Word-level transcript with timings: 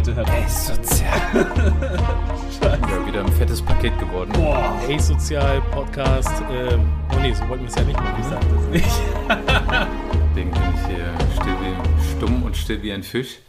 bitte 0.00 0.14
hört 0.14 0.30
auf. 0.30 0.48
Sozial. 0.48 1.20
ja, 2.62 3.06
wieder 3.06 3.20
ein 3.20 3.32
fettes 3.32 3.60
Paket 3.60 3.98
geworden. 3.98 4.32
Boah, 4.32 4.80
Sozial 4.98 5.60
Podcast. 5.72 6.42
Ähm, 6.50 6.90
oh 7.14 7.20
nee, 7.20 7.34
so 7.34 7.46
wollten 7.48 7.64
wir 7.64 7.68
es 7.68 7.74
ja 7.74 7.84
nicht 7.84 8.00
machen. 8.00 8.18
Ich 8.18 8.26
sag 8.26 8.40
das 8.40 8.64
nicht. 8.68 8.86
Deswegen 10.30 10.50
bin 10.52 10.62
ich 10.74 10.86
hier 10.86 11.14
still 11.34 11.56
wie, 11.60 12.16
stumm 12.16 12.42
und 12.44 12.56
still 12.56 12.82
wie 12.82 12.92
ein 12.92 13.02
Fisch. 13.02 13.40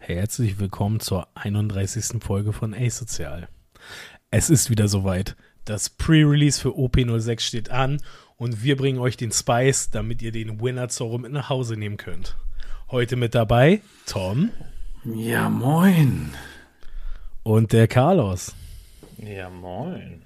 Herzlich 0.00 0.58
willkommen 0.58 1.00
zur 1.00 1.28
31. 1.34 2.22
Folge 2.22 2.54
von 2.54 2.72
A-Sozial. 2.72 3.48
Es 4.30 4.48
ist 4.48 4.70
wieder 4.70 4.88
soweit. 4.88 5.36
Das 5.66 5.90
Pre-Release 5.90 6.58
für 6.58 6.70
OP06 6.70 7.40
steht 7.40 7.70
an 7.70 8.00
und 8.36 8.62
wir 8.62 8.76
bringen 8.76 8.98
euch 8.98 9.18
den 9.18 9.30
Spice, 9.30 9.90
damit 9.90 10.22
ihr 10.22 10.32
den 10.32 10.60
Winner 10.60 10.88
Zorro 10.88 11.18
mit 11.18 11.32
nach 11.32 11.50
Hause 11.50 11.76
nehmen 11.76 11.98
könnt. 11.98 12.36
Heute 12.90 13.16
mit 13.16 13.34
dabei 13.34 13.82
Tom. 14.06 14.50
Ja, 15.04 15.48
moin. 15.48 16.30
Und 17.42 17.72
der 17.72 17.88
Carlos. 17.88 18.54
Ja, 19.18 19.50
moin. 19.50 20.22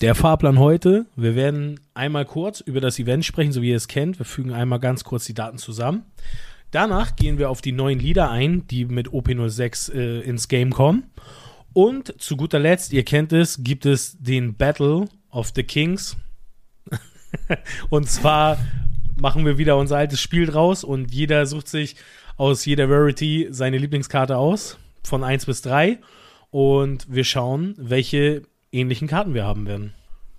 Der 0.00 0.16
Fahrplan 0.16 0.58
heute, 0.58 1.06
wir 1.14 1.36
werden 1.36 1.78
einmal 1.94 2.24
kurz 2.24 2.60
über 2.60 2.80
das 2.80 2.98
Event 2.98 3.24
sprechen, 3.24 3.52
so 3.52 3.62
wie 3.62 3.70
ihr 3.70 3.76
es 3.76 3.86
kennt. 3.86 4.18
Wir 4.18 4.26
fügen 4.26 4.52
einmal 4.52 4.80
ganz 4.80 5.04
kurz 5.04 5.26
die 5.26 5.34
Daten 5.34 5.58
zusammen. 5.58 6.02
Danach 6.72 7.14
gehen 7.14 7.38
wir 7.38 7.50
auf 7.50 7.60
die 7.60 7.70
neuen 7.70 8.00
Lieder 8.00 8.30
ein, 8.30 8.66
die 8.66 8.84
mit 8.84 9.10
OP06 9.10 9.92
äh, 9.92 10.20
ins 10.22 10.48
Game 10.48 10.72
kommen. 10.72 11.04
Und 11.72 12.20
zu 12.20 12.36
guter 12.36 12.58
Letzt, 12.58 12.92
ihr 12.92 13.04
kennt 13.04 13.32
es, 13.32 13.62
gibt 13.62 13.86
es 13.86 14.18
den 14.18 14.56
Battle 14.56 15.04
of 15.30 15.52
the 15.54 15.62
Kings. 15.62 16.16
und 17.90 18.10
zwar 18.10 18.58
machen 19.20 19.44
wir 19.44 19.56
wieder 19.56 19.76
unser 19.76 19.98
altes 19.98 20.20
Spiel 20.20 20.46
draus 20.46 20.82
und 20.82 21.14
jeder 21.14 21.46
sucht 21.46 21.68
sich 21.68 21.94
aus 22.42 22.64
jeder 22.64 22.90
Rarity 22.90 23.46
seine 23.50 23.78
Lieblingskarte 23.78 24.36
aus, 24.36 24.76
von 25.04 25.22
1 25.22 25.46
bis 25.46 25.62
3. 25.62 26.00
Und 26.50 27.06
wir 27.08 27.22
schauen, 27.22 27.76
welche 27.78 28.42
ähnlichen 28.72 29.06
Karten 29.06 29.32
wir 29.32 29.44
haben 29.44 29.64
werden. 29.64 29.94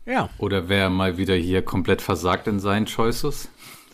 Ja. 0.06 0.28
Oder 0.38 0.68
wer 0.68 0.90
mal 0.90 1.18
wieder 1.18 1.34
hier 1.34 1.62
komplett 1.62 2.02
versagt 2.02 2.48
in 2.48 2.60
seinen 2.60 2.88
Choices. 2.88 3.50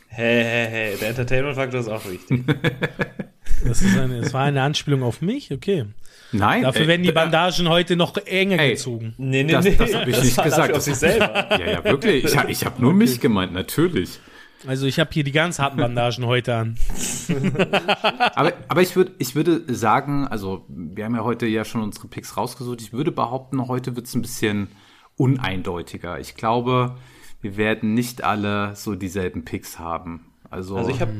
Hey, 0.07 0.43
hey, 0.43 0.67
hey, 0.71 0.97
der 0.99 1.09
Entertainment-Faktor 1.09 1.81
ist 1.81 1.87
auch 1.87 2.03
wichtig. 2.09 2.45
das, 3.63 3.83
ist 3.83 3.95
eine, 3.95 4.21
das 4.21 4.33
war 4.33 4.45
eine 4.45 4.63
Anspielung 4.63 5.03
auf 5.03 5.21
mich, 5.21 5.53
okay. 5.53 5.85
Nein. 6.31 6.63
Dafür 6.63 6.81
ey, 6.81 6.87
werden 6.87 7.03
die 7.03 7.11
Bandagen 7.11 7.69
heute 7.69 7.95
noch 7.95 8.17
enger 8.17 8.57
ey, 8.57 8.71
gezogen. 8.71 9.13
Nee, 9.19 9.43
nee, 9.43 9.51
das, 9.51 9.65
nee. 9.65 9.75
Das 9.77 9.93
habe 9.93 10.09
ich 10.09 10.15
das 10.15 10.25
nicht 10.25 10.43
gesagt. 10.43 10.75
Auf 10.75 10.81
sich 10.81 10.95
selber. 10.95 11.47
Ja, 11.51 11.71
ja, 11.73 11.83
wirklich. 11.83 12.23
Ich, 12.23 12.35
ich 12.47 12.65
habe 12.65 12.81
nur 12.81 12.89
okay. 12.89 12.97
mich 12.97 13.19
gemeint, 13.19 13.53
natürlich. 13.53 14.19
Also 14.67 14.85
ich 14.85 14.99
habe 14.99 15.09
hier 15.13 15.23
die 15.23 15.31
ganz 15.31 15.59
harten 15.59 15.77
Bandagen 15.77 16.25
heute 16.25 16.55
an. 16.55 16.75
aber, 18.35 18.53
aber 18.67 18.81
ich, 18.81 18.95
würd, 18.95 19.11
ich 19.17 19.35
würde 19.35 19.73
sagen, 19.73 20.27
also 20.27 20.65
wir 20.67 21.05
haben 21.05 21.15
ja 21.15 21.23
heute 21.23 21.45
ja 21.45 21.63
schon 21.63 21.81
unsere 21.81 22.07
Picks 22.07 22.35
rausgesucht. 22.35 22.81
Ich 22.81 22.93
würde 22.93 23.11
behaupten, 23.11 23.67
heute 23.67 23.95
wird 23.95 24.07
es 24.07 24.15
ein 24.15 24.21
bisschen 24.21 24.67
uneindeutiger. 25.15 26.19
Ich 26.19 26.35
glaube, 26.35 26.97
wir 27.41 27.57
werden 27.57 27.93
nicht 27.93 28.23
alle 28.23 28.75
so 28.75 28.95
dieselben 28.95 29.45
Picks 29.45 29.79
haben. 29.79 30.31
Also, 30.49 30.77
also 30.77 30.89
ich 30.89 31.01
habe 31.01 31.13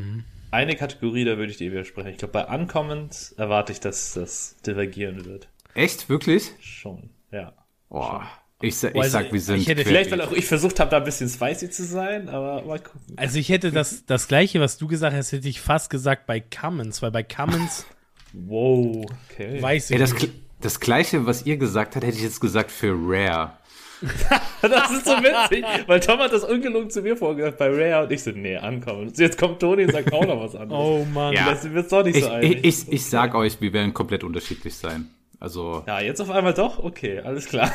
eine 0.51 0.75
Kategorie, 0.75 1.25
da 1.25 1.37
würde 1.37 1.51
ich 1.51 1.57
dir 1.57 1.71
widersprechen. 1.71 2.09
Ich 2.09 2.17
glaube, 2.17 2.33
bei 2.33 2.45
Uncommons 2.45 3.33
erwarte 3.33 3.71
ich, 3.71 3.79
dass 3.79 4.13
das 4.13 4.57
divergieren 4.65 5.25
wird. 5.25 5.49
Echt? 5.75 6.09
Wirklich? 6.09 6.51
Schon, 6.59 7.09
ja. 7.31 7.53
Boah. 7.89 8.21
Schon. 8.21 8.38
Ich, 8.61 8.83
ich 8.83 8.95
also, 8.95 9.09
sag, 9.09 9.31
wir 9.31 9.39
sind. 9.39 9.65
Hätte, 9.67 9.85
vielleicht, 9.85 10.11
weil 10.11 10.19
auch 10.19 10.33
ich 10.33 10.45
versucht 10.45 10.81
habe, 10.81 10.91
da 10.91 10.97
ein 10.97 11.05
bisschen 11.05 11.29
spicy 11.29 11.69
zu 11.69 11.85
sein, 11.85 12.27
aber 12.27 12.61
mal 12.63 12.79
gucken. 12.79 13.15
Also 13.15 13.39
ich 13.39 13.47
hätte 13.47 13.71
das, 13.71 14.05
das 14.05 14.27
gleiche, 14.27 14.59
was 14.59 14.77
du 14.77 14.87
gesagt 14.87 15.15
hast, 15.15 15.31
hätte 15.31 15.47
ich 15.47 15.61
fast 15.61 15.89
gesagt 15.89 16.25
bei 16.25 16.41
Cummins, 16.41 17.01
weil 17.01 17.11
bei 17.11 17.23
Cummins. 17.23 17.85
wow, 18.33 19.05
okay. 19.31 19.61
Weiß 19.61 19.89
ich 19.89 19.95
Ey, 19.95 19.99
das, 19.99 20.13
nicht. 20.13 20.31
das 20.59 20.81
gleiche, 20.81 21.25
was 21.25 21.45
ihr 21.45 21.55
gesagt 21.55 21.95
habt, 21.95 22.05
hätte 22.05 22.17
ich 22.17 22.23
jetzt 22.23 22.41
gesagt 22.41 22.69
für 22.69 22.93
Rare. 22.93 23.53
das 24.61 24.91
ist 24.91 25.05
so 25.05 25.11
witzig, 25.11 25.65
weil 25.87 25.99
Tom 26.01 26.19
hat 26.19 26.31
das 26.31 26.43
ungelungen 26.43 26.89
zu 26.89 27.01
mir 27.01 27.15
vorgesagt 27.15 27.57
bei 27.57 27.67
Rare 27.67 28.05
und 28.05 28.11
ich 28.11 28.23
so, 28.23 28.31
nee, 28.31 28.57
ankommen. 28.57 29.11
Jetzt 29.15 29.37
kommt 29.37 29.59
Toni 29.59 29.85
und 29.85 29.91
sagt 29.91 30.11
auch 30.11 30.25
noch 30.25 30.39
was 30.41 30.55
anderes. 30.55 30.81
Oh 30.81 31.05
Mann. 31.13 31.33
Ja. 31.33 31.51
Das 31.51 31.69
wird 31.69 31.91
doch 31.91 32.03
nicht 32.03 32.17
ich, 32.17 32.23
so 32.23 32.29
einig. 32.29 32.59
Ich, 32.63 32.87
ich, 32.87 32.93
ich 32.93 33.05
sag 33.05 33.35
euch, 33.35 33.59
wir 33.61 33.71
werden 33.71 33.93
komplett 33.93 34.23
unterschiedlich 34.25 34.75
sein. 34.75 35.09
Also. 35.39 35.83
Ja, 35.87 36.01
jetzt 36.01 36.19
auf 36.19 36.29
einmal 36.29 36.53
doch? 36.53 36.79
Okay, 36.79 37.19
alles 37.19 37.47
klar. 37.47 37.71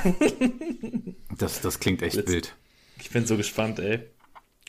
das, 1.38 1.60
das 1.60 1.80
klingt 1.80 2.02
echt 2.02 2.16
jetzt, 2.16 2.28
wild. 2.30 2.54
Ich 3.00 3.10
bin 3.10 3.26
so 3.26 3.36
gespannt, 3.36 3.78
ey. 3.78 4.00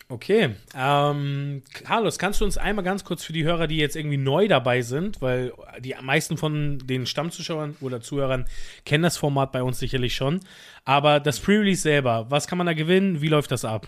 Okay. 0.07 0.51
Ähm, 0.75 1.63
Carlos, 1.83 2.19
kannst 2.19 2.39
du 2.39 2.45
uns 2.45 2.59
einmal 2.59 2.85
ganz 2.85 3.03
kurz 3.03 3.23
für 3.23 3.33
die 3.33 3.43
Hörer, 3.43 3.65
die 3.65 3.77
jetzt 3.77 3.95
irgendwie 3.95 4.17
neu 4.17 4.47
dabei 4.47 4.81
sind, 4.83 5.19
weil 5.21 5.51
die 5.79 5.95
meisten 5.99 6.37
von 6.37 6.77
den 6.85 7.07
Stammzuschauern 7.07 7.75
oder 7.81 8.01
Zuhörern 8.01 8.45
kennen 8.85 9.03
das 9.03 9.17
Format 9.17 9.51
bei 9.51 9.63
uns 9.63 9.79
sicherlich 9.79 10.15
schon. 10.15 10.41
Aber 10.83 11.19
das 11.19 11.39
Pre-Release 11.39 11.81
selber, 11.81 12.27
was 12.29 12.45
kann 12.45 12.59
man 12.59 12.67
da 12.67 12.73
gewinnen? 12.73 13.21
Wie 13.21 13.29
läuft 13.29 13.51
das 13.51 13.65
ab? 13.65 13.87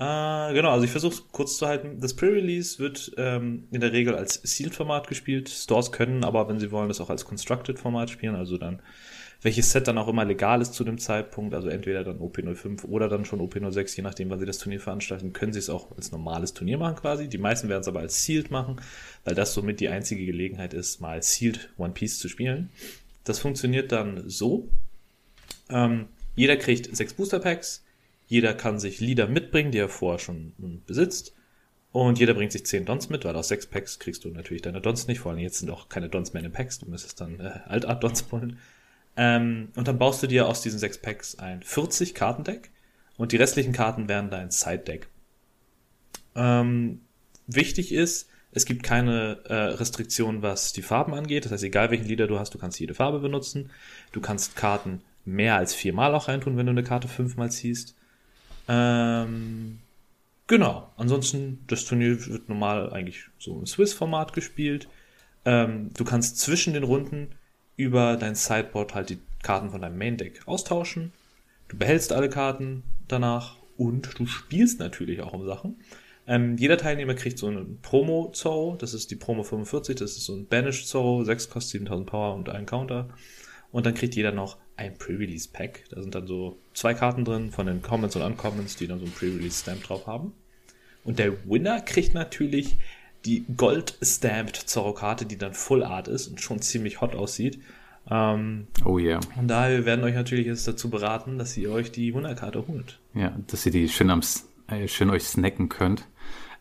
Äh, 0.00 0.54
genau, 0.54 0.70
also 0.70 0.86
ich 0.86 0.90
versuche 0.90 1.12
es 1.12 1.28
kurz 1.30 1.58
zu 1.58 1.66
halten. 1.66 2.00
Das 2.00 2.14
Pre-Release 2.14 2.78
wird 2.78 3.12
ähm, 3.18 3.68
in 3.70 3.82
der 3.82 3.92
Regel 3.92 4.14
als 4.14 4.40
Sealed-Format 4.42 5.08
gespielt. 5.08 5.50
Stores 5.50 5.92
können 5.92 6.24
aber, 6.24 6.48
wenn 6.48 6.58
sie 6.58 6.72
wollen, 6.72 6.88
das 6.88 7.02
auch 7.02 7.10
als 7.10 7.26
Constructed-Format 7.26 8.08
spielen. 8.08 8.34
Also 8.34 8.56
dann, 8.56 8.80
welches 9.42 9.70
Set 9.72 9.88
dann 9.88 9.98
auch 9.98 10.08
immer 10.08 10.24
legal 10.24 10.62
ist 10.62 10.72
zu 10.72 10.84
dem 10.84 10.96
Zeitpunkt. 10.96 11.54
Also 11.54 11.68
entweder 11.68 12.02
dann 12.02 12.18
OP05 12.18 12.86
oder 12.86 13.10
dann 13.10 13.26
schon 13.26 13.42
OP06, 13.42 13.94
je 13.98 14.02
nachdem, 14.02 14.30
wann 14.30 14.38
sie 14.38 14.46
das 14.46 14.56
Turnier 14.56 14.80
veranstalten, 14.80 15.34
können 15.34 15.52
sie 15.52 15.58
es 15.58 15.68
auch 15.68 15.94
als 15.94 16.12
normales 16.12 16.54
Turnier 16.54 16.78
machen 16.78 16.96
quasi. 16.96 17.28
Die 17.28 17.36
meisten 17.36 17.68
werden 17.68 17.82
es 17.82 17.88
aber 17.88 18.00
als 18.00 18.24
Sealed 18.24 18.50
machen, 18.50 18.80
weil 19.24 19.34
das 19.34 19.52
somit 19.52 19.80
die 19.80 19.90
einzige 19.90 20.24
Gelegenheit 20.24 20.72
ist, 20.72 21.02
mal 21.02 21.22
Sealed 21.22 21.68
One 21.76 21.92
Piece 21.92 22.18
zu 22.18 22.30
spielen. 22.30 22.70
Das 23.24 23.38
funktioniert 23.38 23.92
dann 23.92 24.22
so. 24.30 24.66
Ähm, 25.68 26.06
jeder 26.36 26.56
kriegt 26.56 26.96
sechs 26.96 27.12
Booster 27.12 27.38
Packs 27.38 27.82
jeder 28.30 28.54
kann 28.54 28.78
sich 28.78 29.00
Lieder 29.00 29.26
mitbringen, 29.26 29.72
die 29.72 29.78
er 29.78 29.88
vorher 29.88 30.20
schon 30.20 30.52
besitzt. 30.86 31.34
Und 31.90 32.20
jeder 32.20 32.32
bringt 32.34 32.52
sich 32.52 32.64
10 32.64 32.84
Dons 32.84 33.08
mit, 33.08 33.24
weil 33.24 33.34
aus 33.34 33.48
6 33.48 33.66
Packs 33.66 33.98
kriegst 33.98 34.24
du 34.24 34.28
natürlich 34.28 34.62
deine 34.62 34.80
Dons 34.80 35.08
nicht. 35.08 35.18
Vor 35.18 35.32
allem 35.32 35.40
jetzt 35.40 35.58
sind 35.58 35.68
auch 35.68 35.88
keine 35.88 36.08
Dons 36.08 36.32
mehr 36.32 36.44
in 36.44 36.48
den 36.48 36.52
Packs. 36.52 36.78
Du 36.78 36.88
müsstest 36.88 37.20
dann 37.20 37.40
äh, 37.40 37.58
Altart 37.66 38.04
Dons 38.04 38.22
pullen. 38.22 38.58
Ähm, 39.16 39.70
und 39.74 39.88
dann 39.88 39.98
baust 39.98 40.22
du 40.22 40.28
dir 40.28 40.46
aus 40.46 40.62
diesen 40.62 40.78
6 40.78 40.98
Packs 40.98 41.40
ein 41.40 41.64
40 41.64 42.14
Kartendeck. 42.14 42.70
Und 43.16 43.32
die 43.32 43.36
restlichen 43.36 43.72
Karten 43.72 44.08
werden 44.08 44.30
dein 44.30 44.52
Side-Deck. 44.52 45.08
Ähm, 46.36 47.00
wichtig 47.48 47.90
ist, 47.90 48.28
es 48.52 48.64
gibt 48.64 48.84
keine 48.84 49.40
äh, 49.46 49.54
Restriktion, 49.54 50.42
was 50.42 50.72
die 50.72 50.82
Farben 50.82 51.14
angeht. 51.14 51.46
Das 51.46 51.50
heißt, 51.50 51.64
egal 51.64 51.90
welchen 51.90 52.06
Lieder 52.06 52.28
du 52.28 52.38
hast, 52.38 52.54
du 52.54 52.58
kannst 52.58 52.78
jede 52.78 52.94
Farbe 52.94 53.18
benutzen. 53.18 53.70
Du 54.12 54.20
kannst 54.20 54.54
Karten 54.54 55.02
mehr 55.24 55.56
als 55.56 55.74
viermal 55.74 56.14
auch 56.14 56.28
reintun, 56.28 56.56
wenn 56.56 56.66
du 56.66 56.70
eine 56.70 56.84
Karte 56.84 57.08
fünfmal 57.08 57.50
ziehst. 57.50 57.96
Ähm, 58.70 59.80
genau. 60.46 60.92
Ansonsten, 60.96 61.64
das 61.66 61.84
Turnier 61.84 62.24
wird 62.28 62.48
normal 62.48 62.92
eigentlich 62.92 63.24
so 63.38 63.58
im 63.58 63.66
Swiss-Format 63.66 64.32
gespielt. 64.32 64.88
Ähm, 65.44 65.90
du 65.94 66.04
kannst 66.04 66.38
zwischen 66.38 66.72
den 66.74 66.84
Runden 66.84 67.32
über 67.76 68.16
dein 68.16 68.36
Sideboard 68.36 68.94
halt 68.94 69.10
die 69.10 69.18
Karten 69.42 69.70
von 69.70 69.82
deinem 69.82 69.98
Main-Deck 69.98 70.46
austauschen. 70.46 71.12
Du 71.68 71.76
behältst 71.76 72.12
alle 72.12 72.28
Karten 72.28 72.84
danach 73.08 73.56
und 73.76 74.18
du 74.18 74.26
spielst 74.26 74.78
natürlich 74.78 75.20
auch 75.22 75.32
um 75.32 75.46
Sachen. 75.46 75.80
Ähm, 76.26 76.56
jeder 76.56 76.76
Teilnehmer 76.76 77.14
kriegt 77.14 77.38
so 77.38 77.48
einen 77.48 77.80
Promo-Zorro, 77.80 78.76
das 78.78 78.94
ist 78.94 79.10
die 79.10 79.16
Promo 79.16 79.42
45, 79.42 79.96
das 79.96 80.12
ist 80.12 80.26
so 80.26 80.34
ein 80.34 80.46
Banished-Zorro, 80.46 81.24
6 81.24 81.50
kostet 81.50 81.72
7000 81.72 82.08
Power 82.08 82.34
und 82.34 82.48
ein 82.50 82.66
Counter. 82.66 83.08
Und 83.72 83.86
dann 83.86 83.94
kriegt 83.94 84.14
jeder 84.14 84.32
noch 84.32 84.58
ein 84.80 84.96
Pre-Release-Pack. 84.96 85.84
Da 85.90 86.00
sind 86.00 86.14
dann 86.14 86.26
so 86.26 86.58
zwei 86.74 86.94
Karten 86.94 87.24
drin 87.24 87.50
von 87.50 87.66
den 87.66 87.82
Comments 87.82 88.14
und 88.16 88.22
Uncommons, 88.22 88.76
die 88.76 88.86
dann 88.86 88.98
so 88.98 89.04
ein 89.04 89.12
Pre-Release-Stamp 89.12 89.84
drauf 89.84 90.06
haben. 90.06 90.32
Und 91.04 91.18
der 91.18 91.32
Winner 91.48 91.80
kriegt 91.80 92.14
natürlich 92.14 92.76
die 93.26 93.44
Gold-Stamped 93.56 94.56
Zorro-Karte, 94.56 95.26
die 95.26 95.36
dann 95.36 95.52
Full 95.52 95.84
Art 95.84 96.08
ist 96.08 96.28
und 96.28 96.40
schon 96.40 96.62
ziemlich 96.62 97.00
hot 97.00 97.14
aussieht. 97.14 97.60
Ähm, 98.10 98.66
oh 98.84 98.98
yeah. 98.98 99.20
Und 99.36 99.48
daher 99.48 99.84
werden 99.84 100.02
euch 100.04 100.14
natürlich 100.14 100.46
jetzt 100.46 100.66
dazu 100.66 100.88
beraten, 100.88 101.38
dass 101.38 101.56
ihr 101.56 101.70
euch 101.70 101.92
die 101.92 102.14
Winner-Karte 102.14 102.66
holt. 102.66 102.98
Ja, 103.14 103.36
dass 103.46 103.66
ihr 103.66 103.72
die 103.72 103.88
schön, 103.88 104.10
am, 104.10 104.22
äh, 104.68 104.88
schön 104.88 105.10
euch 105.10 105.24
snacken 105.24 105.68
könnt. 105.68 106.06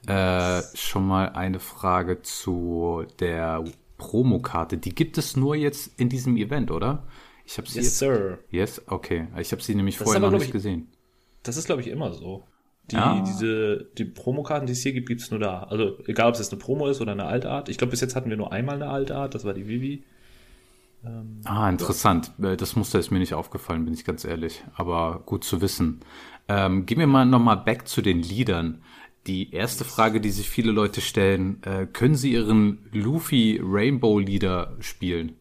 Äh, 0.07 0.61
schon 0.75 1.07
mal 1.07 1.29
eine 1.29 1.59
Frage 1.59 2.21
zu 2.21 3.05
der 3.19 3.63
Promokarte. 3.97 4.77
Die 4.77 4.93
gibt 4.93 5.17
es 5.17 5.37
nur 5.37 5.55
jetzt 5.55 5.97
in 5.97 6.09
diesem 6.09 6.35
Event, 6.35 6.71
oder? 6.71 7.03
Ich 7.49 7.57
habe 7.57 7.67
sie. 7.67 7.79
Yes, 7.79 7.97
Sir. 7.97 8.37
Yes, 8.51 8.81
okay. 8.85 9.27
Ich 9.39 9.51
habe 9.51 9.63
sie 9.63 9.73
nämlich 9.73 9.97
das 9.97 10.03
vorher 10.03 10.21
aber, 10.21 10.29
noch 10.29 10.37
nicht 10.37 10.49
ich, 10.49 10.53
gesehen. 10.53 10.87
Das 11.41 11.57
ist, 11.57 11.65
glaube 11.65 11.81
ich, 11.81 11.87
immer 11.87 12.13
so. 12.13 12.43
Die, 12.91 12.95
ja. 12.95 13.23
diese, 13.25 13.87
die 13.97 14.05
Promokarten, 14.05 14.67
die 14.67 14.73
es 14.73 14.83
hier 14.83 14.93
gibt, 14.93 15.07
gibt 15.07 15.21
es 15.21 15.31
nur 15.31 15.39
da. 15.39 15.63
Also 15.63 15.97
egal, 16.05 16.27
ob 16.27 16.35
es 16.35 16.41
jetzt 16.41 16.53
eine 16.53 16.61
Promo 16.61 16.87
ist 16.87 17.01
oder 17.01 17.13
eine 17.13 17.25
Altart. 17.25 17.67
Ich 17.67 17.79
glaube, 17.79 17.89
bis 17.89 18.01
jetzt 18.01 18.15
hatten 18.15 18.29
wir 18.29 18.37
nur 18.37 18.51
einmal 18.51 18.75
eine 18.75 18.89
Altart, 18.89 19.33
das 19.33 19.45
war 19.45 19.55
die 19.55 19.67
Vivi. 19.67 20.03
Ähm, 21.03 21.41
ah, 21.45 21.67
interessant. 21.67 22.31
Ja. 22.37 22.51
Äh, 22.51 22.57
das 22.57 22.75
Muster 22.75 22.99
ist 22.99 23.09
mir 23.09 23.17
nicht 23.17 23.33
aufgefallen, 23.33 23.83
bin 23.83 23.95
ich 23.95 24.05
ganz 24.05 24.25
ehrlich. 24.25 24.63
Aber 24.75 25.23
gut 25.25 25.43
zu 25.43 25.59
wissen. 25.59 26.01
Ähm, 26.47 26.85
gehen 26.85 26.99
wir 26.99 27.07
mal 27.07 27.25
nochmal 27.25 27.57
back 27.57 27.87
zu 27.87 28.03
den 28.03 28.21
Liedern. 28.21 28.83
Die 29.25 29.51
erste 29.53 29.85
Frage, 29.85 30.21
die 30.21 30.29
sich 30.29 30.47
viele 30.49 30.71
Leute 30.71 31.01
stellen, 31.01 31.63
äh, 31.63 31.87
können 31.87 32.15
sie 32.15 32.33
ihren 32.33 32.89
Luffy 32.91 33.59
Rainbow 33.63 34.19
Leader 34.19 34.75
spielen? 34.81 35.35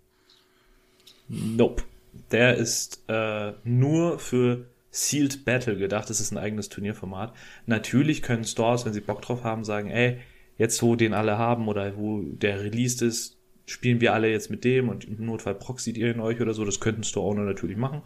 Nope. 1.29 1.83
Der 2.31 2.57
ist 2.57 3.05
äh, 3.09 3.53
nur 3.65 4.19
für 4.19 4.67
Sealed 4.91 5.45
Battle 5.45 5.77
gedacht. 5.77 6.11
Das 6.11 6.21
ist 6.21 6.33
ein 6.33 6.39
eigenes 6.39 6.69
Turnierformat. 6.69 7.35
Natürlich 7.67 8.23
können 8.23 8.45
Stores, 8.45 8.85
wenn 8.85 8.93
sie 8.93 9.01
Bock 9.01 9.23
drauf 9.23 9.45
haben, 9.45 9.65
sagen, 9.65 9.91
ey, 9.91 10.19
jetzt 10.57 10.83
wo 10.83 10.97
den 10.97 11.15
alle 11.15 11.39
haben 11.39 11.69
oder 11.69 11.97
wo 11.97 12.23
der 12.23 12.63
released 12.63 13.03
ist, 13.03 13.37
spielen 13.67 14.01
wir 14.01 14.15
alle 14.15 14.31
jetzt 14.31 14.51
mit 14.51 14.65
dem 14.65 14.89
und 14.89 15.05
im 15.05 15.25
Notfall 15.27 15.55
proxied 15.55 15.99
ihr 15.99 16.11
in 16.11 16.21
euch 16.21 16.41
oder 16.41 16.55
so. 16.55 16.65
Das 16.65 16.81
könnten 16.81 17.05
Store 17.05 17.27
Owner 17.27 17.45
natürlich 17.45 17.77
machen. 17.77 18.03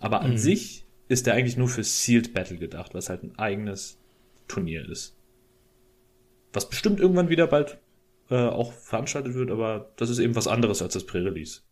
Aber 0.00 0.20
an 0.20 0.32
mhm. 0.32 0.38
sich 0.38 0.84
ist 1.08 1.26
der 1.26 1.34
eigentlich 1.34 1.56
nur 1.56 1.68
für 1.68 1.82
Sealed 1.82 2.34
Battle 2.34 2.58
gedacht, 2.58 2.94
was 2.94 3.08
halt 3.08 3.22
ein 3.22 3.38
eigenes 3.38 3.98
Turnier 4.46 4.88
ist. 4.88 5.16
Was 6.52 6.68
bestimmt 6.68 7.00
irgendwann 7.00 7.30
wieder 7.30 7.46
bald 7.46 7.78
äh, 8.30 8.36
auch 8.36 8.72
veranstaltet 8.72 9.34
wird, 9.34 9.50
aber 9.50 9.90
das 9.96 10.10
ist 10.10 10.18
eben 10.18 10.36
was 10.36 10.46
anderes 10.46 10.82
als 10.82 10.92
das 10.94 11.04
Pre-Release. 11.04 11.62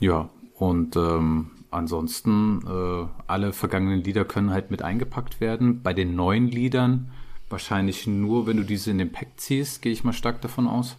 Ja, 0.00 0.30
und 0.58 0.96
ähm, 0.96 1.50
ansonsten 1.70 2.62
äh, 2.66 3.06
alle 3.26 3.52
vergangenen 3.52 4.02
Lieder 4.02 4.24
können 4.24 4.50
halt 4.50 4.70
mit 4.70 4.82
eingepackt 4.82 5.40
werden. 5.40 5.82
Bei 5.82 5.94
den 5.94 6.16
neuen 6.16 6.48
Liedern 6.48 7.10
wahrscheinlich 7.48 8.06
nur, 8.06 8.46
wenn 8.46 8.56
du 8.56 8.64
diese 8.64 8.90
in 8.90 8.98
den 8.98 9.12
Pack 9.12 9.28
ziehst, 9.36 9.82
gehe 9.82 9.92
ich 9.92 10.04
mal 10.04 10.12
stark 10.12 10.40
davon 10.40 10.66
aus. 10.66 10.96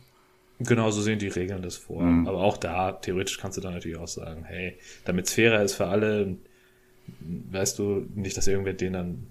Genau, 0.60 0.92
so 0.92 1.02
sehen 1.02 1.20
die 1.20 1.28
Regeln 1.28 1.62
das 1.62 1.78
vor. 1.78 2.02
Mhm. 2.04 2.28
Aber 2.28 2.40
auch 2.40 2.58
da, 2.58 2.92
theoretisch 2.92 3.38
kannst 3.38 3.58
du 3.58 3.62
dann 3.62 3.74
natürlich 3.74 3.98
auch 3.98 4.08
sagen, 4.08 4.44
hey, 4.46 4.78
damit 5.06 5.28
es 5.28 5.34
fairer 5.34 5.62
ist 5.62 5.76
für 5.76 5.88
alle, 5.88 6.38
weißt 7.52 7.80
du, 7.80 8.06
nicht, 8.14 8.36
dass 8.36 8.48
irgendwer 8.48 8.74
den 8.74 8.94
dann 8.94 9.28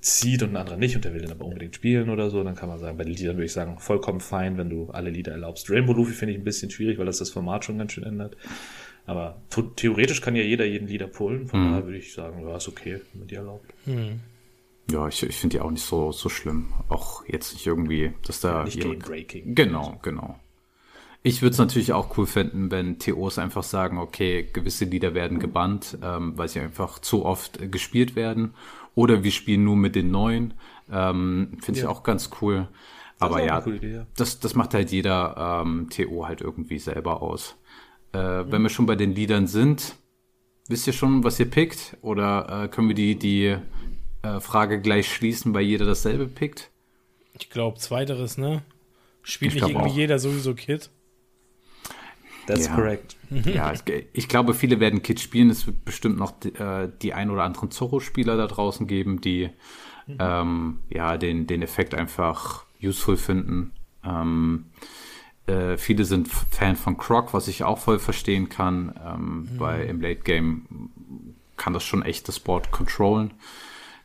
zieht 0.00 0.42
und 0.42 0.50
ein 0.50 0.56
anderer 0.56 0.76
nicht 0.76 0.96
und 0.96 1.04
der 1.04 1.12
will 1.12 1.20
den 1.20 1.30
aber 1.30 1.44
unbedingt 1.44 1.74
spielen 1.74 2.08
oder 2.08 2.30
so, 2.30 2.42
dann 2.42 2.54
kann 2.54 2.68
man 2.68 2.78
sagen, 2.78 2.96
bei 2.96 3.04
den 3.04 3.14
Liedern 3.14 3.36
würde 3.36 3.46
ich 3.46 3.52
sagen, 3.52 3.78
vollkommen 3.78 4.20
fein, 4.20 4.56
wenn 4.56 4.70
du 4.70 4.90
alle 4.90 5.10
Lieder 5.10 5.32
erlaubst. 5.32 5.70
Rainbow 5.70 5.92
Luffy 5.92 6.12
finde 6.12 6.32
ich 6.32 6.40
ein 6.40 6.44
bisschen 6.44 6.70
schwierig, 6.70 6.98
weil 6.98 7.06
das 7.06 7.18
das 7.18 7.30
Format 7.30 7.64
schon 7.64 7.78
ganz 7.78 7.92
schön 7.92 8.04
ändert. 8.04 8.36
Aber 9.04 9.42
theoretisch 9.76 10.20
kann 10.20 10.36
ja 10.36 10.42
jeder 10.42 10.64
jeden 10.64 10.86
Lieder 10.86 11.08
pullen, 11.08 11.46
von 11.46 11.60
mhm. 11.60 11.70
daher 11.70 11.86
würde 11.86 11.98
ich 11.98 12.12
sagen, 12.12 12.46
ja, 12.46 12.56
ist 12.56 12.68
okay, 12.68 13.00
wenn 13.12 13.20
man 13.20 13.28
die 13.28 13.34
erlaubt. 13.34 13.72
Mhm. 13.86 14.20
Ja, 14.90 15.08
ich, 15.08 15.22
ich 15.22 15.36
finde 15.36 15.56
die 15.56 15.60
auch 15.60 15.70
nicht 15.70 15.84
so, 15.84 16.12
so 16.12 16.28
schlimm. 16.28 16.72
Auch 16.88 17.24
jetzt 17.26 17.54
nicht 17.54 17.66
irgendwie, 17.66 18.12
dass 18.26 18.40
da. 18.40 18.64
Nicht 18.64 18.76
ihre, 18.76 18.90
Game-Breaking. 18.90 19.54
Genau, 19.54 19.98
genau. 20.02 20.38
Ich 21.24 21.40
würde 21.40 21.52
es 21.52 21.58
natürlich 21.58 21.92
auch 21.92 22.16
cool 22.18 22.26
finden, 22.26 22.70
wenn 22.70 22.98
TOs 22.98 23.38
einfach 23.38 23.62
sagen, 23.62 23.98
okay, 23.98 24.48
gewisse 24.52 24.84
Lieder 24.84 25.14
werden 25.14 25.38
gebannt, 25.38 25.96
ähm, 26.02 26.36
weil 26.36 26.48
sie 26.48 26.60
einfach 26.60 26.98
zu 26.98 27.24
oft 27.24 27.60
äh, 27.60 27.68
gespielt 27.68 28.16
werden. 28.16 28.54
Oder 28.94 29.22
wir 29.22 29.30
spielen 29.30 29.64
nur 29.64 29.76
mit 29.76 29.94
den 29.94 30.10
neuen. 30.10 30.54
Ähm, 30.90 31.58
Finde 31.60 31.80
ja. 31.80 31.86
ich 31.86 31.90
auch 31.90 32.02
ganz 32.02 32.30
cool. 32.40 32.68
Aber 33.20 33.44
ja, 33.44 33.64
Idee, 33.64 33.94
ja, 33.94 34.06
Das, 34.16 34.40
das 34.40 34.56
macht 34.56 34.74
halt 34.74 34.90
jeder 34.90 35.62
ähm, 35.64 35.88
TO 35.90 36.26
halt 36.26 36.40
irgendwie 36.40 36.80
selber 36.80 37.22
aus. 37.22 37.56
Äh, 38.12 38.42
mhm. 38.42 38.52
Wenn 38.52 38.62
wir 38.62 38.68
schon 38.68 38.86
bei 38.86 38.96
den 38.96 39.14
Liedern 39.14 39.46
sind, 39.46 39.96
wisst 40.68 40.86
ihr 40.86 40.92
schon, 40.92 41.24
was 41.24 41.38
ihr 41.40 41.50
pickt? 41.50 41.96
Oder 42.02 42.64
äh, 42.64 42.68
können 42.68 42.88
wir 42.88 42.94
die, 42.94 43.18
die 43.18 43.56
äh, 44.22 44.40
Frage 44.40 44.80
gleich 44.80 45.12
schließen, 45.12 45.54
weil 45.54 45.62
jeder 45.62 45.86
dasselbe 45.86 46.26
pickt? 46.26 46.70
Ich 47.38 47.50
glaube, 47.50 47.78
zweiteres, 47.78 48.38
ne? 48.38 48.62
Spielt 49.22 49.54
ich 49.54 49.62
nicht 49.62 49.70
irgendwie 49.70 49.90
auch. 49.90 49.96
jeder 49.96 50.18
sowieso 50.18 50.54
Kit? 50.54 50.90
That's 52.46 52.66
ja. 52.66 52.74
correct. 52.74 53.16
Ja, 53.30 53.72
ich, 53.72 53.80
ich, 54.12 54.28
glaube, 54.28 54.52
viele 54.52 54.78
werden 54.78 55.02
Kit 55.02 55.18
spielen. 55.18 55.48
Es 55.48 55.66
wird 55.66 55.86
bestimmt 55.86 56.18
noch 56.18 56.32
die, 56.32 56.50
äh, 56.50 56.90
die 57.00 57.14
ein 57.14 57.30
oder 57.30 57.44
anderen 57.44 57.70
Zorro-Spieler 57.70 58.36
da 58.36 58.46
draußen 58.46 58.86
geben, 58.86 59.22
die 59.22 59.48
mhm. 60.06 60.16
ähm, 60.18 60.78
ja 60.90 61.16
den, 61.16 61.46
den 61.46 61.62
Effekt 61.62 61.94
einfach 61.94 62.66
useful 62.82 63.16
finden. 63.16 63.72
Ähm, 64.04 64.66
äh, 65.46 65.76
viele 65.76 66.04
sind 66.04 66.28
Fan 66.28 66.76
von 66.76 66.96
Croc, 66.96 67.34
was 67.34 67.48
ich 67.48 67.64
auch 67.64 67.78
voll 67.78 67.98
verstehen 67.98 68.48
kann, 68.48 68.94
ähm, 69.04 69.48
mhm. 69.52 69.60
weil 69.60 69.86
im 69.86 70.00
Late 70.00 70.22
Game 70.22 70.90
kann 71.56 71.72
das 71.72 71.84
schon 71.84 72.02
echt 72.02 72.28
das 72.28 72.40
Board 72.40 72.70
controllen. 72.70 73.34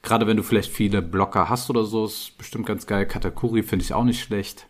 Gerade 0.02 0.28
wenn 0.28 0.38
du 0.38 0.44
vielleicht 0.44 0.72
viele 0.72 1.02
Blocker 1.02 1.50
hast 1.50 1.70
oder 1.70 1.84
so, 1.84 2.06
ist 2.06 2.38
bestimmt 2.38 2.66
ganz 2.66 2.88
geil. 2.88 3.06
Katakuri 3.06 3.64
finde 3.64 3.84
ich 3.84 3.94
auch 3.94 4.04
nicht 4.04 4.22
schlecht. 4.22 4.68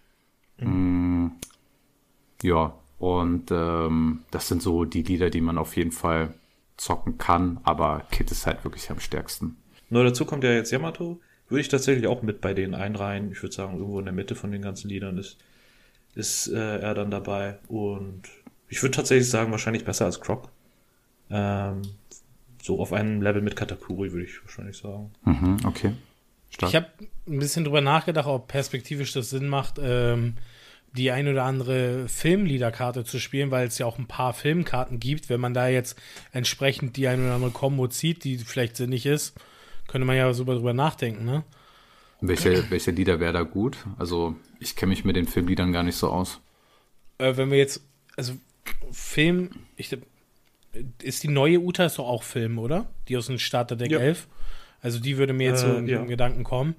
Mhm. 0.57 1.25
Mm, 1.25 1.31
ja, 2.43 2.73
und 2.99 3.51
ähm, 3.51 4.21
das 4.31 4.47
sind 4.47 4.61
so 4.61 4.85
die 4.85 5.03
Lieder, 5.03 5.29
die 5.29 5.41
man 5.41 5.57
auf 5.57 5.75
jeden 5.75 5.91
Fall 5.91 6.33
zocken 6.77 7.17
kann, 7.17 7.59
aber 7.63 8.03
Kit 8.11 8.31
ist 8.31 8.45
halt 8.45 8.63
wirklich 8.63 8.89
am 8.89 8.99
stärksten. 8.99 9.57
Nur 9.89 10.03
dazu 10.03 10.25
kommt 10.25 10.43
ja 10.43 10.51
jetzt 10.51 10.71
Yamato. 10.71 11.19
Würde 11.49 11.61
ich 11.61 11.69
tatsächlich 11.69 12.07
auch 12.07 12.23
mit 12.23 12.41
bei 12.41 12.53
denen 12.53 12.75
einreihen. 12.75 13.31
Ich 13.31 13.41
würde 13.41 13.55
sagen, 13.55 13.77
irgendwo 13.77 13.99
in 13.99 14.05
der 14.05 14.13
Mitte 14.13 14.35
von 14.35 14.51
den 14.51 14.61
ganzen 14.61 14.89
Liedern 14.89 15.17
ist, 15.17 15.37
ist 16.17 16.47
äh, 16.47 16.79
er 16.79 16.93
dann 16.93 17.11
dabei. 17.11 17.57
Und 17.67 18.23
ich 18.67 18.81
würde 18.81 18.95
tatsächlich 18.95 19.29
sagen, 19.29 19.51
wahrscheinlich 19.51 19.85
besser 19.85 20.05
als 20.05 20.19
Croc. 20.19 20.49
Ähm, 21.29 21.81
so 22.61 22.79
auf 22.79 22.91
einem 22.91 23.21
Level 23.21 23.41
mit 23.41 23.55
Katakuri, 23.55 24.11
würde 24.11 24.25
ich 24.25 24.41
wahrscheinlich 24.43 24.77
sagen. 24.77 25.11
Mhm, 25.23 25.57
okay. 25.65 25.93
Stark. 26.49 26.69
Ich 26.69 26.75
habe 26.75 26.87
ein 27.27 27.39
bisschen 27.39 27.63
drüber 27.63 27.81
nachgedacht, 27.81 28.27
ob 28.27 28.47
perspektivisch 28.47 29.13
das 29.13 29.29
Sinn 29.29 29.47
macht, 29.47 29.75
ähm, 29.81 30.35
die 30.93 31.11
ein 31.11 31.27
oder 31.27 31.43
andere 31.43 32.07
Filmliederkarte 32.07 33.03
zu 33.03 33.19
spielen, 33.19 33.51
weil 33.51 33.67
es 33.67 33.77
ja 33.77 33.85
auch 33.85 33.99
ein 33.99 34.07
paar 34.07 34.33
Filmkarten 34.33 34.99
gibt. 34.99 35.29
Wenn 35.29 35.39
man 35.39 35.53
da 35.53 35.67
jetzt 35.67 35.99
entsprechend 36.31 36.97
die 36.97 37.07
ein 37.07 37.21
oder 37.23 37.35
andere 37.35 37.51
Kombo 37.51 37.87
zieht, 37.87 38.23
die 38.23 38.37
vielleicht 38.37 38.75
sinnig 38.77 39.05
ist, 39.05 39.35
könnte 39.87 40.05
man 40.05 40.15
ja 40.15 40.33
so 40.33 40.43
drüber 40.43 40.73
nachdenken, 40.73 41.25
ne? 41.25 41.43
Welche, 42.19 42.69
welche 42.71 42.91
Lieder 42.91 43.19
wäre 43.19 43.33
da 43.33 43.43
gut? 43.43 43.77
Also, 43.99 44.35
ich 44.59 44.75
kenne 44.75 44.89
mich 44.89 45.05
mit 45.05 45.15
den 45.15 45.27
Filmliedern 45.27 45.71
gar 45.71 45.83
nicht 45.83 45.95
so 45.95 46.09
aus. 46.09 46.39
Äh, 47.19 47.37
wenn 47.37 47.51
wir 47.51 47.57
jetzt, 47.57 47.81
also 48.15 48.33
Film, 48.91 49.51
ich, 49.75 49.95
ist 51.01 51.23
die 51.23 51.27
neue 51.27 51.59
Uta 51.59 51.85
ist 51.85 51.99
doch 51.99 52.07
auch 52.07 52.23
Film, 52.23 52.57
oder? 52.57 52.87
Die 53.07 53.17
aus 53.17 53.27
dem 53.27 53.39
Starterdeck 53.39 53.91
ja. 53.91 53.99
11. 53.99 54.27
Also 54.81 54.99
die 54.99 55.17
würde 55.17 55.33
mir 55.33 55.45
jetzt 55.45 55.63
äh, 55.63 55.67
so 55.67 55.77
in 55.77 55.87
ja. 55.87 56.03
Gedanken 56.05 56.43
kommen. 56.43 56.75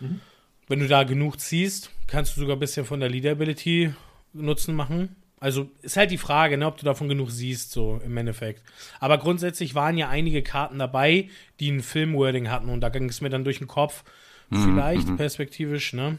Mhm. 0.00 0.20
Wenn 0.68 0.80
du 0.80 0.88
da 0.88 1.02
genug 1.02 1.40
ziehst, 1.40 1.90
kannst 2.06 2.36
du 2.36 2.40
sogar 2.40 2.56
ein 2.56 2.60
bisschen 2.60 2.86
von 2.86 3.00
der 3.00 3.08
Leader-Ability 3.08 3.92
Nutzen 4.32 4.74
machen. 4.74 5.16
Also 5.40 5.70
ist 5.82 5.96
halt 5.96 6.10
die 6.10 6.18
Frage, 6.18 6.58
ne, 6.58 6.66
ob 6.66 6.76
du 6.76 6.84
davon 6.84 7.08
genug 7.08 7.30
siehst, 7.30 7.72
so 7.72 8.00
im 8.04 8.16
Endeffekt. 8.16 8.62
Aber 9.00 9.18
grundsätzlich 9.18 9.74
waren 9.74 9.96
ja 9.96 10.08
einige 10.08 10.42
Karten 10.42 10.78
dabei, 10.78 11.30
die 11.58 11.70
ein 11.70 11.80
Film-Wording 11.80 12.50
hatten 12.50 12.68
und 12.68 12.82
da 12.82 12.90
ging 12.90 13.08
es 13.08 13.20
mir 13.20 13.30
dann 13.30 13.44
durch 13.44 13.58
den 13.58 13.66
Kopf. 13.66 14.04
Vielleicht 14.50 15.08
mhm. 15.08 15.16
perspektivisch, 15.16 15.92
ne? 15.92 16.18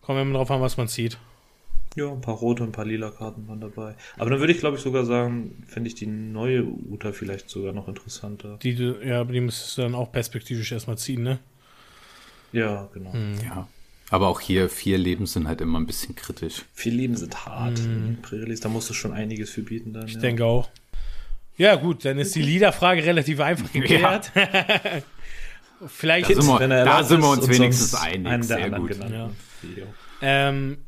Kommen 0.00 0.18
wir 0.18 0.24
mal 0.24 0.38
drauf 0.38 0.50
an, 0.50 0.60
was 0.60 0.76
man 0.76 0.88
sieht. 0.88 1.18
Ja, 1.96 2.12
ein 2.12 2.20
paar 2.20 2.34
rote 2.34 2.62
und 2.62 2.68
ein 2.70 2.72
paar 2.72 2.84
lila 2.84 3.10
Karten 3.10 3.48
waren 3.48 3.60
dabei. 3.60 3.94
Aber 4.18 4.30
dann 4.30 4.38
würde 4.38 4.52
ich, 4.52 4.58
glaube 4.58 4.76
ich, 4.76 4.82
sogar 4.82 5.06
sagen, 5.06 5.64
fände 5.66 5.88
ich 5.88 5.94
die 5.94 6.06
neue 6.06 6.64
Uta 6.64 7.12
vielleicht 7.12 7.48
sogar 7.48 7.72
noch 7.72 7.88
interessanter. 7.88 8.58
Die, 8.62 8.74
ja, 9.02 9.20
aber 9.20 9.32
die 9.32 9.40
müsstest 9.40 9.78
du 9.78 9.82
dann 9.82 9.94
auch 9.94 10.12
perspektivisch 10.12 10.72
erstmal 10.72 10.98
ziehen, 10.98 11.22
ne? 11.22 11.38
Ja, 12.52 12.88
genau. 12.92 13.12
Hm. 13.12 13.34
Ja. 13.42 13.68
Aber 14.10 14.28
auch 14.28 14.40
hier, 14.40 14.68
vier 14.68 14.98
Leben 14.98 15.26
sind 15.26 15.48
halt 15.48 15.60
immer 15.60 15.80
ein 15.80 15.86
bisschen 15.86 16.14
kritisch. 16.14 16.64
Vier 16.74 16.92
Leben 16.92 17.16
sind 17.16 17.46
hart. 17.46 17.80
Mhm. 17.80 18.18
da 18.60 18.68
musst 18.68 18.90
du 18.90 18.94
schon 18.94 19.12
einiges 19.12 19.50
für 19.50 19.62
bieten 19.62 19.92
dann. 19.92 20.06
Ich 20.06 20.14
ja. 20.14 20.20
denke 20.20 20.44
auch. 20.44 20.68
Ja, 21.56 21.74
gut, 21.76 22.04
dann 22.04 22.18
ist 22.18 22.34
die 22.34 22.42
Liederfrage 22.42 23.04
relativ 23.04 23.40
einfach 23.40 23.72
geklärt. 23.72 24.30
Ja. 24.34 25.02
Vielleicht, 25.86 26.30
da 26.30 26.40
sind 26.40 26.60
wir, 26.60 26.68
da 26.68 27.02
sind 27.02 27.20
wir 27.20 27.30
uns 27.30 27.48
wenigstens 27.48 27.94
einig. 27.94 28.44
Sehr 28.44 28.70
gut. 28.70 28.96
Ja. 28.96 29.30
Ähm, 30.22 30.78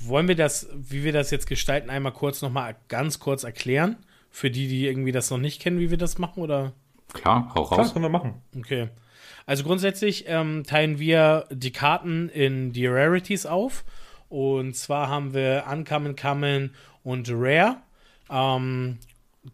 wollen 0.00 0.28
wir 0.28 0.36
das, 0.36 0.68
wie 0.74 1.04
wir 1.04 1.12
das 1.12 1.30
jetzt 1.30 1.46
gestalten, 1.46 1.90
einmal 1.90 2.12
kurz 2.12 2.40
nochmal 2.40 2.76
ganz 2.88 3.18
kurz 3.18 3.44
erklären? 3.44 3.96
Für 4.30 4.50
die, 4.50 4.66
die 4.66 4.86
irgendwie 4.86 5.12
das 5.12 5.30
noch 5.30 5.38
nicht 5.38 5.60
kennen, 5.60 5.78
wie 5.78 5.90
wir 5.90 5.98
das 5.98 6.18
machen, 6.18 6.42
oder? 6.42 6.72
Klar, 7.12 7.52
hau 7.54 7.62
raus. 7.62 7.74
Klar, 7.74 7.92
können 7.92 8.04
wir 8.04 8.08
machen. 8.08 8.42
Okay. 8.56 8.88
Also 9.46 9.62
grundsätzlich 9.62 10.24
ähm, 10.26 10.64
teilen 10.64 10.98
wir 10.98 11.46
die 11.50 11.72
Karten 11.72 12.28
in 12.30 12.72
die 12.72 12.86
Rarities 12.86 13.46
auf. 13.46 13.84
Und 14.28 14.74
zwar 14.74 15.08
haben 15.08 15.34
wir 15.34 15.64
Uncommon, 15.70 16.16
Common 16.16 16.70
und 17.02 17.28
Rare. 17.30 17.76
Ähm, 18.30 18.98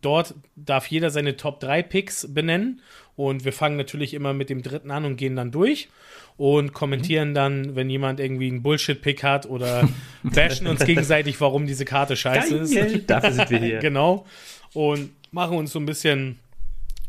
dort 0.00 0.35
darf 0.57 0.87
jeder 0.87 1.11
seine 1.11 1.37
Top 1.37 1.61
3 1.61 1.83
Picks 1.83 2.33
benennen. 2.33 2.81
Und 3.21 3.45
wir 3.45 3.53
fangen 3.53 3.77
natürlich 3.77 4.15
immer 4.15 4.33
mit 4.33 4.49
dem 4.49 4.62
dritten 4.62 4.91
an 4.91 5.05
und 5.05 5.17
gehen 5.17 5.37
dann 5.37 5.50
durch 5.50 5.91
und 6.39 6.73
kommentieren 6.73 7.31
mhm. 7.31 7.35
dann, 7.35 7.77
wenn 7.77 7.91
jemand 7.91 8.19
irgendwie 8.19 8.49
einen 8.49 8.62
Bullshit-Pick 8.62 9.23
hat 9.23 9.45
oder 9.45 9.87
bashen 10.23 10.67
uns 10.67 10.83
gegenseitig, 10.87 11.39
warum 11.39 11.67
diese 11.67 11.85
Karte 11.85 12.17
scheiße 12.17 12.65
Geil. 12.65 12.87
ist. 12.95 13.11
Dafür 13.11 13.33
sind 13.33 13.50
wir 13.50 13.59
hier. 13.59 13.79
genau. 13.81 14.25
Und 14.73 15.11
machen 15.33 15.59
uns 15.59 15.71
so 15.71 15.79
ein 15.79 15.85
bisschen 15.85 16.39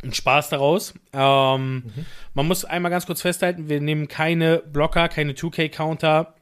einen 0.03 0.13
Spaß 0.13 0.49
daraus. 0.49 0.93
Ähm, 1.13 1.75
mhm. 1.75 2.05
Man 2.33 2.45
muss 2.45 2.65
einmal 2.65 2.91
ganz 2.91 3.05
kurz 3.05 3.21
festhalten, 3.21 3.69
wir 3.69 3.79
nehmen 3.79 4.09
keine 4.09 4.57
Blocker, 4.57 5.07
keine 5.07 5.31
2K-Counter 5.31 6.33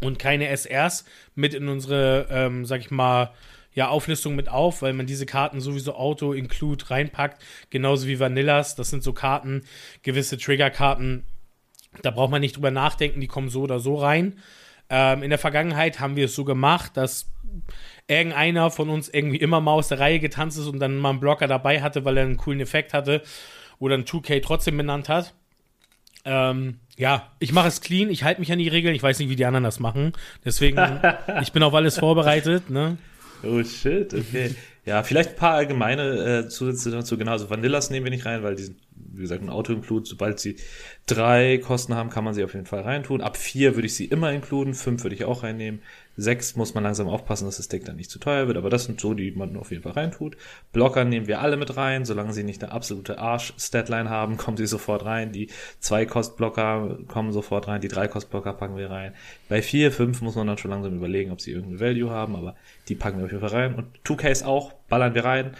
und 0.00 0.20
keine 0.20 0.56
SRs 0.56 1.04
mit 1.34 1.54
in 1.54 1.68
unsere, 1.68 2.28
ähm, 2.30 2.66
sag 2.66 2.78
ich 2.78 2.92
mal, 2.92 3.32
ja, 3.74 3.88
Auflistung 3.88 4.34
mit 4.34 4.48
auf, 4.48 4.82
weil 4.82 4.92
man 4.92 5.06
diese 5.06 5.26
Karten 5.26 5.60
sowieso 5.60 5.94
Auto-Include 5.94 6.90
reinpackt, 6.90 7.42
genauso 7.70 8.06
wie 8.06 8.20
Vanillas. 8.20 8.74
Das 8.74 8.90
sind 8.90 9.02
so 9.02 9.12
Karten, 9.12 9.64
gewisse 10.02 10.38
Trigger-Karten, 10.38 11.24
Da 12.02 12.10
braucht 12.10 12.30
man 12.30 12.40
nicht 12.40 12.56
drüber 12.56 12.70
nachdenken, 12.70 13.20
die 13.20 13.28
kommen 13.28 13.50
so 13.50 13.62
oder 13.62 13.78
so 13.78 13.96
rein. 13.96 14.38
Ähm, 14.88 15.22
in 15.22 15.30
der 15.30 15.38
Vergangenheit 15.38 16.00
haben 16.00 16.16
wir 16.16 16.26
es 16.26 16.34
so 16.34 16.44
gemacht, 16.44 16.96
dass 16.96 17.30
irgendeiner 18.08 18.70
von 18.70 18.88
uns 18.88 19.08
irgendwie 19.08 19.36
immer 19.36 19.60
mal 19.60 19.72
aus 19.72 19.88
der 19.88 20.00
Reihe 20.00 20.18
getanzt 20.18 20.58
ist 20.58 20.66
und 20.66 20.78
dann 20.80 20.96
mal 20.96 21.10
einen 21.10 21.20
Blocker 21.20 21.46
dabei 21.46 21.82
hatte, 21.82 22.04
weil 22.04 22.16
er 22.16 22.24
einen 22.24 22.36
coolen 22.36 22.60
Effekt 22.60 22.94
hatte 22.94 23.22
oder 23.78 23.94
ein 23.94 24.04
2K 24.04 24.42
trotzdem 24.42 24.76
benannt 24.76 25.08
hat. 25.08 25.34
Ähm, 26.24 26.78
ja, 26.96 27.32
ich 27.40 27.52
mache 27.52 27.68
es 27.68 27.80
clean, 27.80 28.10
ich 28.10 28.22
halte 28.22 28.40
mich 28.40 28.52
an 28.52 28.58
die 28.58 28.68
Regeln, 28.68 28.94
ich 28.94 29.02
weiß 29.02 29.18
nicht, 29.18 29.28
wie 29.28 29.36
die 29.36 29.44
anderen 29.44 29.64
das 29.64 29.80
machen. 29.80 30.12
Deswegen, 30.44 30.78
ich 31.42 31.52
bin 31.52 31.62
auf 31.62 31.74
alles 31.74 31.98
vorbereitet, 31.98 32.70
ne? 32.70 32.96
Oh 33.42 33.62
shit, 33.62 34.14
okay. 34.14 34.54
Ja, 34.84 35.04
vielleicht 35.04 35.30
ein 35.30 35.36
paar 35.36 35.54
allgemeine 35.54 36.38
äh, 36.40 36.48
Zusätze 36.48 36.90
dazu. 36.90 37.16
Genau, 37.16 37.30
also 37.30 37.48
Vanillas 37.48 37.90
nehmen 37.90 38.04
wir 38.04 38.10
nicht 38.10 38.26
rein, 38.26 38.42
weil 38.42 38.56
die 38.56 38.64
sind, 38.64 38.80
wie 39.14 39.22
gesagt, 39.22 39.42
ein 39.42 39.50
Auto-Include. 39.50 40.06
Sobald 40.06 40.40
sie 40.40 40.56
drei 41.06 41.58
Kosten 41.58 41.94
haben, 41.94 42.10
kann 42.10 42.24
man 42.24 42.34
sie 42.34 42.44
auf 42.44 42.54
jeden 42.54 42.66
Fall 42.66 42.82
reintun. 42.82 43.20
Ab 43.20 43.36
vier 43.36 43.74
würde 43.74 43.86
ich 43.86 43.94
sie 43.94 44.06
immer 44.06 44.32
inkluden, 44.32 44.74
fünf 44.74 45.02
würde 45.02 45.14
ich 45.14 45.24
auch 45.24 45.42
reinnehmen. 45.42 45.80
Sechs 46.16 46.56
muss 46.56 46.74
man 46.74 46.84
langsam 46.84 47.08
aufpassen, 47.08 47.46
dass 47.46 47.56
das 47.56 47.68
Deck 47.68 47.86
dann 47.86 47.96
nicht 47.96 48.10
zu 48.10 48.18
teuer 48.18 48.46
wird, 48.46 48.58
aber 48.58 48.68
das 48.68 48.84
sind 48.84 49.00
so, 49.00 49.14
die 49.14 49.30
man 49.30 49.56
auf 49.56 49.70
jeden 49.70 49.82
Fall 49.82 49.92
reintut. 49.92 50.36
Blocker 50.72 51.04
nehmen 51.04 51.26
wir 51.26 51.40
alle 51.40 51.56
mit 51.56 51.76
rein, 51.78 52.04
solange 52.04 52.34
sie 52.34 52.44
nicht 52.44 52.62
eine 52.62 52.70
absolute 52.70 53.18
Arsch-Statline 53.18 54.10
haben, 54.10 54.36
kommen 54.36 54.58
sie 54.58 54.66
sofort 54.66 55.06
rein. 55.06 55.32
Die 55.32 55.48
zwei 55.80 56.04
Kostblocker 56.04 56.98
kommen 57.08 57.32
sofort 57.32 57.66
rein, 57.66 57.80
die 57.80 57.88
drei 57.88 58.08
Kostblocker 58.08 58.52
packen 58.52 58.76
wir 58.76 58.90
rein. 58.90 59.14
Bei 59.48 59.62
vier, 59.62 59.90
fünf 59.90 60.20
muss 60.20 60.34
man 60.34 60.46
dann 60.46 60.58
schon 60.58 60.70
langsam 60.70 60.94
überlegen, 60.94 61.32
ob 61.32 61.40
sie 61.40 61.52
irgendeine 61.52 61.80
Value 61.80 62.10
haben, 62.10 62.36
aber 62.36 62.56
die 62.88 62.94
packen 62.94 63.18
wir 63.18 63.24
auf 63.24 63.32
jeden 63.32 63.48
Fall 63.48 63.58
rein. 63.58 63.74
Und 63.74 63.86
2Ks 64.04 64.44
auch, 64.44 64.74
ballern 64.88 65.14
wir 65.14 65.24
rein. 65.24 65.56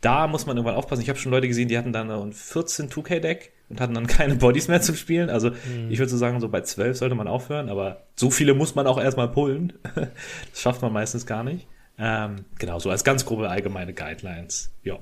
Da 0.00 0.26
muss 0.26 0.46
man 0.46 0.56
irgendwann 0.56 0.76
aufpassen. 0.76 1.02
Ich 1.02 1.08
habe 1.08 1.18
schon 1.18 1.32
Leute 1.32 1.48
gesehen, 1.48 1.68
die 1.68 1.76
hatten 1.76 1.92
dann 1.92 2.10
ein 2.10 2.32
14 2.32 2.88
2K-Deck 2.88 3.52
und 3.68 3.80
hatten 3.80 3.94
dann 3.94 4.06
keine 4.08 4.36
Bodies 4.36 4.68
mehr 4.68 4.80
zum 4.80 4.96
Spielen. 4.96 5.30
Also 5.30 5.50
mhm. 5.50 5.90
ich 5.90 5.98
würde 5.98 6.10
so 6.10 6.16
sagen, 6.16 6.40
so 6.40 6.48
bei 6.48 6.62
12 6.62 6.96
sollte 6.96 7.14
man 7.14 7.28
aufhören, 7.28 7.68
aber 7.68 8.06
so 8.16 8.30
viele 8.30 8.54
muss 8.54 8.74
man 8.74 8.86
auch 8.86 9.00
erstmal 9.00 9.28
pullen. 9.28 9.74
das 9.94 10.60
schafft 10.60 10.82
man 10.82 10.92
meistens 10.92 11.26
gar 11.26 11.44
nicht. 11.44 11.66
Ähm, 11.98 12.46
genau, 12.58 12.78
so 12.78 12.88
als 12.88 13.04
ganz 13.04 13.26
grobe 13.26 13.50
allgemeine 13.50 13.92
Guidelines. 13.92 14.72
Ja. 14.82 14.98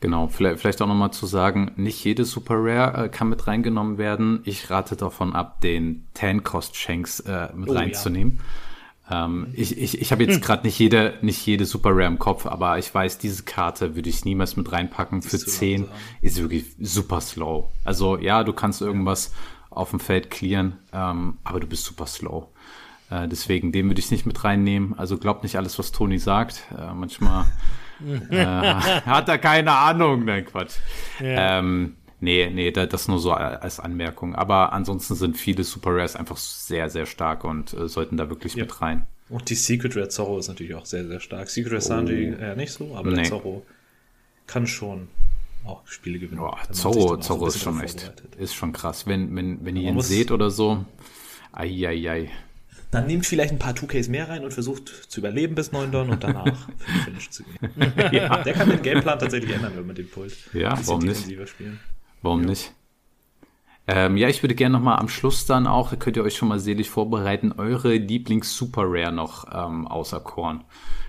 Genau, 0.00 0.28
vielleicht, 0.28 0.60
vielleicht 0.60 0.82
auch 0.82 0.86
nochmal 0.86 1.12
zu 1.12 1.24
sagen, 1.24 1.72
nicht 1.76 2.04
jede 2.04 2.26
Super 2.26 2.56
Rare 2.58 3.06
äh, 3.06 3.08
kann 3.08 3.30
mit 3.30 3.46
reingenommen 3.46 3.96
werden. 3.96 4.40
Ich 4.44 4.68
rate 4.68 4.96
davon 4.96 5.32
ab, 5.32 5.62
den 5.62 6.06
Tan-Cost-Shanks 6.12 7.20
äh, 7.20 7.48
mit 7.54 7.70
oh, 7.70 7.72
reinzunehmen. 7.72 8.34
Ja. 8.36 8.44
Ähm, 9.10 9.48
ich 9.52 9.76
ich, 9.78 10.00
ich 10.00 10.12
habe 10.12 10.24
jetzt 10.24 10.36
hm. 10.36 10.40
gerade 10.40 10.66
nicht 10.66 10.78
jede, 10.78 11.14
nicht 11.20 11.44
jede 11.46 11.66
Super 11.66 11.90
Rare 11.90 12.06
im 12.06 12.18
Kopf, 12.18 12.46
aber 12.46 12.78
ich 12.78 12.94
weiß, 12.94 13.18
diese 13.18 13.42
Karte 13.42 13.94
würde 13.96 14.08
ich 14.08 14.24
niemals 14.24 14.56
mit 14.56 14.70
reinpacken. 14.72 15.22
Für 15.22 15.38
10 15.38 15.86
ist 16.22 16.40
wirklich 16.40 16.64
super 16.80 17.20
slow. 17.20 17.70
Also 17.84 18.18
ja, 18.18 18.44
du 18.44 18.52
kannst 18.52 18.80
irgendwas 18.80 19.32
auf 19.70 19.90
dem 19.90 20.00
Feld 20.00 20.30
clearen, 20.30 20.78
ähm, 20.92 21.38
aber 21.44 21.60
du 21.60 21.66
bist 21.66 21.84
super 21.84 22.06
slow. 22.06 22.48
Äh, 23.10 23.28
deswegen, 23.28 23.72
den 23.72 23.88
würde 23.88 24.00
ich 24.00 24.10
nicht 24.10 24.24
mit 24.24 24.42
reinnehmen. 24.42 24.98
Also 24.98 25.18
glaubt 25.18 25.42
nicht 25.42 25.56
alles, 25.56 25.78
was 25.78 25.92
Toni 25.92 26.18
sagt. 26.18 26.64
Äh, 26.76 26.94
manchmal 26.94 27.44
äh, 28.30 28.44
hat 29.06 29.28
er 29.28 29.38
keine 29.38 29.72
Ahnung. 29.72 30.24
Nein, 30.24 30.46
Quatsch. 30.46 30.76
Ja. 31.20 31.58
Ähm, 31.58 31.96
Nee, 32.20 32.50
nee, 32.50 32.70
das 32.70 33.08
nur 33.08 33.18
so 33.18 33.32
als 33.32 33.80
Anmerkung. 33.80 34.34
Aber 34.34 34.72
ansonsten 34.72 35.14
sind 35.14 35.36
viele 35.36 35.64
Super 35.64 35.90
Rares 35.90 36.16
einfach 36.16 36.36
sehr, 36.36 36.88
sehr 36.88 37.06
stark 37.06 37.44
und 37.44 37.74
äh, 37.74 37.88
sollten 37.88 38.16
da 38.16 38.30
wirklich 38.30 38.54
ja. 38.54 38.64
mit 38.64 38.80
rein. 38.80 39.06
Und 39.28 39.48
die 39.50 39.54
Secret 39.54 39.96
Red 39.96 40.12
Zorro 40.12 40.38
ist 40.38 40.48
natürlich 40.48 40.74
auch 40.74 40.86
sehr, 40.86 41.06
sehr 41.06 41.20
stark. 41.20 41.48
Secret 41.48 41.72
Red 41.72 41.82
oh. 41.82 41.86
Sanji 41.86 42.34
eher 42.38 42.56
nicht 42.56 42.72
so, 42.72 42.94
aber 42.94 43.10
nee. 43.10 43.16
der 43.16 43.24
Zorro 43.24 43.64
kann 44.46 44.66
schon 44.66 45.08
auch 45.64 45.86
Spiele 45.86 46.18
gewinnen. 46.18 46.40
Boah, 46.40 46.58
Zorro, 46.72 47.16
Zorro 47.18 47.46
ist 47.46 47.60
schon 47.60 47.80
echt, 47.80 48.12
ist 48.38 48.54
schon 48.54 48.72
krass. 48.72 49.06
Wenn, 49.06 49.34
wenn, 49.34 49.64
wenn 49.64 49.76
ihr 49.76 49.90
ihn 49.90 50.00
seht 50.00 50.30
oder 50.30 50.50
so, 50.50 50.84
ai, 51.52 51.86
ai, 51.86 52.10
ai. 52.10 52.30
Dann 52.90 53.06
nehmt 53.06 53.26
vielleicht 53.26 53.52
ein 53.52 53.58
paar 53.58 53.72
2Ks 53.72 54.08
mehr 54.08 54.28
rein 54.28 54.44
und 54.44 54.52
versucht 54.52 54.88
zu 54.88 55.20
überleben 55.20 55.56
bis 55.56 55.72
9 55.72 55.90
Don 55.90 56.10
und 56.10 56.22
danach 56.22 56.68
für 56.78 56.92
den 56.92 57.00
Finish 57.04 57.30
zu 57.30 57.42
gehen. 57.42 57.92
ja. 58.12 58.42
Der 58.42 58.52
kann 58.52 58.68
den 58.68 58.82
Gameplan 58.82 59.18
tatsächlich 59.18 59.52
ändern, 59.52 59.72
wenn 59.74 59.86
man 59.86 59.96
den 59.96 60.08
pullt. 60.08 60.36
Ja, 60.52 60.78
warum 60.84 61.02
nicht? 61.02 61.26
Spielen. 61.48 61.80
Warum 62.24 62.40
ja. 62.40 62.48
nicht? 62.48 62.72
Ähm, 63.86 64.16
ja, 64.16 64.28
ich 64.28 64.42
würde 64.42 64.54
gerne 64.54 64.72
nochmal 64.72 64.98
am 64.98 65.10
Schluss 65.10 65.44
dann 65.44 65.66
auch, 65.66 65.96
könnt 65.98 66.16
ihr 66.16 66.24
euch 66.24 66.36
schon 66.36 66.48
mal 66.48 66.58
selig 66.58 66.88
vorbereiten, 66.88 67.52
eure 67.58 67.94
Lieblings-Super 67.94 68.84
Rare 68.86 69.12
noch 69.12 69.46
ähm, 69.52 69.86
auserkoren. 69.86 70.64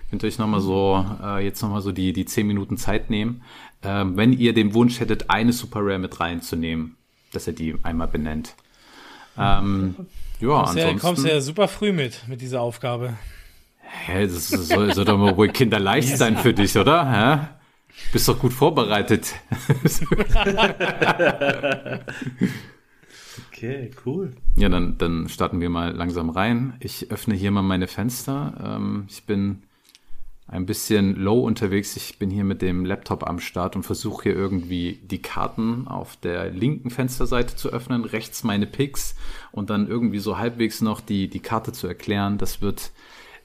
Könnt 0.09 0.23
ihr 0.23 0.27
euch 0.27 0.39
nochmal 0.39 0.59
so, 0.59 1.05
äh, 1.23 1.43
jetzt 1.43 1.61
nochmal 1.61 1.81
so 1.81 1.93
die, 1.93 2.11
die 2.11 2.25
10 2.25 2.45
Minuten 2.45 2.75
Zeit 2.75 3.09
nehmen. 3.09 3.43
Ähm, 3.81 4.17
wenn 4.17 4.33
ihr 4.33 4.53
den 4.53 4.73
Wunsch 4.73 4.99
hättet, 4.99 5.29
eine 5.29 5.53
Super 5.53 5.79
Rare 5.81 5.99
mit 5.99 6.19
reinzunehmen, 6.19 6.97
dass 7.31 7.47
ihr 7.47 7.53
die 7.53 7.75
einmal 7.83 8.09
benennt. 8.09 8.55
Ähm, 9.37 9.95
ja, 10.41 10.47
kommst 10.49 10.69
ansonsten. 10.69 10.97
Ja, 10.97 10.99
kommst 10.99 11.25
ja 11.25 11.41
super 11.41 11.67
früh 11.69 11.93
mit, 11.93 12.27
mit 12.27 12.41
dieser 12.41 12.59
Aufgabe. 12.59 13.13
Hä, 13.79 14.27
das 14.27 14.49
soll, 14.49 14.93
soll 14.93 15.05
doch 15.05 15.17
mal 15.17 15.37
wohl 15.37 15.47
kinderleicht 15.47 16.17
sein 16.17 16.35
für 16.35 16.53
dich, 16.53 16.77
oder? 16.77 17.09
Hä? 17.09 17.64
Bist 18.11 18.27
doch 18.27 18.39
gut 18.39 18.53
vorbereitet. 18.53 19.33
okay, 23.47 23.91
cool. 24.05 24.33
Ja, 24.55 24.69
dann, 24.69 24.97
dann 24.97 25.27
starten 25.29 25.59
wir 25.59 25.69
mal 25.69 25.91
langsam 25.91 26.29
rein. 26.29 26.75
Ich 26.79 27.11
öffne 27.11 27.35
hier 27.35 27.51
mal 27.51 27.61
meine 27.61 27.87
Fenster. 27.87 28.77
Ähm, 28.77 29.05
ich 29.09 29.25
bin 29.25 29.63
ein 30.47 30.65
bisschen 30.65 31.15
low 31.15 31.41
unterwegs. 31.41 31.95
Ich 31.95 32.19
bin 32.19 32.29
hier 32.29 32.43
mit 32.43 32.61
dem 32.61 32.85
Laptop 32.85 33.27
am 33.27 33.39
Start 33.39 33.75
und 33.75 33.83
versuche 33.83 34.23
hier 34.23 34.35
irgendwie 34.35 34.99
die 35.03 35.21
Karten 35.21 35.87
auf 35.87 36.17
der 36.17 36.51
linken 36.51 36.91
Fensterseite 36.91 37.55
zu 37.55 37.69
öffnen, 37.69 38.05
rechts 38.05 38.43
meine 38.43 38.67
Picks 38.67 39.15
und 39.51 39.69
dann 39.69 39.87
irgendwie 39.87 40.19
so 40.19 40.37
halbwegs 40.37 40.81
noch 40.81 41.01
die, 41.01 41.29
die 41.29 41.39
Karte 41.39 41.71
zu 41.71 41.87
erklären. 41.87 42.37
Das 42.37 42.61
wird 42.61 42.91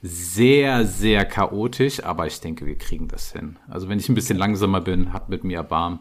sehr, 0.01 0.85
sehr 0.85 1.25
chaotisch, 1.25 2.03
aber 2.03 2.25
ich 2.25 2.39
denke, 2.39 2.65
wir 2.65 2.77
kriegen 2.77 3.07
das 3.07 3.31
hin. 3.31 3.57
Also 3.67 3.87
wenn 3.87 3.99
ich 3.99 4.09
ein 4.09 4.15
bisschen 4.15 4.37
langsamer 4.37 4.81
bin, 4.81 5.13
hat 5.13 5.29
mit 5.29 5.43
mir 5.43 5.57
Erbarm. 5.57 5.99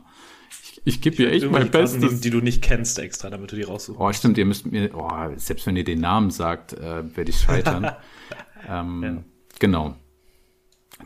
Ich, 0.62 0.80
ich 0.84 1.00
gebe 1.02 1.16
dir 1.16 1.30
echt 1.30 1.50
mein 1.50 1.70
Bestes. 1.70 2.00
Nehmen, 2.00 2.20
die 2.20 2.30
du 2.30 2.40
nicht 2.40 2.62
kennst 2.62 2.98
extra, 2.98 3.28
damit 3.28 3.52
du 3.52 3.56
die 3.56 3.62
raussuchst. 3.62 4.00
Oh, 4.00 4.12
stimmt, 4.12 4.38
ihr 4.38 4.46
müsst 4.46 4.66
mir, 4.66 4.90
oh, 4.94 5.10
selbst 5.36 5.66
wenn 5.66 5.76
ihr 5.76 5.84
den 5.84 6.00
Namen 6.00 6.30
sagt, 6.30 6.72
äh, 6.72 7.14
werde 7.14 7.30
ich 7.30 7.38
scheitern. 7.38 7.92
ähm, 8.68 9.02
ja. 9.02 9.24
Genau. 9.58 9.96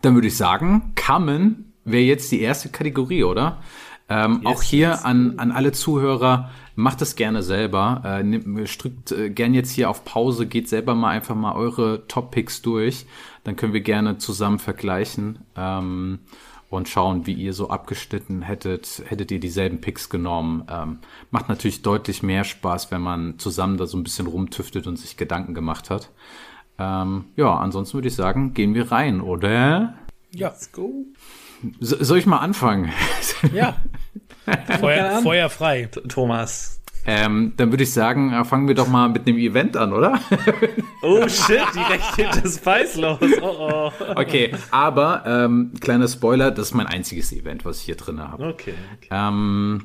Dann 0.02 0.14
würde 0.14 0.28
ich 0.28 0.36
sagen, 0.36 0.92
Kamen 0.94 1.72
wäre 1.84 2.04
jetzt 2.04 2.30
die 2.30 2.40
erste 2.40 2.68
Kategorie, 2.68 3.24
oder? 3.24 3.62
Ähm, 4.08 4.42
yes, 4.42 4.46
auch 4.46 4.62
hier 4.62 4.88
yes. 4.90 5.04
an, 5.04 5.38
an 5.38 5.50
alle 5.50 5.72
Zuhörer, 5.72 6.50
macht 6.74 7.02
es 7.02 7.16
gerne 7.16 7.42
selber. 7.42 8.02
Äh, 8.04 8.66
strickt 8.66 9.12
äh, 9.12 9.30
gern 9.30 9.54
jetzt 9.54 9.70
hier 9.70 9.90
auf 9.90 10.04
Pause, 10.04 10.46
geht 10.46 10.68
selber 10.68 10.94
mal 10.94 11.10
einfach 11.10 11.34
mal 11.34 11.54
eure 11.54 12.06
Top-Picks 12.08 12.62
durch. 12.62 13.06
Dann 13.44 13.56
können 13.56 13.72
wir 13.72 13.80
gerne 13.80 14.18
zusammen 14.18 14.58
vergleichen 14.58 15.40
ähm, 15.56 16.20
und 16.70 16.88
schauen, 16.88 17.26
wie 17.26 17.34
ihr 17.34 17.52
so 17.52 17.70
abgeschnitten 17.70 18.42
hättet. 18.42 19.02
Hättet 19.06 19.30
ihr 19.30 19.40
dieselben 19.40 19.80
Picks 19.80 20.08
genommen? 20.08 20.64
Ähm, 20.68 20.98
macht 21.30 21.48
natürlich 21.48 21.82
deutlich 21.82 22.22
mehr 22.22 22.44
Spaß, 22.44 22.90
wenn 22.90 23.02
man 23.02 23.38
zusammen 23.38 23.76
da 23.76 23.86
so 23.86 23.96
ein 23.96 24.04
bisschen 24.04 24.26
rumtüftet 24.26 24.86
und 24.86 24.96
sich 24.96 25.16
Gedanken 25.16 25.54
gemacht 25.54 25.90
hat. 25.90 26.10
Ähm, 26.78 27.26
ja, 27.36 27.54
ansonsten 27.56 27.94
würde 27.94 28.08
ich 28.08 28.14
sagen, 28.14 28.54
gehen 28.54 28.74
wir 28.74 28.90
rein, 28.90 29.20
oder? 29.20 29.94
Ja. 30.32 30.48
Let's 30.48 30.72
go. 30.72 31.06
So, 31.80 32.02
soll 32.02 32.18
ich 32.18 32.26
mal 32.26 32.38
anfangen? 32.38 32.92
Ja. 33.52 33.76
Feuer, 34.80 35.20
Feuer 35.22 35.48
frei. 35.48 35.88
Thomas. 36.08 36.80
Ähm, 37.06 37.52
dann 37.58 37.70
würde 37.70 37.82
ich 37.82 37.92
sagen, 37.92 38.32
äh, 38.32 38.44
fangen 38.44 38.66
wir 38.66 38.74
doch 38.74 38.88
mal 38.88 39.10
mit 39.10 39.26
einem 39.26 39.36
Event 39.36 39.76
an, 39.76 39.92
oder? 39.92 40.20
Oh 41.02 41.28
shit, 41.28 41.60
direkt 41.74 42.16
geht 42.16 42.42
das 42.42 42.56
Spice 42.56 42.96
los. 42.96 43.18
Oh, 43.42 43.56
oh. 43.70 43.92
Okay, 44.14 44.54
aber 44.70 45.22
ähm, 45.26 45.72
kleiner 45.78 46.08
Spoiler, 46.08 46.50
das 46.50 46.68
ist 46.68 46.74
mein 46.74 46.86
einziges 46.86 47.30
Event, 47.30 47.66
was 47.66 47.80
ich 47.80 47.84
hier 47.84 47.96
drin 47.96 48.20
habe. 48.20 48.42
Okay. 48.42 48.72
okay. 48.96 49.08
Ähm, 49.10 49.82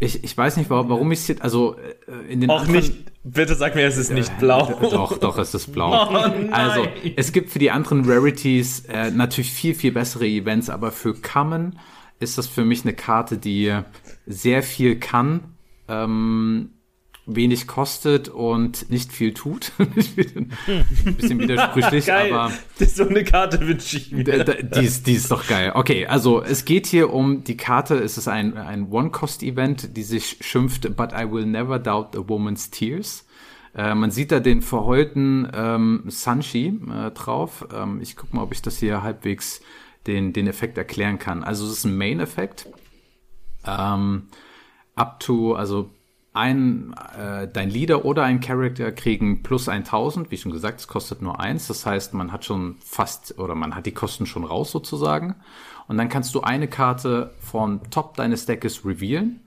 ich, 0.00 0.22
ich 0.22 0.36
weiß 0.36 0.58
nicht, 0.58 0.68
warum, 0.68 0.90
warum 0.90 1.12
ich 1.12 1.20
es 1.20 1.28
jetzt, 1.28 1.42
also 1.42 1.76
äh, 2.06 2.30
in 2.30 2.40
den 2.42 2.50
Auch 2.50 2.60
anderen, 2.60 2.80
nicht, 2.80 2.94
bitte 3.24 3.54
sag 3.54 3.74
mir, 3.74 3.86
es 3.86 3.96
ist 3.96 4.12
nicht 4.12 4.38
blau. 4.38 4.68
Äh, 4.68 4.90
doch, 4.90 5.18
doch, 5.18 5.38
es 5.38 5.54
ist 5.54 5.72
blau. 5.72 5.92
Oh, 6.14 6.52
also, 6.52 6.86
es 7.16 7.32
gibt 7.32 7.50
für 7.50 7.58
die 7.58 7.70
anderen 7.70 8.04
Rarities 8.04 8.84
äh, 8.86 9.10
natürlich 9.10 9.50
viel, 9.50 9.74
viel 9.74 9.92
bessere 9.92 10.26
Events, 10.26 10.68
aber 10.68 10.92
für 10.92 11.14
Common 11.14 11.78
ist 12.24 12.38
das 12.38 12.46
für 12.46 12.64
mich 12.64 12.84
eine 12.84 12.94
Karte, 12.94 13.38
die 13.38 13.78
sehr 14.26 14.62
viel 14.62 14.98
kann, 14.98 15.54
ähm, 15.88 16.70
wenig 17.26 17.66
kostet 17.66 18.28
und 18.28 18.90
nicht 18.90 19.12
viel 19.12 19.32
tut. 19.32 19.72
Ein 19.78 21.16
bisschen 21.16 21.38
widersprüchlich, 21.38 22.12
aber. 22.12 22.50
So 22.78 23.08
eine 23.08 23.24
Karte 23.24 23.60
wünsche 23.66 23.96
ich 23.96 24.12
mir. 24.12 24.24
Die 24.24 24.84
ist, 24.84 25.06
die 25.06 25.14
ist 25.14 25.30
doch 25.30 25.46
geil. 25.46 25.72
Okay, 25.74 26.06
also 26.06 26.42
es 26.42 26.64
geht 26.64 26.86
hier 26.86 27.12
um 27.12 27.44
die 27.44 27.56
Karte. 27.56 27.96
Es 27.96 28.18
ist 28.18 28.28
ein, 28.28 28.56
ein 28.56 28.90
One-Cost-Event, 28.90 29.96
die 29.96 30.02
sich 30.02 30.38
schimpft 30.40 30.96
But 30.96 31.12
I 31.12 31.30
Will 31.30 31.46
Never 31.46 31.78
Doubt 31.78 32.16
a 32.16 32.28
Woman's 32.28 32.70
Tears. 32.70 33.24
Äh, 33.74 33.94
man 33.94 34.10
sieht 34.10 34.30
da 34.30 34.40
den 34.40 34.62
verheulten 34.62 35.48
ähm, 35.54 36.04
Sanshi 36.06 36.78
äh, 36.90 37.10
drauf. 37.10 37.66
Ähm, 37.74 38.00
ich 38.00 38.16
gucke 38.16 38.36
mal, 38.36 38.42
ob 38.42 38.52
ich 38.52 38.62
das 38.62 38.78
hier 38.78 39.02
halbwegs 39.02 39.60
den, 40.06 40.32
den 40.32 40.46
Effekt 40.46 40.78
erklären 40.78 41.18
kann. 41.18 41.44
Also 41.44 41.64
es 41.66 41.72
ist 41.72 41.84
ein 41.84 41.96
Main-Effekt. 41.96 42.68
Ähm, 43.66 44.28
up 44.94 45.20
to, 45.20 45.54
also 45.54 45.90
ein, 46.34 46.94
äh, 47.16 47.48
dein 47.48 47.70
Leader 47.70 48.04
oder 48.04 48.24
ein 48.24 48.40
Character 48.40 48.90
kriegen 48.90 49.42
plus 49.42 49.68
1000, 49.68 50.30
wie 50.32 50.36
schon 50.36 50.50
gesagt, 50.50 50.80
es 50.80 50.88
kostet 50.88 51.22
nur 51.22 51.38
eins. 51.38 51.68
Das 51.68 51.86
heißt, 51.86 52.12
man 52.12 52.32
hat 52.32 52.44
schon 52.44 52.76
fast, 52.80 53.38
oder 53.38 53.54
man 53.54 53.74
hat 53.76 53.86
die 53.86 53.92
Kosten 53.92 54.26
schon 54.26 54.44
raus 54.44 54.72
sozusagen. 54.72 55.36
Und 55.86 55.96
dann 55.96 56.08
kannst 56.08 56.34
du 56.34 56.40
eine 56.40 56.66
Karte 56.66 57.32
vom 57.40 57.88
Top 57.90 58.16
deines 58.16 58.46
Deckes 58.46 58.84
revealen. 58.84 59.40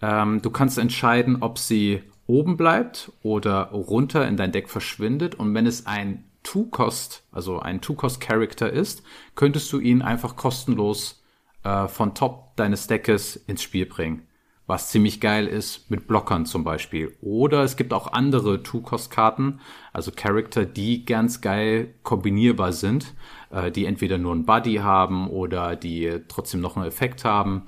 Ähm, 0.00 0.40
du 0.40 0.50
kannst 0.50 0.78
entscheiden, 0.78 1.42
ob 1.42 1.58
sie 1.58 2.02
oben 2.26 2.56
bleibt 2.56 3.12
oder 3.22 3.70
runter 3.70 4.26
in 4.26 4.38
dein 4.38 4.50
Deck 4.50 4.70
verschwindet. 4.70 5.34
Und 5.34 5.54
wenn 5.54 5.66
es 5.66 5.86
ein 5.86 6.24
Two-Cost, 6.44 7.24
also 7.32 7.58
ein 7.58 7.80
Two-Cost-Character 7.80 8.72
ist, 8.72 9.02
könntest 9.34 9.72
du 9.72 9.80
ihn 9.80 10.02
einfach 10.02 10.36
kostenlos 10.36 11.24
äh, 11.64 11.88
von 11.88 12.14
Top 12.14 12.54
deines 12.56 12.86
Deckes 12.86 13.34
ins 13.34 13.62
Spiel 13.62 13.86
bringen. 13.86 14.28
Was 14.66 14.88
ziemlich 14.88 15.20
geil 15.20 15.46
ist 15.46 15.90
mit 15.90 16.06
Blockern 16.06 16.46
zum 16.46 16.64
Beispiel. 16.64 17.14
Oder 17.20 17.64
es 17.64 17.76
gibt 17.76 17.92
auch 17.92 18.14
andere 18.14 18.62
Two-Cost-Karten, 18.62 19.60
also 19.92 20.10
Charakter, 20.10 20.64
die 20.64 21.04
ganz 21.04 21.42
geil 21.42 21.94
kombinierbar 22.02 22.72
sind, 22.72 23.12
äh, 23.50 23.70
die 23.70 23.84
entweder 23.84 24.16
nur 24.16 24.34
ein 24.34 24.46
Buddy 24.46 24.76
haben 24.76 25.28
oder 25.28 25.76
die 25.76 26.20
trotzdem 26.28 26.60
noch 26.60 26.76
einen 26.76 26.86
Effekt 26.86 27.24
haben. 27.24 27.64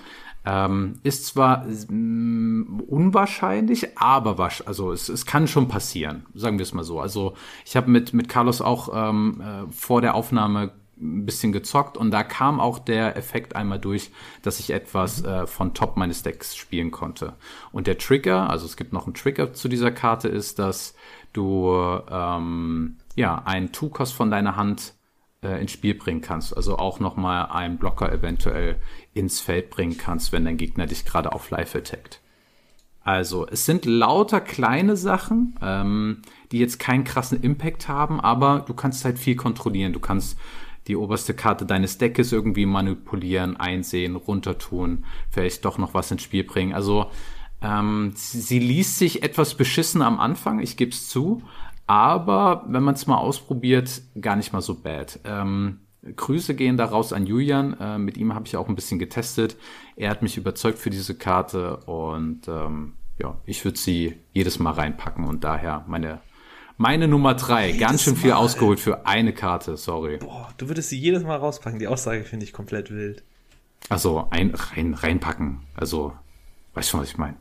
Ähm, 0.48 1.00
ist 1.02 1.26
zwar 1.26 1.66
mm, 1.66 2.80
unwahrscheinlich, 2.86 3.98
aber 3.98 4.38
wasch, 4.38 4.62
also 4.64 4.92
es, 4.92 5.08
es 5.08 5.26
kann 5.26 5.48
schon 5.48 5.66
passieren, 5.66 6.24
sagen 6.34 6.58
wir 6.58 6.62
es 6.62 6.72
mal 6.72 6.84
so. 6.84 7.00
Also 7.00 7.34
ich 7.64 7.76
habe 7.76 7.90
mit, 7.90 8.14
mit 8.14 8.28
Carlos 8.28 8.60
auch 8.60 8.90
ähm, 8.94 9.40
äh, 9.40 9.72
vor 9.72 10.00
der 10.00 10.14
Aufnahme 10.14 10.70
ein 10.98 11.26
bisschen 11.26 11.52
gezockt 11.52 11.98
und 11.98 12.12
da 12.12 12.22
kam 12.22 12.60
auch 12.60 12.78
der 12.78 13.16
Effekt 13.16 13.56
einmal 13.56 13.80
durch, 13.80 14.12
dass 14.42 14.60
ich 14.60 14.70
etwas 14.70 15.24
äh, 15.24 15.46
von 15.48 15.74
Top 15.74 15.96
meines 15.96 16.22
Decks 16.22 16.56
spielen 16.56 16.92
konnte. 16.92 17.34
Und 17.72 17.88
der 17.88 17.98
Trigger, 17.98 18.48
also 18.48 18.66
es 18.66 18.76
gibt 18.76 18.92
noch 18.92 19.06
einen 19.06 19.14
Trigger 19.14 19.52
zu 19.52 19.68
dieser 19.68 19.90
Karte, 19.90 20.28
ist, 20.28 20.60
dass 20.60 20.94
du 21.32 21.74
ähm, 22.08 22.96
ja 23.14 23.42
einen 23.44 23.72
Two-Cost 23.72 24.14
von 24.14 24.30
deiner 24.30 24.56
Hand 24.56 24.94
äh, 25.42 25.60
ins 25.60 25.72
Spiel 25.72 25.94
bringen 25.94 26.20
kannst. 26.20 26.56
Also 26.56 26.78
auch 26.78 27.00
nochmal 27.00 27.46
einen 27.46 27.78
Blocker 27.78 28.12
eventuell 28.12 28.76
ins 29.14 29.40
Feld 29.40 29.70
bringen 29.70 29.96
kannst, 29.98 30.32
wenn 30.32 30.44
dein 30.44 30.56
Gegner 30.56 30.86
dich 30.86 31.04
gerade 31.04 31.32
auf 31.32 31.50
Live 31.50 31.74
attackt. 31.74 32.20
Also, 33.06 33.46
es 33.46 33.64
sind 33.64 33.84
lauter 33.84 34.40
kleine 34.40 34.96
Sachen, 34.96 35.56
ähm, 35.62 36.22
die 36.50 36.58
jetzt 36.58 36.80
keinen 36.80 37.04
krassen 37.04 37.40
Impact 37.40 37.86
haben, 37.86 38.20
aber 38.20 38.64
du 38.66 38.74
kannst 38.74 39.04
halt 39.04 39.16
viel 39.20 39.36
kontrollieren. 39.36 39.92
Du 39.92 40.00
kannst 40.00 40.36
die 40.88 40.96
oberste 40.96 41.32
Karte 41.32 41.66
deines 41.66 41.98
Deckes 41.98 42.32
irgendwie 42.32 42.66
manipulieren, 42.66 43.56
einsehen, 43.56 44.16
runtertun, 44.16 45.04
vielleicht 45.30 45.64
doch 45.64 45.78
noch 45.78 45.94
was 45.94 46.10
ins 46.10 46.22
Spiel 46.22 46.42
bringen. 46.42 46.74
Also, 46.74 47.06
ähm, 47.62 48.12
sie, 48.16 48.40
sie 48.40 48.58
liest 48.58 48.98
sich 48.98 49.22
etwas 49.22 49.54
beschissen 49.54 50.02
am 50.02 50.18
Anfang, 50.18 50.58
ich 50.58 50.76
gebe 50.76 50.90
es 50.90 51.08
zu, 51.08 51.42
aber 51.86 52.64
wenn 52.68 52.82
man 52.82 52.94
es 52.94 53.06
mal 53.06 53.18
ausprobiert, 53.18 54.02
gar 54.20 54.36
nicht 54.36 54.52
mal 54.52 54.62
so 54.62 54.74
bad. 54.74 55.20
Ähm, 55.24 55.80
Grüße 56.14 56.54
gehen 56.54 56.76
daraus 56.76 57.12
an 57.12 57.26
Julian. 57.26 57.78
Äh, 57.80 57.98
mit 57.98 58.16
ihm 58.16 58.34
habe 58.34 58.46
ich 58.46 58.56
auch 58.56 58.68
ein 58.68 58.76
bisschen 58.76 58.98
getestet. 58.98 59.56
Er 59.96 60.10
hat 60.10 60.22
mich 60.22 60.36
überzeugt 60.36 60.78
für 60.78 60.90
diese 60.90 61.16
Karte 61.16 61.78
und 61.78 62.48
ähm, 62.48 62.94
ja, 63.18 63.36
ich 63.44 63.64
würde 63.64 63.78
sie 63.78 64.16
jedes 64.32 64.58
Mal 64.58 64.72
reinpacken 64.72 65.24
und 65.24 65.44
daher 65.44 65.84
meine 65.88 66.20
meine 66.78 67.08
Nummer 67.08 67.34
drei. 67.34 67.68
Jedes 67.68 67.80
ganz 67.80 68.02
schön 68.02 68.16
viel 68.16 68.30
mal, 68.30 68.36
ausgeholt 68.36 68.80
für 68.80 69.06
eine 69.06 69.32
Karte, 69.32 69.76
sorry. 69.78 70.18
Boah, 70.18 70.52
du 70.58 70.68
würdest 70.68 70.90
sie 70.90 70.98
jedes 70.98 71.22
Mal 71.22 71.36
rauspacken. 71.36 71.78
Die 71.78 71.88
Aussage 71.88 72.24
finde 72.24 72.44
ich 72.44 72.52
komplett 72.52 72.90
wild. 72.90 73.22
Also 73.88 74.26
ein, 74.30 74.52
rein, 74.54 74.92
reinpacken. 74.92 75.60
Also, 75.74 76.12
weißt 76.74 76.90
schon, 76.90 77.00
was 77.00 77.08
ich 77.08 77.16
meine. 77.16 77.36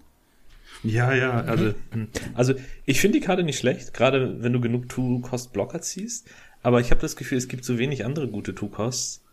Ja, 0.84 1.13
ja, 1.13 1.41
also, 1.41 1.74
hm. 1.91 2.10
also 2.34 2.53
ich 2.86 3.00
finde 3.00 3.20
die 3.20 3.25
Karte 3.25 3.44
nicht 3.44 3.58
schlecht, 3.58 3.94
gerade 3.94 4.44
wenn 4.44 4.53
du 4.53 4.62
genug 4.62 4.89
Two-Cost-Blocker 4.89 5.82
ziehst. 5.82 6.27
Aber 6.62 6.79
ich 6.79 6.91
habe 6.91 7.01
das 7.01 7.15
Gefühl, 7.15 7.38
es 7.38 7.48
gibt 7.48 7.63
so 7.63 7.77
wenig 7.77 8.05
andere 8.05 8.27
gute 8.27 8.55
Two-Costs. 8.55 9.24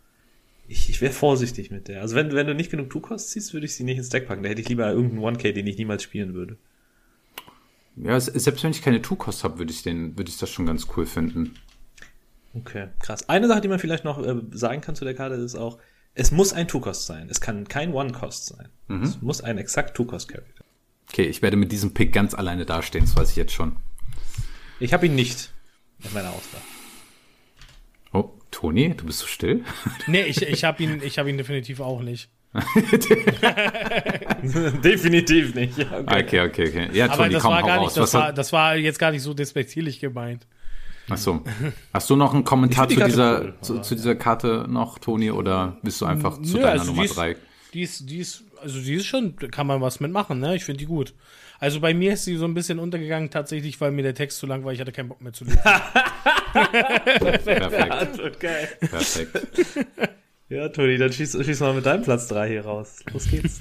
Ich, 0.68 0.88
ich 0.88 1.00
wäre 1.00 1.12
vorsichtig 1.12 1.70
mit 1.70 1.88
der. 1.88 2.00
Also 2.00 2.14
wenn, 2.14 2.32
wenn 2.32 2.46
du 2.46 2.54
nicht 2.54 2.70
genug 2.70 2.90
Two-Costs 2.90 3.30
ziehst, 3.30 3.54
würde 3.54 3.66
ich 3.66 3.74
sie 3.74 3.84
nicht 3.84 3.98
ins 3.98 4.10
Deck 4.10 4.28
packen. 4.28 4.42
Da 4.42 4.48
hätte 4.48 4.60
ich 4.60 4.68
lieber 4.68 4.90
irgendeinen 4.90 5.36
1K, 5.36 5.52
den 5.52 5.66
ich 5.66 5.76
niemals 5.76 6.02
spielen 6.02 6.34
würde. 6.34 6.56
Ja, 7.96 8.18
selbst 8.18 8.64
wenn 8.64 8.70
ich 8.70 8.82
keine 8.82 9.02
Two-Cost 9.02 9.44
habe, 9.44 9.58
würde 9.58 9.72
ich 9.72 9.82
den, 9.82 10.16
würde 10.16 10.30
ich 10.30 10.38
das 10.38 10.50
schon 10.50 10.66
ganz 10.66 10.86
cool 10.96 11.06
finden. 11.06 11.54
Okay, 12.54 12.88
krass. 13.00 13.28
Eine 13.28 13.48
Sache, 13.48 13.60
die 13.60 13.68
man 13.68 13.78
vielleicht 13.78 14.04
noch 14.04 14.24
äh, 14.24 14.36
sagen 14.52 14.80
kann 14.80 14.94
zu 14.94 15.04
der 15.04 15.14
Karte, 15.14 15.36
ist 15.36 15.54
auch, 15.54 15.78
es 16.14 16.30
muss 16.30 16.52
ein 16.52 16.68
Two-Cost 16.68 17.06
sein. 17.06 17.28
Es 17.30 17.40
kann 17.40 17.66
kein 17.66 17.92
One-Cost 17.92 18.46
sein. 18.46 18.68
Mhm. 18.88 19.02
Es 19.02 19.22
muss 19.22 19.40
ein 19.40 19.58
exakt 19.58 19.96
Two-Cost-Character. 19.96 20.61
Okay, 21.12 21.24
ich 21.24 21.42
werde 21.42 21.58
mit 21.58 21.70
diesem 21.72 21.92
Pick 21.92 22.10
ganz 22.14 22.32
alleine 22.32 22.64
dastehen, 22.64 23.04
das 23.04 23.14
weiß 23.14 23.28
ich 23.30 23.36
jetzt 23.36 23.52
schon. 23.52 23.76
Ich 24.80 24.94
habe 24.94 25.04
ihn 25.04 25.14
nicht 25.14 25.52
in 26.02 26.14
meiner 26.14 26.30
Auswahl. 26.30 26.62
Oh, 28.14 28.30
Toni, 28.50 28.94
du 28.96 29.04
bist 29.04 29.18
so 29.18 29.26
still? 29.26 29.62
Nee, 30.06 30.22
ich, 30.22 30.40
ich 30.40 30.64
habe 30.64 30.82
ihn, 30.82 31.02
hab 31.02 31.26
ihn 31.26 31.36
definitiv 31.36 31.80
auch 31.80 32.00
nicht. 32.00 32.30
definitiv 34.82 35.54
nicht. 35.54 35.76
Ja, 35.76 35.98
okay. 35.98 36.24
okay, 36.24 36.40
okay, 36.40 36.68
okay. 36.68 36.88
Ja, 36.94 37.08
Toni, 37.08 37.18
Aber 37.18 37.28
das 37.28 37.42
komm, 37.42 37.52
war 37.52 37.62
gar 37.62 37.80
nicht, 37.80 37.94
das 37.94 38.14
war, 38.14 38.32
das 38.32 38.50
war 38.54 38.76
jetzt 38.76 38.98
gar 38.98 39.10
nicht 39.10 39.22
so 39.22 39.34
despektierlich 39.34 40.00
gemeint. 40.00 40.46
Ach 41.10 41.18
so. 41.18 41.44
Hast 41.92 42.08
du 42.08 42.16
noch 42.16 42.32
einen 42.32 42.44
Kommentar 42.44 42.88
zu 42.88 43.04
dieser, 43.04 43.42
cool, 43.42 43.54
zu, 43.60 43.80
zu, 43.80 43.94
dieser 43.94 44.14
Karte 44.14 44.64
noch, 44.66 44.98
Toni, 44.98 45.30
oder 45.30 45.76
bist 45.82 46.00
du 46.00 46.06
einfach 46.06 46.40
zu 46.40 46.56
Nö, 46.56 46.62
deiner 46.62 46.80
also 46.80 46.92
Nummer 46.92 47.06
3? 47.06 47.36
Die 47.72 47.82
ist, 47.82 48.10
die 48.10 48.18
ist, 48.18 48.44
also 48.60 48.80
die 48.80 48.94
ist 48.94 49.06
schon, 49.06 49.36
kann 49.36 49.66
man 49.66 49.80
was 49.80 49.98
mitmachen, 50.00 50.40
ne? 50.40 50.54
Ich 50.56 50.64
finde 50.64 50.78
die 50.78 50.86
gut. 50.86 51.14
Also 51.58 51.80
bei 51.80 51.94
mir 51.94 52.14
ist 52.14 52.24
sie 52.24 52.36
so 52.36 52.44
ein 52.44 52.54
bisschen 52.54 52.78
untergegangen, 52.78 53.30
tatsächlich, 53.30 53.80
weil 53.80 53.92
mir 53.92 54.02
der 54.02 54.14
Text 54.14 54.38
zu 54.38 54.46
lang 54.46 54.64
war, 54.64 54.72
ich 54.72 54.80
hatte 54.80 54.92
keinen 54.92 55.08
Bock 55.08 55.20
mehr 55.20 55.32
zu 55.32 55.44
lesen. 55.44 55.60
Perfekt. 56.52 58.18
Okay. 58.22 58.68
Perfekt. 58.80 60.08
Ja, 60.52 60.68
Toni, 60.68 60.98
dann 60.98 61.10
schieß, 61.10 61.38
schieß 61.46 61.60
mal 61.60 61.72
mit 61.72 61.86
deinem 61.86 62.02
Platz 62.02 62.28
3 62.28 62.46
hier 62.46 62.66
raus. 62.66 63.02
Los 63.10 63.26
geht's. 63.30 63.58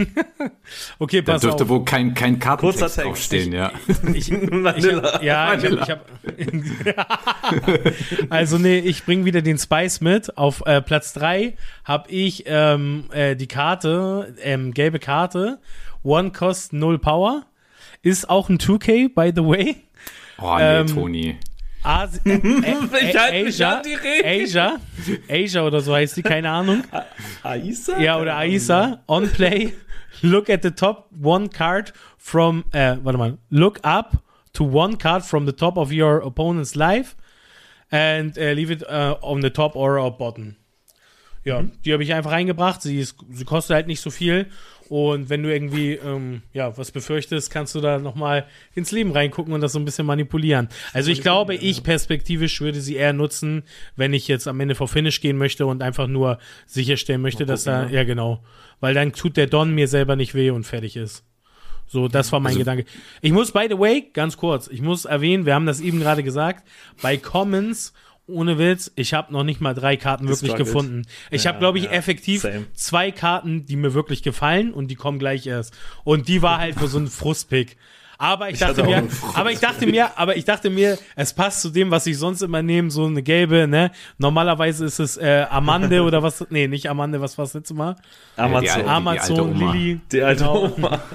okay, 0.99 1.21
pass 1.21 1.39
Da 1.39 1.47
dürfte 1.47 1.63
auf. 1.63 1.69
wohl 1.69 1.85
kein, 1.85 2.13
kein 2.13 2.37
Kartentext 2.37 2.97
draufstehen, 2.97 3.53
ja. 3.53 3.71
Ich, 4.13 4.29
ich, 4.29 4.31
ich, 4.75 5.21
ja, 5.21 5.53
ich 5.53 5.89
hab, 5.89 6.05
ich 6.37 6.87
hab 6.97 8.27
Also 8.29 8.57
nee, 8.57 8.79
ich 8.79 9.05
bring 9.05 9.23
wieder 9.23 9.41
den 9.41 9.57
Spice 9.57 10.01
mit. 10.01 10.37
Auf 10.37 10.63
äh, 10.65 10.81
Platz 10.81 11.13
3 11.13 11.55
habe 11.85 12.11
ich 12.11 12.43
ähm, 12.47 13.05
äh, 13.13 13.37
die 13.37 13.47
Karte, 13.47 14.35
ähm, 14.43 14.73
gelbe 14.73 14.99
Karte. 14.99 15.59
One 16.03 16.31
Cost, 16.31 16.73
Null 16.73 16.99
Power. 16.99 17.45
Ist 18.01 18.29
auch 18.29 18.49
ein 18.49 18.57
2K, 18.57 19.13
by 19.15 19.31
the 19.33 19.47
way. 19.47 19.77
Oh 20.41 20.57
nee, 20.57 20.79
ähm, 20.79 20.87
Toni. 20.87 21.37
Asi 21.83 22.19
äh, 22.25 22.35
äh, 22.35 23.13
äh, 23.13 23.47
Asia, 23.47 23.81
Asia, 24.23 24.79
Asia 25.27 25.63
oder 25.63 25.81
so 25.81 25.93
heißt 25.93 26.17
die, 26.17 26.21
keine 26.21 26.49
Ahnung. 26.49 26.83
Aisa? 27.43 27.99
Ja, 27.99 28.19
oder 28.19 28.37
Aisa. 28.37 29.01
On 29.07 29.27
play, 29.29 29.73
look 30.21 30.49
at 30.49 30.61
the 30.61 30.71
top 30.71 31.09
one 31.21 31.49
card 31.49 31.93
from, 32.17 32.65
äh, 32.71 32.97
warte 33.01 33.17
mal, 33.17 33.37
look 33.49 33.79
up 33.83 34.23
to 34.53 34.63
one 34.63 34.97
card 34.97 35.23
from 35.23 35.45
the 35.45 35.53
top 35.53 35.77
of 35.77 35.91
your 35.91 36.21
opponent's 36.23 36.75
life 36.75 37.15
and 37.91 38.37
uh, 38.37 38.53
leave 38.53 38.71
it 38.71 38.83
uh, 38.83 39.15
on 39.21 39.41
the 39.41 39.49
top 39.49 39.75
or 39.75 39.97
a 39.97 40.09
bottom. 40.09 40.55
Ja, 41.43 41.61
mhm. 41.61 41.71
die 41.83 41.93
habe 41.93 42.03
ich 42.03 42.13
einfach 42.13 42.31
reingebracht. 42.31 42.81
Sie, 42.81 42.99
ist, 42.99 43.15
sie 43.31 43.45
kostet 43.45 43.75
halt 43.75 43.87
nicht 43.87 44.01
so 44.01 44.11
viel 44.11 44.47
und 44.91 45.29
wenn 45.29 45.41
du 45.41 45.49
irgendwie, 45.49 45.93
ähm, 45.93 46.41
ja, 46.51 46.77
was 46.77 46.91
befürchtest, 46.91 47.49
kannst 47.49 47.73
du 47.75 47.79
da 47.79 47.97
nochmal 47.97 48.45
ins 48.75 48.91
Leben 48.91 49.13
reingucken 49.13 49.53
und 49.53 49.61
das 49.61 49.71
so 49.71 49.79
ein 49.79 49.85
bisschen 49.85 50.05
manipulieren. 50.05 50.67
Also 50.91 51.11
ich 51.11 51.21
glaube, 51.21 51.55
ich 51.55 51.81
perspektivisch 51.83 52.59
würde 52.59 52.81
sie 52.81 52.97
eher 52.97 53.13
nutzen, 53.13 53.63
wenn 53.95 54.11
ich 54.13 54.27
jetzt 54.27 54.49
am 54.49 54.59
Ende 54.59 54.75
vor 54.75 54.89
Finish 54.89 55.21
gehen 55.21 55.37
möchte 55.37 55.65
und 55.65 55.81
einfach 55.81 56.07
nur 56.07 56.39
sicherstellen 56.65 57.21
möchte, 57.21 57.45
dass 57.45 57.63
da, 57.63 57.83
ja. 57.83 57.89
ja 57.89 58.03
genau, 58.03 58.43
weil 58.81 58.93
dann 58.93 59.13
tut 59.13 59.37
der 59.37 59.47
Don 59.47 59.73
mir 59.73 59.87
selber 59.87 60.17
nicht 60.17 60.35
weh 60.35 60.49
und 60.49 60.65
fertig 60.65 60.97
ist. 60.97 61.23
So, 61.87 62.09
das 62.09 62.33
war 62.33 62.41
mein 62.41 62.49
also, 62.49 62.59
Gedanke. 62.59 62.83
Ich 63.21 63.31
muss, 63.31 63.53
by 63.53 63.67
the 63.69 63.79
way, 63.79 64.09
ganz 64.11 64.35
kurz, 64.35 64.67
ich 64.67 64.81
muss 64.81 65.05
erwähnen, 65.05 65.45
wir 65.45 65.55
haben 65.55 65.67
das 65.67 65.79
eben 65.79 66.01
gerade 66.01 66.21
gesagt, 66.21 66.67
bei 67.01 67.15
Commons 67.15 67.93
ohne 68.31 68.57
Witz, 68.57 68.91
ich 68.95 69.13
habe 69.13 69.31
noch 69.33 69.43
nicht 69.43 69.61
mal 69.61 69.73
drei 69.73 69.97
Karten 69.97 70.27
wirklich 70.27 70.55
gefunden. 70.55 71.03
Ich 71.29 71.43
ja, 71.43 71.49
habe, 71.49 71.59
glaube 71.59 71.77
ich, 71.77 71.85
ja, 71.85 71.91
effektiv 71.91 72.41
same. 72.41 72.65
zwei 72.73 73.11
Karten, 73.11 73.65
die 73.65 73.75
mir 73.75 73.93
wirklich 73.93 74.23
gefallen 74.23 74.73
und 74.73 74.87
die 74.87 74.95
kommen 74.95 75.19
gleich 75.19 75.45
erst. 75.47 75.73
Und 76.03 76.27
die 76.27 76.41
war 76.41 76.59
halt 76.59 76.75
so 76.79 76.97
ein 76.97 77.07
Frustpick. 77.07 77.77
Aber 78.21 78.49
ich, 78.49 78.53
ich 78.53 78.59
dachte 78.59 78.83
mir, 78.83 79.07
aber 79.33 79.51
ich 79.51 79.59
dachte 79.59 79.87
mir, 79.87 80.15
aber 80.15 80.35
ich 80.35 80.45
dachte 80.45 80.69
mir, 80.69 80.99
es 81.15 81.33
passt 81.33 81.61
zu 81.61 81.71
dem, 81.71 81.89
was 81.89 82.05
ich 82.05 82.19
sonst 82.19 82.43
immer 82.43 82.61
nehme, 82.61 82.91
so 82.91 83.05
eine 83.05 83.23
gelbe, 83.23 83.67
ne? 83.67 83.89
Normalerweise 84.19 84.85
ist 84.85 84.99
es 84.99 85.17
äh, 85.17 85.47
Amande 85.49 86.03
oder 86.03 86.21
was? 86.21 86.45
Nee, 86.51 86.67
nicht 86.67 86.87
Amande, 86.87 87.19
was 87.19 87.39
war 87.39 87.45
das 87.45 87.55
letzte 87.55 87.73
Mal? 87.73 87.95
Amazon, 88.37 88.87
Amazon, 88.87 89.53
die 89.55 89.59
Lilly. 89.59 90.01
Die 90.11 90.21
alte 90.21 90.43
genau. 90.43 90.71
Oma. 90.77 91.01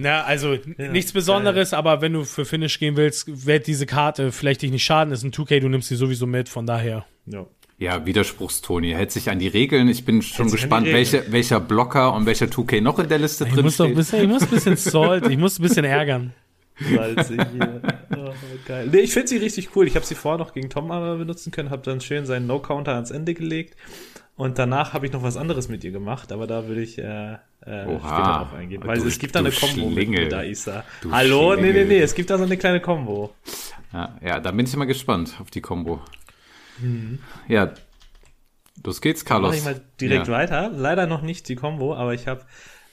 Na, 0.00 0.22
also 0.22 0.54
ja, 0.54 0.90
nichts 0.90 1.12
Besonderes, 1.12 1.70
geil. 1.70 1.78
aber 1.78 2.00
wenn 2.00 2.12
du 2.12 2.24
für 2.24 2.44
Finish 2.44 2.78
gehen 2.78 2.96
willst, 2.96 3.46
wird 3.46 3.66
diese 3.66 3.86
Karte 3.86 4.32
vielleicht 4.32 4.62
dich 4.62 4.70
nicht 4.70 4.84
schaden. 4.84 5.12
Ist 5.12 5.22
ein 5.22 5.32
2K, 5.32 5.60
du 5.60 5.68
nimmst 5.68 5.88
sie 5.88 5.96
sowieso 5.96 6.26
mit, 6.26 6.48
von 6.48 6.66
daher. 6.66 7.04
Ja. 7.26 7.46
Ja, 7.78 8.04
Widerspruchstoni. 8.04 8.92
Hält 8.92 9.10
sich 9.10 9.30
an 9.30 9.38
die 9.38 9.48
Regeln. 9.48 9.88
Ich 9.88 10.04
bin 10.04 10.20
schon 10.20 10.46
die 10.46 10.52
gespannt, 10.52 10.86
welche, 10.86 11.32
welcher 11.32 11.60
Blocker 11.60 12.12
und 12.12 12.26
welcher 12.26 12.46
2K 12.46 12.82
noch 12.82 12.98
in 12.98 13.08
der 13.08 13.18
Liste 13.18 13.46
Ich 13.46 13.54
drin 13.54 13.64
muss 13.64 13.78
doch 13.78 13.86
steht. 13.86 13.96
bisschen, 13.96 14.22
ich 14.22 14.28
muss 14.28 14.42
ein 14.42 14.50
bisschen 14.50 14.76
Salt, 14.76 15.26
ich 15.26 15.38
muss 15.38 15.58
ein 15.58 15.62
bisschen 15.62 15.84
ärgern. 15.86 16.34
Salzig 16.94 17.40
hier. 17.52 17.80
Oh, 18.16 18.32
geil. 18.66 18.88
Nee, 18.92 18.98
ich 18.98 19.12
finde 19.12 19.28
sie 19.28 19.38
richtig 19.38 19.74
cool. 19.74 19.86
Ich 19.86 19.96
habe 19.96 20.04
sie 20.04 20.14
vorher 20.14 20.38
noch 20.38 20.52
gegen 20.52 20.68
Tom 20.68 20.90
einmal 20.90 21.16
benutzen 21.16 21.52
können, 21.52 21.70
habe 21.70 21.82
dann 21.82 22.02
schön 22.02 22.26
seinen 22.26 22.46
No-Counter 22.46 22.94
ans 22.94 23.10
Ende 23.10 23.32
gelegt. 23.32 23.76
Und 24.36 24.58
danach 24.58 24.92
habe 24.92 25.06
ich 25.06 25.12
noch 25.12 25.22
was 25.22 25.36
anderes 25.38 25.68
mit 25.68 25.82
ihr 25.84 25.90
gemacht, 25.90 26.32
aber 26.32 26.46
da 26.46 26.66
würde 26.66 26.82
ich 26.82 26.98
äh, 26.98 27.36
äh, 27.66 27.86
Oha. 27.86 27.98
später 27.98 28.38
drauf 28.38 28.52
eingehen. 28.54 28.82
Weil 28.84 28.98
Du- 28.98 29.06
es 29.06 29.18
gibt 29.18 29.34
da 29.34 29.40
eine 29.40 29.50
du 29.50 29.56
Combo 29.60 29.86
mit, 29.86 29.94
Schlingel. 29.94 30.24
mit 30.24 30.34
Aisa. 30.34 30.84
Du 31.00 31.12
Hallo? 31.12 31.54
Nee, 31.54 31.62
nee, 31.62 31.70
Schlingel. 31.70 31.86
nee, 31.86 32.00
es 32.00 32.14
gibt 32.14 32.30
da 32.30 32.38
so 32.38 32.44
eine 32.44 32.56
kleine 32.56 32.80
Combo. 32.80 33.34
Ja, 33.92 34.16
ja, 34.22 34.40
da 34.40 34.50
bin 34.52 34.66
ich 34.66 34.76
mal 34.76 34.84
gespannt 34.86 35.34
auf 35.40 35.50
die 35.50 35.60
Combo. 35.60 36.00
Mhm. 36.78 37.18
Ja, 37.48 37.72
los 38.84 39.00
geht's, 39.00 39.24
Carlos. 39.24 39.50
Mach 39.50 39.58
ich 39.58 39.64
mal 39.64 39.80
direkt 40.00 40.28
ja. 40.28 40.32
weiter. 40.32 40.70
Leider 40.74 41.06
noch 41.06 41.22
nicht 41.22 41.48
die 41.48 41.56
Combo, 41.56 41.94
aber 41.94 42.14
ich 42.14 42.26
habe 42.26 42.42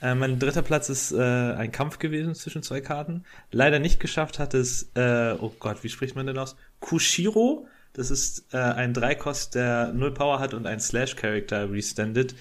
äh, 0.01 0.13
mein 0.15 0.37
dritter 0.39 0.61
Platz 0.61 0.89
ist 0.89 1.11
äh, 1.11 1.17
ein 1.21 1.71
Kampf 1.71 1.97
gewesen 1.99 2.35
zwischen 2.35 2.61
zwei 2.61 2.81
Karten. 2.81 3.23
Leider 3.51 3.79
nicht 3.79 3.99
geschafft 3.99 4.37
hat 4.39 4.53
es, 4.53 4.91
äh, 4.95 5.33
oh 5.39 5.53
Gott, 5.59 5.83
wie 5.83 5.89
spricht 5.89 6.15
man 6.15 6.27
denn 6.27 6.37
aus? 6.37 6.55
Kushiro. 6.79 7.67
Das 7.93 8.11
ist 8.11 8.53
äh, 8.53 8.57
ein 8.57 8.93
Dreikost, 8.93 9.55
der 9.55 9.91
null 9.93 10.13
Power 10.13 10.39
hat 10.39 10.53
und 10.53 10.67
ein 10.67 10.79
Slash-Character 10.79 11.71
restandet. 11.71 12.35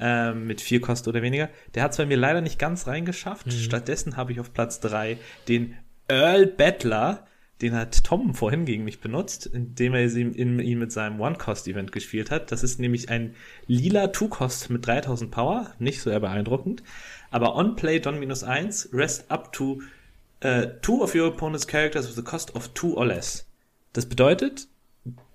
Äh, 0.00 0.32
mit 0.32 0.60
vier 0.60 0.80
Kosten 0.80 1.08
oder 1.08 1.22
weniger. 1.22 1.48
Der 1.74 1.82
hat 1.82 1.90
es 1.90 1.96
bei 1.96 2.06
mir 2.06 2.16
leider 2.16 2.40
nicht 2.40 2.58
ganz 2.58 2.86
reingeschafft. 2.86 3.52
Stattdessen 3.52 4.16
habe 4.16 4.30
ich 4.30 4.38
auf 4.38 4.52
Platz 4.52 4.78
drei 4.78 5.18
den 5.48 5.76
Earl 6.06 6.46
Battler. 6.46 7.26
Den 7.60 7.74
hat 7.74 8.04
Tom 8.04 8.34
vorhin 8.34 8.64
gegen 8.64 8.84
mich 8.84 9.00
benutzt, 9.00 9.46
indem 9.46 9.94
er 9.94 10.04
in, 10.04 10.60
ihn 10.60 10.78
mit 10.78 10.92
seinem 10.92 11.20
One-Cost-Event 11.20 11.90
gespielt 11.90 12.30
hat. 12.30 12.52
Das 12.52 12.62
ist 12.62 12.78
nämlich 12.78 13.08
ein 13.08 13.34
lila 13.66 14.06
Two-Cost 14.06 14.70
mit 14.70 14.86
3000 14.86 15.32
Power. 15.32 15.72
Nicht 15.80 16.00
so 16.00 16.10
eher 16.10 16.20
beeindruckend. 16.20 16.84
Aber 17.32 17.56
On-Play 17.56 17.98
Don 17.98 18.20
minus 18.20 18.44
1, 18.44 18.90
rest 18.92 19.28
up 19.32 19.52
to 19.52 19.82
äh, 20.38 20.68
two 20.82 21.02
of 21.02 21.16
your 21.16 21.26
opponent's 21.26 21.66
characters 21.66 22.08
with 22.08 22.24
a 22.24 22.28
cost 22.28 22.54
of 22.54 22.68
two 22.68 22.94
or 22.94 23.06
less. 23.06 23.46
Das 23.92 24.06
bedeutet, 24.06 24.68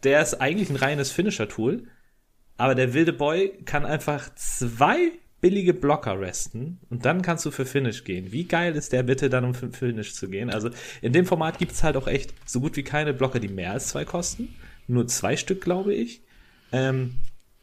der 0.04 0.22
ist 0.22 0.36
eigentlich 0.36 0.70
ein 0.70 0.78
reines 0.78 1.12
Finisher-Tool, 1.12 1.88
aber 2.58 2.76
der 2.76 2.94
wilde 2.94 3.14
Boy 3.14 3.54
kann 3.66 3.86
einfach 3.86 4.34
zwei 4.36 5.12
billige 5.42 5.74
Blocker 5.74 6.20
resten 6.22 6.80
und 6.90 7.04
dann 7.06 7.22
kannst 7.22 7.46
du 7.46 7.52
für 7.52 7.66
Finish 7.66 8.06
gehen. 8.06 8.32
Wie 8.32 8.46
geil 8.46 8.76
ist 8.76 8.94
der 8.94 9.04
bitte 9.04 9.30
dann, 9.30 9.44
um 9.44 9.54
für 9.54 9.70
Finish 9.72 10.14
zu 10.14 10.30
gehen? 10.30 10.50
Also 10.50 10.70
in 11.02 11.12
dem 11.12 11.26
Format 11.26 11.58
gibt 11.60 11.74
es 11.74 11.84
halt 11.84 11.98
auch 11.98 12.08
echt 12.08 12.34
so 12.46 12.62
gut 12.62 12.78
wie 12.78 12.84
keine 12.84 13.14
Blocker, 13.14 13.40
die 13.42 13.50
mehr 13.50 13.72
als 13.72 13.88
zwei 13.90 14.06
kosten. 14.06 14.56
Nur 14.88 15.08
zwei 15.08 15.36
Stück, 15.36 15.62
glaube 15.62 15.94
ich. 15.94 16.22
Ähm, 16.72 17.16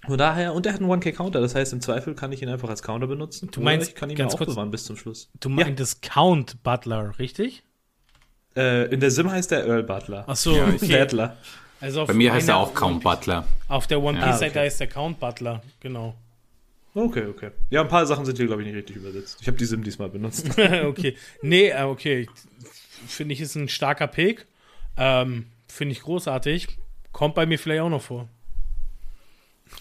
von 0.06 0.16
daher, 0.18 0.54
und 0.54 0.64
er 0.66 0.72
hat 0.74 0.80
einen 0.80 0.90
1K-Counter, 0.90 1.40
das 1.40 1.54
heißt, 1.54 1.72
im 1.74 1.80
Zweifel 1.80 2.14
kann 2.14 2.32
ich 2.32 2.42
ihn 2.42 2.48
einfach 2.48 2.68
als 2.70 2.82
Counter 2.82 3.06
benutzen. 3.06 3.50
Du 3.52 3.60
meinst, 3.60 3.88
ich 3.90 3.94
kann 3.94 4.08
ihn 4.10 4.16
ganz 4.16 4.32
kurz- 4.36 4.48
aufbewahren 4.48 4.70
bis 4.70 4.84
zum 4.84 4.96
Schluss. 4.96 5.30
Du 5.40 5.48
meintest 5.50 6.00
Count 6.02 6.62
Butler, 6.62 7.18
richtig? 7.18 7.62
Äh, 8.56 8.92
in 8.92 9.00
der 9.00 9.10
Sim 9.10 9.30
heißt 9.30 9.50
der 9.50 9.66
Earl 9.66 9.82
Butler. 9.84 10.24
Ach 10.26 10.36
so, 10.36 10.56
Ja, 10.56 10.68
okay. 10.68 10.86
Also 11.80 12.02
auf 12.02 12.08
Bei 12.08 12.14
mir 12.14 12.32
heißt 12.32 12.48
er 12.48 12.56
auch 12.56 12.74
Count 12.74 13.02
Butler. 13.02 13.46
Auf 13.68 13.86
der 13.86 14.00
One 14.02 14.20
Ah, 14.22 14.26
Piece 14.26 14.40
Seite 14.40 14.50
okay. 14.58 14.66
heißt 14.66 14.80
der 14.80 14.86
Count 14.88 15.18
Butler, 15.18 15.62
genau. 15.80 16.14
Okay, 16.94 17.26
okay. 17.26 17.50
Ja, 17.70 17.82
ein 17.82 17.88
paar 17.88 18.04
Sachen 18.04 18.24
sind 18.24 18.36
hier, 18.36 18.46
glaube 18.46 18.62
ich, 18.62 18.66
nicht 18.66 18.76
richtig 18.76 18.96
übersetzt. 18.96 19.38
Ich 19.40 19.46
habe 19.46 19.56
die 19.56 19.64
Sim 19.64 19.84
diesmal 19.84 20.08
benutzt. 20.08 20.50
okay. 20.84 21.16
Nee, 21.40 21.68
äh, 21.68 21.82
okay. 21.82 22.28
Finde 23.06 23.32
ich 23.32 23.40
ist 23.40 23.54
ein 23.54 23.68
starker 23.68 24.08
Pick. 24.08 24.46
Ähm, 24.96 25.46
Finde 25.68 25.92
ich 25.92 26.02
großartig. 26.02 26.78
Kommt 27.12 27.34
bei 27.36 27.46
mir 27.46 27.58
vielleicht 27.58 27.82
auch 27.82 27.88
noch 27.88 28.02
vor. 28.02 28.28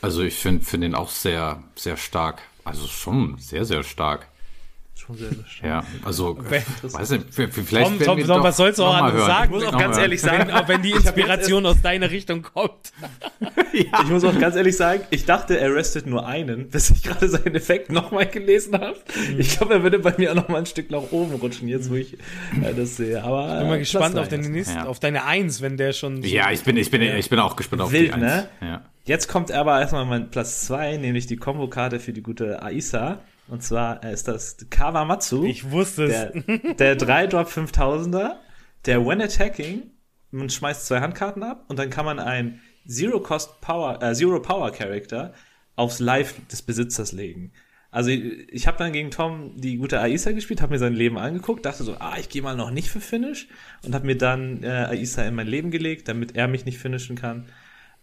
Also 0.01 0.21
ich 0.21 0.35
finde 0.35 0.63
find 0.63 0.83
den 0.83 0.93
auch 0.95 1.09
sehr, 1.09 1.63
sehr 1.75 1.97
stark. 1.97 2.43
Also 2.63 2.87
schon 2.87 3.37
sehr, 3.39 3.65
sehr 3.65 3.83
stark. 3.83 4.27
Schon 5.09 5.17
sehr. 5.17 5.29
Ja, 5.63 5.83
also 6.03 6.37
weiß 6.81 7.09
nicht, 7.11 7.25
vielleicht 7.33 7.87
Tom, 7.87 7.99
Tom, 7.99 8.17
wir 8.17 8.25
Tom, 8.27 8.43
was 8.43 8.57
sollst 8.57 8.77
du 8.77 8.83
auch 8.83 8.93
anderes 8.93 9.19
hören. 9.21 9.27
sagen? 9.27 9.43
Ich 9.55 9.59
muss 9.63 9.73
auch 9.73 9.77
ganz 9.79 9.95
mal 9.95 10.01
ehrlich 10.03 10.23
hören. 10.23 10.37
sagen, 10.47 10.51
auch 10.53 10.67
wenn 10.67 10.81
die 10.83 10.89
Ich 10.89 10.95
Inspiration 10.97 11.65
aus 11.65 11.81
deiner 11.81 12.11
Richtung 12.11 12.43
kommt. 12.43 12.91
Ich 13.73 13.87
muss 14.09 14.23
auch 14.23 14.37
ganz 14.37 14.55
ehrlich 14.55 14.77
sagen, 14.77 15.01
ich 15.09 15.25
dachte, 15.25 15.59
er 15.59 15.73
restet 15.73 16.05
nur 16.05 16.27
einen, 16.27 16.69
bis 16.69 16.91
ich 16.91 17.01
gerade 17.03 17.27
seinen 17.27 17.55
Effekt 17.55 17.91
nochmal 17.91 18.27
gelesen 18.27 18.73
habe. 18.79 18.97
Ich 19.37 19.57
glaube, 19.57 19.75
er 19.75 19.83
würde 19.83 19.99
bei 19.99 20.13
mir 20.17 20.31
auch 20.31 20.35
noch 20.35 20.47
mal 20.49 20.59
ein 20.59 20.65
Stück 20.65 20.91
nach 20.91 21.11
oben 21.11 21.33
rutschen, 21.35 21.67
jetzt 21.67 21.89
wo 21.89 21.95
ich 21.95 22.13
äh, 22.13 22.73
das 22.75 22.97
sehe. 22.97 23.23
Aber 23.23 23.59
Bin 23.59 23.67
mal 23.67 23.79
gespannt 23.79 24.17
auf, 24.17 24.27
den 24.27 24.41
deine 24.41 24.53
nächste, 24.53 24.75
Ja. 24.75 24.85
auf 24.85 24.99
deine 24.99 25.25
Eins, 25.25 25.61
wenn 25.61 25.77
der 25.77 25.93
schon. 25.93 26.21
Ja, 26.23 26.51
ich 26.51 26.61
bin, 26.63 26.77
ich 26.77 26.91
bin, 26.91 27.01
ich 27.01 27.29
bin 27.29 27.39
auch 27.39 27.55
gespannt 27.55 27.81
auf 27.81 27.91
Wild, 27.91 28.13
die 28.15 28.19
ne? 28.19 28.33
Eins. 28.33 28.47
Ja. 28.61 28.81
Jetzt 29.05 29.27
kommt 29.27 29.51
aber 29.51 29.79
erstmal 29.79 30.05
mein 30.05 30.29
Platz 30.29 30.61
zwei, 30.67 30.97
nämlich 30.97 31.25
die 31.25 31.37
Kombokarte 31.37 31.99
für 31.99 32.13
die 32.13 32.21
gute 32.21 32.61
Aisa. 32.61 33.19
Und 33.49 33.63
zwar 33.63 34.03
äh, 34.03 34.13
ist 34.13 34.27
das 34.27 34.57
Kawamatsu. 34.69 35.43
Ich 35.43 35.71
wusste 35.71 36.05
es. 36.05 36.45
Der, 36.77 36.95
der 36.95 36.97
3-Drop 36.97 37.47
5000er, 37.47 38.35
der 38.85 39.05
When 39.05 39.21
Attacking, 39.21 39.91
man 40.31 40.49
schmeißt 40.49 40.85
zwei 40.85 41.01
Handkarten 41.01 41.43
ab 41.43 41.65
und 41.67 41.79
dann 41.79 41.89
kann 41.89 42.05
man 42.05 42.19
ein 42.19 42.61
Zero 42.87 43.19
Cost 43.19 43.59
Power, 43.61 44.01
äh, 44.01 44.13
Zero 44.13 44.39
Power 44.41 44.71
Character 44.71 45.33
aufs 45.75 45.99
Live 45.99 46.35
des 46.47 46.61
Besitzers 46.61 47.11
legen. 47.11 47.51
Also 47.91 48.11
ich, 48.11 48.47
ich 48.49 48.67
habe 48.67 48.77
dann 48.77 48.93
gegen 48.93 49.09
Tom 49.09 49.53
die 49.55 49.77
gute 49.77 49.99
Aisa 49.99 50.31
gespielt, 50.31 50.61
habe 50.61 50.73
mir 50.73 50.79
sein 50.79 50.93
Leben 50.93 51.17
angeguckt, 51.17 51.65
dachte 51.65 51.83
so, 51.83 51.95
ah, 51.99 52.17
ich 52.19 52.29
gehe 52.29 52.43
mal 52.43 52.55
noch 52.55 52.69
nicht 52.69 52.89
für 52.89 53.01
Finish 53.01 53.47
und 53.83 53.95
habe 53.95 54.05
mir 54.05 54.17
dann 54.17 54.63
äh, 54.63 54.67
Aisa 54.67 55.23
in 55.23 55.33
mein 55.35 55.47
Leben 55.47 55.71
gelegt, 55.71 56.07
damit 56.07 56.35
er 56.35 56.47
mich 56.47 56.65
nicht 56.65 56.77
finishen 56.77 57.15
kann. 57.15 57.47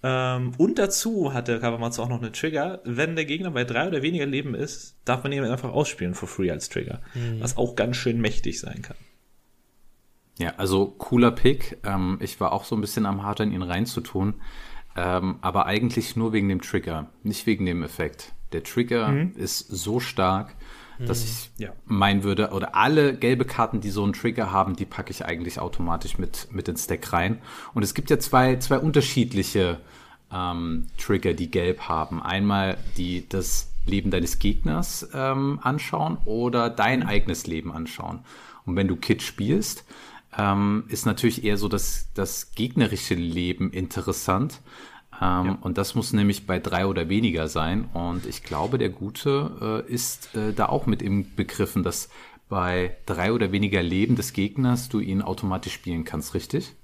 Ähm, 0.09 0.53
und 0.57 0.79
dazu 0.79 1.33
hat 1.35 1.49
der 1.49 1.59
Kawamatsu 1.59 2.01
auch 2.03 2.09
noch 2.09 2.21
eine 2.21 2.31
Trigger. 2.31 2.81
Wenn 2.85 3.17
der 3.17 3.25
Gegner 3.25 3.51
bei 3.51 3.65
drei 3.65 3.89
oder 3.89 4.03
weniger 4.03 4.27
Leben 4.27 4.55
ist, 4.55 4.97
darf 5.05 5.25
man 5.25 5.33
ihn 5.33 5.43
einfach 5.45 5.73
ausspielen 5.73 6.15
for 6.15 6.29
free 6.29 6.51
als 6.51 6.69
Trigger. 6.69 7.01
Was 7.41 7.57
auch 7.57 7.75
ganz 7.75 7.97
schön 7.97 8.21
mächtig 8.21 8.61
sein 8.61 8.83
kann. 8.83 8.97
Ja, 10.39 10.55
also 10.59 10.87
cooler 10.87 11.33
Pick. 11.33 11.79
Ähm, 11.85 12.19
ich 12.21 12.39
war 12.41 12.53
auch 12.53 12.65
so 12.65 12.77
ein 12.77 12.81
bisschen 12.81 13.07
am 13.07 13.23
Hadern, 13.25 13.53
ihn 13.53 13.63
reinzutun. 13.63 14.35
Ähm, 14.97 15.39
aber 15.41 15.67
eigentlich 15.67 16.15
nur 16.15 16.33
wegen 16.33 16.49
dem 16.49 16.61
Trigger, 16.61 17.11
nicht 17.23 17.47
wegen 17.47 17.67
dem 17.67 17.83
Effekt. 17.83 18.33
Der 18.53 18.63
Trigger 18.63 19.13
ist 19.35 19.59
so 19.59 19.99
stark, 19.99 20.55
dass 20.99 21.25
ich 21.25 21.51
Ja. 21.59 21.73
meinen 21.85 22.23
würde, 22.23 22.51
oder 22.53 22.75
alle 22.75 23.15
gelbe 23.15 23.45
Karten, 23.45 23.81
die 23.81 23.91
so 23.91 24.03
einen 24.05 24.15
Trigger 24.15 24.51
haben, 24.53 24.77
die 24.77 24.87
packe 24.87 25.11
ich 25.11 25.25
eigentlich 25.27 25.59
automatisch 25.59 26.17
mit, 26.17 26.49
mit 26.53 26.69
ins 26.69 26.87
Deck 26.87 27.13
rein. 27.13 27.41
Und 27.75 27.83
es 27.83 27.93
gibt 27.93 28.09
ja 28.09 28.19
zwei, 28.19 28.57
zwei 28.57 28.79
unterschiedliche 28.79 29.81
ähm, 30.33 30.87
Trigger, 30.99 31.35
die 31.35 31.51
gelb 31.51 31.83
haben. 31.83 32.23
Einmal 32.23 32.79
die 32.97 33.29
das 33.29 33.73
Leben 33.87 34.11
deines 34.11 34.39
Gegners 34.39 35.09
ähm, 35.15 35.61
anschauen 35.63 36.19
oder 36.25 36.71
dein 36.71 37.03
eigenes 37.03 37.47
Leben 37.47 37.73
anschauen. 37.73 38.21
Und 38.65 38.77
wenn 38.77 38.89
du 38.89 38.97
Kid 38.97 39.23
spielst, 39.23 39.85
ähm, 40.37 40.85
ist 40.89 41.07
natürlich 41.07 41.45
eher 41.45 41.57
so 41.57 41.69
das, 41.69 42.09
das 42.15 42.53
gegnerische 42.53 43.15
Leben 43.15 43.71
interessant. 43.71 44.61
Ähm, 45.21 45.57
Und 45.61 45.79
das 45.79 45.95
muss 45.95 46.13
nämlich 46.13 46.47
bei 46.47 46.59
drei 46.59 46.87
oder 46.87 47.09
weniger 47.09 47.49
sein. 47.49 47.89
Und 47.95 48.27
ich 48.27 48.43
glaube, 48.43 48.79
der 48.79 48.91
Gute 48.91 49.85
äh, 49.89 49.93
ist 49.93 50.35
äh, 50.35 50.53
da 50.53 50.67
auch 50.67 50.87
mit 50.87 51.01
im 51.01 51.35
Begriffen, 51.37 51.83
dass 51.83 52.11
bei 52.49 52.97
drei 53.07 53.33
oder 53.33 53.51
weniger 53.51 53.83
Leben 53.83 54.17
des 54.17 54.33
Gegners 54.33 54.89
du 54.89 55.01
ihn 55.01 55.23
automatisch 55.23 55.73
spielen 55.73 56.05
kannst, 56.05 56.35
richtig? 56.35 56.75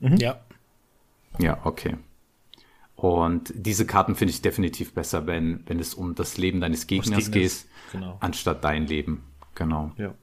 Ja. 0.00 0.40
Ja, 1.38 1.58
okay. 1.64 1.96
Und 3.04 3.52
diese 3.54 3.84
Karten 3.84 4.14
finde 4.14 4.32
ich 4.32 4.40
definitiv 4.40 4.94
besser, 4.94 5.26
wenn, 5.26 5.62
wenn 5.66 5.78
es 5.78 5.92
um 5.92 6.14
das 6.14 6.38
Leben 6.38 6.62
deines 6.62 6.86
Gegners 6.86 7.30
geht, 7.30 7.66
genau. 7.92 8.16
anstatt 8.20 8.64
dein 8.64 8.86
Leben. 8.86 9.24
Genau. 9.54 9.92
Ja. 9.98 10.14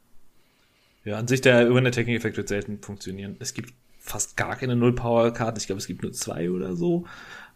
Ja, 1.06 1.18
an 1.20 1.28
sich 1.28 1.42
der 1.42 1.72
Win-Attacking-Effekt 1.74 2.38
wird 2.38 2.48
selten 2.48 2.80
funktionieren. 2.82 3.36
Es 3.40 3.54
gibt 3.54 3.72
fast 4.00 4.36
gar 4.36 4.56
keine 4.56 4.76
Null-Power-Karten. 4.76 5.60
Ich 5.60 5.68
glaube, 5.68 5.78
es 5.78 5.86
gibt 5.86 6.02
nur 6.02 6.12
zwei 6.12 6.50
oder 6.50 6.76
so. 6.76 7.06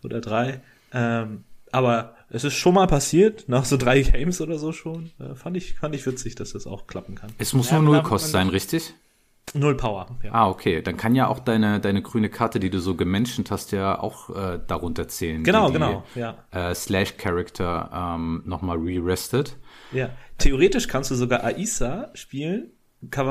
Oder 0.04 0.22
drei. 0.22 0.62
Ähm, 0.94 1.44
aber 1.72 2.16
es 2.30 2.44
ist 2.44 2.54
schon 2.54 2.76
mal 2.76 2.86
passiert, 2.86 3.46
nach 3.50 3.66
so 3.66 3.78
drei 3.78 4.02
Games 4.04 4.42
oder 4.42 4.60
so 4.60 4.74
schon. 4.74 5.10
Äh, 5.20 5.34
fand, 5.34 5.58
ich, 5.58 5.74
fand 5.74 5.96
ich 5.96 6.06
witzig, 6.06 6.36
dass 6.36 6.52
das 6.54 6.68
auch 6.68 6.86
klappen 6.86 7.16
kann. 7.16 7.32
Es 7.40 7.54
muss 7.54 7.72
Ja, 7.72 7.78
nur 7.78 7.82
man 7.82 7.86
Null 7.94 7.96
darf- 8.02 8.08
Kost 8.10 8.26
man 8.26 8.32
sein, 8.46 8.50
richtig? 8.50 8.94
Null 9.54 9.76
Power, 9.76 10.08
ja. 10.24 10.32
Ah, 10.34 10.50
okay. 10.50 10.82
Dann 10.82 10.98
kann 10.98 11.16
ja 11.16 11.28
auch 11.28 11.40
deine, 11.40 11.80
deine 11.80 12.02
grüne 12.02 12.30
Karte, 12.30 12.60
die 12.60 12.70
du 12.70 12.80
so 12.80 12.96
gemenschent 12.96 13.52
hast, 13.52 13.72
ja 13.72 14.00
auch 14.00 14.30
äh, 14.30 14.60
darunter 14.66 15.08
zählen. 15.08 15.44
Genau, 15.44 15.68
die, 15.68 15.74
genau, 15.74 16.04
ja. 16.16 16.36
Äh, 16.52 16.74
Slash-Character 16.74 17.90
ähm, 17.94 18.44
nochmal 18.46 18.78
re-restet. 18.78 19.58
Ja. 19.92 20.10
Theoretisch 20.38 20.88
kannst 20.88 21.12
du 21.12 21.16
sogar 21.16 21.44
Aisa 21.44 22.10
spielen, 22.16 22.72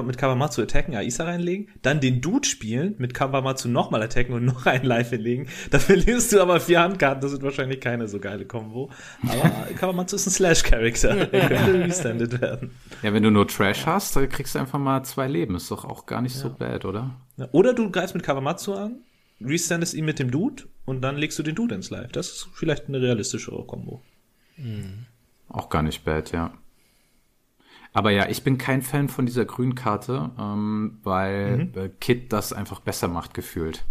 mit 0.05 0.19
Kawamatsu 0.19 0.63
attacken, 0.63 0.95
Aisa 0.95 1.25
reinlegen, 1.25 1.69
dann 1.83 2.01
den 2.01 2.21
Dude 2.21 2.47
spielen, 2.47 2.95
mit 2.99 3.15
Kawamatsu 3.15 3.69
nochmal 3.69 4.03
attacken 4.03 4.35
und 4.35 4.45
noch 4.45 4.67
einen 4.67 4.85
Live 4.85 5.13
legen. 5.13 5.49
Da 5.71 5.79
verlierst 5.79 6.33
du 6.33 6.41
aber 6.41 6.61
vier 6.61 6.81
Handkarten, 6.81 7.21
das 7.21 7.33
wird 7.33 7.43
wahrscheinlich 7.43 7.81
keine 7.81 8.09
so 8.09 8.19
geile 8.19 8.45
Kombo. 8.47 8.91
Aber 9.23 9.51
Kawamatsu 9.77 10.17
ist 10.17 10.27
ein 10.27 10.31
Slash-Character, 10.31 11.27
der 11.27 11.49
könnte 11.49 11.85
restandet 11.85 12.41
werden. 12.41 12.71
Ja, 13.03 13.13
wenn 13.13 13.23
du 13.23 13.31
nur 13.31 13.47
Trash 13.47 13.87
hast, 13.87 14.17
dann 14.17 14.29
kriegst 14.29 14.55
du 14.55 14.59
einfach 14.59 14.79
mal 14.79 15.03
zwei 15.05 15.29
Leben. 15.29 15.55
Ist 15.55 15.71
doch 15.71 15.85
auch 15.85 16.07
gar 16.07 16.21
nicht 16.21 16.35
so 16.35 16.51
bad, 16.51 16.85
oder? 16.85 17.11
Ja, 17.37 17.49
Oder 17.53 17.75
du 17.75 17.91
greifst 17.91 18.15
mit 18.15 18.25
Kawamatsu 18.25 18.75
an, 18.75 18.97
resendest 19.41 19.95
ihn 19.95 20.05
mit 20.05 20.19
dem 20.19 20.31
Dude 20.31 20.65
und 20.85 21.03
dann 21.03 21.17
legst 21.17 21.39
du 21.39 21.43
den 21.43 21.55
Dude 21.55 21.75
ins 21.75 21.91
Live. 21.91 22.13
Das 22.13 22.29
ist 22.29 22.49
vielleicht 22.55 22.89
eine 22.89 23.01
realistischere 23.01 23.65
Kombo. 23.65 24.03
Auch 25.49 25.69
gar 25.69 25.83
nicht 25.83 26.05
bad, 26.05 26.33
ja. 26.33 26.53
Aber 27.95 28.11
ja, 28.11 28.29
ich 28.29 28.43
bin 28.43 28.59
kein 28.59 28.83
Fan 28.83 29.09
von 29.09 29.25
dieser 29.25 29.45
grünen 29.45 29.75
Karte, 29.77 30.31
ähm, 30.39 30.99
weil 31.05 31.71
äh, 31.77 31.89
Kit 32.01 32.33
das 32.33 32.53
einfach 32.53 32.81
besser 32.81 33.09
macht, 33.09 33.33
gefühlt. 33.35 33.85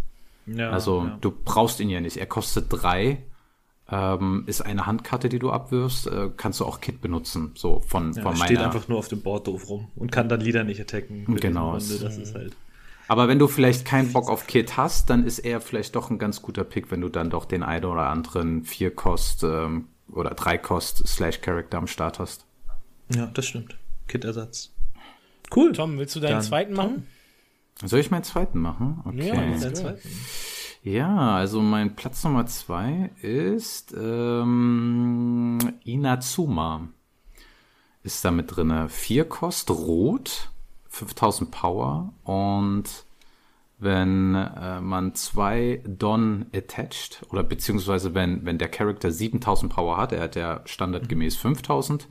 Ja, 0.45 0.69
Also 0.71 1.05
ja. 1.05 1.17
du 1.21 1.31
brauchst 1.31 1.79
ihn 1.79 1.89
ja 1.89 2.01
nicht. 2.01 2.17
Er 2.17 2.25
kostet 2.25 2.65
drei, 2.69 3.23
ähm, 3.89 4.43
ist 4.45 4.61
eine 4.61 4.85
Handkarte, 4.85 5.29
die 5.29 5.39
du 5.39 5.51
abwirfst, 5.51 6.07
äh, 6.07 6.29
kannst 6.35 6.59
du 6.59 6.65
auch 6.65 6.81
Kit 6.81 6.99
benutzen. 7.01 7.51
So 7.55 7.79
von, 7.79 8.11
Ja, 8.11 8.23
von 8.23 8.33
er 8.33 8.37
steht 8.37 8.57
meiner. 8.57 8.65
einfach 8.69 8.89
nur 8.89 8.97
auf 8.97 9.07
dem 9.07 9.21
Board 9.21 9.47
doof 9.47 9.69
rum 9.69 9.87
und 9.95 10.11
kann 10.11 10.27
dann 10.27 10.41
Lieder 10.41 10.65
nicht 10.65 10.81
attacken. 10.81 11.25
Genau. 11.39 11.73
Das 11.73 11.89
ist 11.89 12.35
halt. 12.35 12.55
Aber 13.07 13.27
wenn 13.29 13.39
du 13.39 13.47
vielleicht 13.47 13.85
keinen 13.85 14.11
Bock 14.11 14.29
auf 14.29 14.47
Kit 14.47 14.75
hast, 14.75 15.09
dann 15.09 15.25
ist 15.25 15.39
er 15.39 15.61
vielleicht 15.61 15.95
doch 15.95 16.09
ein 16.09 16.17
ganz 16.19 16.41
guter 16.41 16.63
Pick, 16.65 16.91
wenn 16.91 17.01
du 17.01 17.09
dann 17.09 17.29
doch 17.29 17.45
den 17.45 17.63
einen 17.63 17.85
oder 17.85 18.09
anderen 18.09 18.63
vier 18.63 18.93
Kost 18.93 19.43
ähm, 19.43 19.87
oder 20.11 20.31
drei 20.31 20.57
Kost 20.57 21.07
Slash 21.07 21.39
Character 21.41 21.77
am 21.77 21.87
Start 21.87 22.19
hast. 22.19 22.45
Ja, 23.13 23.27
das 23.27 23.45
stimmt. 23.45 23.77
Kit-Ersatz. 24.07 24.71
Cool. 25.55 25.71
Tom, 25.73 25.97
willst 25.97 26.15
du 26.15 26.19
deinen 26.19 26.33
Dann- 26.33 26.41
zweiten 26.43 26.73
machen? 26.73 27.07
Soll 27.83 27.99
ich 27.99 28.11
meinen 28.11 28.23
zweiten 28.23 28.59
machen? 28.59 29.01
Okay. 29.05 29.27
Ja, 29.29 29.35
Dein 29.35 29.59
Ja. 29.61 29.73
zweiten. 29.73 30.09
Ja, 30.83 31.35
also 31.35 31.61
mein 31.61 31.95
Platz 31.95 32.23
Nummer 32.23 32.45
zwei 32.45 33.09
ist 33.21 33.93
ähm, 33.97 35.57
Inazuma. 35.85 36.89
Ist 38.03 38.23
da 38.25 38.31
mit 38.31 38.53
drinne. 38.55 38.89
Vier 38.89 39.23
Kost 39.25 39.71
rot, 39.71 40.49
5000 40.89 41.51
Power 41.51 42.13
und 42.23 42.83
wenn 43.79 44.35
äh, 44.35 44.81
man 44.81 45.15
zwei 45.15 45.81
Don 45.85 46.45
attached 46.53 47.23
oder 47.29 47.43
beziehungsweise 47.43 48.13
wenn, 48.13 48.45
wenn 48.45 48.57
der 48.57 48.69
Charakter 48.69 49.09
7000 49.11 49.71
Power 49.73 49.97
hat, 49.97 50.11
er 50.11 50.21
hat 50.21 50.35
ja 50.35 50.61
standardgemäß 50.65 51.35
5000, 51.37 52.07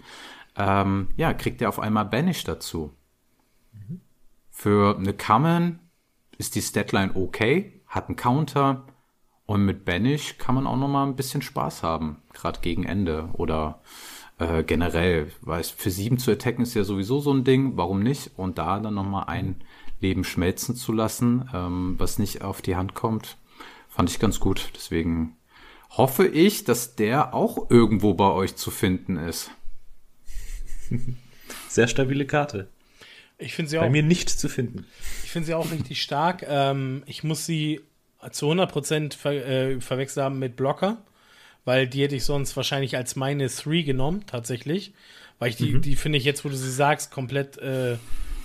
ähm, 0.57 1.09
ja, 1.17 1.33
kriegt 1.33 1.63
er 1.63 1.69
auf 1.69 1.79
einmal 1.79 2.05
Banish 2.05 2.45
dazu. 2.45 2.93
Für 4.51 4.97
eine 4.97 5.15
Common 5.15 5.81
ist 6.39 6.55
die 6.55 6.63
Statline 6.63 7.13
okay, 7.15 7.81
hat 7.87 8.09
einen 8.09 8.17
Counter 8.17 8.85
und 9.47 9.65
mit 9.65 9.85
Banish 9.85 10.39
kann 10.39 10.55
man 10.55 10.67
auch 10.67 10.77
noch 10.77 10.89
mal 10.89 11.05
ein 11.05 11.17
bisschen 11.17 11.43
Spaß 11.43 11.83
haben, 11.83 12.23
gerade 12.33 12.61
gegen 12.61 12.85
Ende 12.85 13.31
oder 13.33 13.81
äh, 14.39 14.63
generell, 14.63 15.33
weil 15.41 15.65
für 15.65 15.91
sieben 15.91 16.19
zu 16.19 16.31
attacken 16.31 16.63
ist 16.63 16.75
ja 16.75 16.85
sowieso 16.85 17.21
so 17.21 17.33
ein 17.33 17.45
Ding, 17.45 17.77
warum 17.77 18.03
nicht? 18.03 18.33
Und 18.37 18.59
da 18.59 18.79
dann 18.79 18.95
noch 18.95 19.05
mal 19.05 19.25
ein 19.25 19.63
Leben 20.01 20.25
schmelzen 20.25 20.77
zu 20.77 20.93
lassen, 20.93 21.49
ähm, 21.53 21.95
was 21.99 22.19
nicht 22.19 22.43
auf 22.43 22.63
die 22.63 22.77
Hand 22.77 22.95
kommt, 22.95 23.39
fand 23.89 24.11
ich 24.11 24.19
ganz 24.19 24.39
gut. 24.41 24.71
Deswegen 24.75 25.37
hoffe 25.91 26.27
ich, 26.27 26.65
dass 26.65 26.95
der 26.95 27.35
auch 27.35 27.71
irgendwo 27.71 28.15
bei 28.15 28.31
euch 28.31 28.57
zu 28.57 28.71
finden 28.71 29.17
ist. 29.17 29.51
Sehr 31.69 31.89
stabile 31.89 32.27
Karte. 32.27 32.69
Ich 33.39 33.55
finde 33.55 33.71
sie 33.71 33.77
Bei 33.79 33.87
auch. 33.87 33.91
mir 33.91 34.03
nicht 34.03 34.31
zu 34.31 34.49
finden. 34.49 34.87
Ich 35.25 35.31
finde 35.31 35.47
sie 35.47 35.55
auch 35.55 35.71
richtig 35.71 36.03
stark. 36.03 36.45
Ähm, 36.49 37.03
ich 37.07 37.25
muss 37.25 37.47
sie 37.47 37.81
zu 38.31 38.51
100% 38.51 39.17
ver 39.17 39.33
äh, 39.33 39.81
verwechselt 39.81 40.25
haben 40.25 40.39
mit 40.39 40.55
Blocker, 40.57 40.99
weil 41.65 41.89
die 41.89 42.03
hätte 42.03 42.15
ich 42.15 42.25
sonst 42.25 42.57
wahrscheinlich 42.57 42.97
als 42.97 43.17
meine 43.17 43.49
3 43.49 43.83
genommen, 43.83 44.25
tatsächlich. 44.27 44.93
Weil 45.39 45.51
ich 45.51 45.57
die, 45.57 45.81
die 45.81 45.97
finde 45.97 46.19
ich 46.19 46.25
jetzt, 46.25 46.45
wo 46.45 46.49
du 46.49 46.57
sie 46.57 46.71
sagst, 46.71 47.11
komplett 47.11 47.59
äh, 47.59 47.97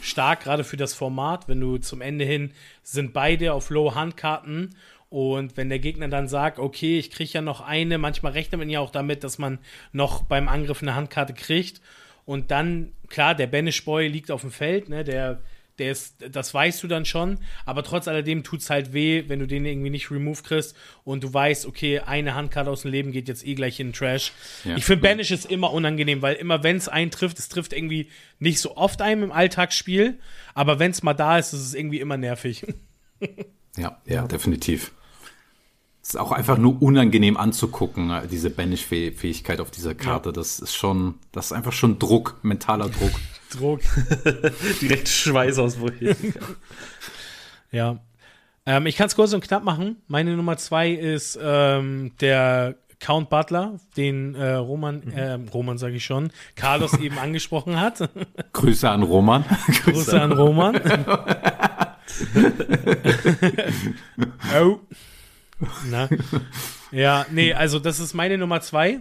stark, 0.01 0.41
gerade 0.41 0.63
für 0.63 0.77
das 0.77 0.95
Format. 0.95 1.47
Wenn 1.47 1.59
du 1.59 1.77
zum 1.77 2.01
Ende 2.01 2.25
hin 2.25 2.51
sind 2.81 3.13
beide 3.13 3.53
auf 3.53 3.69
Low-Handkarten 3.69 4.75
und 5.09 5.57
wenn 5.57 5.69
der 5.69 5.79
Gegner 5.79 6.07
dann 6.07 6.27
sagt, 6.27 6.57
okay, 6.57 6.97
ich 6.97 7.11
kriege 7.11 7.31
ja 7.33 7.41
noch 7.41 7.61
eine, 7.61 7.99
manchmal 7.99 8.31
rechnet 8.31 8.59
man 8.59 8.69
ja 8.69 8.79
auch 8.79 8.89
damit, 8.89 9.23
dass 9.23 9.37
man 9.37 9.59
noch 9.91 10.23
beim 10.23 10.47
Angriff 10.47 10.81
eine 10.81 10.95
Handkarte 10.95 11.33
kriegt. 11.33 11.81
Und 12.27 12.51
dann, 12.51 12.91
klar, 13.07 13.35
der 13.35 13.47
Banish 13.47 13.85
Boy 13.85 14.09
liegt 14.09 14.31
auf 14.31 14.41
dem 14.41 14.51
Feld, 14.51 14.89
ne, 14.89 15.05
der, 15.05 15.39
der 15.79 15.93
ist, 15.93 16.17
das 16.29 16.53
weißt 16.53 16.83
du 16.83 16.89
dann 16.89 17.05
schon, 17.05 17.39
aber 17.65 17.83
trotz 17.83 18.09
alledem 18.09 18.43
tut 18.43 18.59
es 18.59 18.69
halt 18.69 18.91
weh, 18.91 19.23
wenn 19.27 19.39
du 19.39 19.47
den 19.47 19.65
irgendwie 19.65 19.89
nicht 19.89 20.11
remove 20.11 20.43
kriegst 20.43 20.75
und 21.05 21.23
du 21.23 21.33
weißt, 21.33 21.65
okay, 21.65 21.99
eine 21.99 22.35
Handkarte 22.35 22.69
aus 22.69 22.81
dem 22.81 22.91
Leben 22.91 23.13
geht 23.13 23.29
jetzt 23.29 23.47
eh 23.47 23.55
gleich 23.55 23.79
in 23.79 23.87
den 23.87 23.93
Trash. 23.93 24.33
Ja. 24.65 24.75
Ich 24.75 24.83
finde 24.83 25.03
Banish 25.03 25.31
ist 25.31 25.49
immer 25.49 25.71
unangenehm, 25.71 26.21
weil 26.21 26.35
immer 26.35 26.63
wenn 26.63 26.75
es 26.75 26.89
einen 26.89 27.11
trifft, 27.11 27.39
es 27.39 27.47
trifft 27.47 27.71
irgendwie 27.71 28.09
nicht 28.39 28.59
so 28.59 28.75
oft 28.75 29.01
einem 29.01 29.23
im 29.23 29.31
Alltagsspiel, 29.31 30.19
aber 30.53 30.79
wenn 30.79 30.91
es 30.91 31.03
mal 31.03 31.13
da 31.13 31.37
ist, 31.37 31.53
ist 31.53 31.61
es 31.61 31.73
irgendwie 31.75 32.01
immer 32.01 32.17
nervig. 32.17 32.65
Ja, 33.77 34.01
ja, 34.07 34.27
definitiv. 34.27 34.91
Es 36.07 36.13
ist 36.13 36.19
auch 36.21 36.31
einfach 36.31 36.57
nur 36.57 36.81
unangenehm 36.81 37.35
anzugucken, 37.35 38.11
äh, 38.11 38.27
diese 38.29 38.49
Banish-Fähigkeit 38.49 39.59
auf 39.59 39.71
dieser 39.71 39.93
Karte. 39.93 40.31
Das 40.31 40.57
ist 40.59 40.73
schon, 40.73 41.15
das 41.33 41.47
ist 41.47 41.51
einfach 41.51 41.73
schon 41.73 41.99
Druck, 41.99 42.39
mentaler 42.43 42.87
Druck. 42.87 43.11
Druck. 43.51 43.81
Direkt 44.81 45.09
Schweißausbrüche. 45.09 46.15
Ja. 47.73 47.99
Ähm, 48.65 48.85
ich 48.85 48.95
kann 48.95 49.07
es 49.07 49.17
kurz 49.17 49.33
und 49.33 49.43
knapp 49.43 49.65
machen. 49.65 49.97
Meine 50.07 50.37
Nummer 50.37 50.55
zwei 50.55 50.91
ist 50.91 51.37
ähm, 51.41 52.13
der 52.21 52.77
Count 53.01 53.29
Butler, 53.29 53.77
den 53.97 54.33
äh, 54.35 54.53
Roman, 54.53 55.03
ähm, 55.13 55.49
Roman 55.49 55.77
sage 55.77 55.95
ich 55.95 56.05
schon, 56.05 56.31
Carlos 56.55 56.93
eben 57.01 57.17
angesprochen 57.19 57.81
hat. 57.81 58.09
Grüße 58.53 58.89
an 58.89 59.03
Roman. 59.03 59.43
Grüße 59.83 60.21
an 60.21 60.31
Roman. 60.31 60.79
oh. 64.57 64.79
Na. 65.89 66.09
Ja, 66.91 67.25
nee, 67.31 67.53
also 67.53 67.79
das 67.79 67.99
ist 67.99 68.13
meine 68.13 68.37
Nummer 68.37 68.61
zwei. 68.61 68.99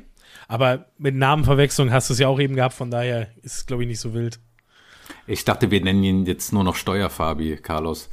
Aber 0.48 0.86
mit 0.98 1.14
Namenverwechslung 1.14 1.90
hast 1.92 2.08
du 2.08 2.12
es 2.12 2.20
ja 2.20 2.28
auch 2.28 2.38
eben 2.38 2.54
gehabt, 2.54 2.74
von 2.74 2.90
daher 2.90 3.28
ist 3.42 3.58
es, 3.58 3.66
glaube 3.66 3.82
ich, 3.82 3.88
nicht 3.88 4.00
so 4.00 4.14
wild. 4.14 4.38
Ich 5.26 5.44
dachte, 5.44 5.70
wir 5.72 5.80
nennen 5.82 6.04
ihn 6.04 6.26
jetzt 6.26 6.52
nur 6.52 6.62
noch 6.62 6.76
Steuerfabi, 6.76 7.56
Carlos. 7.56 8.08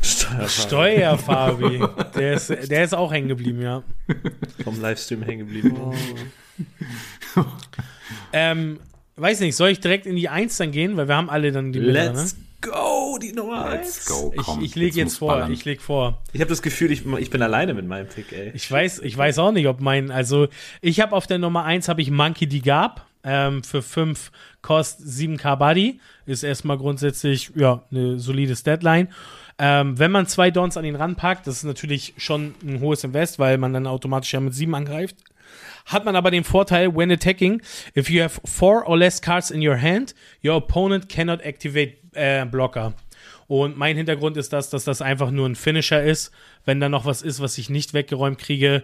Steuerfabi. 0.47 1.83
Der 2.15 2.33
ist, 2.33 2.49
der 2.49 2.83
ist 2.83 2.95
auch 2.95 3.11
hängen 3.11 3.27
geblieben, 3.27 3.61
ja. 3.61 3.83
Vom 4.63 4.81
Livestream 4.81 5.21
hängen 5.21 5.47
geblieben. 5.47 5.77
Ähm, 8.31 8.79
weiß 9.15 9.41
nicht, 9.41 9.55
soll 9.55 9.69
ich 9.69 9.79
direkt 9.79 10.07
in 10.07 10.15
die 10.15 10.29
Eins 10.29 10.57
dann 10.57 10.71
gehen? 10.71 10.97
Weil 10.97 11.07
wir 11.07 11.15
haben 11.15 11.29
alle 11.29 11.51
dann 11.51 11.71
die 11.71 11.79
Bilder, 11.79 12.13
ne? 12.13 12.25
Go, 12.63 13.17
die 13.21 13.33
Nummer 13.33 13.69
Let's 13.69 13.97
eins. 13.97 14.05
go, 14.05 14.33
komm. 14.37 14.59
Ich, 14.59 14.71
ich 14.71 14.75
lege 14.75 14.97
jetzt 14.97 15.05
muss 15.05 15.17
vor, 15.17 15.27
ballern. 15.33 15.51
ich 15.51 15.65
leg 15.65 15.81
vor. 15.81 16.21
Ich 16.31 16.39
habe 16.41 16.49
das 16.49 16.61
Gefühl, 16.61 16.91
ich, 16.91 17.05
ich 17.05 17.29
bin 17.29 17.41
alleine 17.41 17.73
mit 17.73 17.85
meinem 17.85 18.07
Pick, 18.07 18.31
ey. 18.31 18.51
Ich 18.53 18.69
weiß, 18.71 18.99
ich 18.99 19.17
weiß 19.17 19.39
auch 19.39 19.51
nicht, 19.51 19.67
ob 19.67 19.81
mein, 19.81 20.11
also 20.11 20.47
ich 20.81 20.99
habe 21.01 21.15
auf 21.15 21.27
der 21.27 21.39
Nummer 21.39 21.65
1 21.65 21.89
habe 21.89 22.01
ich 22.01 22.09
Monkey 22.09 22.47
D. 22.47 22.59
Gab 22.59 23.05
ähm, 23.23 23.63
für 23.63 23.81
5 23.81 24.31
Kost 24.61 25.01
7k 25.01 25.57
Buddy. 25.57 25.99
Ist 26.25 26.43
erstmal 26.43 26.77
grundsätzlich, 26.77 27.51
ja, 27.55 27.83
eine 27.91 28.19
solide 28.19 28.55
Deadline. 28.55 29.09
Ähm, 29.59 29.99
wenn 29.99 30.11
man 30.11 30.25
zwei 30.25 30.49
Dons 30.49 30.77
an 30.77 30.85
ihn 30.85 30.95
ranpackt, 30.95 31.45
das 31.45 31.57
ist 31.57 31.63
natürlich 31.63 32.13
schon 32.17 32.55
ein 32.63 32.79
hohes 32.79 33.03
Invest, 33.03 33.39
weil 33.39 33.57
man 33.57 33.73
dann 33.73 33.87
automatisch 33.87 34.33
ja 34.33 34.39
mit 34.39 34.53
7 34.53 34.73
angreift. 34.73 35.17
Hat 35.85 36.05
man 36.05 36.15
aber 36.15 36.31
den 36.31 36.43
Vorteil, 36.43 36.95
when 36.95 37.11
attacking, 37.11 37.61
if 37.95 38.09
you 38.09 38.23
have 38.23 38.39
four 38.45 38.87
or 38.87 38.97
less 38.97 39.21
cards 39.21 39.51
in 39.51 39.65
your 39.65 39.79
hand, 39.79 40.15
your 40.43 40.55
opponent 40.55 41.09
cannot 41.09 41.41
activate 41.41 42.02
äh, 42.13 42.45
Blocker. 42.45 42.93
Und 43.47 43.77
mein 43.77 43.97
Hintergrund 43.97 44.37
ist 44.37 44.53
das, 44.53 44.69
dass 44.69 44.83
das 44.83 45.01
einfach 45.01 45.31
nur 45.31 45.47
ein 45.47 45.55
Finisher 45.55 46.03
ist. 46.03 46.31
Wenn 46.65 46.79
da 46.79 46.89
noch 46.89 47.05
was 47.05 47.21
ist, 47.21 47.39
was 47.39 47.57
ich 47.57 47.69
nicht 47.69 47.93
weggeräumt 47.93 48.39
kriege, 48.39 48.83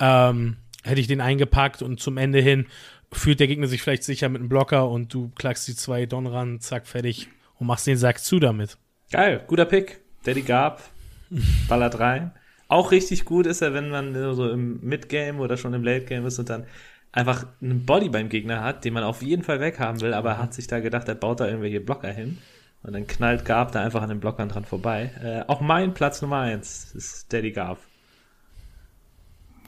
ähm, 0.00 0.56
hätte 0.84 1.00
ich 1.00 1.06
den 1.06 1.20
eingepackt 1.20 1.82
und 1.82 2.00
zum 2.00 2.16
Ende 2.16 2.40
hin 2.40 2.66
fühlt 3.12 3.40
der 3.40 3.46
Gegner 3.46 3.66
sich 3.66 3.82
vielleicht 3.82 4.04
sicher 4.04 4.28
mit 4.28 4.40
einem 4.40 4.48
Blocker 4.48 4.88
und 4.88 5.12
du 5.12 5.30
klackst 5.36 5.66
die 5.68 5.76
zwei 5.76 6.06
Don 6.06 6.26
ran, 6.26 6.60
zack, 6.60 6.86
fertig 6.86 7.28
und 7.58 7.66
machst 7.66 7.86
den 7.86 7.96
Sack 7.96 8.18
zu 8.18 8.38
damit. 8.38 8.76
Geil, 9.10 9.44
guter 9.46 9.64
Pick. 9.64 10.00
Daddy 10.24 10.42
Gab, 10.42 10.82
ballert 11.68 12.00
rein. 12.00 12.32
Auch 12.68 12.90
richtig 12.90 13.24
gut 13.24 13.46
ist 13.46 13.62
er, 13.62 13.74
wenn 13.74 13.90
man 13.90 14.12
so 14.34 14.50
im 14.50 14.80
Mid-Game 14.82 15.38
oder 15.38 15.56
schon 15.56 15.72
im 15.72 15.84
Late-Game 15.84 16.26
ist 16.26 16.38
und 16.40 16.50
dann 16.50 16.66
einfach 17.12 17.46
einen 17.62 17.86
Body 17.86 18.08
beim 18.08 18.28
Gegner 18.28 18.62
hat, 18.62 18.84
den 18.84 18.92
man 18.92 19.04
auf 19.04 19.22
jeden 19.22 19.44
Fall 19.44 19.60
weghaben 19.60 20.00
will, 20.00 20.12
aber 20.12 20.30
er 20.30 20.38
hat 20.38 20.52
sich 20.52 20.66
da 20.66 20.80
gedacht, 20.80 21.08
er 21.08 21.14
baut 21.14 21.40
da 21.40 21.46
irgendwelche 21.46 21.80
Blocker 21.80 22.10
hin. 22.10 22.38
Und 22.86 22.92
dann 22.92 23.06
knallt 23.08 23.44
Gab 23.44 23.72
da 23.72 23.82
einfach 23.82 24.00
an 24.02 24.08
den 24.10 24.20
Blockern 24.20 24.48
dran 24.48 24.64
vorbei. 24.64 25.10
Äh, 25.20 25.50
auch 25.50 25.60
mein 25.60 25.92
Platz 25.92 26.22
Nummer 26.22 26.38
eins 26.38 26.92
ist 26.94 27.32
Daddy 27.32 27.50
Gab. 27.50 27.78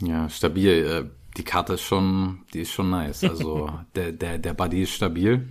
Ja, 0.01 0.29
stabil. 0.31 0.71
Äh, 0.71 1.11
Die 1.37 1.45
Karte 1.45 1.75
ist 1.75 1.83
schon, 1.83 2.43
die 2.55 2.61
ist 2.61 2.71
schon 2.71 2.91
nice. 2.91 3.25
Also 3.27 3.71
der, 3.97 4.13
der, 4.13 4.39
der 4.39 4.55
Buddy 4.55 4.83
ist 4.85 4.93
stabil. 4.93 5.49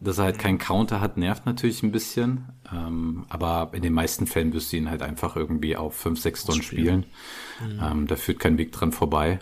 Dass 0.00 0.18
er 0.18 0.24
halt 0.24 0.38
keinen 0.38 0.58
Counter 0.58 1.00
hat, 1.00 1.16
nervt 1.16 1.46
natürlich 1.46 1.82
ein 1.82 1.92
bisschen. 1.92 2.44
Ähm, 2.72 3.24
aber 3.30 3.70
in 3.72 3.82
den 3.82 3.94
meisten 3.94 4.26
Fällen 4.26 4.52
wirst 4.52 4.72
du 4.72 4.76
ihn 4.76 4.90
halt 4.90 5.02
einfach 5.02 5.34
irgendwie 5.34 5.76
auf 5.76 5.96
5, 5.96 6.20
6 6.20 6.42
Stunden 6.42 6.62
spielen. 6.62 7.06
Ähm, 7.82 8.06
da 8.06 8.16
führt 8.16 8.38
kein 8.38 8.58
Weg 8.58 8.70
dran 8.72 8.92
vorbei. 8.92 9.40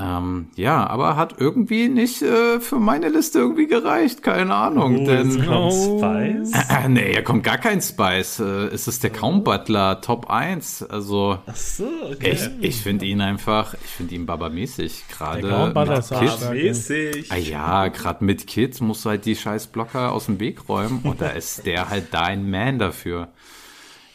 Ähm, 0.00 0.46
ja, 0.54 0.86
aber 0.86 1.16
hat 1.16 1.34
irgendwie 1.38 1.88
nicht 1.88 2.22
äh, 2.22 2.60
für 2.60 2.76
meine 2.76 3.08
Liste 3.08 3.40
irgendwie 3.40 3.66
gereicht, 3.66 4.22
keine 4.22 4.54
Ahnung. 4.54 5.00
Oh, 5.00 5.06
denn 5.06 5.30
jetzt 5.32 5.44
kommt 5.44 5.72
Spice. 5.72 6.52
äh, 6.70 6.88
nee, 6.88 7.12
hier 7.14 7.24
kommt 7.24 7.42
gar 7.42 7.58
kein 7.58 7.80
Spice. 7.80 8.38
Äh, 8.38 8.66
es 8.68 8.86
ist 8.86 9.02
der 9.02 9.10
Count 9.10 9.44
Butler 9.44 10.00
Top 10.00 10.30
1. 10.30 10.84
Also 10.84 11.38
Ach 11.44 11.56
so, 11.56 11.88
okay. 12.12 12.30
ich, 12.32 12.48
ich 12.60 12.76
finde 12.76 13.06
ihn 13.06 13.20
einfach, 13.20 13.74
ich 13.74 13.90
finde 13.90 14.14
ihn 14.14 14.24
babamäßig. 14.24 15.04
Gerade 15.08 15.48
Der 15.48 15.66
Butler 15.70 16.04
mit 16.52 16.62
ist. 16.62 16.92
Ah 17.32 17.36
ja, 17.36 17.88
gerade 17.88 18.24
mit 18.24 18.46
Kids 18.46 18.80
musst 18.80 19.04
du 19.04 19.08
halt 19.10 19.24
die 19.24 19.34
scheiß 19.34 19.66
Blocker 19.66 20.12
aus 20.12 20.26
dem 20.26 20.38
Weg 20.38 20.68
räumen 20.68 21.00
und 21.02 21.20
da 21.20 21.30
ist 21.30 21.66
der 21.66 21.88
halt 21.88 22.14
dein 22.14 22.48
Man 22.48 22.78
dafür. 22.78 23.28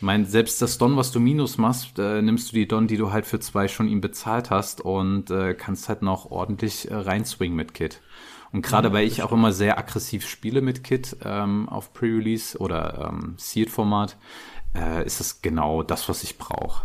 Ich 0.03 0.05
meine, 0.05 0.25
selbst 0.25 0.61
das 0.61 0.77
Don, 0.77 0.97
was 0.97 1.13
du 1.13 1.21
minus 1.21 1.57
machst, 1.57 1.97
äh, 1.97 2.21
nimmst 2.21 2.51
du 2.51 2.55
die 2.57 2.67
Don, 2.67 2.87
die 2.87 2.97
du 2.97 3.13
halt 3.13 3.25
für 3.25 3.39
zwei 3.39 3.69
schon 3.69 3.87
ihm 3.87 4.01
bezahlt 4.01 4.49
hast 4.49 4.81
und 4.81 5.31
äh, 5.31 5.53
kannst 5.53 5.87
halt 5.87 6.01
noch 6.01 6.29
ordentlich 6.29 6.91
äh, 6.91 6.93
reinswingen 6.93 7.55
mit 7.55 7.73
Kit. 7.73 8.01
Und 8.51 8.63
gerade 8.63 8.91
weil 8.91 9.07
ich 9.07 9.23
auch 9.23 9.31
immer 9.31 9.53
sehr 9.53 9.77
aggressiv 9.77 10.27
spiele 10.27 10.59
mit 10.59 10.83
Kit 10.83 11.15
ähm, 11.23 11.69
auf 11.69 11.93
Pre-Release 11.93 12.57
oder 12.57 13.13
ähm, 13.13 13.35
Sealed-Format, 13.37 14.17
äh, 14.75 15.05
ist 15.05 15.21
das 15.21 15.41
genau 15.41 15.83
das, 15.83 16.09
was 16.09 16.21
ich 16.23 16.37
brauche. 16.37 16.83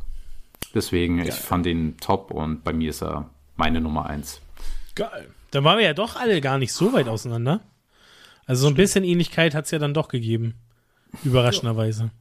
Deswegen, 0.73 1.19
ich 1.19 1.35
fand 1.35 1.67
ihn 1.67 1.97
top 1.97 2.31
und 2.31 2.63
bei 2.63 2.73
mir 2.73 2.91
ist 2.91 3.03
er 3.03 3.29
meine 3.57 3.81
Nummer 3.81 4.07
eins. 4.07 4.41
Geil. 4.95 5.29
Dann 5.51 5.65
waren 5.65 5.79
wir 5.79 5.85
ja 5.85 5.93
doch 5.93 6.15
alle 6.15 6.41
gar 6.41 6.59
nicht 6.59 6.73
so 6.73 6.93
weit 6.93 7.09
auseinander. 7.09 7.63
Also 8.47 8.63
so 8.63 8.69
ein 8.69 8.77
bisschen 8.77 9.03
Ähnlichkeit 9.03 9.57
hat 9.57 9.65
es 9.65 9.73
ja 9.73 9.81
dann 9.81 9.93
doch 9.93 10.07
gegeben. 10.07 10.55
Überraschenderweise. 11.25 12.13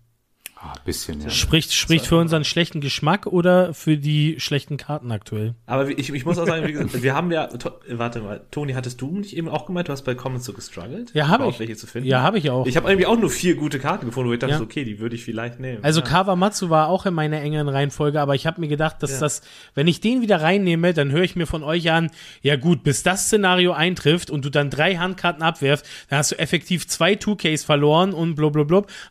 Ah, 0.69 0.73
bisschen, 0.84 1.21
ja. 1.21 1.30
Spricht, 1.30 1.73
spricht 1.73 2.06
für 2.08 2.17
unseren 2.17 2.43
schlechten 2.43 2.82
Geschmack 2.82 3.25
oder 3.25 3.73
für 3.73 3.95
die 3.97 4.36
schlechten 4.39 4.75
Karten 4.77 5.12
aktuell? 5.12 5.56
Aber 5.65 5.88
ich, 5.89 6.12
ich 6.13 6.25
muss 6.25 6.38
auch 6.38 6.45
sagen, 6.45 6.67
wie 6.67 6.73
gesagt, 6.73 7.01
wir 7.01 7.15
haben 7.15 7.32
ja, 7.32 7.47
to, 7.47 7.71
warte 7.89 8.19
mal, 8.19 8.41
Toni, 8.51 8.73
hattest 8.73 8.99
du 8.99 9.17
nicht 9.17 9.36
eben 9.38 9.47
auch 9.47 9.65
gemeint, 9.65 9.88
du 9.88 9.93
hast 9.93 10.01
bei 10.03 10.13
Comments 10.13 10.45
so 10.45 10.51
gestruggelt? 10.53 11.12
Ja, 11.13 11.30
habe 11.30 11.47
ich. 11.47 11.60
welche 11.60 11.77
zu 11.77 11.88
finden? 11.88 12.10
Ja, 12.10 12.21
habe 12.21 12.38
ich 12.38 12.49
auch. 12.49 12.65
Ich 12.65 12.75
habe 12.75 12.89
irgendwie 12.89 13.06
auch 13.06 13.17
nur 13.17 13.30
vier 13.30 13.56
gute 13.56 13.80
Karten 13.80 14.06
gefunden, 14.08 14.30
wo 14.30 14.34
ich 14.34 14.39
dachte, 14.39 14.51
Ja. 14.51 14.58
so, 14.58 14.65
okay, 14.65 14.84
die 14.84 14.99
würde 14.99 15.15
ich 15.15 15.23
vielleicht 15.23 15.60
nehmen. 15.60 15.84
Also 15.84 16.01
ja. 16.01 16.06
Kawamatsu 16.06 16.69
war 16.69 16.89
auch 16.89 17.06
in 17.06 17.13
meiner 17.13 17.39
engeren 17.39 17.69
Reihenfolge, 17.69 18.19
aber 18.19 18.36
ich 18.36 18.45
habe 18.45 18.60
mir 18.60 18.67
gedacht, 18.67 19.01
dass 19.01 19.12
Ja. 19.12 19.19
das, 19.21 19.41
wenn 19.73 19.88
ich 19.88 20.01
den 20.01 20.21
wieder 20.21 20.41
reinnehme, 20.41 20.93
dann 20.93 21.12
höre 21.12 21.23
ich 21.23 21.36
mir 21.38 21.45
von 21.47 21.63
euch 21.63 21.89
an, 21.91 22.12
ja 22.41 22.58
gut, 22.58 22.84
bis 22.84 23.03
das 23.03 23.27
Szenario 23.27 23.71
eintrifft 23.71 24.30
und 24.30 24.43
du 24.43 24.49
dann 24.49 24.69
drei 24.69 24.97
Handkarten 24.97 25.43
abwerfst, 25.43 25.86
dann 26.10 26.19
hast 26.19 26.32
du 26.34 26.39
effektiv 26.39 26.88
zwei 26.88 27.13
2Ks 27.13 27.63
verloren 27.65 28.13
und 28.13 28.36
blub. 28.36 28.58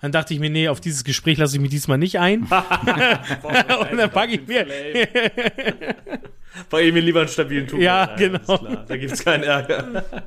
Dann 0.03 0.13
dachte 0.13 0.35
ich 0.35 0.41
mir, 0.41 0.51
nee, 0.51 0.69
auf 0.69 0.81
dieses 0.81 1.05
Gespräch 1.05 1.39
lasse 1.39 1.46
ich 1.55 1.61
mich 1.61 1.71
diesmal 1.71 1.99
nicht 1.99 2.19
ein. 2.19 2.41
und 3.91 3.97
dann 3.99 4.11
packe 4.11 4.33
ich 4.35 4.47
mir, 4.47 4.67
Bei 6.71 6.91
mir 6.91 7.03
lieber 7.03 7.21
einen 7.21 7.29
stabilen 7.29 7.67
Tuch. 7.67 7.79
Ja, 7.79 8.05
rein, 8.05 8.19
genau. 8.19 8.59
Da 8.87 8.97
gibt's 8.97 9.25
keinen 9.25 9.43
Ärger. 9.45 10.05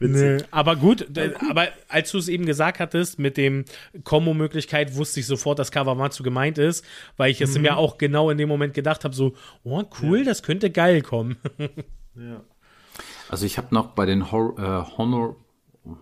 Nee, 0.00 0.38
aber 0.50 0.76
gut, 0.76 1.06
aber 1.50 1.68
als 1.88 2.10
du 2.10 2.18
es 2.18 2.28
eben 2.28 2.46
gesagt 2.46 2.80
hattest 2.80 3.18
mit 3.18 3.36
dem 3.36 3.64
Kombo-Möglichkeit, 4.04 4.96
wusste 4.96 5.20
ich 5.20 5.26
sofort, 5.26 5.58
dass 5.58 5.70
Kawamatsu 5.70 6.22
gemeint 6.22 6.58
ist, 6.58 6.84
weil 7.16 7.30
ich 7.30 7.40
es 7.40 7.54
Mhm. 7.54 7.62
mir 7.62 7.76
auch 7.76 7.98
genau 7.98 8.30
in 8.30 8.38
dem 8.38 8.48
Moment 8.48 8.72
gedacht 8.74 9.04
habe, 9.04 9.14
so, 9.14 9.34
oh 9.64 9.82
cool, 10.02 10.24
das 10.24 10.42
könnte 10.42 10.70
geil 10.70 11.02
kommen. 11.02 11.36
Ja. 12.14 12.42
Also 13.28 13.46
ich 13.46 13.58
habe 13.58 13.74
noch 13.74 13.88
bei 13.88 14.06
den 14.06 14.32
Hor 14.32 14.58
äh, 14.58 14.96
Honor, 14.98 15.36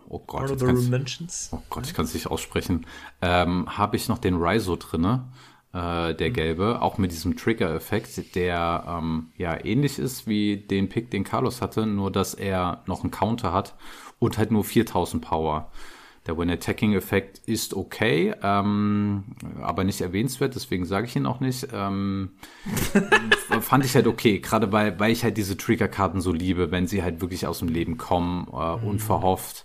oh 0.09 0.21
Gott, 0.27 0.43
Honorable 0.43 0.67
kann's, 0.67 0.89
Mentions. 0.89 1.51
oh 1.53 1.63
Gott, 1.71 1.87
ich 1.87 1.95
kann 1.95 2.05
es 2.05 2.15
nicht 2.15 2.27
aussprechen, 2.29 2.87
ähm, 3.23 3.67
habe 3.77 3.97
ich 3.97 4.09
noch 4.09 4.19
den 4.19 4.37
Raizo 4.37 4.77
drinne, 4.77 5.29
äh, 5.73 6.15
der 6.15 6.31
gelbe, 6.31 6.83
auch 6.83 6.99
mit 6.99 7.13
diesem 7.13 7.37
Trigger-Effekt, 7.37 8.35
der 8.35 8.85
ähm, 8.89 9.33
ja 9.37 9.65
ähnlich 9.65 9.99
ist 9.99 10.27
wie 10.27 10.57
den 10.57 10.89
Pick, 10.89 11.11
den 11.11 11.25
Carlos 11.25 11.61
hatte, 11.61 11.87
nur 11.87 12.11
dass 12.11 12.35
er 12.35 12.83
noch 12.87 13.03
einen 13.03 13.11
Counter 13.11 13.53
hat 13.53 13.75
und 14.19 14.39
halt 14.39 14.51
nur 14.51 14.65
4000 14.65 15.25
Power. 15.25 15.71
Der 16.29 16.37
When-Attacking-Effekt 16.37 17.39
ist 17.47 17.73
okay, 17.73 18.35
ähm, 18.43 19.25
aber 19.63 19.83
nicht 19.83 20.03
erwähnenswert, 20.03 20.55
deswegen 20.55 20.85
sage 20.85 21.07
ich 21.07 21.17
ihn 21.17 21.25
auch 21.25 21.41
nicht. 21.41 21.69
Ähm, 21.73 22.33
fand 23.63 23.87
ich 23.87 23.95
halt 23.95 24.07
okay, 24.07 24.39
gerade 24.39 24.71
weil, 24.71 25.01
weil 25.01 25.11
ich 25.11 25.25
halt 25.25 25.39
diese 25.39 25.57
Trigger-Karten 25.57 26.21
so 26.21 26.31
liebe, 26.31 26.71
wenn 26.71 26.87
sie 26.87 27.03
halt 27.03 27.23
wirklich 27.23 27.47
aus 27.47 27.61
dem 27.61 27.69
Leben 27.69 27.97
kommen, 27.97 28.47
äh, 28.53 28.87
unverhofft. 28.87 29.65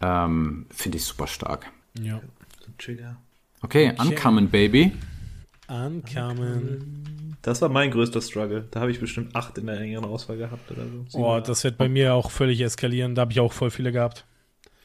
Ähm, 0.00 0.64
Finde 0.70 0.96
ich 0.96 1.04
super 1.04 1.26
stark. 1.26 1.70
Ja. 2.00 2.22
Trigger. 2.78 3.18
Okay, 3.60 3.92
Uncommon 3.98 4.48
Baby. 4.48 4.92
Ankamen. 5.66 7.36
Das 7.42 7.60
war 7.60 7.68
mein 7.68 7.90
größter 7.90 8.22
Struggle. 8.22 8.66
Da 8.70 8.80
habe 8.80 8.90
ich 8.90 8.98
bestimmt 8.98 9.36
acht 9.36 9.58
in 9.58 9.66
der 9.66 9.78
engeren 9.78 10.06
Auswahl 10.06 10.38
gehabt 10.38 10.70
oder 10.70 10.84
so. 11.08 11.18
Oh, 11.18 11.40
das 11.40 11.64
wird 11.64 11.76
bei 11.76 11.90
mir 11.90 12.14
auch 12.14 12.30
völlig 12.30 12.62
eskalieren. 12.62 13.14
Da 13.14 13.22
habe 13.22 13.32
ich 13.32 13.40
auch 13.40 13.52
voll 13.52 13.70
viele 13.70 13.92
gehabt. 13.92 14.24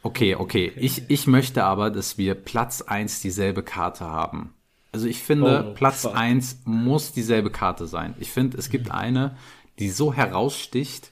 Okay, 0.08 0.36
okay. 0.36 0.72
Ich, 0.78 1.10
ich 1.10 1.28
möchte 1.28 1.66
aber, 1.66 1.90
dass 1.92 2.18
wir 2.18 2.34
Platz 2.34 2.82
1 2.82 3.20
dieselbe 3.20 3.62
Karte 3.62 4.06
haben. 4.06 4.54
Also 4.94 5.06
ich 5.06 5.22
finde, 5.22 5.68
Oh, 5.68 5.74
Platz 5.74 6.04
fuck. 6.04 6.16
1 6.16 6.62
muss 6.64 7.12
dieselbe 7.12 7.52
Karte 7.52 7.88
sein. 7.88 8.16
Ich 8.18 8.32
finde, 8.32 8.58
es 8.58 8.70
gibt 8.70 8.90
eine, 8.90 9.36
die 9.80 9.90
so 9.90 10.14
heraussticht, 10.14 11.12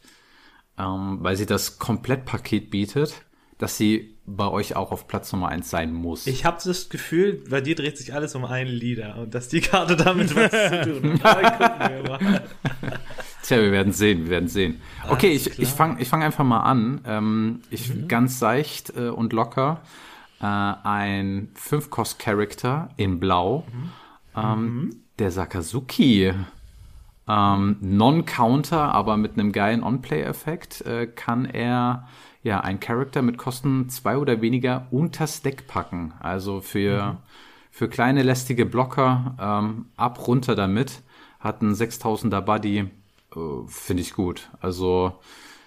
ähm, 0.78 1.18
weil 1.20 1.36
sie 1.36 1.46
das 1.46 1.78
Komplettpaket 1.78 2.70
bietet, 2.70 3.16
dass 3.58 3.76
sie 3.76 4.16
bei 4.26 4.48
euch 4.48 4.78
auch 4.78 4.94
auf 4.94 5.08
Platz 5.08 5.34
Nummer 5.34 5.50
1 5.50 5.70
sein 5.70 5.92
muss. 5.94 6.26
Ich 6.26 6.46
habe 6.46 6.58
das 6.64 6.88
Gefühl, 6.88 7.44
bei 7.50 7.60
dir 7.60 7.76
dreht 7.76 7.98
sich 7.98 8.14
alles 8.14 8.34
um 8.34 8.46
einen 8.46 8.72
Lieder 8.72 9.18
und 9.18 9.36
dass 9.36 9.50
die 9.50 9.60
Karte 9.60 9.98
damit 9.98 10.34
was 10.34 10.52
zu 10.52 11.00
tun 11.02 11.22
hat. 11.22 12.44
Tja, 13.46 13.62
wir 13.62 13.72
werden 13.72 13.94
sehen, 13.94 14.24
wir 14.24 14.32
werden 14.32 14.48
sehen. 14.50 14.82
Okay, 15.08 15.28
ich, 15.28 15.60
ich 15.60 15.70
fange 15.70 16.02
ich 16.02 16.10
fang 16.10 16.24
einfach 16.24 16.44
mal 16.44 16.62
an. 16.62 17.02
Ähm, 17.06 17.62
ich 17.70 18.08
ganz 18.08 18.40
seicht 18.40 18.98
äh, 18.98 19.10
und 19.10 19.34
locker. 19.34 19.82
Äh, 20.42 20.46
ein 20.46 21.50
5-Cost-Character 21.56 22.90
in 22.98 23.20
Blau. 23.20 23.64
Ähm, 24.36 24.96
Der 25.20 25.30
Sakazuki. 25.30 26.34
Ähm, 27.28 27.78
Non-Counter, 27.82 28.92
aber 28.94 29.16
mit 29.16 29.34
einem 29.34 29.52
geilen 29.52 29.84
On-Play-Effekt 29.84 30.82
äh, 30.82 31.06
kann 31.06 31.46
er 31.46 32.08
ja 32.42 32.62
ein 32.62 32.80
Charakter 32.80 33.22
mit 33.22 33.38
Kosten 33.38 33.90
zwei 33.90 34.18
oder 34.18 34.42
weniger 34.42 34.88
unters 34.90 35.44
Deck 35.44 35.68
packen. 35.68 36.14
Also 36.20 36.62
für, 36.62 37.18
für 37.70 37.90
kleine 37.90 38.24
lästige 38.24 38.66
Blocker 38.66 39.36
ähm, 39.40 39.86
ab 39.98 40.28
runter 40.28 40.56
damit. 40.56 41.04
Hat 41.40 41.62
einen 41.62 41.76
6000er 41.76 42.42
Buddy. 42.42 42.90
Finde 43.68 44.02
ich 44.02 44.14
gut. 44.14 44.50
Also 44.62 45.14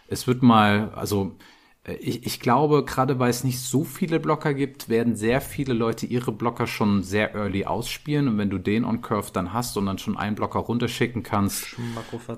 es 0.09 0.27
wird 0.27 0.43
mal, 0.43 0.91
also 0.95 1.37
äh, 1.85 1.95
ich, 1.95 2.25
ich 2.27 2.41
glaube, 2.41 2.85
gerade 2.85 3.19
weil 3.19 3.31
es 3.31 3.45
nicht 3.45 3.61
so 3.61 3.85
viele 3.85 4.21
Blocker 4.21 4.55
gibt, 4.55 4.89
werden 4.89 5.17
sehr 5.17 5.41
viele 5.41 5.75
Leute 5.75 6.07
ihre 6.07 6.33
Blocker 6.33 6.67
schon 6.67 7.03
sehr 7.03 7.35
early 7.35 7.65
ausspielen. 7.67 8.29
Und 8.29 8.39
wenn 8.39 8.51
du 8.51 8.59
den 8.59 8.85
on 8.85 9.01
Curve 9.03 9.31
dann 9.33 9.53
hast 9.53 9.77
und 9.77 9.87
dann 9.87 9.99
schon 9.99 10.17
einen 10.17 10.35
Blocker 10.37 10.61
runterschicken 10.61 11.23
kannst, 11.23 11.77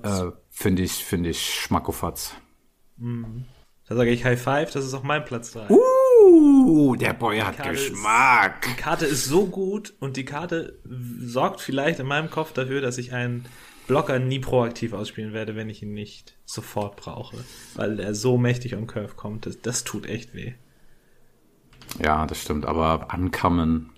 äh, 0.02 0.30
finde 0.50 0.82
ich, 0.82 1.04
finde 1.04 1.30
ich 1.30 1.54
Schmackofatz. 1.60 2.34
Da 2.98 3.96
sage 3.96 4.10
ich 4.10 4.24
High 4.24 4.40
Five, 4.40 4.70
das 4.72 4.84
ist 4.84 4.94
auch 4.94 5.02
mein 5.02 5.24
Platz 5.24 5.52
3. 5.52 5.68
Uh, 5.70 6.94
der 6.96 7.12
Boy 7.14 7.38
hat 7.40 7.56
Karte 7.56 7.72
ist- 7.72 7.90
Geschmack. 7.90 8.66
Die 8.68 8.80
Karte 8.80 9.06
ist 9.06 9.24
so 9.24 9.46
gut 9.46 9.94
und 10.00 10.16
die 10.16 10.24
Karte 10.24 10.78
sorgt 11.18 11.60
vielleicht 11.60 11.98
in 11.98 12.06
meinem 12.06 12.30
Kopf 12.30 12.52
dafür, 12.52 12.80
dass 12.80 12.98
ich 12.98 13.12
einen 13.12 13.46
Blocker 13.90 14.18
nie 14.18 14.38
proaktiv 14.38 14.92
ausspielen 14.92 15.32
werde, 15.32 15.56
wenn 15.56 15.68
ich 15.68 15.82
ihn 15.82 15.92
nicht 15.92 16.34
sofort 16.44 16.96
brauche. 16.96 17.36
Weil 17.74 17.98
er 18.00 18.14
so 18.14 18.38
mächtig 18.38 18.74
on 18.76 18.86
Curve 18.86 19.14
kommt. 19.14 19.46
Das, 19.46 19.60
das 19.60 19.84
tut 19.84 20.06
echt 20.06 20.34
weh. 20.34 20.52
Ja, 22.02 22.26
das 22.26 22.40
stimmt, 22.40 22.66
aber 22.66 23.12
ankommen, 23.12 23.90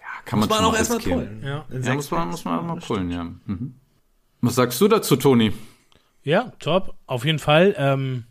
ja, 0.00 0.06
kann 0.24 0.38
Muss 0.38 0.48
man, 0.48 0.58
man 0.58 0.64
schon 0.64 0.74
auch 0.74 0.78
erstmal 0.78 0.98
pullen. 1.00 1.42
Ja. 1.44 1.64
Ja, 1.70 1.94
muss 1.94 2.10
man, 2.10 2.28
muss 2.28 2.44
man 2.44 2.66
mal 2.66 2.76
pullen, 2.76 3.10
ja. 3.10 3.24
Mhm. 3.44 3.74
Was 4.40 4.54
sagst 4.54 4.80
du 4.80 4.88
dazu, 4.88 5.16
Toni? 5.16 5.52
Ja, 6.22 6.52
top. 6.58 6.94
Auf 7.06 7.24
jeden 7.26 7.38
Fall. 7.38 7.74
Ähm, 7.76 8.24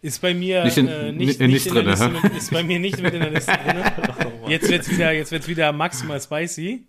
ist 0.00 0.20
bei 0.22 0.32
mir 0.34 0.64
Nicht 0.64 0.76
in- 0.76 0.86
äh, 0.86 1.10
nicht- 1.12 1.40
nicht, 1.40 1.40
nicht 1.40 1.66
in 1.66 1.74
der 1.74 1.82
drin, 1.82 1.90
Liste 1.90 2.08
mit, 2.10 2.34
ist 2.36 2.50
bei 2.52 2.62
mir 2.62 2.78
nicht 2.78 3.00
mit 3.00 3.14
in 3.14 3.20
der 3.20 3.30
Liste 3.30 3.52
drin. 3.52 3.82
Jetzt 4.48 4.68
wird's 4.68 4.90
wieder, 4.90 5.10
jetzt 5.12 5.32
wird's 5.32 5.48
wieder 5.48 5.72
maximal 5.72 6.20
spicy. 6.20 6.86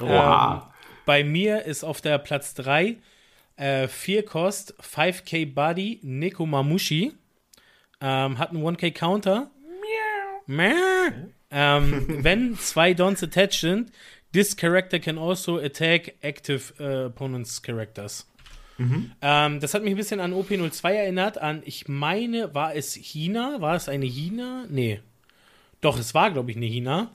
Ähm, 0.00 0.60
bei 1.06 1.24
mir 1.24 1.64
ist 1.64 1.84
auf 1.84 2.00
der 2.00 2.18
Platz 2.18 2.54
3 2.54 2.96
äh, 3.56 3.88
4 3.88 4.24
Kost, 4.24 4.74
5k 4.80 5.52
Buddy, 5.54 6.00
Neko 6.02 6.46
Mamushi. 6.46 7.12
Ähm, 8.00 8.38
hat 8.38 8.50
einen 8.50 8.62
1k 8.64 8.92
Counter. 8.92 9.50
Miau. 10.46 10.72
Ähm, 11.50 12.06
wenn 12.24 12.56
zwei 12.58 12.94
Dons 12.94 13.22
attached 13.22 13.60
sind, 13.60 13.92
this 14.32 14.56
character 14.56 14.98
can 14.98 15.18
also 15.18 15.58
attack 15.58 16.14
active 16.22 16.72
äh, 16.78 17.06
opponents 17.06 17.60
characters. 17.62 18.26
Ähm, 19.20 19.60
das 19.60 19.74
hat 19.74 19.82
mich 19.82 19.92
ein 19.92 19.96
bisschen 19.98 20.20
an 20.20 20.32
OP02 20.32 20.90
erinnert, 20.90 21.36
an, 21.36 21.60
ich 21.66 21.86
meine, 21.86 22.54
war 22.54 22.74
es 22.74 22.94
China? 22.94 23.56
War 23.60 23.76
es 23.76 23.90
eine 23.90 24.06
China? 24.06 24.64
Nee. 24.70 25.00
Doch, 25.82 25.98
es 25.98 26.14
war, 26.14 26.30
glaube 26.30 26.50
ich, 26.50 26.56
eine 26.56 26.64
China. 26.64 27.10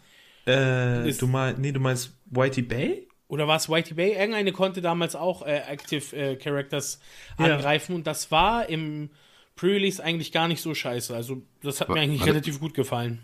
Äh, 0.45 1.09
Ist- 1.09 1.23
du, 1.23 1.27
mein, 1.27 1.59
nee, 1.59 1.71
du 1.71 1.79
meinst 1.79 2.13
Whitey 2.27 2.61
Bay? 2.61 3.07
Oder 3.35 3.47
war 3.47 3.57
es 3.57 3.69
Whitey 3.69 3.93
Bay? 3.93 4.13
Irgendeine 4.13 4.51
konnte 4.53 4.81
damals 4.81 5.15
auch 5.15 5.45
äh, 5.45 5.57
Active 5.69 6.15
äh, 6.15 6.35
Characters 6.37 6.99
Ja. 7.37 7.45
angreifen 7.55 7.93
und 7.95 8.07
das 8.07 8.31
war 8.31 8.67
im 8.69 9.09
Pre-Release 9.55 10.03
eigentlich 10.03 10.31
gar 10.31 10.47
nicht 10.47 10.61
so 10.61 10.73
scheiße. 10.73 11.13
Also 11.15 11.41
das 11.61 11.81
hat 11.81 11.89
mir 11.89 11.95
Wa- 11.95 11.99
eigentlich 12.01 12.21
warte. 12.21 12.31
relativ 12.33 12.59
gut 12.59 12.73
gefallen. 12.73 13.21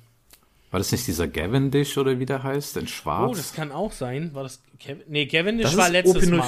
War 0.69 0.79
das 0.79 0.91
nicht 0.91 1.05
dieser 1.07 1.27
Gavendish 1.27 1.97
oder 1.97 2.19
wie 2.19 2.25
der 2.25 2.43
heißt? 2.43 2.77
In 2.77 2.87
Schwarz? 2.87 3.31
Oh, 3.31 3.35
das 3.35 3.53
kann 3.53 3.71
auch 3.71 3.91
sein. 3.91 4.33
War 4.33 4.43
das 4.43 4.61
Kevin? 4.79 5.03
Nee, 5.07 5.25
Das 5.63 5.75
war 5.75 5.89
letztes 5.89 6.29
Mal. 6.29 6.47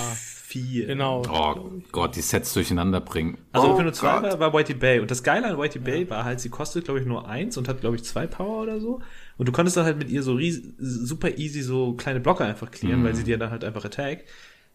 OP04. 0.54 0.86
Genau. 0.86 1.24
Oh 1.30 1.82
Gott, 1.92 2.16
die 2.16 2.22
Sets 2.22 2.54
durcheinander 2.54 3.02
bringen. 3.02 3.38
Also 3.52 3.68
oh 3.68 3.80
OP02 3.80 4.02
Gott. 4.02 4.24
war, 4.24 4.40
war 4.40 4.54
Whitey 4.54 4.74
Bay. 4.74 5.00
Und 5.00 5.12
das 5.12 5.24
Geile 5.24 5.48
an 5.48 5.58
Whitey 5.58 5.80
Bay 5.80 6.10
war 6.10 6.26
halt, 6.26 6.40
sie 6.40 6.50
kostet, 6.50 6.86
glaube 6.86 7.00
ich, 7.00 7.06
nur 7.06 7.28
eins 7.28 7.58
und 7.58 7.68
hat, 7.68 7.82
glaube 7.82 7.96
ich, 7.96 8.04
zwei 8.04 8.28
Power 8.28 8.64
oder 8.64 8.80
so. 8.80 9.02
Und 9.38 9.48
du 9.48 9.52
konntest 9.52 9.78
dann 9.78 9.86
halt 9.86 9.98
mit 9.98 10.10
ihr 10.10 10.24
so 10.24 10.34
ries 10.36 10.62
super 10.78 11.38
easy 11.38 11.62
so 11.62 11.94
kleine 11.94 12.20
Blocker 12.20 12.46
einfach 12.46 12.72
clearen, 12.72 13.04
weil 13.04 13.16
sie 13.16 13.24
dir 13.24 13.38
dann 13.38 13.52
halt 13.52 13.64
einfach 13.64 13.86
attack. 13.86 14.26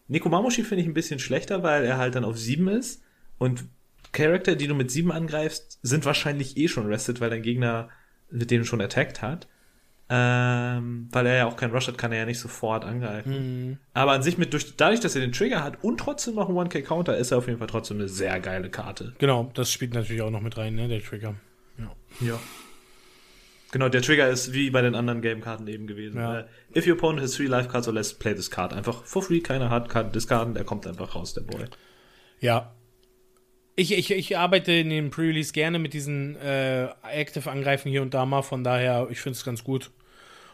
Nekomamushi 0.07 0.63
finde 0.63 0.81
ich 0.81 0.87
ein 0.87 0.93
bisschen 0.93 1.19
schlechter, 1.19 1.63
weil 1.63 1.85
er 1.85 1.97
halt 1.97 2.15
dann 2.15 2.25
auf 2.25 2.37
sieben 2.37 2.67
ist. 2.67 3.01
Und 3.37 3.65
Charakter, 4.11 4.55
die 4.55 4.67
du 4.67 4.73
mit 4.73 4.91
sieben 4.91 5.11
angreifst, 5.11 5.79
sind 5.83 6.05
wahrscheinlich 6.05 6.57
eh 6.57 6.67
schon 6.67 6.87
rested, 6.87 7.21
weil 7.21 7.29
dein 7.29 7.43
Gegner 7.43 7.89
mit 8.31 8.51
denen 8.51 8.65
schon 8.65 8.81
attacked 8.81 9.21
hat. 9.21 9.47
Ähm, 10.11 11.07
weil 11.11 11.27
er 11.27 11.37
ja 11.37 11.45
auch 11.45 11.55
kein 11.55 11.69
Rush 11.69 11.87
hat, 11.87 11.97
kann 11.99 12.11
er 12.11 12.19
ja 12.19 12.25
nicht 12.25 12.39
sofort 12.39 12.83
angreifen. 12.83 13.79
Aber 13.93 14.13
an 14.13 14.23
sich 14.23 14.39
mit 14.39 14.53
durch, 14.53 14.75
dadurch, 14.75 14.99
dass 14.99 15.15
er 15.15 15.21
den 15.21 15.31
Trigger 15.31 15.63
hat 15.63 15.83
und 15.83 15.99
trotzdem 15.99 16.35
noch 16.35 16.49
einen 16.49 16.57
1K-Counter, 16.57 17.15
ist 17.15 17.31
er 17.31 17.37
auf 17.37 17.47
jeden 17.47 17.59
Fall 17.59 17.67
trotzdem 17.67 17.97
eine 17.97 18.07
sehr 18.07 18.39
geile 18.39 18.69
Karte. 18.71 19.13
Genau, 19.19 19.51
das 19.53 19.71
spielt 19.71 19.93
natürlich 19.93 20.23
auch 20.23 20.31
noch 20.31 20.41
mit 20.41 20.57
rein, 20.57 20.75
ne, 20.75 20.87
der 20.87 21.03
Trigger. 21.03 21.35
Ja. 22.21 22.39
Genau, 23.71 23.87
der 23.87 24.01
Trigger 24.01 24.27
ist 24.29 24.53
wie 24.53 24.71
bei 24.71 24.81
den 24.81 24.95
anderen 24.95 25.21
Game-Karten 25.21 25.67
eben 25.67 25.85
gewesen. 25.85 26.17
Ja. 26.17 26.39
Äh, 26.39 26.45
If 26.75 26.87
your 26.87 26.93
opponent 26.93 27.21
has 27.21 27.33
three 27.33 27.45
life 27.45 27.69
cards 27.69 27.87
or 27.87 27.93
less, 27.93 28.13
play 28.13 28.33
this 28.33 28.49
card. 28.49 28.73
Einfach 28.73 29.03
for 29.03 29.21
free, 29.21 29.41
keine 29.41 29.69
Hardcard 29.69 30.13
discarden, 30.15 30.55
der 30.55 30.63
kommt 30.63 30.87
einfach 30.87 31.13
raus, 31.15 31.33
der 31.33 31.41
Boy. 31.41 31.65
Ja. 32.39 32.73
Ich, 33.75 33.95
ich, 33.97 34.11
ich 34.11 34.37
arbeite 34.37 34.71
in 34.71 34.89
dem 34.89 35.11
Pre-Release 35.11 35.53
gerne 35.53 35.77
mit 35.77 35.93
diesen 35.93 36.35
äh, 36.37 36.87
Active-Angreifen 37.03 37.89
hier 37.89 38.01
und 38.01 38.13
da 38.13 38.25
mal, 38.25 38.41
von 38.41 38.63
daher, 38.63 39.07
ich 39.11 39.21
finde 39.21 39.37
es 39.37 39.45
ganz 39.45 39.63
gut. 39.63 39.91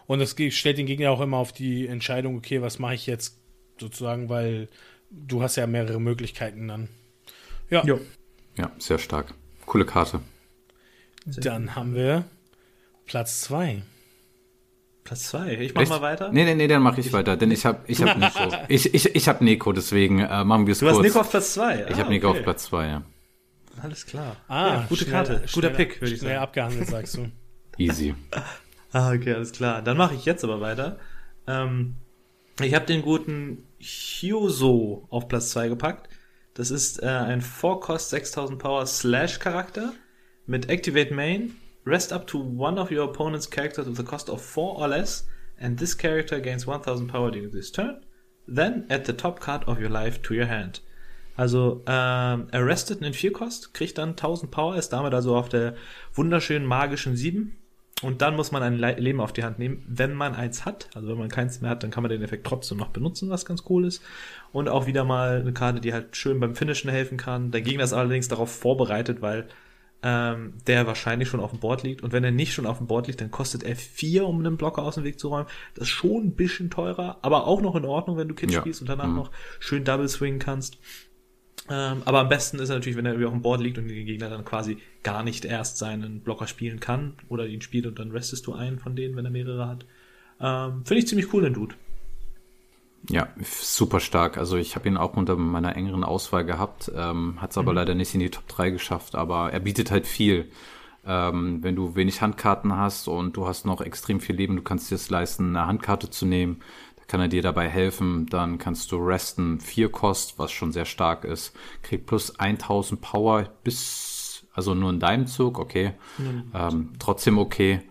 Und 0.07 0.21
es 0.21 0.35
ge- 0.35 0.51
stellt 0.51 0.77
den 0.77 0.85
Gegner 0.85 1.11
auch 1.11 1.21
immer 1.21 1.37
auf 1.37 1.51
die 1.51 1.87
Entscheidung, 1.87 2.37
okay, 2.37 2.61
was 2.61 2.79
mache 2.79 2.93
ich 2.95 3.07
jetzt 3.07 3.39
sozusagen, 3.79 4.29
weil 4.29 4.67
du 5.09 5.41
hast 5.41 5.55
ja 5.55 5.65
mehrere 5.67 5.99
Möglichkeiten 5.99 6.67
dann. 6.67 6.89
Ja, 7.69 7.83
Jo. 7.83 7.99
Ja, 8.57 8.71
sehr 8.77 8.99
stark. 8.99 9.33
Coole 9.65 9.85
Karte. 9.85 10.21
dann 11.25 11.75
haben 11.75 11.95
wir 11.95 12.25
Platz 13.05 13.41
2. 13.41 13.81
Platz 15.03 15.23
zwei. 15.29 15.53
Ich 15.53 15.73
mach 15.75 15.81
Echt? 15.83 15.91
mal 15.91 16.01
weiter. 16.01 16.31
Nee, 16.31 16.45
nee, 16.45 16.55
nee, 16.55 16.67
dann 16.67 16.81
mache 16.81 16.99
ich 16.99 17.13
weiter, 17.13 17.37
denn 17.37 17.51
ich 17.51 17.63
habe 17.65 17.79
ich 17.85 18.01
hab 18.01 18.17
Nico. 18.17 18.55
Ich, 18.69 18.91
ich, 18.93 19.15
ich 19.15 19.27
habe 19.27 19.43
Nico, 19.43 19.71
deswegen 19.71 20.19
äh, 20.19 20.43
machen 20.43 20.65
wir 20.65 20.71
es 20.71 20.79
Du 20.79 20.87
hast 20.87 20.95
kurz. 20.95 21.05
Nico 21.05 21.19
auf 21.19 21.29
Platz 21.29 21.53
zwei. 21.53 21.85
ich 21.87 21.93
Ah, 21.95 21.97
habe 21.99 22.09
Nico 22.09 22.29
okay. 22.29 22.37
auf 22.39 22.43
Platz 22.43 22.63
2, 22.65 22.87
ja. 22.87 23.03
Alles 23.83 24.05
klar. 24.07 24.37
Ah, 24.47 24.67
ja, 24.67 24.85
gute 24.89 25.03
schnell- 25.03 25.11
Karte. 25.13 25.33
Guter 25.41 25.49
schnell- 25.51 25.71
Pick, 25.75 26.01
würde 26.01 26.13
ich 26.13 26.19
Schnell 26.19 26.31
sagen. 26.31 26.43
abgehandelt, 26.43 26.87
sagst 26.87 27.17
du. 27.17 27.31
Easy. 27.77 28.15
Ah, 28.95 29.11
okay, 29.11 29.33
alles 29.33 29.51
klar. 29.51 29.81
Dann 29.81 29.97
mache 29.97 30.15
ich 30.15 30.23
jetzt 30.23 30.45
aber 30.45 30.61
weiter. 30.61 30.97
Ähm, 31.47 31.97
ich 32.61 32.73
habe 32.73 32.85
den 32.85 33.01
guten 33.01 33.67
Hyuso 33.77 35.05
auf 35.09 35.27
Platz 35.27 35.49
2 35.49 35.67
gepackt. 35.67 36.07
Das 36.53 36.71
ist 36.71 37.03
äh, 37.03 37.07
ein 37.07 37.41
4-Cost 37.41 38.11
6000 38.11 38.57
Power 38.57 38.85
Slash 38.85 39.39
Charakter 39.39 39.91
mit 40.45 40.69
Activate 40.69 41.13
Main. 41.13 41.57
Rest 41.85 42.13
up 42.13 42.25
to 42.27 42.39
one 42.39 42.79
of 42.79 42.89
your 42.89 43.03
opponent's 43.03 43.49
characters 43.49 43.85
with 43.85 43.99
a 43.99 44.03
cost 44.03 44.29
of 44.29 44.41
4 44.41 44.77
or 44.77 44.87
less, 44.87 45.27
and 45.59 45.77
this 45.77 45.97
character 45.97 46.39
gains 46.39 46.65
1000 46.65 47.07
Power 47.09 47.31
during 47.31 47.51
this 47.51 47.73
turn. 47.73 47.97
Then 48.47 48.85
add 48.87 49.05
the 49.05 49.17
top 49.17 49.41
card 49.41 49.67
of 49.67 49.77
your 49.77 49.89
life 49.89 50.21
to 50.21 50.33
your 50.33 50.47
hand. 50.47 50.81
Also, 51.35 51.83
ähm, 51.85 52.47
Arrested 52.53 53.01
in 53.01 53.11
4 53.11 53.33
Cost, 53.33 53.73
kriegt 53.73 53.97
dann 53.97 54.11
1000 54.11 54.51
Power, 54.51 54.77
ist 54.77 54.93
damit 54.93 55.13
also 55.13 55.35
auf 55.35 55.49
der 55.49 55.75
wunderschönen 56.13 56.65
magischen 56.65 57.17
7. 57.17 57.57
Und 58.05 58.21
dann 58.21 58.35
muss 58.35 58.51
man 58.51 58.61
ein 58.63 58.77
Le 58.77 58.93
Leben 58.93 59.19
auf 59.19 59.33
die 59.33 59.43
Hand 59.43 59.59
nehmen, 59.59 59.83
wenn 59.87 60.13
man 60.13 60.35
eins 60.35 60.63
hat. 60.65 60.89
Also 60.93 61.07
wenn 61.09 61.17
man 61.17 61.29
keins 61.29 61.59
mehr 61.61 61.71
hat, 61.71 61.83
dann 61.83 61.91
kann 61.91 62.03
man 62.03 62.09
den 62.11 62.21
Effekt 62.21 62.45
trotzdem 62.45 62.77
noch 62.77 62.89
benutzen, 62.89 63.29
was 63.29 63.45
ganz 63.45 63.63
cool 63.69 63.85
ist. 63.85 64.01
Und 64.51 64.69
auch 64.69 64.85
wieder 64.85 65.03
mal 65.03 65.39
eine 65.41 65.53
Karte, 65.53 65.81
die 65.81 65.91
halt 65.93 66.15
schön 66.15 66.39
beim 66.39 66.55
Finishen 66.55 66.89
helfen 66.89 67.17
kann. 67.17 67.51
Der 67.51 67.61
Gegner 67.61 67.83
ist 67.83 67.93
allerdings 67.93 68.27
darauf 68.27 68.51
vorbereitet, 68.51 69.21
weil 69.21 69.47
ähm, 70.03 70.53
der 70.67 70.85
wahrscheinlich 70.85 71.29
schon 71.29 71.39
auf 71.39 71.49
dem 71.49 71.59
Board 71.59 71.81
liegt. 71.83 72.03
Und 72.03 72.13
wenn 72.13 72.23
er 72.23 72.31
nicht 72.31 72.53
schon 72.53 72.67
auf 72.67 72.77
dem 72.77 72.85
Board 72.87 73.07
liegt, 73.07 73.21
dann 73.21 73.31
kostet 73.31 73.63
er 73.63 73.75
4, 73.75 74.27
um 74.27 74.39
einen 74.39 74.55
Blocker 74.57 74.83
aus 74.83 74.95
dem 74.95 75.03
Weg 75.03 75.19
zu 75.19 75.29
räumen. 75.29 75.47
Das 75.73 75.83
ist 75.87 75.89
schon 75.93 76.25
ein 76.27 76.35
bisschen 76.35 76.69
teurer, 76.69 77.17
aber 77.23 77.47
auch 77.47 77.61
noch 77.61 77.75
in 77.75 77.85
Ordnung, 77.85 78.15
wenn 78.17 78.27
du 78.27 78.35
Kids 78.35 78.53
Ja. 78.53 78.59
spielst 78.61 78.81
und 78.81 78.87
danach 78.89 79.07
Mhm. 79.07 79.15
noch 79.15 79.31
schön 79.59 79.83
Double 79.83 80.07
swingen 80.07 80.39
kannst. 80.39 80.77
Ähm, 81.67 82.03
aber 82.05 82.19
am 82.19 82.29
besten 82.29 82.59
ist 82.59 82.69
er 82.69 82.75
natürlich, 82.75 82.97
wenn 82.97 83.05
er 83.05 83.13
irgendwie 83.13 83.27
auf 83.27 83.33
dem 83.33 83.41
Board 83.41 83.61
liegt 83.61 83.77
und 83.77 83.87
der 83.87 84.03
Gegner 84.03 84.29
dann 84.29 84.45
quasi 84.45 84.77
gar 85.01 85.23
nicht 85.23 85.45
erst 85.45 85.77
seinen 85.77 86.19
Blocker 86.19 86.47
spielen 86.47 86.79
kann 86.79 87.13
oder 87.27 87.47
ihn 87.47 87.61
spielt 87.61 87.87
und 87.87 87.97
dann 87.97 88.11
restest 88.11 88.45
du 88.45 88.53
einen 88.53 88.77
von 88.77 88.95
denen, 88.95 89.15
wenn 89.15 89.25
er 89.25 89.31
mehrere 89.31 89.67
hat. 89.67 89.85
Ähm, 90.39 90.85
Finde 90.85 90.99
ich 90.99 91.07
ziemlich 91.07 91.33
cool, 91.33 91.43
den 91.43 91.53
Dude. 91.53 91.75
Ja, 93.09 93.27
super 93.43 93.99
stark. 93.99 94.37
Also 94.37 94.57
ich 94.57 94.75
habe 94.75 94.87
ihn 94.87 94.97
auch 94.97 95.15
unter 95.15 95.35
meiner 95.35 95.75
engeren 95.75 96.03
Auswahl 96.03 96.45
gehabt, 96.45 96.91
ähm, 96.95 97.41
hat 97.41 97.51
es 97.51 97.57
aber 97.57 97.73
leider 97.73 97.95
nicht 97.95 98.13
in 98.13 98.19
die 98.19 98.31
Top 98.31 98.47
3 98.47 98.71
geschafft, 98.71 99.15
aber 99.15 99.51
er 99.51 99.59
bietet 99.59 99.91
halt 99.91 100.07
viel. 100.07 100.49
Ähm, 101.05 101.61
wenn 101.61 101.75
du 101.75 101.95
wenig 101.95 102.21
Handkarten 102.21 102.75
hast 102.75 103.07
und 103.07 103.37
du 103.37 103.47
hast 103.47 103.65
noch 103.65 103.81
extrem 103.81 104.19
viel 104.19 104.35
Leben, 104.35 104.55
du 104.55 104.63
kannst 104.63 104.89
dir 104.89 104.95
es 104.95 105.11
leisten, 105.11 105.55
eine 105.55 105.67
Handkarte 105.67 106.09
zu 106.09 106.25
nehmen, 106.25 106.61
kann 107.07 107.19
er 107.21 107.27
dir 107.27 107.41
dabei 107.41 107.69
helfen. 107.69 108.25
Dann 108.27 108.57
kannst 108.57 108.91
du 108.91 108.97
resten, 108.97 109.59
4 109.59 109.89
Kost, 109.91 110.37
was 110.39 110.51
schon 110.51 110.71
sehr 110.71 110.85
stark 110.85 111.23
ist, 111.25 111.55
kriegt 111.83 112.05
plus 112.05 112.39
1000 112.39 113.01
Power 113.01 113.49
bis, 113.63 114.45
also 114.53 114.73
nur 114.73 114.89
in 114.89 114.99
deinem 114.99 115.27
Zug, 115.27 115.59
okay, 115.59 115.93
ähm, 116.53 116.93
trotzdem 116.99 117.37
okay. 117.37 117.81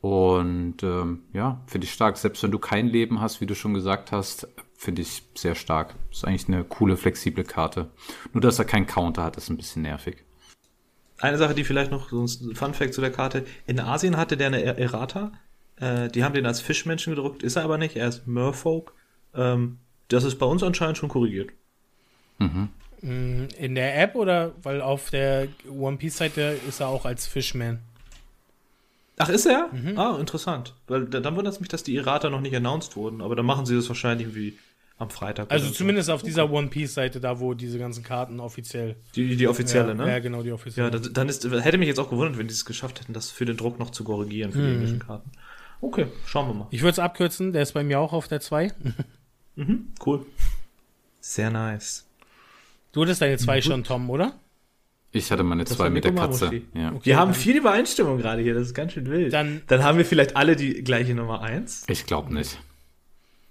Und 0.00 0.82
ähm, 0.82 1.22
ja, 1.32 1.62
finde 1.66 1.86
ich 1.86 1.92
stark. 1.94 2.18
Selbst 2.18 2.42
wenn 2.42 2.50
du 2.50 2.58
kein 2.58 2.88
Leben 2.88 3.20
hast, 3.22 3.40
wie 3.40 3.46
du 3.46 3.54
schon 3.54 3.72
gesagt 3.72 4.12
hast, 4.12 4.46
finde 4.76 5.00
ich 5.00 5.22
sehr 5.34 5.54
stark. 5.54 5.94
Ist 6.10 6.26
eigentlich 6.26 6.46
eine 6.46 6.62
coole, 6.62 6.98
flexible 6.98 7.42
Karte. 7.44 7.90
Nur, 8.34 8.42
dass 8.42 8.58
er 8.58 8.66
keinen 8.66 8.86
Counter 8.86 9.22
hat, 9.24 9.38
ist 9.38 9.48
ein 9.48 9.56
bisschen 9.56 9.80
nervig. 9.80 10.18
Eine 11.20 11.38
Sache, 11.38 11.54
die 11.54 11.64
vielleicht 11.64 11.90
noch, 11.90 12.10
so 12.10 12.22
ein 12.22 12.54
Fun 12.54 12.74
Fact 12.74 12.92
zu 12.92 13.00
der 13.00 13.12
Karte. 13.12 13.46
In 13.66 13.80
Asien 13.80 14.18
hatte 14.18 14.36
der 14.36 14.48
eine 14.48 14.62
Er- 14.62 14.76
Errata. 14.78 15.32
Äh, 15.76 16.08
die 16.08 16.22
haben 16.24 16.34
den 16.34 16.46
als 16.46 16.60
Fischmenschen 16.60 17.14
gedruckt, 17.14 17.42
ist 17.42 17.56
er 17.56 17.64
aber 17.64 17.78
nicht, 17.78 17.96
er 17.96 18.08
ist 18.08 18.26
Merfolk. 18.26 18.92
Ähm, 19.34 19.78
das 20.08 20.24
ist 20.24 20.38
bei 20.38 20.46
uns 20.46 20.62
anscheinend 20.62 20.98
schon 20.98 21.08
korrigiert. 21.08 21.50
Mm, 22.38 23.46
In 23.58 23.74
der 23.74 24.00
App 24.02 24.14
oder 24.14 24.52
weil 24.62 24.80
auf 24.80 25.10
der 25.10 25.48
One 25.68 25.96
Piece 25.96 26.16
Seite 26.18 26.58
ist 26.68 26.80
er 26.80 26.88
auch 26.88 27.04
als 27.04 27.26
Fishman. 27.26 27.80
Ach, 29.16 29.28
ist 29.28 29.46
er? 29.46 29.68
Mhm. 29.72 29.98
Ah, 29.98 30.16
interessant. 30.18 30.74
Weil 30.88 31.06
da- 31.06 31.20
dann 31.20 31.36
wundert 31.36 31.54
es 31.54 31.60
mich, 31.60 31.68
dass 31.68 31.82
die 31.84 31.96
Errata 31.96 32.30
noch 32.30 32.40
nicht 32.40 32.54
announced 32.56 32.96
wurden, 32.96 33.20
aber 33.20 33.36
dann 33.36 33.46
machen 33.46 33.64
sie 33.66 33.76
das 33.76 33.88
wahrscheinlich 33.88 34.26
irgendwie 34.28 34.58
am 34.98 35.10
Freitag. 35.10 35.50
Also 35.50 35.66
oder 35.66 35.72
so. 35.72 35.78
zumindest 35.78 36.10
auf 36.10 36.22
dieser 36.22 36.50
One 36.50 36.68
Piece 36.68 36.94
Seite, 36.94 37.20
da 37.20 37.38
wo 37.40 37.54
diese 37.54 37.78
ganzen 37.78 38.02
Karten 38.02 38.40
offiziell. 38.40 38.96
Die, 39.14 39.36
die 39.36 39.46
offizielle, 39.46 39.88
ja, 39.88 39.94
ne? 39.94 40.08
Ja, 40.08 40.18
genau, 40.18 40.42
die 40.42 40.50
offizielle. 40.52 40.90
Ja, 40.90 40.98
dann 40.98 41.28
ist, 41.28 41.44
hätte 41.44 41.78
mich 41.78 41.88
jetzt 41.88 41.98
auch 42.00 42.10
gewundert, 42.10 42.38
wenn 42.38 42.48
die 42.48 42.54
es 42.54 42.64
geschafft 42.64 43.00
hätten, 43.00 43.12
das 43.12 43.30
für 43.30 43.44
den 43.44 43.56
Druck 43.56 43.78
noch 43.78 43.90
zu 43.90 44.02
korrigieren 44.04 44.50
für 44.52 44.58
die 44.58 44.64
Mhm. 44.64 44.72
englischen 44.74 44.98
Karten. 45.00 45.30
Okay, 45.84 46.06
schauen 46.26 46.48
wir 46.48 46.54
mal. 46.54 46.66
ich 46.70 46.80
würde 46.80 46.92
es 46.92 46.98
abkürzen, 46.98 47.52
der 47.52 47.62
ist 47.62 47.72
bei 47.72 47.84
mir 47.84 48.00
auch 48.00 48.12
auf 48.12 48.26
der 48.28 48.40
2. 48.40 48.72
Mhm, 49.56 49.92
cool. 50.04 50.26
Sehr 51.20 51.48
nice. 51.48 52.04
Du 52.90 53.02
hattest 53.02 53.22
deine 53.22 53.36
2 53.38 53.62
schon, 53.62 53.84
Tom, 53.84 54.10
oder? 54.10 54.32
Ich 55.12 55.30
hatte 55.30 55.44
meine 55.44 55.62
Das 55.62 55.76
zwei 55.76 55.84
war 55.84 55.90
mit 55.90 56.02
der 56.02 56.12
Katze. 56.12 56.62
Ja. 56.74 56.88
Okay, 56.90 57.00
Wir 57.04 57.16
haben 57.18 57.34
viel 57.34 57.56
Übereinstimmung 57.56 58.18
gerade 58.18 58.42
hier, 58.42 58.52
das 58.54 58.64
ist 58.66 58.74
ganz 58.74 58.94
schön 58.94 59.06
wild. 59.06 59.32
Dann- 59.32 59.62
dann 59.68 59.84
haben 59.84 59.96
wir 59.96 60.04
vielleicht 60.04 60.36
alle 60.36 60.56
die 60.56 60.82
gleiche 60.82 61.14
Nummer 61.14 61.40
1. 61.42 61.84
Ich 61.88 62.04
glaube 62.04 62.34
nicht. 62.34 62.58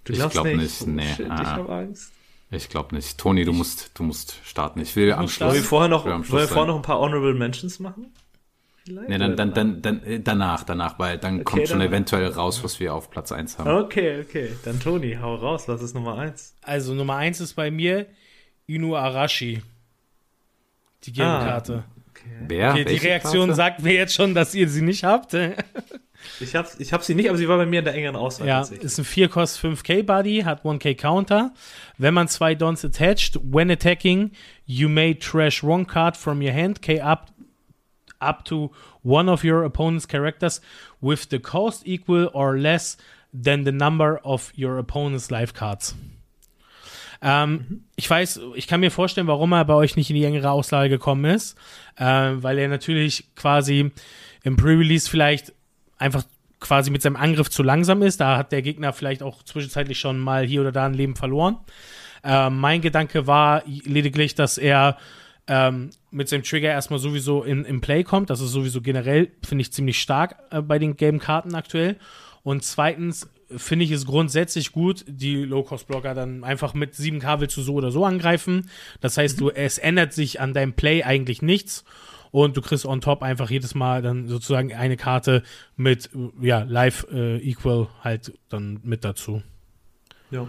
Du 0.04 0.12
Ich 0.12 0.18
glaubst 0.18 0.34
glaub 0.34 0.44
nicht? 0.44 0.58
nicht, 0.58 0.82
Oh, 0.82 0.90
nee, 0.90 1.14
shit, 1.16 1.30
ah. 1.30 1.40
ich 1.40 1.48
habe 1.48 1.72
Angst. 1.72 2.12
Ich 2.50 2.68
glaube 2.68 2.94
nicht. 2.94 3.16
Toni, 3.16 3.46
du 3.46 3.54
musst, 3.54 3.92
du 3.94 4.02
musst 4.02 4.38
starten. 4.44 4.80
Ich 4.80 4.94
will 4.96 5.10
am 5.14 5.26
Schluss. 5.28 5.48
Wollen 5.48 5.54
wir 5.54 5.62
vorher 5.64 5.88
noch, 5.88 6.04
wir 6.04 6.22
vorher 6.22 6.66
noch 6.66 6.76
ein 6.76 6.82
paar 6.82 6.98
Honorable 7.00 7.32
Mentions 7.32 7.78
machen? 7.78 8.12
Vielleicht? 8.86 9.08
Nee, 9.08 9.18
dann, 9.18 9.36
dann, 9.36 9.54
dann, 9.54 9.80
dann, 9.82 10.02
äh, 10.04 10.20
danach, 10.20 10.62
danach, 10.64 10.98
weil 10.98 11.16
dann 11.18 11.42
kommt 11.44 11.68
schon 11.68 11.78
danach. 11.78 11.90
eventuell 11.92 12.26
raus, 12.28 12.62
was 12.62 12.78
wir 12.80 12.92
auf 12.94 13.10
Platz 13.10 13.32
1 13.32 13.58
haben. 13.58 13.70
Okay, 13.84 14.20
okay. 14.20 14.50
Dann 14.64 14.78
Toni, 14.78 15.16
hau 15.20 15.34
raus, 15.36 15.66
was 15.68 15.80
ist 15.82 15.94
Nummer 15.94 16.18
1? 16.18 16.54
Also 16.62 16.92
Nummer 16.94 17.16
1 17.16 17.40
ist 17.40 17.54
bei 17.54 17.70
mir 17.70 18.06
Inu 18.66 18.94
Arashi. 18.94 19.62
Die 21.04 21.12
gelbe 21.12 21.30
Ah. 21.30 21.44
Karte. 21.44 21.84
Okay. 22.10 22.28
Wer? 22.48 22.70
Okay, 22.72 22.84
die 22.84 22.96
Reaktion 22.96 23.46
Karte? 23.48 23.54
sagt 23.54 23.82
mir 23.82 23.94
jetzt 23.94 24.14
schon, 24.14 24.34
dass 24.34 24.54
ihr 24.54 24.68
sie 24.68 24.82
nicht 24.82 25.04
habt. 25.04 25.34
Ich 26.40 26.56
hab, 26.56 26.66
ich 26.80 26.90
hab 26.94 27.02
sie 27.02 27.14
nicht, 27.14 27.28
aber 27.28 27.36
sie 27.36 27.46
war 27.48 27.58
bei 27.58 27.66
mir 27.66 27.80
in 27.80 27.84
der 27.84 27.92
engeren 27.94 28.16
Auswahl. 28.16 28.48
Ja, 28.48 28.62
ist 28.62 28.98
ein 28.98 29.04
4 29.04 29.28
Cost 29.28 29.58
5k 29.62 30.02
Buddy, 30.04 30.40
hat 30.42 30.64
1k 30.64 30.94
Counter. 30.94 31.52
Wenn 31.98 32.14
man 32.14 32.28
zwei 32.28 32.54
Dons 32.54 32.82
attached, 32.82 33.38
when 33.42 33.70
attacking, 33.70 34.30
you 34.64 34.88
may 34.88 35.14
trash 35.14 35.62
one 35.62 35.84
card 35.84 36.16
from 36.16 36.40
your 36.40 36.54
hand, 36.54 36.80
k 36.80 36.98
up 36.98 37.26
up 38.28 38.44
to 38.44 38.70
one 39.02 39.30
of 39.30 39.44
your 39.44 39.64
opponent's 39.64 40.06
characters 40.06 40.60
with 41.00 41.28
the 41.30 41.38
cost 41.38 41.86
equal 41.86 42.30
or 42.32 42.58
less 42.58 42.96
than 43.32 43.64
the 43.64 43.72
number 43.72 44.20
of 44.24 44.52
your 44.56 44.78
opponent's 44.78 45.30
life 45.30 45.52
cards. 45.54 45.94
Ähm, 47.22 47.84
Ich 47.96 48.08
weiß, 48.08 48.40
ich 48.54 48.66
kann 48.66 48.80
mir 48.80 48.90
vorstellen, 48.90 49.26
warum 49.26 49.52
er 49.52 49.64
bei 49.64 49.74
euch 49.74 49.96
nicht 49.96 50.10
in 50.10 50.16
die 50.16 50.24
engere 50.24 50.50
Auslage 50.50 50.90
gekommen 50.90 51.24
ist, 51.24 51.56
äh, 51.96 52.04
weil 52.04 52.58
er 52.58 52.68
natürlich 52.68 53.24
quasi 53.34 53.90
im 54.42 54.56
Pre-Release 54.56 55.08
vielleicht 55.08 55.52
einfach 55.98 56.24
quasi 56.60 56.90
mit 56.90 57.02
seinem 57.02 57.16
Angriff 57.16 57.50
zu 57.50 57.62
langsam 57.62 58.02
ist. 58.02 58.20
Da 58.20 58.36
hat 58.36 58.52
der 58.52 58.62
Gegner 58.62 58.92
vielleicht 58.92 59.22
auch 59.22 59.42
zwischenzeitlich 59.42 59.98
schon 59.98 60.18
mal 60.18 60.44
hier 60.44 60.60
oder 60.60 60.72
da 60.72 60.86
ein 60.86 60.94
Leben 60.94 61.16
verloren. 61.16 61.58
Äh, 62.22 62.50
mein 62.50 62.80
Gedanke 62.80 63.26
war 63.26 63.62
lediglich, 63.66 64.34
dass 64.34 64.58
er 64.58 64.96
ähm, 65.46 65.90
mit 66.10 66.28
seinem 66.28 66.42
Trigger 66.42 66.70
erstmal 66.70 66.98
sowieso 66.98 67.42
in, 67.42 67.64
in 67.64 67.80
Play 67.80 68.04
kommt. 68.04 68.30
Das 68.30 68.40
ist 68.40 68.50
sowieso 68.50 68.80
generell, 68.80 69.30
finde 69.44 69.62
ich, 69.62 69.72
ziemlich 69.72 70.00
stark 70.00 70.36
äh, 70.50 70.62
bei 70.62 70.78
den 70.78 70.96
gelben 70.96 71.18
Karten 71.18 71.54
aktuell. 71.54 71.96
Und 72.42 72.64
zweitens 72.64 73.28
finde 73.56 73.84
ich 73.84 73.90
es 73.90 74.06
grundsätzlich 74.06 74.72
gut, 74.72 75.04
die 75.06 75.44
Low-Cost-Blocker 75.44 76.14
dann 76.14 76.44
einfach 76.44 76.74
mit 76.74 76.94
7K 76.94 77.40
willst 77.40 77.56
du 77.56 77.62
so 77.62 77.74
oder 77.74 77.90
so 77.90 78.04
angreifen. 78.04 78.70
Das 79.00 79.16
heißt, 79.16 79.40
du, 79.40 79.50
es 79.50 79.78
ändert 79.78 80.12
sich 80.12 80.40
an 80.40 80.54
deinem 80.54 80.72
Play 80.72 81.02
eigentlich 81.02 81.42
nichts. 81.42 81.84
Und 82.30 82.56
du 82.56 82.62
kriegst 82.62 82.84
on 82.84 83.00
top 83.00 83.22
einfach 83.22 83.48
jedes 83.48 83.76
Mal 83.76 84.02
dann 84.02 84.26
sozusagen 84.26 84.74
eine 84.74 84.96
Karte 84.96 85.44
mit, 85.76 86.10
ja, 86.40 86.64
Live 86.64 87.06
äh, 87.12 87.36
Equal 87.36 87.86
halt 88.02 88.32
dann 88.48 88.80
mit 88.82 89.04
dazu. 89.04 89.42
Ja. 90.32 90.48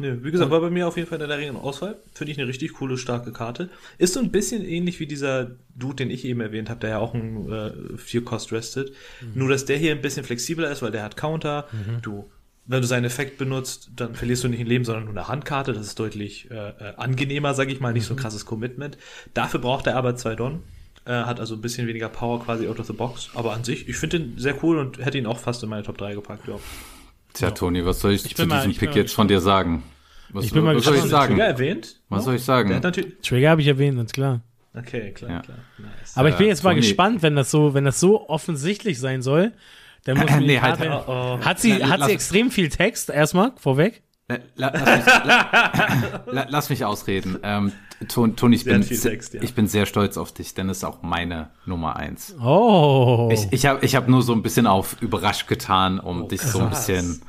Nee, 0.00 0.14
wie 0.22 0.30
gesagt, 0.30 0.50
war 0.50 0.60
bei 0.60 0.70
mir 0.70 0.88
auf 0.88 0.96
jeden 0.96 1.08
Fall 1.08 1.20
in 1.20 1.28
der 1.28 1.38
engeren 1.38 1.56
Auswahl. 1.56 1.98
Finde 2.14 2.32
ich 2.32 2.38
eine 2.38 2.48
richtig 2.48 2.72
coole, 2.72 2.96
starke 2.96 3.32
Karte. 3.32 3.68
Ist 3.98 4.14
so 4.14 4.20
ein 4.20 4.30
bisschen 4.30 4.64
ähnlich 4.64 4.98
wie 4.98 5.06
dieser 5.06 5.50
Dude, 5.76 5.96
den 5.96 6.10
ich 6.10 6.24
eben 6.24 6.40
erwähnt 6.40 6.70
habe, 6.70 6.80
der 6.80 6.90
ja 6.90 6.98
auch 6.98 7.12
ein 7.12 7.52
äh, 7.52 7.98
Fear 7.98 8.24
Cost 8.24 8.50
restet. 8.50 8.92
Nur, 9.34 9.50
dass 9.50 9.66
der 9.66 9.76
hier 9.76 9.92
ein 9.92 10.00
bisschen 10.00 10.24
flexibler 10.24 10.70
ist, 10.70 10.80
weil 10.80 10.90
der 10.90 11.02
hat 11.02 11.16
Counter. 11.18 11.68
Du, 12.00 12.30
wenn 12.66 12.80
du 12.80 12.86
seinen 12.86 13.04
Effekt 13.04 13.36
benutzt, 13.36 13.90
dann 13.96 14.14
verlierst 14.14 14.44
du 14.44 14.48
nicht 14.48 14.60
ein 14.60 14.66
Leben, 14.66 14.84
sondern 14.84 15.04
nur 15.04 15.12
eine 15.12 15.28
Handkarte. 15.28 15.72
Das 15.74 15.86
ist 15.86 15.98
deutlich 15.98 16.50
äh, 16.50 16.54
äh, 16.54 16.94
angenehmer, 16.96 17.52
sage 17.52 17.72
ich 17.72 17.80
mal, 17.80 17.92
nicht 17.92 18.06
so 18.06 18.14
ein 18.14 18.16
krasses 18.16 18.46
Commitment. 18.46 18.96
Dafür 19.34 19.60
braucht 19.60 19.86
er 19.86 19.96
aber 19.96 20.16
zwei 20.16 20.34
Don. 20.34 20.62
Äh, 21.04 21.12
hat 21.12 21.40
also 21.40 21.56
ein 21.56 21.60
bisschen 21.60 21.86
weniger 21.88 22.08
Power 22.08 22.42
quasi 22.42 22.68
out 22.68 22.78
of 22.78 22.86
the 22.86 22.92
box. 22.92 23.30
Aber 23.34 23.52
an 23.52 23.64
sich, 23.64 23.88
ich 23.88 23.96
finde 23.96 24.18
ihn 24.18 24.34
sehr 24.38 24.62
cool 24.62 24.78
und 24.78 25.04
hätte 25.04 25.18
ihn 25.18 25.26
auch 25.26 25.38
fast 25.38 25.62
in 25.62 25.68
meine 25.68 25.82
Top 25.82 25.98
3 25.98 26.14
gepackt, 26.14 26.46
ja. 26.48 26.58
Tja, 27.32 27.50
Toni, 27.52 27.84
was 27.84 28.00
soll 28.00 28.12
ich, 28.12 28.24
Ich 28.24 28.36
zu 28.36 28.46
mal- 28.46 28.56
diesem 28.58 28.70
ich 28.72 28.78
Pick 28.78 28.94
jetzt 28.94 29.14
von 29.14 29.28
dir 29.28 29.40
sagen? 29.40 29.82
Was, 30.32 30.44
Ich 30.44 30.52
bin 30.52 30.62
mal 30.64 30.76
was 30.76 30.84
soll 30.84 30.94
ich 30.94 31.02
gespannt. 31.02 31.10
sagen? 31.22 31.34
Trigger 31.34 31.46
erwähnt? 31.46 31.96
Was 32.08 32.20
Ja. 32.20 32.24
soll 32.24 32.34
ich 32.36 32.44
sagen? 32.44 32.82
Trigger 33.22 33.50
habe 33.50 33.60
ich 33.62 33.66
erwähnt, 33.66 33.96
ganz 33.96 34.12
klar. 34.12 34.40
Okay, 34.76 35.10
klar, 35.12 35.30
Ja. 35.30 35.40
klar. 35.40 35.58
Nice. 35.78 36.16
Aber 36.16 36.28
ich 36.28 36.36
bin 36.36 36.46
Äh, 36.46 36.50
jetzt 36.50 36.62
mal 36.62 36.70
Tony- 36.70 36.82
gespannt, 36.82 37.22
wenn 37.22 37.34
das 37.34 37.50
so, 37.50 37.74
wenn 37.74 37.84
das 37.84 37.98
so 37.98 38.28
offensichtlich 38.28 39.00
sein 39.00 39.22
soll, 39.22 39.52
dann 40.04 40.18
muss 40.18 40.30
Nee, 40.40 40.60
halt- 40.60 40.78
Karte- 40.78 41.04
Oh, 41.08 41.38
oh. 41.40 41.44
Hat 41.44 41.58
sie, 41.58 41.72
La- 41.72 41.88
hat 41.88 42.04
sie 42.04 42.12
extrem 42.12 42.50
viel 42.52 42.68
Text 42.68 43.10
erstmal 43.10 43.52
vorweg? 43.56 44.02
La, 44.28 44.38
la, 44.54 44.70
lass, 44.72 44.96
mich, 44.96 45.24
la, 45.24 46.22
la, 46.32 46.46
lass 46.48 46.70
mich 46.70 46.84
ausreden. 46.84 47.38
Ähm, 47.42 47.72
Toni, 48.08 48.54
ich 48.54 48.64
Sehr 48.64 48.78
bin, 48.78 48.82
Text, 48.88 49.34
ja. 49.34 49.42
ich 49.42 49.54
bin 49.54 49.66
sehr 49.66 49.84
stolz 49.84 50.16
auf 50.16 50.32
dich, 50.32 50.54
denn 50.54 50.70
es 50.70 50.78
ist 50.78 50.84
auch 50.84 51.02
meine 51.02 51.50
Nummer 51.66 51.96
eins. 51.96 52.34
Oh. 52.42 53.28
Ich, 53.30 53.46
ich 53.50 53.66
habe 53.66 53.84
ich 53.84 53.94
hab 53.94 54.08
nur 54.08 54.22
so 54.22 54.32
ein 54.32 54.42
bisschen 54.42 54.66
auf 54.66 54.96
überrascht 55.02 55.48
getan, 55.48 56.00
um 56.00 56.22
Oh, 56.22 56.28
dich 56.28 56.40
so 56.40 56.60
ein 56.60 56.70
krass. 56.70 56.86
bisschen. 56.86 57.20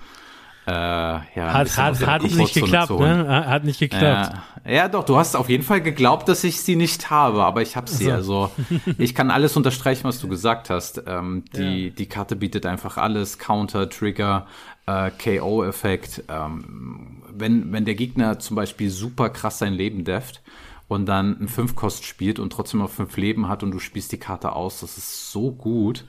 Äh, 0.67 0.71
ja, 0.71 1.23
hat 1.35 1.63
bisschen 1.63 1.83
hat, 1.83 2.05
hat 2.05 2.23
nicht 2.23 2.53
geklappt, 2.53 2.91
ne? 2.91 3.45
Hat 3.47 3.63
nicht 3.65 3.79
geklappt. 3.79 4.35
Ja, 4.63 4.71
ja, 4.71 4.87
doch, 4.87 5.03
du 5.03 5.17
hast 5.17 5.35
auf 5.35 5.49
jeden 5.49 5.63
Fall 5.63 5.81
geglaubt, 5.81 6.29
dass 6.29 6.43
ich 6.43 6.61
sie 6.61 6.75
nicht 6.75 7.09
habe, 7.09 7.43
aber 7.43 7.63
ich 7.63 7.75
habe 7.75 7.89
sie. 7.89 8.11
Also 8.11 8.51
ich 8.99 9.15
kann 9.15 9.31
alles 9.31 9.57
unterstreichen, 9.57 10.03
was 10.03 10.19
du 10.19 10.27
gesagt 10.27 10.69
hast. 10.69 11.03
Ähm, 11.07 11.43
die, 11.55 11.89
die 11.89 12.05
Karte 12.05 12.35
bietet 12.35 12.65
einfach 12.67 12.97
alles, 12.97 13.39
Counter, 13.39 13.89
Trigger, 13.89 14.45
äh, 14.85 15.09
KO-Effekt. 15.09 16.23
Ähm, 16.29 17.20
wenn, 17.35 17.71
wenn 17.71 17.85
der 17.85 17.95
Gegner 17.95 18.39
zum 18.39 18.55
Beispiel 18.55 18.89
super 18.89 19.29
krass 19.29 19.59
sein 19.59 19.73
Leben 19.73 20.03
deft 20.03 20.41
und 20.87 21.05
dann 21.05 21.37
einen 21.37 21.47
5-Kost 21.47 22.03
spielt 22.03 22.37
und 22.37 22.51
trotzdem 22.51 22.81
noch 22.81 22.89
5 22.89 23.15
Leben 23.15 23.47
hat 23.47 23.63
und 23.63 23.71
du 23.71 23.79
spielst 23.79 24.11
die 24.11 24.17
Karte 24.17 24.53
aus, 24.53 24.81
das 24.81 24.97
ist 24.97 25.31
so 25.31 25.51
gut. 25.51 26.05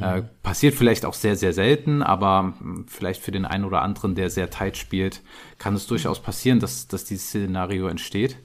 Äh, 0.00 0.22
passiert 0.42 0.74
vielleicht 0.74 1.04
auch 1.04 1.14
sehr, 1.14 1.34
sehr 1.34 1.52
selten, 1.52 2.02
aber 2.02 2.54
mh, 2.60 2.84
vielleicht 2.86 3.22
für 3.22 3.32
den 3.32 3.44
einen 3.44 3.64
oder 3.64 3.82
anderen, 3.82 4.14
der 4.14 4.30
sehr 4.30 4.48
tight 4.48 4.76
spielt, 4.76 5.22
kann 5.58 5.74
es 5.74 5.86
durchaus 5.88 6.22
passieren, 6.22 6.60
dass, 6.60 6.86
dass 6.86 7.04
dieses 7.04 7.26
Szenario 7.26 7.88
entsteht. 7.88 8.36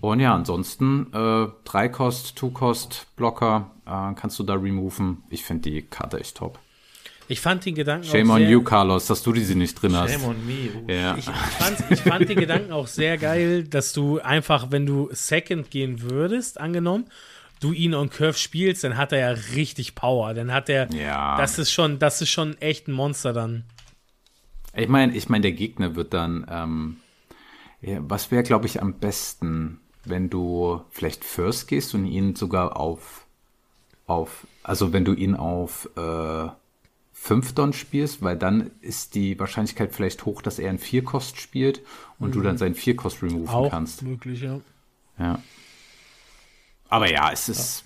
Und 0.00 0.20
ja, 0.20 0.34
ansonsten 0.34 1.08
äh, 1.12 1.16
3-Kost, 1.16 2.38
2-Kost, 2.38 3.06
Blocker 3.16 3.70
äh, 3.86 4.14
kannst 4.14 4.38
du 4.38 4.42
da 4.42 4.54
removen. 4.54 5.22
Ich 5.28 5.44
finde 5.44 5.70
die 5.70 5.82
Karte 5.82 6.18
echt 6.18 6.36
top. 6.38 6.58
Ich 7.28 7.40
fand 7.40 7.64
den 7.64 7.74
Gedanken 7.74 8.06
Shame 8.06 8.30
auch 8.30 8.34
on 8.34 8.40
sehr, 8.40 8.50
you, 8.50 8.62
Carlos, 8.62 9.06
dass 9.06 9.22
du 9.22 9.32
diese 9.32 9.56
nicht 9.56 9.80
drin 9.80 9.96
hast. 9.96 10.12
Shame 10.12 10.24
on 10.24 10.46
me. 10.46 10.70
Uh. 10.74 10.90
Ja. 10.90 11.16
Ich, 11.16 11.26
ich, 11.26 11.34
fand, 11.34 11.90
ich 11.90 12.00
fand 12.00 12.28
den 12.28 12.38
Gedanken 12.38 12.72
auch 12.72 12.86
sehr 12.86 13.18
geil, 13.18 13.64
dass 13.64 13.92
du 13.92 14.20
einfach, 14.20 14.70
wenn 14.70 14.86
du 14.86 15.08
Second 15.12 15.70
gehen 15.70 16.02
würdest, 16.02 16.60
angenommen, 16.60 17.06
du 17.60 17.72
ihn 17.72 17.94
on 17.94 18.10
Curve 18.10 18.38
spielst, 18.38 18.84
dann 18.84 18.96
hat 18.96 19.12
er 19.12 19.18
ja 19.18 19.30
richtig 19.54 19.94
Power. 19.94 20.34
Dann 20.34 20.52
hat 20.52 20.68
er, 20.68 20.92
Ja. 20.92 21.36
das 21.36 21.58
ist 21.58 21.72
schon, 21.72 21.98
das 21.98 22.20
ist 22.22 22.30
schon 22.30 22.56
echt 22.60 22.86
ein 22.86 22.92
Monster 22.92 23.32
dann. 23.32 23.64
Ich 24.74 24.88
meine, 24.88 25.16
ich 25.16 25.28
meine, 25.28 25.42
der 25.42 25.52
Gegner 25.52 25.96
wird 25.96 26.12
dann, 26.14 26.46
ähm, 26.50 26.96
ja, 27.80 27.98
was 28.02 28.30
wäre, 28.30 28.42
glaube 28.42 28.66
ich, 28.66 28.82
am 28.82 28.94
besten, 28.94 29.80
wenn 30.04 30.30
du 30.30 30.82
vielleicht 30.90 31.24
First 31.24 31.66
gehst 31.66 31.94
und 31.94 32.04
ihn 32.06 32.36
sogar 32.36 32.76
auf, 32.78 33.26
auf, 34.06 34.46
also 34.62 34.92
wenn 34.92 35.04
du 35.04 35.12
ihn 35.14 35.34
auf 35.34 35.88
äh, 35.96 36.48
5 37.18 37.54
Don 37.54 37.72
spielst, 37.72 38.22
weil 38.22 38.36
dann 38.36 38.70
ist 38.82 39.14
die 39.16 39.38
Wahrscheinlichkeit 39.40 39.92
vielleicht 39.92 40.24
hoch, 40.26 40.42
dass 40.42 40.58
er 40.60 40.68
einen 40.70 40.78
4-Kost 40.78 41.40
spielt 41.40 41.80
und 42.20 42.34
du 42.36 42.40
dann 42.40 42.56
seinen 42.56 42.76
4-Kost 42.76 43.22
removen 43.22 43.48
Auch 43.48 43.70
kannst. 43.70 44.02
möglich, 44.02 44.42
ja. 44.42 44.60
Ja. 45.18 45.42
Aber 46.88 47.10
ja, 47.10 47.32
es 47.32 47.48
ist 47.48 47.84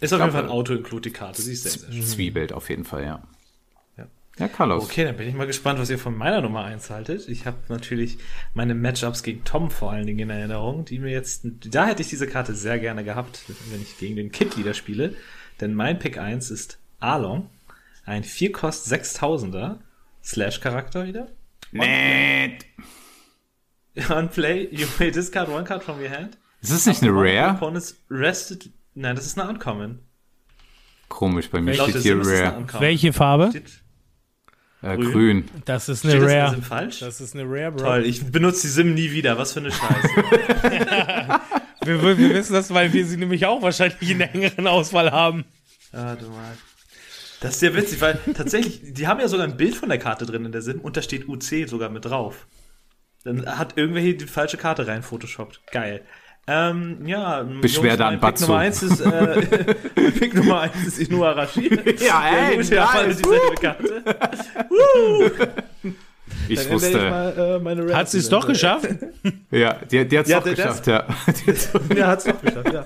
Ist 0.00 0.12
auf 0.12 0.20
jeden 0.20 0.32
Fall 0.32 0.44
ein 0.44 0.50
Auto-Include 0.50 1.08
die 1.08 1.12
Karte. 1.12 1.40
Sie 1.40 1.52
ist 1.52 1.62
sehr, 1.62 1.72
sehr 1.72 1.92
schön. 1.92 2.02
Zwiebelt 2.02 2.52
auf 2.52 2.68
jeden 2.68 2.84
Fall, 2.84 3.04
ja. 3.04 3.22
Ja. 3.96 4.06
Ja, 4.36 4.48
Carlos. 4.48 4.84
Okay, 4.84 5.04
dann 5.04 5.16
bin 5.16 5.28
ich 5.28 5.34
mal 5.34 5.46
gespannt, 5.46 5.78
was 5.78 5.88
ihr 5.88 5.98
von 5.98 6.14
meiner 6.18 6.42
Nummer 6.42 6.64
1 6.64 6.90
haltet. 6.90 7.28
Ich 7.28 7.46
habe 7.46 7.56
natürlich 7.68 8.18
meine 8.52 8.74
Matchups 8.74 9.22
gegen 9.22 9.42
Tom 9.44 9.70
vor 9.70 9.92
allen 9.92 10.06
Dingen 10.06 10.18
in 10.18 10.30
Erinnerung, 10.30 10.84
die 10.84 10.98
mir 10.98 11.12
jetzt, 11.12 11.46
da 11.64 11.86
hätte 11.86 12.02
ich 12.02 12.08
diese 12.08 12.26
Karte 12.26 12.54
sehr 12.54 12.78
gerne 12.78 13.04
gehabt, 13.04 13.44
wenn 13.70 13.80
ich 13.80 13.96
gegen 13.96 14.16
den 14.16 14.32
Kid 14.32 14.58
wieder 14.58 14.74
spiele. 14.74 15.14
Denn 15.60 15.72
mein 15.72 15.98
Pick 15.98 16.18
1 16.18 16.50
ist 16.50 16.78
Arlong, 16.98 17.48
ein 18.04 18.24
4-Kost 18.24 18.90
6000er 18.92 19.78
Slash-Charakter 20.24 21.06
wieder. 21.06 21.28
Nett. 21.72 22.64
On 24.10 24.28
play, 24.28 24.68
you 24.70 24.86
may 24.98 25.10
discard 25.10 25.48
one 25.48 25.64
card 25.64 25.82
from 25.82 26.00
your 26.00 26.10
hand. 26.10 26.38
Ist 26.62 26.72
das 26.72 26.86
nicht 26.86 27.02
eine 27.02 27.12
Rare? 27.12 27.54
Opponents 27.54 27.96
rested. 28.10 28.70
Nein, 28.94 29.16
das 29.16 29.26
ist 29.26 29.38
eine 29.38 29.48
Uncommon. 29.48 30.00
Komisch, 31.08 31.50
bei 31.50 31.60
mir 31.60 31.74
steht 31.74 31.96
hier 31.98 32.16
Rare. 32.18 32.64
Welche 32.78 33.12
Farbe? 33.12 33.48
Steht, 33.50 33.82
Äh, 34.82 34.96
Grün? 34.96 35.12
grün. 35.12 35.44
Das 35.66 35.88
ist 35.90 36.04
eine 36.04 36.12
steht 36.14 36.22
das 36.22 36.32
in 36.32 36.38
Rare. 36.38 36.50
Sim 36.54 36.62
falsch? 36.62 37.00
Das 37.00 37.20
ist 37.20 37.34
eine 37.34 37.44
Rare, 37.44 37.72
Bro. 37.72 37.84
Toll, 37.84 38.06
ich 38.06 38.24
benutze 38.30 38.62
die 38.62 38.68
Sim 38.68 38.94
nie 38.94 39.10
wieder. 39.12 39.36
Was 39.36 39.52
für 39.52 39.60
eine 39.60 39.70
Scheiße. 39.72 40.08
Wir, 41.82 42.02
wir 42.02 42.18
wir 42.18 42.34
wissen 42.34 42.52
das, 42.52 42.72
weil 42.74 42.92
wir 42.92 43.06
sie 43.06 43.16
nämlich 43.16 43.46
auch 43.46 43.62
wahrscheinlich 43.62 44.10
in 44.10 44.18
der 44.18 44.34
engeren 44.34 44.66
Auswahl 44.66 45.10
haben. 45.10 45.44
Ah, 45.92 46.14
du 46.14 46.28
mal. 46.28 46.56
Das 47.40 47.52
ist 47.52 47.60
sehr 47.60 47.74
witzig, 47.74 48.00
weil 48.00 48.18
tatsächlich, 48.36 48.80
die 48.92 49.06
haben 49.08 49.18
ja 49.20 49.28
sogar 49.28 49.46
ein 49.46 49.56
Bild 49.56 49.74
von 49.74 49.88
der 49.88 49.98
Karte 49.98 50.26
drin 50.26 50.44
in 50.44 50.52
der 50.52 50.60
Sim 50.62 50.80
und 50.80 50.96
da 50.96 51.02
steht 51.02 51.26
UC 51.28 51.66
sogar 51.68 51.88
mit 51.88 52.04
drauf. 52.04 52.46
Dann 53.24 53.46
hat 53.58 53.76
irgendwer 53.76 54.02
hier 54.02 54.16
die 54.16 54.26
falsche 54.26 54.56
Karte 54.56 54.86
rein 54.86 55.02
photoshoppt. 55.02 55.60
Geil. 55.72 56.02
Ähm, 56.46 57.06
ja, 57.06 57.42
Beschwerde 57.42 58.02
mein 58.04 58.14
an 58.14 58.20
Pick 58.20 58.20
Batsu. 58.22 58.46
Nummer 58.46 58.58
1 58.60 58.82
ist, 58.82 59.00
äh, 59.00 59.40
Pick 60.18 60.34
Nummer 60.34 60.60
1 60.62 60.86
ist 60.86 60.98
Inua 60.98 61.32
Rashid. 61.32 62.00
Ja, 62.00 62.24
ey, 62.48 62.62
Der 62.64 62.84
nice. 62.84 63.16
dieselbe 63.18 63.54
Karte. 63.60 64.02
Ich 66.48 66.58
Dann 66.62 66.70
wusste. 66.70 66.96
mal, 67.10 67.90
äh, 67.90 67.94
Hat 67.94 68.08
sie 68.08 68.18
es 68.18 68.28
doch 68.28 68.46
geschafft? 68.46 68.88
Ja, 69.50 69.74
die, 69.90 70.06
die 70.06 70.18
hat 70.18 70.26
es 70.26 70.30
Ja, 70.30 70.38
doch 70.38 70.44
der- 70.44 70.54
geschafft, 70.54 70.86
ja. 70.86 71.04
Die 71.26 71.50
hat's- 71.50 71.70
Ja, 71.96 72.06
hat's 72.06 72.24
doch 72.24 72.40
geschafft, 72.40 72.72
ja. 72.72 72.84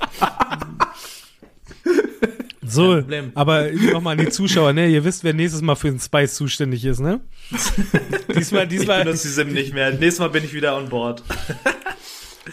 So, 2.67 2.95
Problem. 3.01 3.33
aber 3.35 3.71
nochmal 3.71 4.19
an 4.19 4.25
die 4.25 4.31
Zuschauer, 4.31 4.73
ne? 4.73 4.89
Ihr 4.89 5.05
wisst, 5.05 5.25
wer 5.25 5.35
nächstes 5.35 5.63
Mal 5.63 5.75
für 5.75 5.91
den 5.91 6.01
Spice 6.01 6.35
zuständig 6.35 6.85
ist, 6.85 7.01
ne? 7.01 7.21
diesmal, 8.35 8.65
Ich 8.65 8.69
diesmal. 8.71 9.05
benutze 9.05 9.29
die 9.29 9.35
Sim 9.35 9.53
nicht 9.53 9.75
mehr. 9.75 9.91
Nächstes 9.91 10.21
Mal 10.21 10.31
bin 10.31 10.45
ich 10.45 10.55
wieder 10.55 10.77
on 10.77 10.89
board. 10.89 11.23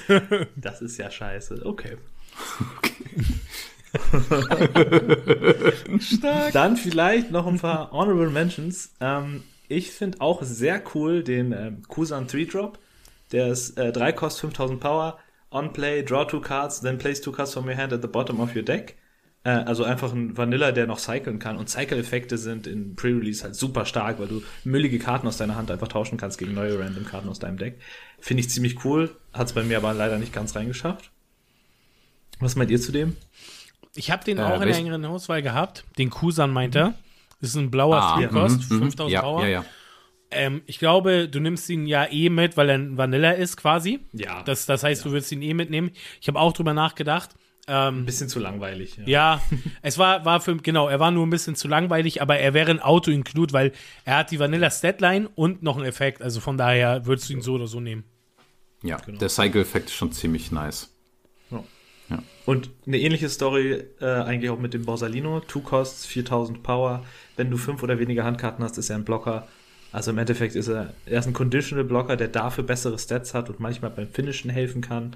das 0.55 0.81
ist 0.81 0.97
ja 0.97 1.09
scheiße. 1.09 1.61
Okay. 1.65 1.97
Stark. 5.99 6.53
Dann 6.53 6.77
vielleicht 6.77 7.31
noch 7.31 7.47
ein 7.47 7.59
paar 7.59 7.91
Honorable 7.91 8.29
Mentions. 8.29 8.91
Ähm, 8.99 9.43
ich 9.67 9.91
finde 9.91 10.21
auch 10.21 10.41
sehr 10.43 10.81
cool 10.95 11.23
den 11.23 11.51
ähm, 11.51 11.81
Kusan 11.87 12.27
3-Drop. 12.27 12.79
Der 13.31 13.47
ist 13.47 13.77
äh, 13.77 13.91
3 13.91 14.11
Cost 14.13 14.39
5000 14.41 14.79
Power. 14.79 15.19
On 15.53 15.73
play, 15.73 16.01
draw 16.03 16.23
two 16.23 16.39
cards, 16.39 16.79
then 16.79 16.97
place 16.97 17.19
two 17.19 17.33
cards 17.33 17.53
from 17.53 17.65
your 17.65 17.75
hand 17.75 17.91
at 17.91 18.01
the 18.01 18.07
bottom 18.07 18.39
of 18.39 18.55
your 18.55 18.63
deck. 18.63 18.95
Äh, 19.43 19.49
also 19.49 19.83
einfach 19.83 20.13
ein 20.13 20.37
Vanilla, 20.37 20.71
der 20.71 20.87
noch 20.87 20.99
cyclen 20.99 21.39
kann. 21.39 21.57
Und 21.57 21.69
Cycle-Effekte 21.69 22.37
sind 22.37 22.67
in 22.67 22.95
Pre-Release 22.95 23.43
halt 23.43 23.55
super 23.55 23.85
stark, 23.85 24.19
weil 24.19 24.27
du 24.27 24.43
müllige 24.63 24.99
Karten 24.99 25.27
aus 25.27 25.37
deiner 25.37 25.55
Hand 25.55 25.71
einfach 25.71 25.87
tauschen 25.87 26.17
kannst 26.17 26.37
gegen 26.37 26.53
neue 26.53 26.79
Random-Karten 26.79 27.27
aus 27.29 27.39
deinem 27.39 27.57
Deck. 27.57 27.79
Finde 28.19 28.41
ich 28.41 28.49
ziemlich 28.49 28.85
cool. 28.85 29.15
Hat 29.33 29.47
es 29.47 29.53
bei 29.53 29.63
mir 29.63 29.77
aber 29.77 29.93
leider 29.93 30.17
nicht 30.19 30.33
ganz 30.33 30.55
reingeschafft. 30.55 31.09
Was 32.39 32.55
meint 32.55 32.71
ihr 32.71 32.79
zu 32.81 32.91
dem? 32.91 33.15
Ich 33.95 34.11
habe 34.11 34.23
den 34.23 34.37
Äh, 34.37 34.41
auch 34.43 34.61
in 34.61 34.67
der 34.67 34.77
engeren 34.77 35.05
Auswahl 35.05 35.41
gehabt. 35.41 35.83
Den 35.97 36.09
Kusan 36.09 36.51
meint 36.51 36.75
er. 36.75 36.93
Das 37.39 37.49
ist 37.49 37.55
ein 37.55 37.71
blauer 37.71 37.97
Ah, 37.97 38.17
Three 38.17 38.27
Cost, 38.27 38.69
mhm, 38.69 38.77
mhm. 38.77 38.81
5000 38.83 39.11
ja, 39.13 39.21
Power. 39.21 39.41
ja, 39.43 39.47
ja. 39.49 39.65
Ähm, 40.33 40.61
ich 40.65 40.79
glaube, 40.79 41.27
du 41.27 41.39
nimmst 41.39 41.67
ihn 41.69 41.87
ja 41.87 42.05
eh 42.09 42.29
mit, 42.29 42.55
weil 42.55 42.69
er 42.69 42.75
ein 42.75 42.97
Vanilla 42.97 43.31
ist 43.31 43.57
quasi. 43.57 43.99
Ja. 44.13 44.43
Das, 44.43 44.65
das 44.65 44.83
heißt, 44.83 45.03
du 45.03 45.11
würdest 45.11 45.31
ihn 45.31 45.41
eh 45.41 45.53
mitnehmen. 45.53 45.91
Ich 46.21 46.27
habe 46.27 46.39
auch 46.39 46.53
drüber 46.53 46.73
nachgedacht. 46.73 47.31
Ähm, 47.73 47.99
Ein 47.99 48.05
bisschen 48.05 48.27
zu 48.27 48.39
langweilig. 48.39 48.97
Ja. 48.97 49.03
ja, 49.05 49.41
es 49.81 49.97
war, 49.97 50.25
war 50.25 50.41
für, 50.41 50.57
genau, 50.57 50.89
er 50.89 50.99
war 50.99 51.09
nur 51.09 51.25
ein 51.25 51.29
bisschen 51.29 51.55
zu 51.55 51.69
langweilig, 51.69 52.21
aber 52.21 52.37
er 52.37 52.53
wäre 52.53 52.69
ein 52.69 52.81
Auto-Include, 52.81 53.53
weil 53.53 53.71
er 54.03 54.17
hat 54.17 54.31
die 54.31 54.39
Vanilla-Statline 54.39 55.29
und 55.35 55.63
noch 55.63 55.77
einen 55.77 55.85
Effekt. 55.85 56.21
Also 56.21 56.41
von 56.41 56.57
daher 56.57 57.05
würdest 57.05 57.29
du 57.29 57.33
ihn 57.33 57.41
so 57.41 57.53
oder 57.53 57.67
so 57.67 57.79
nehmen. 57.79 58.03
Ja, 58.83 58.97
Genau. 58.97 59.19
der 59.19 59.29
Cycle-Effekt 59.29 59.85
ist 59.89 59.95
schon 59.95 60.11
ziemlich 60.11 60.51
nice. 60.51 60.89
Und 62.45 62.71
eine 62.87 62.99
ähnliche 62.99 63.29
Story 63.29 63.83
äh, 64.01 64.05
eigentlich 64.05 64.49
auch 64.49 64.59
mit 64.59 64.73
dem 64.73 64.83
Borsalino. 64.83 65.39
Two 65.41 65.61
Costs, 65.61 66.05
4000 66.07 66.61
Power. 66.63 67.05
Wenn 67.37 67.49
du 67.49 67.55
fünf 67.55 67.83
oder 67.83 67.99
weniger 67.99 68.25
Handkarten 68.25 68.63
hast, 68.65 68.77
ist 68.77 68.89
er 68.89 68.97
ein 68.97 69.05
Blocker. 69.05 69.47
Also 69.93 70.11
im 70.11 70.17
Endeffekt 70.17 70.55
ist 70.55 70.67
er, 70.67 70.93
er 71.05 71.19
ist 71.19 71.27
ein 71.27 71.33
Conditional 71.33 71.85
Blocker, 71.85 72.17
der 72.17 72.27
dafür 72.27 72.63
bessere 72.65 72.97
Stats 72.99 73.33
hat 73.33 73.49
und 73.49 73.59
manchmal 73.61 73.91
beim 73.91 74.09
Finishen 74.09 74.49
helfen 74.49 74.81
kann. 74.81 75.15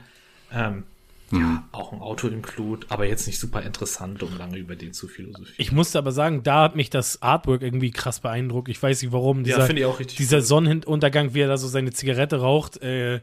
Ähm, 0.53 0.83
Ja, 1.31 1.67
auch 1.71 1.91
ein 1.91 1.99
Auto-Include, 2.01 2.87
aber 2.89 3.07
jetzt 3.07 3.25
nicht 3.25 3.39
super 3.39 3.63
interessant, 3.63 4.21
um 4.21 4.37
lange 4.37 4.57
über 4.57 4.75
den 4.75 4.93
zu 4.93 5.07
philosophieren. 5.07 5.55
Ich 5.57 5.71
musste 5.71 5.97
aber 5.97 6.11
sagen, 6.11 6.43
da 6.43 6.63
hat 6.63 6.75
mich 6.75 6.91
das 6.91 7.21
Artwork 7.21 7.63
irgendwie 7.63 7.91
krass 7.91 8.19
beeindruckt. 8.19 8.69
Ich 8.69 8.81
weiß 8.81 9.01
nicht 9.01 9.11
warum. 9.11 9.39
Ja, 9.39 9.43
Dieser, 9.43 9.65
finde 9.65 9.81
ich 9.81 9.85
auch 9.87 9.99
richtig 9.99 10.17
Dieser 10.17 10.37
cool. 10.37 10.43
Sonnenuntergang, 10.43 11.33
wie 11.33 11.41
er 11.41 11.47
da 11.47 11.57
so 11.57 11.67
seine 11.67 11.91
Zigarette 11.91 12.41
raucht, 12.41 12.77
äh, 12.77 13.21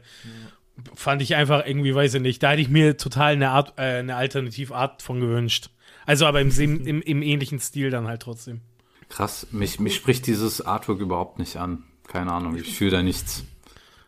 fand 0.95 1.21
ich 1.21 1.35
einfach 1.35 1.65
irgendwie, 1.65 1.95
weiß 1.95 2.15
ich 2.15 2.21
nicht, 2.21 2.43
da 2.43 2.51
hätte 2.51 2.61
ich 2.61 2.69
mir 2.69 2.97
total 2.97 3.33
eine 3.33 3.49
Art, 3.49 3.73
äh, 3.77 3.99
eine 3.99 4.15
Alternativart 4.15 5.01
von 5.01 5.21
gewünscht. 5.21 5.69
Also 6.05 6.25
aber 6.25 6.41
im, 6.41 6.49
im, 6.59 7.01
im 7.01 7.21
ähnlichen 7.21 7.59
Stil 7.59 7.89
dann 7.89 8.07
halt 8.07 8.21
trotzdem. 8.21 8.61
Krass, 9.09 9.47
mich, 9.51 9.79
mich 9.79 9.95
spricht 9.95 10.27
dieses 10.27 10.61
Artwork 10.61 10.99
überhaupt 10.99 11.39
nicht 11.39 11.57
an. 11.57 11.83
Keine 12.07 12.31
Ahnung, 12.31 12.57
ich 12.57 12.75
fühle 12.75 12.91
da 12.91 13.03
nichts. 13.03 13.45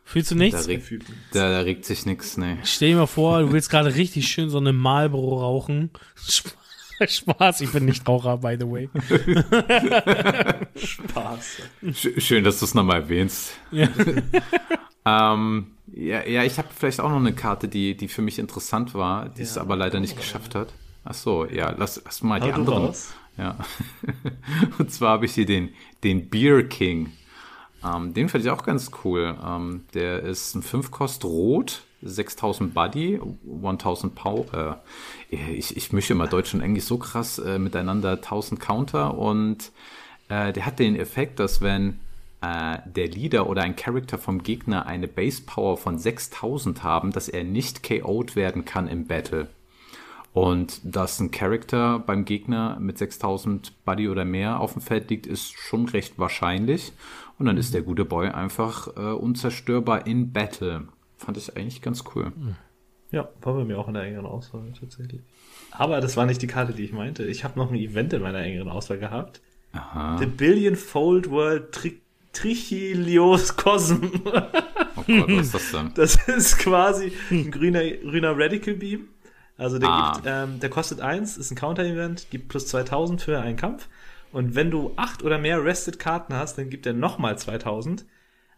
Fühlst 0.08 0.30
du 0.32 0.36
Da 0.36 0.40
nichts? 0.44 0.68
regt, 0.68 0.90
da, 1.34 1.50
da 1.50 1.60
regt 1.62 1.84
sich 1.84 2.06
nichts, 2.06 2.38
nee. 2.38 2.58
Stell 2.64 2.90
dir 2.92 2.98
mal 2.98 3.08
vor, 3.08 3.42
du 3.42 3.52
willst 3.52 3.70
gerade 3.72 3.94
richtig 3.96 4.28
schön 4.28 4.50
so 4.50 4.60
eine 4.60 4.72
Marlboro 4.72 5.42
rauchen. 5.42 5.90
Spaß, 7.08 7.60
ich 7.62 7.72
bin 7.72 7.86
nicht 7.86 8.08
Raucher, 8.08 8.38
by 8.38 8.56
the 8.58 8.66
way. 8.70 8.90
Spaß. 10.76 11.58
Sch- 11.88 12.20
Schön, 12.22 12.44
dass 12.44 12.60
du 12.60 12.66
es 12.66 12.74
nochmal 12.74 13.02
erwähnst. 13.02 13.54
Ja. 13.72 13.88
Ähm, 15.08 15.68
ja, 15.94 16.26
ja, 16.26 16.44
ich 16.46 16.58
habe 16.58 16.70
vielleicht 16.76 17.00
auch 17.00 17.10
noch 17.10 17.18
eine 17.20 17.32
Karte, 17.34 17.68
die, 17.68 17.96
die 17.96 18.08
für 18.08 18.24
mich 18.24 18.40
interessant 18.40 18.96
war, 18.96 19.30
die 19.30 19.44
es 19.44 19.56
aber 19.56 19.76
leider 19.76 20.00
nicht 20.00 20.18
geschafft 20.18 20.56
hat. 20.56 20.74
Ach 21.04 21.14
so, 21.14 21.46
ja, 21.46 21.76
lass, 21.78 22.02
lass 22.04 22.24
mal 22.24 22.40
die 22.40 22.48
Hau 22.48 22.56
du 22.56 22.62
anderen. 22.62 22.86
raus. 22.86 23.14
Ja. 23.38 23.56
Und 24.80 24.92
zwar 24.92 25.12
habe 25.12 25.28
ich 25.28 25.36
hier 25.36 25.46
den, 25.46 25.70
den 26.04 26.28
Beer 26.32 26.64
King. 26.68 27.12
Ähm, 27.86 28.14
den 28.14 28.30
fand 28.30 28.44
ich 28.44 28.50
auch 28.50 28.64
ganz 28.64 28.92
cool. 29.04 29.36
Ähm, 29.46 29.86
der 29.94 30.22
ist 30.24 30.56
ein 30.56 30.64
5-Kost 30.64 31.26
rot, 31.26 31.84
6000 32.02 32.74
Buddy, 32.74 33.20
1000 33.64 34.16
Power. 34.16 34.82
Äh, 35.32 35.54
ich, 35.54 35.76
ich 35.76 35.92
mische 35.92 36.14
immer 36.14 36.28
Deutsch 36.28 36.54
und 36.54 36.62
Englisch 36.62 36.86
so 36.86 36.98
krass 36.98 37.40
äh, 37.40 37.60
miteinander 37.60 38.14
1000 38.14 38.60
Counter 38.60 39.18
und 39.18 39.72
äh, 40.30 40.54
der 40.54 40.66
hat 40.66 40.80
den 40.80 40.96
Effekt, 40.96 41.40
dass 41.40 41.62
wenn 41.62 42.00
äh, 42.42 42.78
der 42.86 43.08
Leader 43.08 43.50
oder 43.50 43.64
ein 43.64 43.76
Charakter 43.76 44.18
vom 44.18 44.44
Gegner 44.44 44.86
eine 44.86 45.08
Base 45.08 45.42
Power 45.46 45.78
von 45.78 45.98
6000 45.98 46.84
haben, 46.84 47.12
dass 47.12 47.28
er 47.28 47.44
nicht 47.44 47.84
KO'd 47.84 48.36
werden 48.36 48.66
kann 48.66 48.88
im 48.88 49.08
Battle. 49.08 49.48
Und 50.36 50.82
dass 50.84 51.22
ein 51.22 51.32
Charakter 51.32 51.98
beim 51.98 52.26
Gegner 52.26 52.78
mit 52.82 52.98
6000 52.98 53.86
Buddy 53.86 54.10
oder 54.10 54.26
mehr 54.26 54.60
auf 54.60 54.74
dem 54.74 54.82
Feld 54.82 55.10
liegt, 55.10 55.28
ist 55.28 55.54
schon 55.54 55.88
recht 55.88 56.20
wahrscheinlich. 56.20 56.92
Und 57.40 57.46
dann 57.46 57.56
ist 57.56 57.74
der 57.74 57.84
gute 57.84 58.04
Boy 58.04 58.28
einfach 58.28 58.90
äh, 58.98 59.14
unzerstörbar 59.14 60.06
in 60.06 60.34
Battle. 60.34 60.90
Fand 61.16 61.38
ich 61.38 61.56
eigentlich 61.56 61.82
ganz 61.82 62.04
cool. 62.14 62.34
Ja, 63.12 63.30
war 63.44 63.54
bei 63.54 63.64
mir 63.64 63.80
auch 63.80 63.88
in 63.88 63.94
der 63.94 64.04
engeren 64.04 64.26
Auswahl 64.26 64.74
tatsächlich. 64.78 65.22
Aber 65.72 66.02
das 66.02 66.18
war 66.18 66.26
nicht 66.26 66.42
die 66.42 66.48
Karte, 66.48 66.74
die 66.74 66.84
ich 66.84 66.92
meinte. 66.92 67.24
Ich 67.24 67.46
habe 67.46 67.58
noch 67.58 67.72
ein 67.72 67.78
Event 67.78 68.12
in 68.12 68.22
meiner 68.22 68.40
engeren 68.40 68.68
Auswahl 68.68 68.98
gehabt. 68.98 69.40
Aha. 69.72 70.18
The 70.18 70.26
Billion 70.26 70.76
Fold 70.76 71.30
World 71.30 71.72
Tri 71.72 72.02
Trichilios 72.34 73.56
Cosm. 73.56 74.04
Oh 74.98 75.04
Gott, 75.08 75.30
was 75.30 75.46
ist 75.46 75.56
das 75.56 75.72
denn? 75.72 75.92
Das 75.96 76.28
ist 76.28 76.58
quasi 76.58 77.14
ein 77.32 77.52
grüner, 77.52 77.90
grüner 77.90 78.38
Radical 78.38 78.74
Beam. 78.74 79.08
Also 79.58 79.80
der 79.80 79.90
Ah. 79.90 80.14
gibt, 80.16 80.28
ähm, 80.30 80.60
der 80.60 80.70
kostet 80.70 81.00
1, 81.02 81.38
ist 81.38 81.52
ein 81.52 81.56
Counter-Event, 81.56 82.28
gibt 82.30 82.50
plus 82.50 82.68
2000 82.68 83.22
für 83.22 83.40
einen 83.40 83.56
Kampf. 83.58 83.88
Und 84.32 84.56
wenn 84.56 84.70
du 84.72 84.92
acht 84.98 85.24
oder 85.24 85.38
mehr 85.38 85.64
Rested-Karten 85.64 86.34
hast, 86.34 86.58
dann 86.58 86.70
gibt 86.70 86.86
er 86.86 86.94
nochmal 86.94 87.38
2000. 87.38 88.06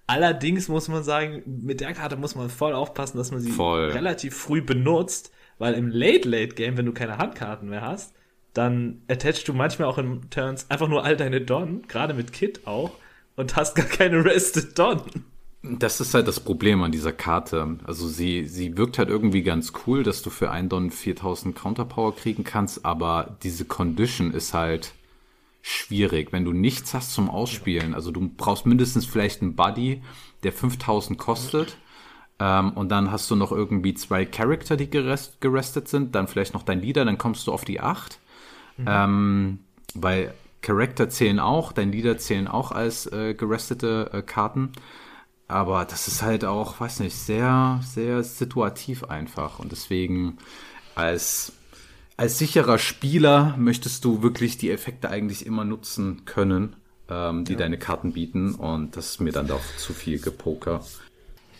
Allerdings 0.07 0.69
muss 0.69 0.87
man 0.87 1.03
sagen, 1.03 1.43
mit 1.45 1.81
der 1.81 1.93
Karte 1.93 2.15
muss 2.15 2.35
man 2.35 2.49
voll 2.49 2.73
aufpassen, 2.73 3.17
dass 3.17 3.31
man 3.31 3.41
sie 3.41 3.51
Voll. 3.51 3.89
relativ 3.91 4.35
früh 4.37 4.61
benutzt, 4.61 5.31
weil 5.59 5.73
im 5.73 5.89
Late-Late-Game, 5.89 6.77
wenn 6.77 6.85
du 6.85 6.93
keine 6.93 7.17
Handkarten 7.17 7.69
mehr 7.69 7.81
hast, 7.81 8.15
dann 8.53 9.01
attachst 9.09 9.47
du 9.47 9.53
manchmal 9.53 9.87
auch 9.89 9.97
in 9.97 10.29
Turns 10.29 10.69
einfach 10.71 10.87
nur 10.87 11.03
all 11.03 11.17
deine 11.17 11.41
Don, 11.41 11.83
gerade 11.87 12.13
mit 12.13 12.31
Kit 12.33 12.65
auch, 12.65 12.91
und 13.35 13.55
hast 13.55 13.75
gar 13.75 13.85
keine 13.85 14.23
Rested 14.25 14.79
Don. 14.79 15.01
Das 15.79 15.99
ist 15.99 16.13
halt 16.13 16.27
das 16.27 16.39
Problem 16.39 16.81
an 16.83 16.91
dieser 16.91 17.13
Karte. 17.13 17.77
Also 17.85 18.07
sie, 18.07 18.45
sie 18.45 18.77
wirkt 18.77 18.97
halt 18.97 19.09
irgendwie 19.09 19.43
ganz 19.43 19.73
cool, 19.85 20.03
dass 20.03 20.21
du 20.21 20.29
für 20.29 20.51
einen 20.51 20.69
Don 20.69 20.91
4000 20.91 21.55
Counterpower 21.55 22.15
kriegen 22.15 22.43
kannst, 22.43 22.85
aber 22.85 23.37
diese 23.43 23.65
Condition 23.65 24.31
ist 24.31 24.53
halt 24.53 24.93
schwierig. 25.61 26.31
Wenn 26.31 26.45
du 26.45 26.53
nichts 26.53 26.93
hast 26.93 27.13
zum 27.13 27.29
Ausspielen, 27.29 27.93
also 27.93 28.11
du 28.11 28.29
brauchst 28.35 28.65
mindestens 28.65 29.05
vielleicht 29.05 29.41
einen 29.41 29.55
Buddy, 29.55 30.01
der 30.43 30.53
5000 30.53 31.17
kostet, 31.17 31.77
ähm, 32.39 32.71
und 32.73 32.89
dann 32.89 33.11
hast 33.11 33.29
du 33.31 33.35
noch 33.35 33.51
irgendwie 33.51 33.93
zwei 33.93 34.25
Charakter, 34.25 34.77
die 34.77 34.89
gerest, 34.89 35.41
gerestet 35.41 35.87
sind, 35.87 36.13
dann 36.15 36.27
vielleicht 36.27 36.53
noch 36.53 36.63
dein 36.63 36.81
Leader, 36.81 37.03
dann 37.05 37.17
kommst 37.17 37.47
du 37.47 37.51
auf 37.51 37.65
die 37.65 37.79
8. 37.79 38.19
Ähm, 38.85 39.59
weil 39.95 40.33
Charakter 40.61 41.09
zählen 41.09 41.39
auch, 41.39 41.71
dein 41.71 41.91
Leader 41.91 42.17
zählen 42.17 42.47
auch 42.47 42.71
als 42.71 43.11
äh, 43.11 43.33
gerestete 43.33 44.09
äh, 44.13 44.21
Karten. 44.21 44.73
Aber 45.47 45.85
das 45.85 46.07
ist 46.07 46.21
halt 46.21 46.43
auch, 46.43 46.79
weiß 46.79 46.99
nicht, 46.99 47.15
sehr, 47.15 47.79
sehr 47.83 48.23
situativ 48.23 49.05
einfach. 49.05 49.59
Und 49.59 49.71
deswegen 49.71 50.37
als, 50.95 51.53
als 52.17 52.37
sicherer 52.37 52.77
Spieler 52.77 53.55
möchtest 53.57 54.03
du 54.03 54.21
wirklich 54.21 54.57
die 54.57 54.71
Effekte 54.71 55.09
eigentlich 55.09 55.45
immer 55.45 55.63
nutzen 55.63 56.25
können, 56.25 56.75
ähm, 57.09 57.45
die 57.45 57.55
deine 57.55 57.77
Karten 57.77 58.11
bieten. 58.13 58.55
Und 58.55 58.97
das 58.97 59.11
ist 59.11 59.21
mir 59.21 59.31
dann 59.31 59.47
doch 59.47 59.61
zu 59.77 59.93
viel 59.93 60.19
Gepoker. 60.19 60.83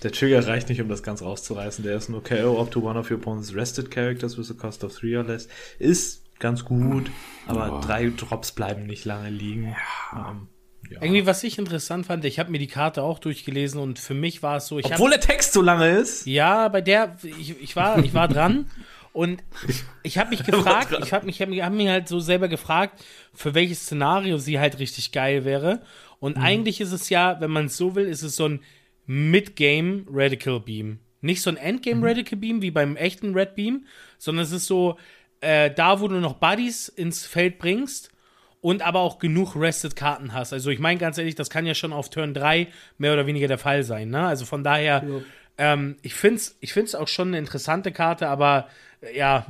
Der 0.04 0.12
Trigger 0.12 0.46
reicht 0.46 0.70
nicht, 0.70 0.82
um 0.82 0.90
das 0.90 1.02
ganz 1.02 1.22
rauszureißen. 1.22 1.84
Der 1.84 1.96
ist 1.96 2.10
nur 2.10 2.24
KO 2.24 2.62
up 2.62 2.70
to 2.72 2.82
one 2.82 3.00
of 3.00 3.10
your 3.10 3.18
opponent's 3.18 3.56
rested 3.56 3.90
characters 3.90 4.38
with 4.38 4.52
a 4.52 4.54
cost 4.54 4.84
of 4.84 4.94
three 4.94 5.16
or 5.18 5.24
less. 5.24 5.48
Ist 5.80 6.24
ganz 6.40 6.66
gut, 6.66 7.10
aber 7.48 7.68
Ja. 7.68 7.80
drei 7.82 8.10
Drops 8.10 8.52
bleiben 8.52 8.86
nicht 8.86 9.06
lange 9.06 9.30
liegen. 9.30 9.76
Ähm, 10.14 10.50
ja. 10.90 11.02
Irgendwie, 11.02 11.26
was 11.26 11.44
ich 11.44 11.58
interessant 11.58 12.06
fand, 12.06 12.26
ich 12.26 12.40
habe 12.40 12.52
mir 12.52 12.60
die 12.60 12.68
Karte 12.68 13.04
auch 13.04 13.20
durchgelesen 13.20 13.80
und 13.82 14.00
für 14.00 14.14
mich 14.14 14.44
war 14.44 14.58
es 14.58 14.68
so, 14.68 14.80
ich 14.80 14.86
hab, 14.86 14.94
Obwohl 14.94 15.12
der 15.12 15.20
Text 15.20 15.54
so 15.54 15.62
lange 15.62 15.90
ist. 15.90 16.26
Ja, 16.26 16.68
bei 16.70 16.82
der, 16.82 17.18
ich, 17.24 17.62
ich, 17.62 17.76
war, 17.76 18.00
ich 18.00 18.14
war 18.14 18.28
dran 18.28 18.70
und 19.14 19.44
ich 20.04 20.18
habe 20.18 20.30
mich 20.30 20.44
gefragt, 20.46 20.96
ich 21.02 21.14
habe 21.14 21.26
mich, 21.26 21.42
hab 21.42 21.50
mich, 21.50 21.62
hab 21.62 21.74
mich 21.74 21.88
halt 21.88 22.08
so 22.08 22.20
selber 22.20 22.48
gefragt, 22.48 23.04
für 23.34 23.54
welches 23.54 23.82
Szenario 23.82 24.38
sie 24.38 24.60
halt 24.60 24.80
richtig 24.80 25.12
geil 25.12 25.46
wäre. 25.46 25.82
Und 26.20 26.38
eigentlich 26.38 26.82
ist 26.82 26.92
es 26.92 27.10
ja, 27.10 27.40
wenn 27.42 27.52
man 27.52 27.66
es 27.66 27.78
so 27.78 27.96
will, 27.96 28.06
ist 28.06 28.24
es 28.24 28.36
so 28.36 28.48
ein 28.48 28.62
Mid-Game 29.06 30.08
Radical 30.12 30.60
Beam. 30.60 31.00
Nicht 31.22 31.42
so 31.42 31.50
ein 31.50 31.58
Endgame 31.58 32.08
Radical 32.08 32.38
Beam 32.38 32.62
wie 32.62 32.72
beim 32.72 32.96
echten 32.96 33.34
Red 33.34 33.56
Beam, 33.56 33.86
sondern 34.18 34.46
es 34.46 34.52
ist 34.52 34.68
so, 34.68 34.98
äh, 35.42 35.72
da 35.72 36.00
wo 36.00 36.08
du 36.08 36.16
noch 36.16 36.36
Buddies 36.36 36.88
ins 36.88 37.26
Feld 37.26 37.60
bringst 37.60 38.12
und 38.62 38.82
aber 38.82 39.02
auch 39.02 39.20
genug 39.20 39.56
Rested 39.56 39.96
Karten 39.96 40.34
hast. 40.34 40.54
Also 40.54 40.70
ich 40.70 40.80
meine 40.80 41.00
ganz 41.00 41.18
ehrlich, 41.18 41.36
das 41.36 41.50
kann 41.50 41.66
ja 41.66 41.76
schon 41.76 41.94
auf 41.94 42.10
Turn 42.10 42.34
3 42.34 42.68
mehr 42.98 43.14
oder 43.14 43.28
weniger 43.28 43.48
der 43.48 43.58
Fall 43.58 43.84
sein. 43.84 44.10
Ne? 44.10 44.26
Also 44.26 44.46
von 44.46 44.64
daher, 44.64 45.04
ähm, 45.58 45.98
ich 46.02 46.14
finde 46.14 46.38
es 46.38 46.58
ich 46.60 46.74
find's 46.74 46.96
auch 46.96 47.08
schon 47.08 47.30
eine 47.30 47.38
interessante 47.38 47.92
Karte, 47.92 48.28
aber 48.28 48.68
äh, 49.02 49.18
ja, 49.18 49.46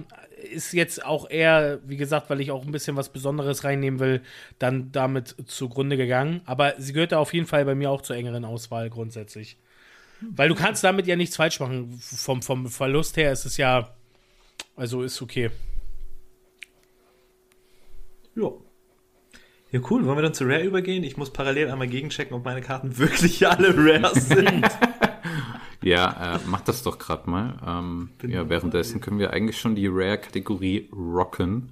ist 0.52 0.74
jetzt 0.74 1.04
auch 1.04 1.30
eher, 1.30 1.80
wie 1.86 1.98
gesagt, 1.98 2.30
weil 2.30 2.42
ich 2.42 2.52
auch 2.52 2.64
ein 2.64 2.72
bisschen 2.72 2.96
was 2.96 3.10
Besonderes 3.10 3.64
reinnehmen 3.64 4.00
will, 4.00 4.22
dann 4.60 4.92
damit 4.92 5.36
zugrunde 5.48 5.98
gegangen. 5.98 6.42
Aber 6.46 6.76
sie 6.78 6.94
gehört 6.94 7.12
da 7.12 7.18
auf 7.18 7.34
jeden 7.34 7.48
Fall 7.48 7.66
bei 7.66 7.76
mir 7.76 7.90
auch 7.90 8.02
zur 8.02 8.16
engeren 8.16 8.46
Auswahl 8.46 8.90
grundsätzlich. 8.90 9.58
Weil 10.22 10.50
du 10.50 10.56
kannst 10.56 10.84
damit 10.84 11.08
ja 11.08 11.16
nichts 11.16 11.36
falsch 11.36 11.60
machen. 11.60 12.00
Vom, 12.00 12.42
vom 12.42 12.68
Verlust 12.68 13.18
her 13.18 13.32
ist 13.32 13.46
es 13.46 13.58
ja, 13.58 13.96
also 14.76 15.02
ist 15.04 15.22
okay. 15.22 15.50
Ja. 18.36 18.52
Ja, 19.72 19.80
cool. 19.90 20.06
Wollen 20.06 20.18
wir 20.18 20.22
dann 20.22 20.34
zu 20.34 20.46
Rare 20.46 20.64
übergehen? 20.64 21.04
Ich 21.04 21.18
muss 21.18 21.32
parallel 21.32 21.70
einmal 21.70 21.88
gegenchecken, 21.88 22.36
ob 22.36 22.46
meine 22.46 22.62
Karten 22.62 22.98
wirklich 22.98 23.46
alle 23.48 23.74
Rare 23.76 24.20
sind. 24.20 24.66
Ja, 25.84 26.36
äh, 26.36 26.40
mach 26.48 26.62
das 26.62 26.82
doch 26.84 26.98
gerade 26.98 27.30
mal. 27.30 27.56
Ähm, 27.66 28.10
ja, 28.28 28.50
währenddessen 28.50 29.00
können 29.00 29.20
wir 29.20 29.32
eigentlich 29.32 29.58
schon 29.60 29.76
die 29.76 29.88
Rare-Kategorie 29.88 30.90
rocken. 30.92 31.70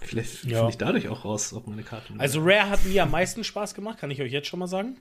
Vielleicht 0.00 0.44
Ja. 0.44 0.56
finde 0.58 0.70
ich 0.70 0.78
dadurch 0.78 1.08
auch 1.08 1.24
raus, 1.24 1.52
ob 1.52 1.68
meine 1.68 1.82
Karten. 1.82 2.18
Also 2.18 2.40
Rare 2.42 2.70
hat 2.70 2.84
mir 2.86 3.02
am 3.02 3.10
meisten 3.10 3.44
Spaß 3.44 3.74
gemacht, 3.74 3.98
kann 4.00 4.10
ich 4.10 4.20
euch 4.20 4.32
jetzt 4.32 4.48
schon 4.48 4.58
mal 4.58 4.66
sagen. 4.66 4.96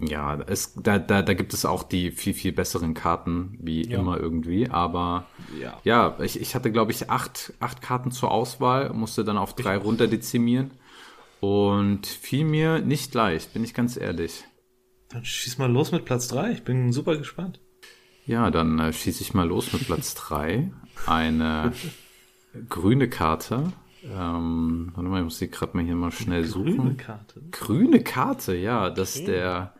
Ja, 0.00 0.40
es, 0.46 0.72
da, 0.74 0.98
da, 0.98 1.20
da 1.22 1.34
gibt 1.34 1.52
es 1.52 1.64
auch 1.66 1.82
die 1.82 2.10
viel, 2.10 2.32
viel 2.34 2.52
besseren 2.52 2.94
Karten, 2.94 3.58
wie 3.60 3.86
Ja. 3.86 4.00
immer 4.00 4.18
irgendwie. 4.18 4.68
Aber 4.70 5.26
Ja. 5.60 5.78
ja, 5.84 6.16
ich, 6.20 6.40
ich 6.40 6.54
hatte, 6.54 6.72
glaube 6.72 6.90
ich, 6.92 7.10
acht, 7.10 7.52
acht 7.60 7.82
Karten 7.82 8.10
zur 8.10 8.30
Auswahl, 8.32 8.92
musste 8.94 9.24
dann 9.24 9.36
auf 9.38 9.54
drei 9.54 9.76
runter 9.76 10.08
dezimieren. 10.08 10.70
Und 11.40 12.06
fiel 12.06 12.44
mir 12.44 12.80
nicht 12.80 13.14
leicht, 13.14 13.52
bin 13.54 13.64
ich 13.64 13.74
ganz 13.74 13.96
ehrlich. 13.96 14.44
Dann 15.08 15.24
schieß 15.24 15.58
mal 15.58 15.70
los 15.70 15.90
mit 15.90 16.04
Platz 16.04 16.28
3. 16.28 16.52
Ich 16.52 16.62
bin 16.62 16.92
super 16.92 17.16
gespannt. 17.16 17.60
Ja, 18.26 18.50
dann 18.50 18.78
äh, 18.78 18.92
schieße 18.92 19.22
ich 19.22 19.34
mal 19.34 19.48
los 19.48 19.72
mit 19.72 19.86
Platz 19.86 20.14
drei 20.14 20.70
Eine 21.06 21.72
grüne 22.68 23.08
Karte. 23.08 23.72
Ähm, 24.04 24.92
warte 24.94 25.08
mal, 25.08 25.18
ich 25.18 25.24
muss 25.24 25.38
die 25.38 25.50
gerade 25.50 25.76
mal 25.76 25.84
hier 25.84 25.96
mal 25.96 26.12
schnell 26.12 26.46
Grüne 26.48 26.72
suchen. 26.72 26.96
Karte. 26.96 27.42
Grüne 27.50 28.04
Karte, 28.04 28.54
ja, 28.54 28.88
das 28.88 29.16
ist 29.16 29.26
der 29.26 29.74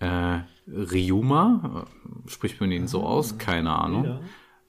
äh, 0.00 0.40
Ryuma, 0.66 1.84
äh, 2.26 2.30
spricht 2.30 2.60
man 2.60 2.72
ihn 2.72 2.88
so 2.88 3.04
aus, 3.04 3.36
keine 3.36 3.76
Ahnung. 3.78 4.04
Ja. 4.04 4.20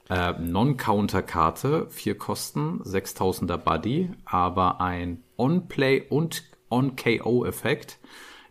Äh, 0.10 0.34
Non-Counter-Karte, 0.34 1.88
vier 1.90 2.18
Kosten, 2.18 2.82
6000er 2.84 3.58
Buddy, 3.58 4.12
aber 4.26 4.82
ein 4.82 5.24
On-Play 5.38 6.08
und 6.10 6.44
On-KO-Effekt, 6.70 8.00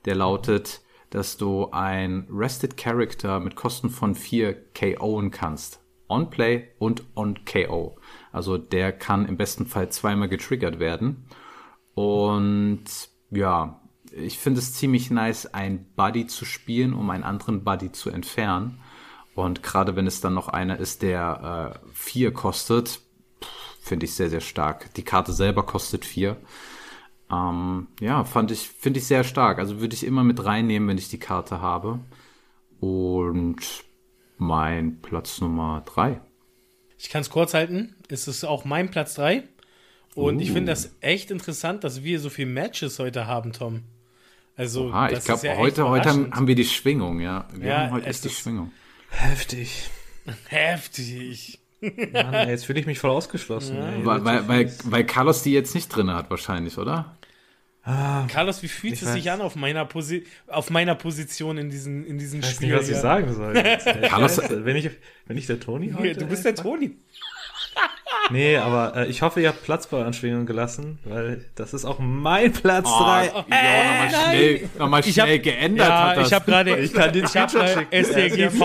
der 0.04 0.14
lautet, 0.14 0.80
dass 1.10 1.36
du 1.36 1.70
ein 1.72 2.26
Rested 2.30 2.76
Character 2.76 3.38
mit 3.38 3.54
Kosten 3.54 3.90
von 3.90 4.14
vier 4.14 4.56
KOen 4.72 5.30
kannst. 5.30 5.80
On-Play 6.08 6.68
und 6.78 7.04
On-KO. 7.14 7.98
Also 8.32 8.58
der 8.58 8.92
kann 8.92 9.26
im 9.26 9.36
besten 9.36 9.66
Fall 9.66 9.90
zweimal 9.90 10.28
getriggert 10.28 10.78
werden. 10.78 11.24
Und 11.94 12.84
ja, 13.30 13.80
ich 14.10 14.38
finde 14.38 14.60
es 14.60 14.74
ziemlich 14.74 15.10
nice, 15.10 15.46
ein 15.46 15.86
Buddy 15.96 16.26
zu 16.26 16.44
spielen, 16.44 16.92
um 16.92 17.10
einen 17.10 17.24
anderen 17.24 17.64
Buddy 17.64 17.92
zu 17.92 18.10
entfernen. 18.10 18.80
Und 19.34 19.62
gerade 19.62 19.96
wenn 19.96 20.06
es 20.06 20.20
dann 20.20 20.34
noch 20.34 20.48
einer 20.48 20.78
ist, 20.78 21.02
der 21.02 21.74
äh, 21.84 21.88
vier 21.94 22.32
kostet, 22.32 23.00
finde 23.80 24.06
ich 24.06 24.14
sehr, 24.14 24.30
sehr 24.30 24.40
stark. 24.40 24.92
Die 24.94 25.02
Karte 25.04 25.32
selber 25.32 25.64
kostet 25.64 26.04
vier. 26.04 26.36
Ähm, 27.30 27.88
ja, 28.00 28.24
fand 28.24 28.50
ich, 28.50 28.68
finde 28.68 28.98
ich 29.00 29.06
sehr 29.06 29.24
stark. 29.24 29.58
Also 29.58 29.80
würde 29.80 29.94
ich 29.94 30.04
immer 30.04 30.22
mit 30.22 30.44
reinnehmen, 30.44 30.88
wenn 30.88 30.98
ich 30.98 31.08
die 31.08 31.18
Karte 31.18 31.60
habe. 31.60 32.00
Und 32.80 33.84
mein 34.38 35.00
Platz 35.00 35.40
Nummer 35.40 35.82
drei. 35.86 36.20
Ich 36.98 37.08
kann 37.10 37.22
es 37.22 37.30
kurz 37.30 37.54
halten. 37.54 37.94
Es 38.08 38.28
ist 38.28 38.44
auch 38.44 38.64
mein 38.64 38.90
Platz 38.90 39.14
3. 39.14 39.44
Und 40.14 40.40
ich 40.40 40.50
Uh. 40.50 40.54
finde 40.54 40.72
das 40.72 40.94
echt 41.00 41.30
interessant, 41.30 41.84
dass 41.84 42.02
wir 42.04 42.20
so 42.20 42.28
viele 42.30 42.50
Matches 42.50 42.98
heute 42.98 43.26
haben, 43.26 43.52
Tom. 43.52 43.82
Also, 44.56 44.90
Ah, 44.92 45.10
ich 45.10 45.24
glaube, 45.24 45.46
ja 45.46 45.56
heute, 45.56 45.88
heute 45.88 46.10
haben, 46.10 46.46
wir 46.46 46.54
die 46.54 46.64
Schwingung, 46.66 47.20
ja. 47.20 47.48
Wir 47.54 47.68
Ja, 47.68 47.78
haben 47.84 47.92
heute 47.92 48.06
echt 48.06 48.24
die 48.24 48.28
Schwingung. 48.28 48.70
Heftig. 49.12 49.90
heftig. 50.48 51.58
Mann, 51.80 52.34
ey, 52.34 52.50
jetzt 52.50 52.64
fühle 52.66 52.78
ich 52.80 52.86
mich 52.86 52.98
voll 52.98 53.10
ausgeschlossen. 53.10 53.76
ey. 53.76 54.04
Weil, 54.06 54.24
weil, 54.24 54.48
weil, 54.48 54.72
weil 54.84 55.04
Carlos 55.04 55.42
die 55.42 55.52
jetzt 55.52 55.74
nicht 55.74 55.88
drin 55.88 56.10
hat, 56.10 56.30
wahrscheinlich, 56.30 56.78
oder? 56.78 57.16
Carlos, 57.84 58.62
wie 58.62 58.68
fühlt 58.68 58.94
es 59.02 59.12
sich 59.12 59.28
an 59.32 59.40
auf 59.40 59.56
meiner, 59.56 59.84
Posi 59.84 60.24
auf 60.46 60.70
meiner 60.70 60.94
Position 60.94 61.58
in 61.58 61.68
diesem, 61.68 62.06
in 62.06 62.16
diesem 62.16 62.38
Ich 62.38 62.46
weiß 62.46 62.54
Spiel? 62.54 62.68
nicht, 62.68 62.78
was 62.78 62.88
ich 62.88 62.96
sagen 62.96 63.34
soll. 63.34 63.54
Carlos- 64.02 64.40
wenn, 64.50 64.76
ich, 64.76 64.88
wenn 65.26 65.36
ich 65.36 65.46
der 65.48 65.58
Toni 65.58 65.90
heute. 65.90 66.02
Hier, 66.02 66.14
du 66.14 66.26
bist 66.26 66.44
der 66.44 66.54
Toni. 66.54 66.96
Nee, 68.30 68.56
aber 68.56 68.96
äh, 68.96 69.06
ich 69.06 69.20
hoffe, 69.22 69.40
ihr 69.40 69.48
habt 69.48 69.62
Platz 69.64 69.86
bei 69.88 70.04
Anschwingungen 70.04 70.46
gelassen, 70.46 70.98
weil 71.04 71.44
das 71.54 71.74
ist 71.74 71.84
auch 71.84 71.98
mein 71.98 72.52
Platz 72.52 72.88
Oh, 72.88 73.02
3. 73.02 73.24
ja, 73.26 73.32
nochmal 73.32 74.10
schnell, 74.10 74.70
noch 74.78 74.88
mal 74.88 75.00
Ich 75.00 75.18
hab- 75.18 75.26
schnell 75.26 75.38
geändert 75.40 75.88
Ja, 75.88 76.08
hat 76.08 76.16
das. 76.18 76.28
ich 76.28 76.32
habe 76.34 76.44
gerade 76.50 76.70
äh. 76.70 76.88
Er 77.90 78.02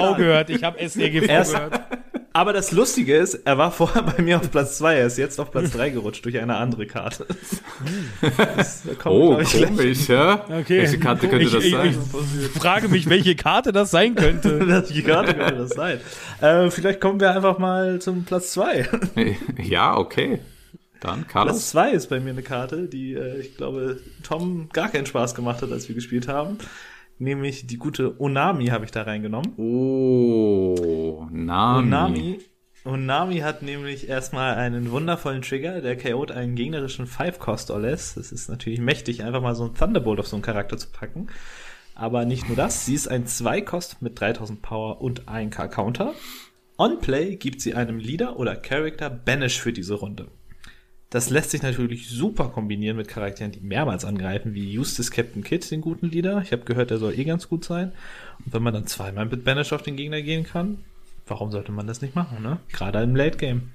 klar. 0.09 0.17
gehört. 0.17 0.49
Ich 0.49 0.63
habe 0.63 0.79
ist- 0.79 0.95
gehört. 1.53 1.81
Aber 2.38 2.53
das 2.53 2.71
Lustige 2.71 3.17
ist, 3.17 3.33
er 3.45 3.57
war 3.57 3.71
vorher 3.71 4.03
bei 4.17 4.21
mir 4.21 4.38
auf 4.38 4.51
Platz 4.51 4.77
2, 4.77 4.97
er 4.97 5.07
ist 5.07 5.17
jetzt 5.17 5.39
auf 5.39 5.49
Platz 5.49 5.71
3 5.71 5.89
gerutscht 5.89 6.23
durch 6.23 6.38
eine 6.38 6.55
andere 6.55 6.85
Karte. 6.85 7.25
Das, 8.55 8.85
wir, 8.85 9.05
oh, 9.05 9.39
ich, 9.39 9.65
komisch, 9.65 10.07
ja? 10.07 10.45
Okay. 10.45 10.79
Welche 10.79 10.99
Karte 10.99 11.27
könnte 11.27 11.45
ich, 11.45 11.51
das 11.51 11.63
ich, 11.63 11.71
sein? 11.71 11.89
Ich 11.89 12.61
frage 12.61 12.89
mich, 12.89 13.09
welche 13.09 13.35
Karte 13.35 13.71
das 13.71 13.89
sein 13.91 14.15
könnte. 14.15 14.67
Welche 14.67 15.03
Karte 15.03 15.33
könnte 15.33 15.55
das 15.55 15.71
sein? 15.71 15.99
Äh, 16.41 16.69
vielleicht 16.69 16.99
kommen 16.99 17.19
wir 17.19 17.35
einfach 17.35 17.57
mal 17.57 17.99
zum 17.99 18.23
Platz 18.25 18.51
2. 18.51 18.88
ja, 19.63 19.97
okay. 19.97 20.39
Dann, 20.99 21.21
Platz 21.21 21.31
Carlos. 21.31 21.69
2 21.69 21.91
ist 21.91 22.09
bei 22.09 22.19
mir 22.19 22.31
eine 22.31 22.43
Karte, 22.43 22.88
die, 22.88 23.13
äh, 23.13 23.39
ich 23.39 23.57
glaube, 23.57 23.99
Tom 24.23 24.69
gar 24.73 24.89
keinen 24.89 25.05
Spaß 25.05 25.33
gemacht 25.35 25.61
hat, 25.61 25.71
als 25.71 25.88
wir 25.88 25.95
gespielt 25.95 26.27
haben. 26.27 26.57
Nämlich 27.20 27.68
die 27.68 27.78
gute 27.78 28.22
Onami 28.22 28.68
habe 28.68 28.86
ich 28.86 28.91
da 28.91 29.01
reingenommen. 29.03 29.53
Oh, 29.57 31.28
Nami. 31.32 31.88
Onami, 31.88 32.39
Onami 32.86 33.38
hat 33.39 33.63
nämlich 33.63 34.07
erstmal 34.07 34.55
einen 34.55 34.91
wundervollen 34.91 35.41
Trigger, 35.41 35.82
der 35.82 35.99
KO't 35.99 36.32
einen 36.32 36.55
gegnerischen 36.55 37.07
5-Cost-Oles. 37.07 38.13
Das 38.15 38.32
ist 38.32 38.49
natürlich 38.49 38.80
mächtig, 38.80 39.24
einfach 39.24 39.41
mal 39.41 39.55
so 39.55 39.65
einen 39.65 39.74
Thunderbolt 39.74 40.20
auf 40.20 40.28
so 40.28 40.36
einen 40.36 40.43
Charakter 40.43 40.78
zu 40.78 40.89
packen. 40.89 41.28
Aber 41.95 42.26
nicht 42.26 42.47
nur 42.47 42.55
das, 42.55 42.86
sie 42.86 42.93
ist 42.93 43.07
ein 43.07 43.26
2-Cost 43.26 44.01
mit 44.01 44.20
3000 44.20 44.61
Power 44.61 45.01
und 45.01 45.24
1k 45.28 45.68
Counter. 45.68 46.13
On 46.78 46.99
Play 46.99 47.36
gibt 47.38 47.59
sie 47.61 47.74
einem 47.74 47.97
Leader 47.97 48.38
oder 48.38 48.55
Character 48.55 49.09
Banish 49.09 49.59
für 49.59 49.74
diese 49.74 49.95
Runde. 49.95 50.28
Das 51.09 51.29
lässt 51.29 51.51
sich 51.51 51.61
natürlich 51.61 52.09
super 52.09 52.49
kombinieren 52.49 52.97
mit 52.97 53.07
Charakteren, 53.07 53.51
die 53.53 53.61
mehrmals 53.61 54.03
angreifen, 54.03 54.53
wie 54.53 54.77
Eustace 54.77 55.09
Captain 55.09 55.41
Kid, 55.43 55.69
den 55.71 55.79
guten 55.79 56.07
Leader. 56.09 56.41
Ich 56.43 56.51
habe 56.51 56.65
gehört, 56.65 56.89
der 56.89 56.97
soll 56.97 57.17
eh 57.17 57.23
ganz 57.23 57.47
gut 57.47 57.63
sein. 57.63 57.93
Und 58.45 58.53
wenn 58.53 58.61
man 58.63 58.73
dann 58.73 58.87
zweimal 58.87 59.25
mit 59.25 59.45
Banish 59.45 59.71
auf 59.71 59.81
den 59.83 59.95
Gegner 59.95 60.21
gehen 60.21 60.43
kann, 60.43 60.79
warum 61.25 61.49
sollte 61.51 61.71
man 61.71 61.87
das 61.87 62.01
nicht 62.01 62.13
machen, 62.15 62.43
ne? 62.43 62.59
Gerade 62.73 63.01
im 63.03 63.15
Late 63.15 63.37
Game. 63.37 63.69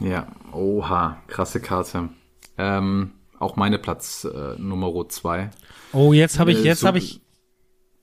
Ja, 0.00 0.28
oha, 0.52 1.22
krasse 1.26 1.60
Karte. 1.60 2.08
Ähm, 2.56 3.10
auch 3.38 3.56
meine 3.56 3.78
Platz 3.78 4.24
äh, 4.24 4.58
Nummer 4.58 5.06
2. 5.08 5.50
Oh, 5.92 6.14
jetzt 6.14 6.38
habe 6.38 6.52
ich, 6.52 6.58
Äh, 6.60 6.64
jetzt 6.64 6.80
so- 6.80 6.86
habe 6.88 6.98
ich, 6.98 7.20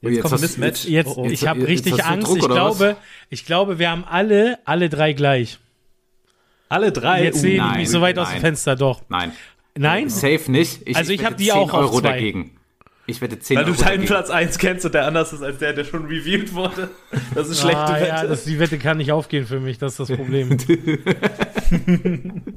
Jetzt, 0.02 0.22
kommt 0.22 0.34
hast- 0.36 0.42
Mismatch. 0.42 0.86
jetzt, 0.86 1.08
Oh, 1.18 1.24
oh. 1.24 1.26
ich 1.26 1.46
habe 1.48 1.60
jetzt 1.62 1.70
richtig 1.70 2.06
Angst. 2.06 2.28
Druck, 2.28 2.38
ich 2.38 2.44
was? 2.44 2.52
glaube, 2.52 2.96
ich 3.30 3.46
glaube, 3.46 3.80
wir 3.80 3.90
haben 3.90 4.06
alle, 4.06 4.60
alle 4.66 4.88
drei 4.88 5.14
gleich. 5.14 5.60
Alle 6.70 6.92
drei. 6.92 7.24
Jetzt 7.24 7.42
sehe 7.42 7.54
ich 7.54 7.58
nein, 7.58 7.78
mich 7.78 7.90
so 7.90 8.00
weit 8.02 8.18
aus 8.20 8.28
nein. 8.30 8.38
dem 8.38 8.42
Fenster, 8.42 8.76
doch. 8.76 9.02
Nein, 9.10 9.32
Nein? 9.78 10.10
safe 10.10 10.50
nicht. 10.52 10.82
Ich, 10.88 10.96
Also 10.96 11.12
ich 11.12 11.20
wette 11.20 11.32
hab 11.32 11.38
die 11.38 11.46
10 11.46 11.54
auch 11.54 11.74
auf 11.74 11.82
Euro 11.82 12.00
zwei. 12.02 12.10
dagegen. 12.14 12.52
Ich 13.08 13.22
wette 13.22 13.40
10 13.40 13.58
weil 13.58 13.66
du 13.66 13.72
Euro 13.72 13.80
deinen 13.82 13.90
dagegen. 13.90 14.06
Platz 14.08 14.30
1 14.30 14.58
kennst 14.60 14.86
und 14.86 14.94
der 14.94 15.08
anders 15.08 15.34
ist 15.34 15.42
als 15.42 15.58
der, 15.58 15.74
der 15.74 15.84
schon 15.84 16.06
reviewed 16.06 16.54
wurde. 16.54 16.90
Das 17.34 17.50
ist 17.50 17.60
schlechte 17.62 17.80
ah, 17.80 17.96
Wette. 17.96 18.08
ja, 18.08 18.28
das, 18.28 18.44
die 18.44 18.60
Wette 18.60 18.78
kann 18.78 18.98
nicht 18.98 19.12
aufgehen 19.12 19.48
für 19.48 19.60
mich, 19.60 19.80
das 19.80 19.94
ist 20.00 20.10
das 20.10 20.16
Problem. 20.16 20.56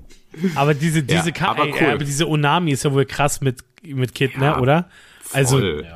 aber 0.54 0.74
diese, 0.74 1.02
diese, 1.02 1.30
Ja, 1.30 1.48
aber 1.48 1.64
ey, 1.64 1.74
cool. 1.80 1.86
aber 1.94 2.04
diese 2.04 2.28
Onami 2.28 2.72
ist 2.72 2.84
ja 2.84 2.92
wohl 2.92 3.06
krass 3.06 3.40
mit, 3.40 3.60
mit 3.82 4.14
Kid, 4.14 4.32
Ja, 4.34 4.56
ne, 4.56 4.60
oder? 4.60 4.88
Also, 5.32 5.58
Voll. 5.58 5.84
Ja. 5.86 5.94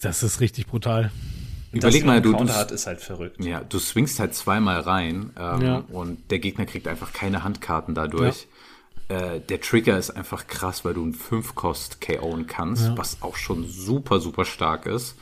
das 0.00 0.22
ist 0.22 0.40
richtig 0.40 0.66
brutal. 0.66 1.10
Überleg 1.72 2.04
mal, 2.04 2.20
du, 2.20 2.32
Counter 2.32 2.52
du, 2.52 2.58
hat, 2.58 2.70
ist 2.72 2.86
halt 2.86 3.00
verrückt. 3.00 3.42
ja, 3.44 3.60
du 3.60 3.78
swingst 3.78 4.18
halt 4.18 4.34
zweimal 4.34 4.80
rein 4.80 5.30
ähm, 5.38 5.62
Ja. 5.62 5.84
und 5.92 6.30
der 6.30 6.38
Gegner 6.40 6.66
kriegt 6.66 6.88
einfach 6.88 7.12
keine 7.12 7.44
Handkarten 7.44 7.94
dadurch. 7.94 8.48
Äh, 9.08 9.40
der 9.40 9.60
Trigger 9.60 9.96
ist 9.98 10.10
einfach 10.10 10.46
krass, 10.46 10.84
weil 10.84 10.94
du 10.94 11.02
einen 11.02 11.14
5-Kost 11.14 12.00
KOen 12.00 12.46
kannst, 12.46 12.96
was 12.96 13.22
auch 13.22 13.36
schon 13.36 13.66
super, 13.68 14.20
super 14.20 14.44
stark 14.44 14.86
ist. 14.86 15.16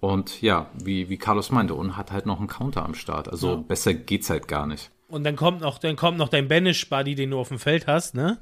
Und 0.00 0.42
ja, 0.42 0.70
wie, 0.74 1.08
wie 1.08 1.16
Carlos 1.16 1.50
meinte, 1.50 1.74
und 1.74 1.96
hat 1.96 2.12
halt 2.12 2.26
noch 2.26 2.38
einen 2.38 2.48
Counter 2.48 2.84
am 2.84 2.94
Start. 2.94 3.28
Also 3.28 3.58
besser 3.62 3.94
geht's 3.94 4.28
halt 4.30 4.46
gar 4.48 4.66
nicht. 4.66 4.90
Und 5.08 5.24
dann 5.24 5.36
kommt 5.36 5.60
noch, 5.62 5.78
dann 5.78 5.96
kommt 5.96 6.18
noch 6.18 6.28
dein 6.28 6.48
Banish-Buddy, 6.48 7.14
den 7.14 7.30
du 7.30 7.38
auf 7.38 7.48
dem 7.48 7.58
Feld 7.58 7.86
hast, 7.86 8.14
ne? 8.14 8.38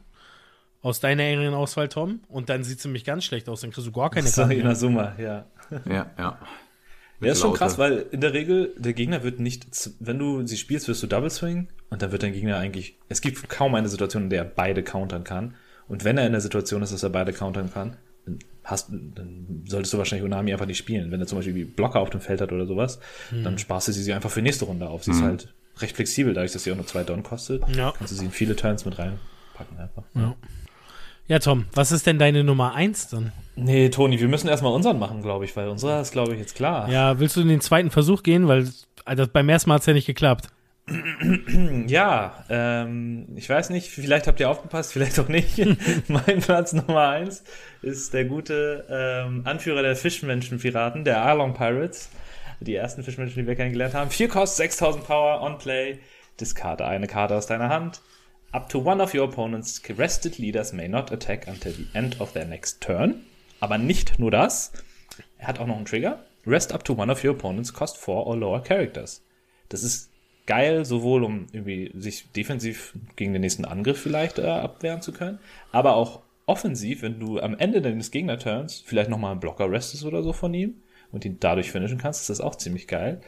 Aus 0.82 1.00
deiner 1.00 1.22
engeren 1.22 1.54
Auswahl, 1.54 1.88
Tom. 1.88 2.20
Und 2.28 2.48
dann 2.50 2.64
sieht 2.64 2.78
es 2.78 2.84
nämlich 2.84 3.04
ganz 3.04 3.24
schlecht 3.24 3.48
aus. 3.48 3.60
Dann 3.62 3.70
kriegst 3.70 3.86
du 3.86 3.92
gar 3.92 4.10
keine 4.10 4.26
So, 4.28 4.42
Karte 4.42 4.54
in 4.54 4.64
der 4.64 4.76
Summe, 4.76 5.14
ja. 5.18 5.44
Ja, 5.86 6.06
ja. 6.18 6.38
Ja, 7.26 7.32
ist 7.32 7.40
schon 7.40 7.50
Laute. 7.50 7.58
krass, 7.58 7.78
weil 7.78 8.06
in 8.10 8.20
der 8.20 8.32
Regel, 8.32 8.74
der 8.76 8.92
Gegner 8.92 9.22
wird 9.22 9.40
nicht, 9.40 9.66
wenn 10.00 10.18
du 10.18 10.46
sie 10.46 10.56
spielst, 10.56 10.88
wirst 10.88 11.02
du 11.02 11.06
Double 11.06 11.30
Swing 11.30 11.68
und 11.90 12.02
dann 12.02 12.12
wird 12.12 12.22
dein 12.22 12.32
Gegner 12.32 12.58
eigentlich, 12.58 12.98
es 13.08 13.20
gibt 13.20 13.48
kaum 13.48 13.74
eine 13.74 13.88
Situation, 13.88 14.24
in 14.24 14.30
der 14.30 14.42
er 14.42 14.48
beide 14.48 14.82
countern 14.82 15.24
kann. 15.24 15.54
Und 15.86 16.04
wenn 16.04 16.16
er 16.16 16.26
in 16.26 16.32
der 16.32 16.40
Situation 16.40 16.82
ist, 16.82 16.92
dass 16.92 17.02
er 17.02 17.10
beide 17.10 17.32
countern 17.32 17.70
kann, 17.72 17.96
dann, 18.24 18.38
hast, 18.62 18.90
dann 18.90 19.64
solltest 19.66 19.92
du 19.92 19.98
wahrscheinlich 19.98 20.24
Onami 20.24 20.52
einfach 20.52 20.66
nicht 20.66 20.78
spielen. 20.78 21.10
Wenn 21.10 21.20
er 21.20 21.26
zum 21.26 21.38
Beispiel 21.38 21.64
Blocker 21.66 22.00
auf 22.00 22.10
dem 22.10 22.20
Feld 22.20 22.40
hat 22.40 22.52
oder 22.52 22.66
sowas, 22.66 22.98
dann 23.30 23.58
sparst 23.58 23.88
du 23.88 23.92
sie 23.92 24.12
einfach 24.12 24.30
für 24.30 24.40
nächste 24.40 24.64
Runde 24.64 24.88
auf. 24.88 25.04
Sie 25.04 25.10
ist 25.10 25.22
halt 25.22 25.52
recht 25.78 25.96
flexibel, 25.96 26.32
dadurch, 26.32 26.52
dass 26.52 26.64
sie 26.64 26.72
auch 26.72 26.76
nur 26.76 26.86
zwei 26.86 27.04
Down 27.04 27.22
kostet. 27.22 27.62
Ja. 27.76 27.92
Kannst 27.96 28.12
du 28.12 28.16
sie 28.16 28.24
in 28.24 28.30
viele 28.30 28.56
Turns 28.56 28.84
mit 28.84 28.98
reinpacken 28.98 29.78
einfach. 29.78 30.04
Ja. 30.14 30.22
Ja, 30.22 30.36
Tom, 31.38 31.64
was 31.72 31.90
ist 31.90 32.06
denn 32.06 32.18
deine 32.18 32.44
Nummer 32.44 32.74
1 32.74 33.08
dann? 33.08 33.32
Nee, 33.56 33.88
Toni, 33.88 34.20
wir 34.20 34.28
müssen 34.28 34.48
erstmal 34.48 34.72
unseren 34.72 34.98
machen, 34.98 35.22
glaube 35.22 35.44
ich, 35.44 35.56
weil 35.56 35.68
unserer 35.68 36.00
ist, 36.00 36.12
glaube 36.12 36.34
ich, 36.34 36.40
jetzt 36.40 36.54
klar. 36.54 36.88
Ja, 36.90 37.18
willst 37.18 37.36
du 37.36 37.40
in 37.40 37.48
den 37.48 37.60
zweiten 37.60 37.90
Versuch 37.90 38.22
gehen? 38.22 38.48
Weil 38.48 38.68
also 39.04 39.26
beim 39.26 39.48
ersten 39.48 39.68
Mal 39.68 39.76
hat 39.76 39.82
es 39.82 39.86
ja 39.86 39.92
nicht 39.92 40.06
geklappt. 40.06 40.48
Ja, 41.86 42.44
ähm, 42.48 43.26
ich 43.36 43.48
weiß 43.48 43.70
nicht, 43.70 43.90
vielleicht 43.90 44.26
habt 44.26 44.40
ihr 44.40 44.50
aufgepasst, 44.50 44.92
vielleicht 44.92 45.18
auch 45.18 45.28
nicht. 45.28 45.58
mein 46.08 46.40
Platz 46.40 46.72
Nummer 46.72 47.08
eins 47.08 47.42
ist 47.82 48.12
der 48.12 48.24
gute 48.24 48.84
ähm, 48.90 49.42
Anführer 49.44 49.82
der 49.82 49.96
Fischmenschen-Piraten, 49.96 51.04
der 51.04 51.22
Arlong 51.22 51.54
Pirates. 51.54 52.10
Die 52.60 52.74
ersten 52.74 53.02
Fischmenschen, 53.02 53.42
die 53.42 53.46
wir 53.46 53.56
kennengelernt 53.56 53.94
haben. 53.94 54.10
Vier 54.10 54.28
Kost, 54.28 54.56
6000 54.56 55.04
Power, 55.04 55.42
on 55.42 55.58
Play. 55.58 55.98
Discard 56.40 56.82
eine 56.82 57.06
Karte 57.06 57.36
aus 57.36 57.46
deiner 57.46 57.68
Hand. 57.68 58.00
Up 58.54 58.68
to 58.68 58.78
one 58.78 59.02
of 59.02 59.12
your 59.12 59.24
opponent's 59.24 59.80
rested 59.98 60.38
leaders 60.38 60.72
may 60.72 60.86
not 60.86 61.10
attack 61.10 61.48
until 61.48 61.72
the 61.72 61.88
end 61.92 62.20
of 62.20 62.34
their 62.34 62.44
next 62.44 62.80
turn. 62.80 63.26
Aber 63.58 63.78
nicht 63.78 64.20
nur 64.20 64.30
das. 64.30 64.70
Er 65.38 65.48
hat 65.48 65.58
auch 65.58 65.66
noch 65.66 65.74
einen 65.74 65.86
Trigger. 65.86 66.24
Rest 66.46 66.72
up 66.72 66.84
to 66.84 66.94
one 66.94 67.10
of 67.10 67.24
your 67.24 67.32
opponent's 67.32 67.72
cost 67.72 67.96
four 67.96 68.28
or 68.28 68.36
lower 68.36 68.62
characters. 68.62 69.24
Das 69.70 69.82
ist 69.82 70.08
geil, 70.46 70.84
sowohl 70.84 71.24
um 71.24 71.48
irgendwie 71.50 71.90
sich 71.96 72.30
defensiv 72.30 72.94
gegen 73.16 73.32
den 73.32 73.40
nächsten 73.40 73.64
Angriff 73.64 74.00
vielleicht 74.00 74.38
äh, 74.38 74.46
abwehren 74.46 75.02
zu 75.02 75.12
können, 75.12 75.40
aber 75.72 75.96
auch 75.96 76.20
offensiv, 76.46 77.02
wenn 77.02 77.18
du 77.18 77.40
am 77.40 77.58
Ende 77.58 77.82
deines 77.82 78.12
Gegner-Turns 78.12 78.84
vielleicht 78.86 79.10
nochmal 79.10 79.32
einen 79.32 79.40
Blocker 79.40 79.68
restest 79.68 80.04
oder 80.04 80.22
so 80.22 80.32
von 80.32 80.54
ihm 80.54 80.76
und 81.10 81.24
ihn 81.24 81.38
dadurch 81.40 81.72
finishen 81.72 81.98
kannst, 81.98 82.20
ist 82.20 82.30
das 82.30 82.40
auch 82.40 82.54
ziemlich 82.54 82.86
geil. 82.86 83.20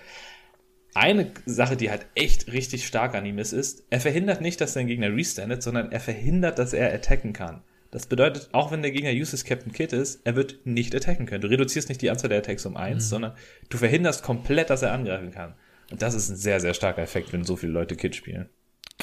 Eine 0.97 1.31
Sache, 1.45 1.77
die 1.77 1.91
halt 1.91 2.07
echt 2.15 2.51
richtig 2.51 2.87
stark 2.87 3.15
an 3.15 3.27
ihm 3.27 3.39
ist, 3.39 3.53
ist, 3.53 3.85
er 3.91 4.01
verhindert 4.01 4.41
nicht, 4.41 4.63
dass 4.63 4.73
dein 4.73 4.87
Gegner 4.87 5.15
restandet, 5.15 5.63
sondern 5.63 5.93
er 5.93 6.01
verhindert, 6.01 6.59
dass 6.59 6.73
er 6.73 6.93
attacken 6.95 7.35
kann. 7.35 7.63
Das 7.91 8.07
bedeutet, 8.07 8.49
auch 8.53 8.73
wenn 8.73 8.81
der 8.81 8.93
Gegner 8.93 9.13
uses 9.13 9.45
Captain 9.45 9.73
Kid 9.73 9.93
ist, 9.93 10.23
er 10.25 10.37
wird 10.37 10.65
nicht 10.65 10.95
attacken 10.95 11.27
können. 11.27 11.43
Du 11.43 11.49
reduzierst 11.49 11.91
nicht 11.91 12.01
die 12.01 12.09
Anzahl 12.09 12.31
der 12.31 12.39
Attacks 12.39 12.65
um 12.65 12.79
eins, 12.79 13.11
sondern 13.11 13.35
du 13.69 13.77
verhinderst 13.77 14.23
komplett, 14.23 14.71
dass 14.71 14.81
er 14.81 14.93
angreifen 14.93 15.33
kann. 15.33 15.55
Und 15.91 16.01
das 16.01 16.15
ist 16.15 16.31
ein 16.31 16.37
sehr, 16.37 16.61
sehr 16.61 16.73
starker 16.73 17.03
Effekt, 17.03 17.31
wenn 17.35 17.45
so 17.45 17.57
viele 17.57 17.73
Leute 17.73 17.95
Kid 17.95 18.17
spielen. 18.17 18.49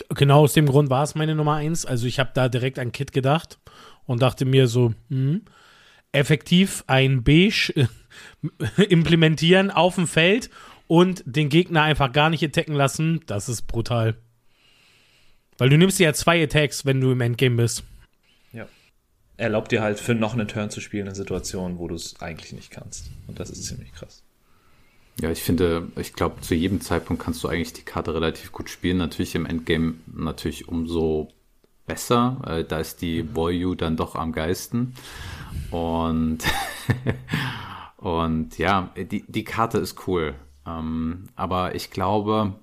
Genau 0.09 0.41
aus 0.41 0.53
dem 0.53 0.65
Grund 0.65 0.89
war 0.89 1.03
es 1.03 1.13
meine 1.13 1.35
Nummer 1.35 1.57
1. 1.57 1.85
Also 1.85 2.07
ich 2.07 2.19
habe 2.19 2.31
da 2.33 2.49
direkt 2.49 2.79
an 2.79 2.91
Kit 2.91 3.13
gedacht 3.13 3.59
und 4.05 4.23
dachte 4.23 4.45
mir 4.45 4.67
so, 4.67 4.93
hm, 5.09 5.43
effektiv 6.11 6.83
ein 6.87 7.23
Beige 7.23 7.87
implementieren 8.89 9.69
auf 9.69 9.95
dem 9.95 10.07
Feld 10.07 10.49
und 10.87 11.23
den 11.25 11.49
Gegner 11.49 11.83
einfach 11.83 12.11
gar 12.11 12.29
nicht 12.29 12.43
attacken 12.43 12.75
lassen, 12.75 13.21
das 13.25 13.49
ist 13.49 13.63
brutal. 13.63 14.15
Weil 15.57 15.69
du 15.69 15.77
nimmst 15.77 15.99
dir 15.99 16.05
ja 16.05 16.13
zwei 16.13 16.43
Attacks, 16.43 16.85
wenn 16.85 16.99
du 16.99 17.11
im 17.11 17.21
Endgame 17.21 17.55
bist. 17.55 17.83
Ja. 18.51 18.67
Erlaubt 19.37 19.71
dir 19.71 19.81
halt 19.81 19.99
für 19.99 20.15
noch 20.15 20.33
einen 20.33 20.47
Turn 20.47 20.69
zu 20.69 20.81
spielen 20.81 21.07
in 21.07 21.15
Situationen, 21.15 21.77
wo 21.77 21.87
du 21.87 21.95
es 21.95 22.19
eigentlich 22.21 22.53
nicht 22.53 22.71
kannst. 22.71 23.09
Und 23.27 23.39
das 23.39 23.49
ist 23.49 23.63
ziemlich 23.63 23.93
krass. 23.93 24.23
Ja, 25.21 25.29
ich 25.29 25.43
finde, 25.43 25.89
ich 25.95 26.13
glaube, 26.13 26.41
zu 26.41 26.55
jedem 26.55 26.81
Zeitpunkt 26.81 27.23
kannst 27.23 27.43
du 27.43 27.47
eigentlich 27.47 27.73
die 27.73 27.83
Karte 27.83 28.15
relativ 28.15 28.51
gut 28.51 28.69
spielen. 28.69 28.97
Natürlich 28.97 29.35
im 29.35 29.45
Endgame 29.45 29.95
natürlich 30.07 30.67
umso 30.67 31.31
besser. 31.85 32.41
Äh, 32.47 32.63
da 32.63 32.79
ist 32.79 33.01
die 33.01 33.21
Boyu 33.21 33.75
dann 33.75 33.95
doch 33.95 34.15
am 34.15 34.31
geisten. 34.31 34.95
Und, 35.69 36.39
und 37.97 38.57
ja, 38.57 38.91
die, 38.97 39.23
die 39.27 39.43
Karte 39.43 39.77
ist 39.77 40.07
cool. 40.07 40.33
Ähm, 40.67 41.25
aber 41.35 41.75
ich 41.75 41.91
glaube, 41.91 42.53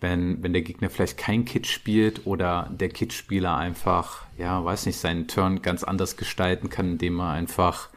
wenn, 0.00 0.42
wenn 0.42 0.52
der 0.52 0.62
Gegner 0.62 0.90
vielleicht 0.90 1.18
kein 1.18 1.44
Kit 1.44 1.66
spielt 1.66 2.26
oder 2.26 2.70
der 2.72 2.88
Kit-Spieler 2.88 3.56
einfach, 3.56 4.26
ja, 4.36 4.64
weiß 4.64 4.86
nicht, 4.86 4.98
seinen 4.98 5.26
Turn 5.26 5.60
ganz 5.62 5.82
anders 5.82 6.16
gestalten 6.16 6.70
kann, 6.70 6.92
indem 6.92 7.18
er 7.20 7.30
einfach 7.30 7.88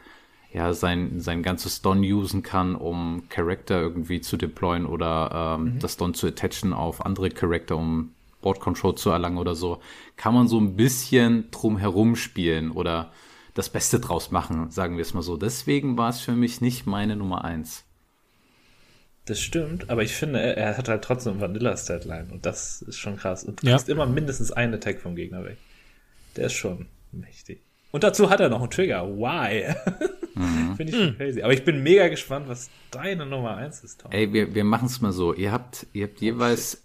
ja, 0.52 0.74
sein, 0.74 1.20
sein 1.20 1.42
ganzes 1.42 1.80
Don 1.80 2.00
usen 2.00 2.42
kann, 2.42 2.74
um 2.74 3.24
Charakter 3.28 3.80
irgendwie 3.80 4.20
zu 4.20 4.36
deployen 4.36 4.84
oder 4.84 5.56
ähm, 5.58 5.74
mhm. 5.74 5.78
das 5.78 5.96
Don 5.96 6.12
zu 6.12 6.26
attachen 6.26 6.72
auf 6.72 7.06
andere 7.06 7.30
Charakter, 7.30 7.76
um 7.76 8.12
Board 8.42 8.60
Control 8.60 8.96
zu 8.96 9.10
erlangen 9.10 9.38
oder 9.38 9.54
so, 9.54 9.80
kann 10.16 10.34
man 10.34 10.48
so 10.48 10.58
ein 10.58 10.76
bisschen 10.76 11.50
drum 11.52 11.78
herum 11.78 12.16
spielen 12.16 12.72
oder 12.72 13.12
das 13.54 13.70
Beste 13.70 14.00
draus 14.00 14.30
machen, 14.30 14.70
sagen 14.70 14.96
wir 14.96 15.02
es 15.02 15.14
mal 15.14 15.22
so. 15.22 15.36
Deswegen 15.36 15.96
war 15.96 16.10
es 16.10 16.20
für 16.20 16.32
mich 16.32 16.60
nicht 16.60 16.86
meine 16.86 17.16
Nummer 17.16 17.44
eins. 17.44 17.84
Das 19.24 19.40
stimmt, 19.40 19.88
aber 19.88 20.02
ich 20.02 20.14
finde, 20.14 20.40
er, 20.40 20.76
hat 20.76 20.88
halt 20.88 21.04
trotzdem 21.04 21.40
Vanilla-Statline 21.40 22.28
und 22.32 22.44
das 22.44 22.82
ist 22.82 22.98
schon 22.98 23.16
krass. 23.16 23.44
Und 23.44 23.62
du 23.62 23.68
kriegst 23.68 23.86
ja. 23.86 23.94
immer 23.94 24.06
mindestens 24.06 24.50
einen 24.50 24.74
Attack 24.74 25.00
vom 25.00 25.14
Gegner 25.14 25.44
weg. 25.44 25.58
Der 26.36 26.46
ist 26.46 26.54
schon 26.54 26.86
mächtig. 27.12 27.60
Und 27.92 28.02
dazu 28.02 28.30
hat 28.30 28.40
er 28.40 28.48
noch 28.48 28.60
einen 28.60 28.70
Trigger. 28.70 29.06
Why? 29.08 29.74
Mhm. 30.34 30.76
Finde 30.76 30.92
ich 30.92 30.98
schon 30.98 31.16
crazy. 31.18 31.42
Aber 31.42 31.52
ich 31.52 31.62
bin 31.62 31.82
mega 31.82 32.08
gespannt, 32.08 32.48
was 32.48 32.70
deine 32.90 33.26
Nummer 33.26 33.54
1 33.58 33.84
ist, 33.84 34.00
Tom. 34.00 34.12
Ey, 34.12 34.32
wir, 34.32 34.54
wir 34.54 34.64
machen 34.64 34.86
es 34.86 35.02
mal 35.02 35.12
so. 35.12 35.34
Ihr 35.34 35.52
habt, 35.52 35.86
ihr 35.92 36.06
habt 36.06 36.22
jeweils 36.22 36.82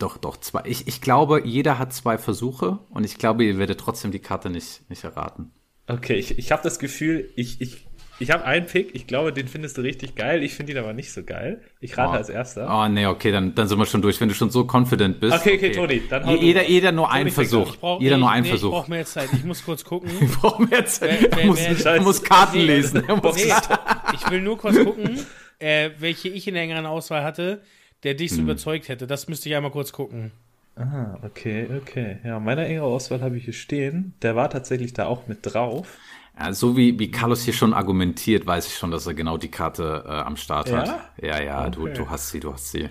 doch, 0.00 0.16
doch, 0.16 0.38
zwei. 0.38 0.62
Ich, 0.64 0.88
ich 0.88 1.00
glaube, 1.00 1.46
jeder 1.46 1.78
hat 1.78 1.92
zwei 1.92 2.18
Versuche 2.18 2.80
und 2.90 3.04
ich 3.04 3.18
glaube, 3.18 3.44
ihr 3.44 3.58
werdet 3.58 3.78
trotzdem 3.78 4.10
die 4.10 4.18
Karte 4.18 4.50
nicht, 4.50 4.88
nicht 4.90 5.04
erraten. 5.04 5.52
Okay, 5.86 6.14
ich, 6.14 6.38
ich 6.38 6.52
habe 6.52 6.62
das 6.62 6.78
Gefühl, 6.78 7.30
ich, 7.36 7.60
ich 7.60 7.86
ich 8.20 8.30
habe 8.30 8.44
einen 8.44 8.66
Pick, 8.66 8.94
ich 8.94 9.06
glaube, 9.06 9.32
den 9.32 9.48
findest 9.48 9.78
du 9.78 9.80
richtig 9.80 10.14
geil. 10.14 10.42
Ich 10.42 10.54
finde 10.54 10.72
ihn 10.72 10.78
aber 10.78 10.92
nicht 10.92 11.10
so 11.10 11.22
geil. 11.22 11.62
Ich 11.80 11.96
rate 11.96 12.10
oh. 12.10 12.16
als 12.16 12.28
erster. 12.28 12.68
Oh, 12.70 12.86
nee, 12.86 13.06
okay, 13.06 13.32
dann, 13.32 13.54
dann 13.54 13.66
sind 13.66 13.78
wir 13.78 13.86
schon 13.86 14.02
durch. 14.02 14.20
Wenn 14.20 14.28
du 14.28 14.34
schon 14.34 14.50
so 14.50 14.68
confident 14.70 15.20
bist. 15.20 15.34
Okay, 15.34 15.54
okay, 15.54 15.70
okay. 15.70 15.72
Toni, 15.72 16.02
dann 16.08 16.26
hau 16.26 16.34
jeder, 16.34 16.68
jeder 16.68 16.92
nur 16.92 17.10
einen 17.10 17.30
Versuch. 17.30 17.78
Brauch, 17.78 17.98
jeder 17.98 18.16
nee, 18.16 18.20
nur 18.20 18.30
einen 18.30 18.42
nee, 18.42 18.50
Versuch. 18.50 18.68
Ich 18.68 18.74
brauche 18.74 18.90
mehr 18.90 19.06
Zeit. 19.06 19.30
Ich 19.32 19.42
muss 19.44 19.64
kurz 19.64 19.84
gucken. 19.84 20.10
ich 20.20 20.30
brauche 20.32 20.62
mehr 20.62 20.84
Zeit. 20.84 21.22
Wer, 21.22 21.30
wer, 21.30 21.38
er, 21.40 21.46
muss, 21.46 21.58
wer, 21.58 21.94
er 21.94 22.02
muss 22.02 22.22
Karten 22.22 22.58
nee, 22.58 22.66
lesen. 22.66 23.02
Muss 23.22 23.36
nee, 23.36 23.52
ich 24.14 24.30
will 24.30 24.42
nur 24.42 24.58
kurz 24.58 24.76
gucken, 24.76 25.18
äh, 25.58 25.90
welche 25.98 26.28
ich 26.28 26.46
in 26.46 26.54
der 26.54 26.62
engeren 26.64 26.84
Auswahl 26.84 27.24
hatte, 27.24 27.62
der 28.02 28.12
dich 28.12 28.32
so 28.32 28.36
hm. 28.36 28.44
überzeugt 28.44 28.88
hätte. 28.88 29.06
Das 29.06 29.28
müsste 29.28 29.48
ich 29.48 29.56
einmal 29.56 29.72
kurz 29.72 29.92
gucken. 29.92 30.30
Ah, 30.76 31.18
okay, 31.22 31.68
okay. 31.74 32.18
Ja, 32.22 32.38
meine 32.38 32.66
engere 32.66 32.84
Auswahl 32.84 33.22
habe 33.22 33.38
ich 33.38 33.44
hier 33.44 33.54
stehen. 33.54 34.12
Der 34.20 34.36
war 34.36 34.50
tatsächlich 34.50 34.92
da 34.92 35.06
auch 35.06 35.26
mit 35.26 35.38
drauf. 35.42 35.98
Ja, 36.40 36.52
so 36.52 36.76
wie, 36.76 36.98
wie 36.98 37.10
Carlos 37.10 37.42
hier 37.42 37.52
schon 37.52 37.74
argumentiert, 37.74 38.46
weiß 38.46 38.66
ich 38.66 38.76
schon, 38.76 38.90
dass 38.90 39.06
er 39.06 39.14
genau 39.14 39.36
die 39.36 39.50
Karte 39.50 40.04
äh, 40.06 40.10
am 40.10 40.36
Start 40.36 40.70
ja? 40.70 40.78
hat. 40.78 41.12
Ja, 41.22 41.40
ja, 41.40 41.66
okay. 41.66 41.70
du, 41.72 41.88
du 41.88 42.10
hast 42.10 42.30
sie, 42.30 42.40
du 42.40 42.52
hast 42.52 42.70
sie. 42.70 42.88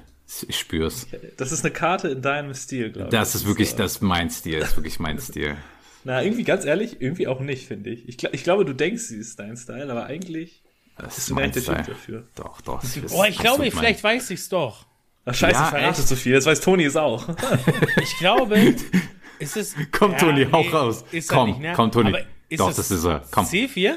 Ich 0.47 0.59
spür's. 0.59 1.07
Das 1.37 1.51
ist 1.51 1.65
eine 1.65 1.73
Karte 1.73 2.09
in 2.09 2.21
deinem 2.21 2.53
Stil, 2.53 2.91
glaube 2.91 3.07
ich. 3.07 3.11
Das 3.11 3.33
ist 3.33 3.47
wirklich, 3.47 3.75
das 3.75 3.93
ist 3.93 4.01
mein 4.01 4.29
Stil, 4.29 4.59
das 4.59 4.69
ist 4.69 4.77
wirklich 4.77 4.99
mein 4.99 5.19
Stil. 5.19 5.57
Na, 6.03 6.21
irgendwie 6.23 6.43
ganz 6.43 6.65
ehrlich, 6.65 7.01
irgendwie 7.01 7.27
auch 7.27 7.39
nicht, 7.39 7.67
finde 7.67 7.89
ich. 7.89 8.07
ich. 8.07 8.23
Ich 8.23 8.43
glaube, 8.43 8.63
du 8.63 8.73
denkst, 8.73 9.03
sie 9.03 9.17
ist 9.17 9.39
dein 9.39 9.57
Style, 9.57 9.91
aber 9.91 10.05
eigentlich 10.05 10.61
das 10.97 11.17
ist 11.17 11.29
mein 11.31 11.51
Style. 11.51 11.83
dafür. 11.87 12.27
Doch, 12.35 12.61
doch. 12.61 12.83
Oh, 13.11 13.23
ich 13.23 13.39
glaube, 13.39 13.69
vielleicht 13.71 14.03
mein... 14.03 14.17
weiß 14.17 14.29
ich's 14.29 14.49
doch. 14.49 14.85
Ach, 15.25 15.33
scheiße, 15.33 15.53
ja, 15.53 15.63
ich 15.63 15.69
verrate 15.69 16.05
zu 16.05 16.15
viel. 16.15 16.33
Das 16.33 16.45
weiß 16.45 16.61
Toni 16.61 16.83
es 16.83 16.95
auch. 16.95 17.27
ich 18.01 18.17
glaube, 18.19 18.75
ist 19.39 19.57
es. 19.57 19.75
Komm, 19.91 20.11
ja, 20.11 20.17
Toni, 20.17 20.45
nee, 20.45 20.51
hau 20.51 20.61
raus. 20.61 21.03
komm, 21.27 21.49
nicht, 21.49 21.59
ne? 21.59 21.73
komm, 21.75 21.91
Toni. 21.91 22.13
Ist 22.49 22.59
Doch, 22.59 22.67
das, 22.67 22.77
das 22.77 22.91
ist 22.91 23.05
er. 23.05 23.23
Komm. 23.31 23.45
C4? 23.45 23.95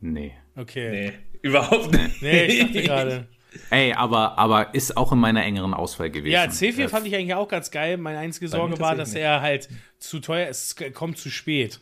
Nee. 0.00 0.34
Okay. 0.56 0.90
Nee, 0.90 1.12
überhaupt 1.42 1.92
nicht. 1.92 2.20
Nee, 2.22 2.44
ich 2.46 2.60
dachte 2.60 2.82
gerade. 2.82 3.28
Ey, 3.70 3.92
aber, 3.92 4.36
aber 4.38 4.74
ist 4.74 4.96
auch 4.96 5.12
in 5.12 5.18
meiner 5.18 5.44
engeren 5.44 5.72
Auswahl 5.72 6.10
gewesen. 6.10 6.32
Ja, 6.32 6.44
C4 6.44 6.78
äh, 6.84 6.88
fand 6.88 7.06
ich 7.06 7.14
eigentlich 7.14 7.34
auch 7.34 7.48
ganz 7.48 7.70
geil. 7.70 7.96
Meine 7.96 8.18
einzige 8.18 8.48
Sorge 8.48 8.78
war, 8.78 8.94
dass 8.94 9.14
er 9.14 9.40
halt 9.40 9.68
zu 9.98 10.20
teuer 10.20 10.48
ist. 10.48 10.80
Es 10.80 10.94
kommt 10.94 11.18
zu 11.18 11.30
spät. 11.30 11.80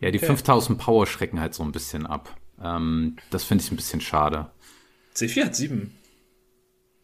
Ja, 0.00 0.10
die 0.10 0.18
okay. 0.18 0.26
5000 0.26 0.78
Power 0.78 1.06
schrecken 1.06 1.40
halt 1.40 1.54
so 1.54 1.62
ein 1.62 1.72
bisschen 1.72 2.06
ab. 2.06 2.34
Ähm, 2.62 3.16
das 3.30 3.44
finde 3.44 3.64
ich 3.64 3.70
ein 3.70 3.76
bisschen 3.76 4.00
schade. 4.00 4.50
C4 5.14 5.46
hat 5.46 5.56
7. 5.56 5.96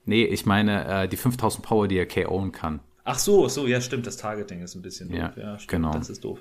Nee, 0.05 0.25
ich 0.25 0.47
meine, 0.47 1.05
äh, 1.05 1.09
die 1.09 1.17
5000 1.17 1.65
Power, 1.65 1.89
die 1.89 1.97
er 1.97 2.09
KO'en 2.09 2.51
kann. 2.51 2.81
Ach 3.05 3.19
so, 3.19 3.49
so, 3.49 3.67
ja, 3.67 3.81
stimmt. 3.81 4.07
Das 4.07 4.17
Targeting 4.17 4.63
ist 4.63 4.75
ein 4.75 4.83
bisschen 4.83 5.09
doof. 5.09 5.19
Ja, 5.19 5.33
ja 5.37 5.59
stimmt, 5.59 5.69
genau. 5.71 5.93
Das 5.93 6.11
ist 6.11 6.25
doof. 6.25 6.41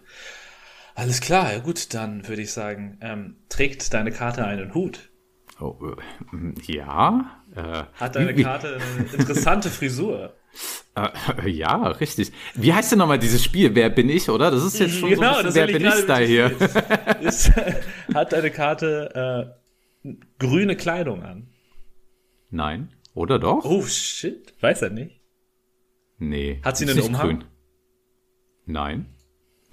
Alles 0.95 1.21
klar, 1.21 1.53
ja 1.53 1.59
gut, 1.59 1.93
dann 1.93 2.27
würde 2.27 2.41
ich 2.41 2.51
sagen, 2.51 2.97
ähm, 3.01 3.37
trägt 3.49 3.93
deine 3.93 4.11
Karte 4.11 4.45
einen 4.45 4.73
Hut? 4.73 5.11
Oh, 5.59 5.77
äh, 6.33 6.61
ja. 6.73 7.43
Äh, 7.55 7.83
Hat 7.93 8.15
deine 8.15 8.33
Karte 8.35 8.75
eine 8.77 9.07
interessante 9.13 9.69
Frisur? 9.69 10.35
Äh, 10.93 11.49
ja, 11.49 11.87
richtig. 11.87 12.33
Wie 12.55 12.73
heißt 12.73 12.91
denn 12.91 12.99
nochmal 12.99 13.17
dieses 13.17 13.41
Spiel? 13.41 13.73
Wer 13.73 13.89
bin 13.89 14.09
ich, 14.09 14.29
oder? 14.29 14.51
Das 14.51 14.61
ist 14.61 14.77
jetzt 14.77 14.95
schon 14.95 15.11
genau, 15.11 15.35
so 15.35 15.39
ein 15.39 15.45
bisschen, 15.45 15.67
Wer 15.67 15.79
bin 15.79 15.85
ich 15.85 16.05
da 16.05 16.17
hier? 16.17 16.51
Ist, 17.21 17.53
hat 18.13 18.33
deine 18.33 18.51
Karte 18.51 19.55
äh, 20.03 20.09
grüne 20.37 20.75
Kleidung 20.75 21.23
an? 21.23 21.47
Nein. 22.49 22.89
Oder 23.13 23.39
doch? 23.39 23.63
Oh, 23.63 23.85
shit. 23.85 24.53
Weiß 24.59 24.81
er 24.81 24.89
nicht. 24.89 25.21
Nee. 26.17 26.59
Hat 26.65 26.75
sie 26.75 26.89
einen 26.89 26.99
Umhang? 26.99 27.27
Grün. 27.27 27.43
Nein. 28.65 29.05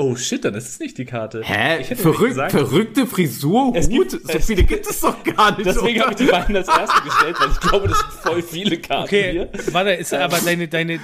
Oh 0.01 0.15
shit, 0.15 0.45
dann 0.45 0.55
ist 0.55 0.69
es 0.69 0.79
nicht 0.79 0.97
die 0.97 1.05
Karte. 1.05 1.43
Hä? 1.43 1.83
Verrück, 1.97 2.29
gesagt, 2.29 2.53
verrückte 2.53 3.05
Frisur, 3.05 3.73
es 3.75 3.89
Hut? 3.89 4.11
Gibt, 4.11 4.33
so 4.33 4.39
viele 4.39 4.63
gibt 4.63 4.89
es 4.89 5.01
doch 5.01 5.25
gar 5.25 5.57
nicht. 5.57 5.67
Deswegen 5.67 6.01
habe 6.01 6.13
ich 6.13 6.19
die 6.19 6.27
beiden 6.27 6.55
als 6.57 6.69
erste 6.69 7.03
gestellt, 7.03 7.37
weil 7.41 7.51
ich 7.51 7.59
glaube, 7.59 7.89
das 7.89 7.99
sind 7.99 8.13
voll 8.13 8.43
viele 8.43 8.79
Karten 8.79 9.05
okay, 9.05 9.33
hier. 9.33 9.51
Warte, 9.73 9.91
ist 9.91 10.15
aber 10.15 10.39
deine, 10.39 10.69
deine, 10.69 11.01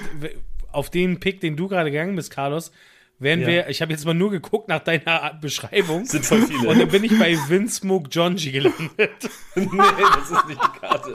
auf 0.70 0.90
den 0.90 1.18
Pick, 1.18 1.40
den 1.40 1.56
du 1.56 1.66
gerade 1.66 1.90
gegangen 1.90 2.14
bist, 2.14 2.30
Carlos, 2.30 2.70
wären 3.18 3.40
Ja. 3.40 3.46
wir, 3.48 3.68
ich 3.68 3.82
habe 3.82 3.90
jetzt 3.90 4.04
mal 4.04 4.14
nur 4.14 4.30
geguckt 4.30 4.68
nach 4.68 4.84
deiner 4.84 5.36
Beschreibung. 5.40 6.04
Sind 6.04 6.24
voll 6.24 6.42
viele. 6.42 6.68
Und 6.68 6.78
dann 6.78 6.88
bin 6.88 7.02
ich 7.02 7.18
bei 7.18 7.36
Vince 7.48 7.80
Smoke 7.80 8.08
Jonji 8.10 8.52
gelandet. 8.52 8.88
nee, 9.56 9.66
das 9.66 10.30
ist 10.30 10.46
nicht 10.46 10.60
die 10.62 10.78
Karte. 10.78 11.14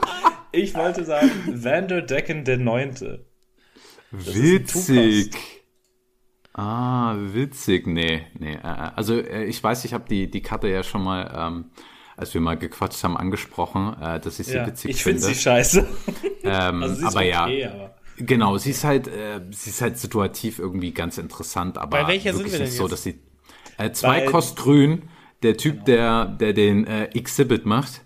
Ich 0.52 0.74
wollte 0.74 1.04
sagen, 1.06 1.30
Vander 1.46 2.02
Decken 2.02 2.44
der 2.44 2.58
Neunte. 2.58 3.24
ist 4.12 4.28
ein 4.28 4.42
Witzig. 4.42 5.30
Ah, 6.62 7.14
witzig. 7.18 7.86
Nee, 7.86 8.26
nee. 8.38 8.54
äh, 8.54 8.58
Also 8.62 9.18
äh, 9.18 9.44
ich 9.44 9.62
weiß, 9.62 9.84
ich 9.86 9.94
habe 9.94 10.04
die, 10.08 10.30
die 10.30 10.42
Karte 10.42 10.68
ja 10.68 10.82
schon 10.82 11.02
mal, 11.02 11.30
ähm, 11.34 11.64
als 12.16 12.34
wir 12.34 12.40
mal 12.42 12.56
gequatscht 12.58 13.02
haben, 13.02 13.16
angesprochen, 13.16 13.96
äh, 14.00 14.20
dass 14.20 14.38
ich 14.40 14.46
sie 14.48 14.56
Ja, 14.56 14.66
witzig 14.66 14.90
ich 14.90 15.02
finde 15.02 15.20
finde. 15.20 15.34
sie 15.34 15.40
scheiße. 15.40 15.86
ähm, 16.44 16.82
Also 16.82 16.94
sie 16.96 17.04
aber 17.06 17.20
okay, 17.20 17.60
ja, 17.62 17.70
aber. 17.72 17.94
genau, 18.18 18.58
sie 18.58 18.70
ist 18.70 18.84
halt, 18.84 19.08
äh, 19.08 19.40
sie 19.50 19.70
ist 19.70 19.80
halt 19.80 19.96
situativ 19.98 20.58
irgendwie 20.58 20.92
ganz 20.92 21.16
interessant, 21.16 21.78
aber 21.78 22.02
Bei 22.02 22.08
welcher 22.08 22.32
sind 22.34 22.40
wirklich 22.44 22.52
wir 22.60 22.66
denn 22.66 22.74
so, 22.74 22.88
dass 22.88 23.04
sie 23.04 23.20
äh, 23.78 23.90
zwei 23.92 24.20
Bei- 24.20 24.26
kost 24.26 24.56
grün, 24.58 25.08
der 25.42 25.56
Typ, 25.56 25.86
der, 25.86 26.26
der 26.26 26.52
den 26.52 26.86
äh, 26.86 27.04
Exhibit 27.14 27.64
macht. 27.64 28.02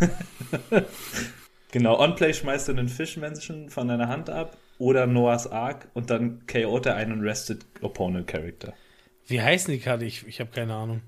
Genau, 1.70 1.98
On-Play 2.00 2.32
schmeißt 2.32 2.68
du 2.68 2.72
einen 2.72 2.88
Fischmenschen 2.88 3.68
von 3.68 3.88
deiner 3.88 4.08
Hand 4.08 4.30
ab 4.30 4.56
oder 4.78 5.06
Noah's 5.06 5.46
Ark 5.50 5.88
und 5.94 6.10
dann 6.10 6.42
KO't 6.46 6.86
er 6.86 6.96
einen 6.96 7.20
Rested 7.20 7.64
Opponent 7.82 8.26
Character. 8.26 8.72
Wie 9.26 9.42
heißen 9.42 9.72
die 9.72 9.80
Karte? 9.80 10.04
Ich, 10.04 10.26
ich 10.26 10.40
habe 10.40 10.50
keine 10.50 10.74
Ahnung. 10.74 11.02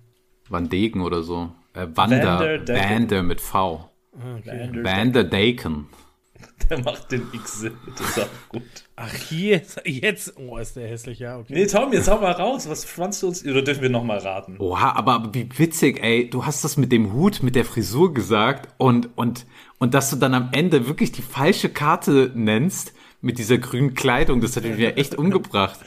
Van 0.49 0.69
Degen 0.69 1.01
oder 1.01 1.23
so. 1.23 1.53
Äh, 1.75 1.87
Wander. 1.95 2.61
Vander 2.67 3.23
mit 3.23 3.41
V. 3.41 3.89
Okay. 4.13 4.71
Vander 4.83 5.25
Daken. 5.25 5.87
Der 6.71 6.83
macht 6.83 7.13
den 7.13 7.27
Exhibit, 7.35 7.99
das 7.99 8.11
ist 8.11 8.21
auch 8.21 8.49
gut. 8.49 8.63
Ach, 8.97 9.13
hier, 9.13 9.63
jetzt. 9.85 10.35
Oh, 10.37 10.57
ist 10.59 10.77
der 10.77 10.89
hässlich, 10.89 11.19
ja, 11.19 11.39
okay. 11.39 11.53
Nee, 11.55 11.67
Tom, 11.67 11.93
jetzt 11.93 12.09
hau 12.09 12.19
mal 12.21 12.33
raus. 12.33 12.69
Was 12.69 12.85
fandst 12.85 13.23
du 13.23 13.29
uns? 13.29 13.45
Oder 13.45 13.63
dürfen 13.63 13.83
wir 13.83 13.91
nochmal 13.91 14.19
raten? 14.19 14.57
Oha, 14.59 14.93
aber, 14.93 15.15
aber 15.15 15.35
wie 15.35 15.49
witzig, 15.59 16.03
ey. 16.03 16.31
Du 16.31 16.47
hast 16.47 16.65
das 16.65 16.77
mit 16.77 16.93
dem 16.93 17.13
Hut, 17.13 17.43
mit 17.43 17.57
der 17.57 17.65
Frisur 17.65 18.15
gesagt 18.15 18.69
und, 18.79 19.09
und, 19.17 19.47
und 19.79 19.95
dass 19.95 20.11
du 20.11 20.17
dann 20.17 20.35
am 20.35 20.51
Ende 20.53 20.87
wirklich 20.87 21.13
die 21.13 21.23
falsche 21.23 21.71
Karte 21.71 22.31
nennst 22.35 22.95
mit 23.21 23.39
dieser 23.39 23.59
grünen 23.59 23.95
Kleidung, 23.95 24.41
das 24.41 24.57
hat 24.57 24.65
mich 24.65 24.77
wieder 24.77 24.97
echt 24.99 25.15
umgebracht. 25.17 25.79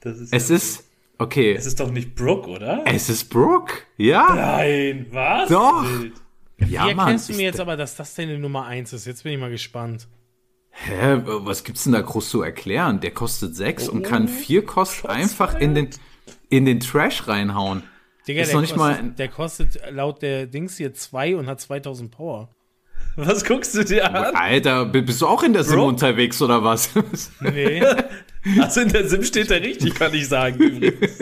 Das 0.00 0.18
ist 0.18 0.32
Es 0.32 0.48
ja- 0.48 0.56
ist, 0.56 0.84
okay, 1.18 1.52
Es 1.54 1.66
ist 1.66 1.80
doch 1.80 1.90
nicht 1.90 2.14
Brooke, 2.14 2.48
oder? 2.50 2.82
es 2.86 3.08
ist 3.08 3.30
Brooke. 3.30 3.74
Ja, 3.96 4.34
Nein, 4.34 5.06
was? 5.10 5.48
Doch. 5.48 5.84
Wild. 6.00 6.12
ja, 6.58 6.86
Wie 6.86 6.90
erkennst 6.90 7.28
du 7.28 7.32
ist 7.32 7.36
mir 7.38 7.44
jetzt 7.44 7.60
aber, 7.60 7.76
dass 7.76 7.96
das 7.96 8.14
deine 8.14 8.38
Nummer 8.38 8.66
1 8.66 8.92
ist? 8.92 9.06
Jetzt 9.06 9.22
bin 9.24 9.32
ich 9.32 9.38
mal 9.38 9.50
gespannt. 9.50 10.08
Hä, 10.70 11.22
was 11.24 11.62
gibt's 11.62 11.84
denn 11.84 11.92
da 11.92 12.00
groß 12.00 12.28
zu 12.30 12.42
erklären? 12.42 12.98
Der 13.00 13.12
kostet 13.12 13.54
sechs 13.54 13.88
und 13.88 14.04
Oh, 14.04 14.08
kann 14.10 14.26
vier 14.26 14.64
Kost 14.66 15.06
einfach 15.06 15.58
in 15.60 15.74
den, 15.76 15.90
in 16.48 16.64
den 16.64 16.80
Trash 16.80 17.28
reinhauen. 17.28 17.84
Digga, 18.26 18.40
Ist 18.42 18.48
der, 18.48 18.54
noch 18.56 18.62
nicht 18.62 18.74
kostet, 18.74 19.02
mal- 19.04 19.10
der 19.12 19.28
kostet 19.28 19.80
laut 19.92 20.22
der 20.22 20.46
Dings 20.46 20.76
hier 20.76 20.92
2 20.92 21.36
und 21.36 21.46
hat 21.46 21.60
2000 21.60 22.10
Power. 22.10 22.48
Was 23.16 23.44
guckst 23.44 23.74
du 23.74 23.84
dir 23.84 24.12
an? 24.12 24.34
Alter, 24.34 24.86
bist 24.86 25.20
du 25.22 25.26
auch 25.26 25.42
in 25.42 25.52
der 25.52 25.64
Sim 25.64 25.76
Bro. 25.76 25.88
unterwegs 25.88 26.40
oder 26.42 26.62
was? 26.64 26.90
Nee. 27.40 27.82
Also 28.60 28.80
in 28.82 28.88
der 28.90 29.08
Sim 29.08 29.22
steht 29.22 29.50
er 29.50 29.60
richtig, 29.62 29.94
kann 29.94 30.12
ich 30.14 30.28
sagen. 30.28 30.58
Übrigens. 30.58 31.18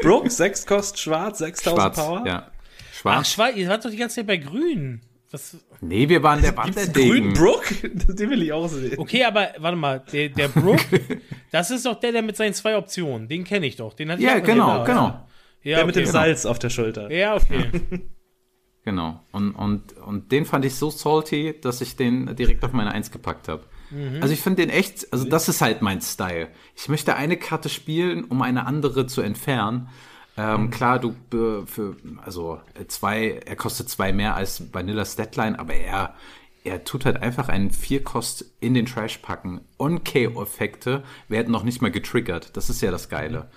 Brooke, 0.00 0.30
6 0.30 0.66
kostet 0.66 0.98
schwarz, 1.00 1.38
6000 1.38 1.76
Schwarz, 1.80 1.96
Power. 1.96 2.22
ja. 2.26 2.46
Ach, 2.46 2.94
Schwarz. 3.00 3.30
Schwarz, 3.32 3.56
ihr 3.56 3.68
wart 3.68 3.84
doch 3.84 3.90
die 3.90 3.96
ganze 3.96 4.16
Zeit 4.16 4.26
bei 4.26 4.36
Grün. 4.38 5.00
Was, 5.30 5.56
Nee, 5.80 6.08
wir 6.08 6.22
waren 6.22 6.40
der 6.40 6.52
Grün 6.52 6.64
Wanderdegen. 6.76 7.32
Brooke? 7.34 7.74
Den 8.14 8.30
will 8.30 8.42
ich 8.42 8.52
auch 8.52 8.68
sehen. 8.68 8.98
okay, 8.98 9.24
aber 9.24 9.48
warte 9.58 9.76
mal, 9.76 10.02
der, 10.12 10.28
der 10.28 10.48
Brooke, 10.48 11.00
das 11.50 11.70
ist 11.70 11.84
doch 11.84 11.98
der, 11.98 12.12
der 12.12 12.22
mit 12.22 12.36
seinen 12.36 12.54
zwei 12.54 12.76
Optionen. 12.76 13.28
Den 13.28 13.44
kenne 13.44 13.66
ich 13.66 13.76
doch. 13.76 13.92
Den 13.94 14.10
hatte 14.10 14.22
ich 14.22 14.26
Ja, 14.28 14.38
auch 14.38 14.42
genau, 14.42 14.84
genau. 14.84 15.26
Ja, 15.62 15.78
Der 15.78 15.86
mit 15.86 15.96
okay. 15.96 16.04
dem 16.04 16.10
Salz 16.12 16.46
auf 16.46 16.58
der 16.58 16.70
Schulter. 16.70 17.10
Ja, 17.10 17.34
okay. 17.36 17.70
Genau. 18.84 19.20
Und, 19.32 19.52
und, 19.52 19.96
und 19.98 20.30
den 20.30 20.44
fand 20.44 20.64
ich 20.64 20.74
so 20.74 20.90
salty, 20.90 21.58
dass 21.60 21.80
ich 21.80 21.96
den 21.96 22.36
direkt 22.36 22.64
auf 22.64 22.72
meine 22.72 22.92
Eins 22.92 23.10
gepackt 23.10 23.48
habe. 23.48 23.64
Also 24.20 24.32
ich 24.32 24.40
finde 24.40 24.62
den 24.62 24.70
echt, 24.70 25.12
also 25.12 25.24
das 25.24 25.48
ist 25.48 25.60
halt 25.60 25.80
mein 25.80 26.00
Style. 26.00 26.48
Ich 26.74 26.88
möchte 26.88 27.14
eine 27.14 27.36
Karte 27.36 27.68
spielen, 27.68 28.24
um 28.24 28.42
eine 28.42 28.66
andere 28.66 29.06
zu 29.06 29.22
entfernen. 29.22 29.88
Ähm, 30.36 30.70
klar, 30.70 30.98
du 30.98 31.14
äh, 31.32 31.64
für 31.64 31.96
also 32.24 32.60
äh, 32.74 32.86
zwei, 32.86 33.40
er 33.46 33.54
kostet 33.54 33.88
zwei 33.88 34.12
mehr 34.12 34.34
als 34.34 34.74
Vanillas 34.74 35.14
Deadline, 35.14 35.54
aber 35.54 35.74
er 35.74 36.14
er 36.64 36.82
tut 36.82 37.04
halt 37.04 37.22
einfach 37.22 37.50
einen 37.50 37.70
Vierkost 37.70 38.46
in 38.58 38.72
den 38.72 38.86
Trash 38.86 39.18
packen. 39.18 39.60
On-KO-Effekte 39.78 41.04
werden 41.28 41.52
noch 41.52 41.62
nicht 41.62 41.82
mal 41.82 41.90
getriggert. 41.90 42.56
Das 42.56 42.70
ist 42.70 42.80
ja 42.80 42.90
das 42.90 43.10
Geile. 43.10 43.50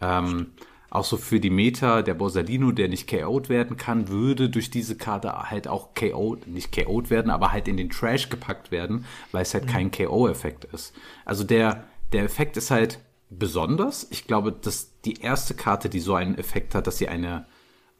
Ähm, 0.00 0.52
auch 0.92 1.04
so 1.04 1.16
für 1.16 1.40
die 1.40 1.48
Meta, 1.48 2.02
der 2.02 2.12
Borsalino, 2.12 2.70
der 2.70 2.88
nicht 2.88 3.08
KO'd 3.08 3.48
werden 3.48 3.78
kann, 3.78 4.08
würde 4.08 4.50
durch 4.50 4.70
diese 4.70 4.94
Karte 4.94 5.32
halt 5.50 5.66
auch 5.66 5.94
KO'd, 5.94 6.46
nicht 6.46 6.70
KO'd 6.70 7.08
werden, 7.08 7.30
aber 7.30 7.50
halt 7.50 7.66
in 7.66 7.78
den 7.78 7.88
Trash 7.88 8.28
gepackt 8.28 8.70
werden, 8.70 9.06
weil 9.32 9.40
es 9.40 9.54
halt 9.54 9.66
kein 9.66 9.90
KO-Effekt 9.90 10.66
ist. 10.66 10.94
Also 11.24 11.44
der, 11.44 11.84
der 12.12 12.24
Effekt 12.24 12.58
ist 12.58 12.70
halt 12.70 12.98
besonders. 13.30 14.06
Ich 14.10 14.26
glaube, 14.26 14.52
dass 14.52 15.00
die 15.00 15.14
erste 15.14 15.54
Karte, 15.54 15.88
die 15.88 16.00
so 16.00 16.14
einen 16.14 16.36
Effekt 16.36 16.74
hat, 16.74 16.86
dass 16.86 16.98
sie 16.98 17.08
eine, 17.08 17.46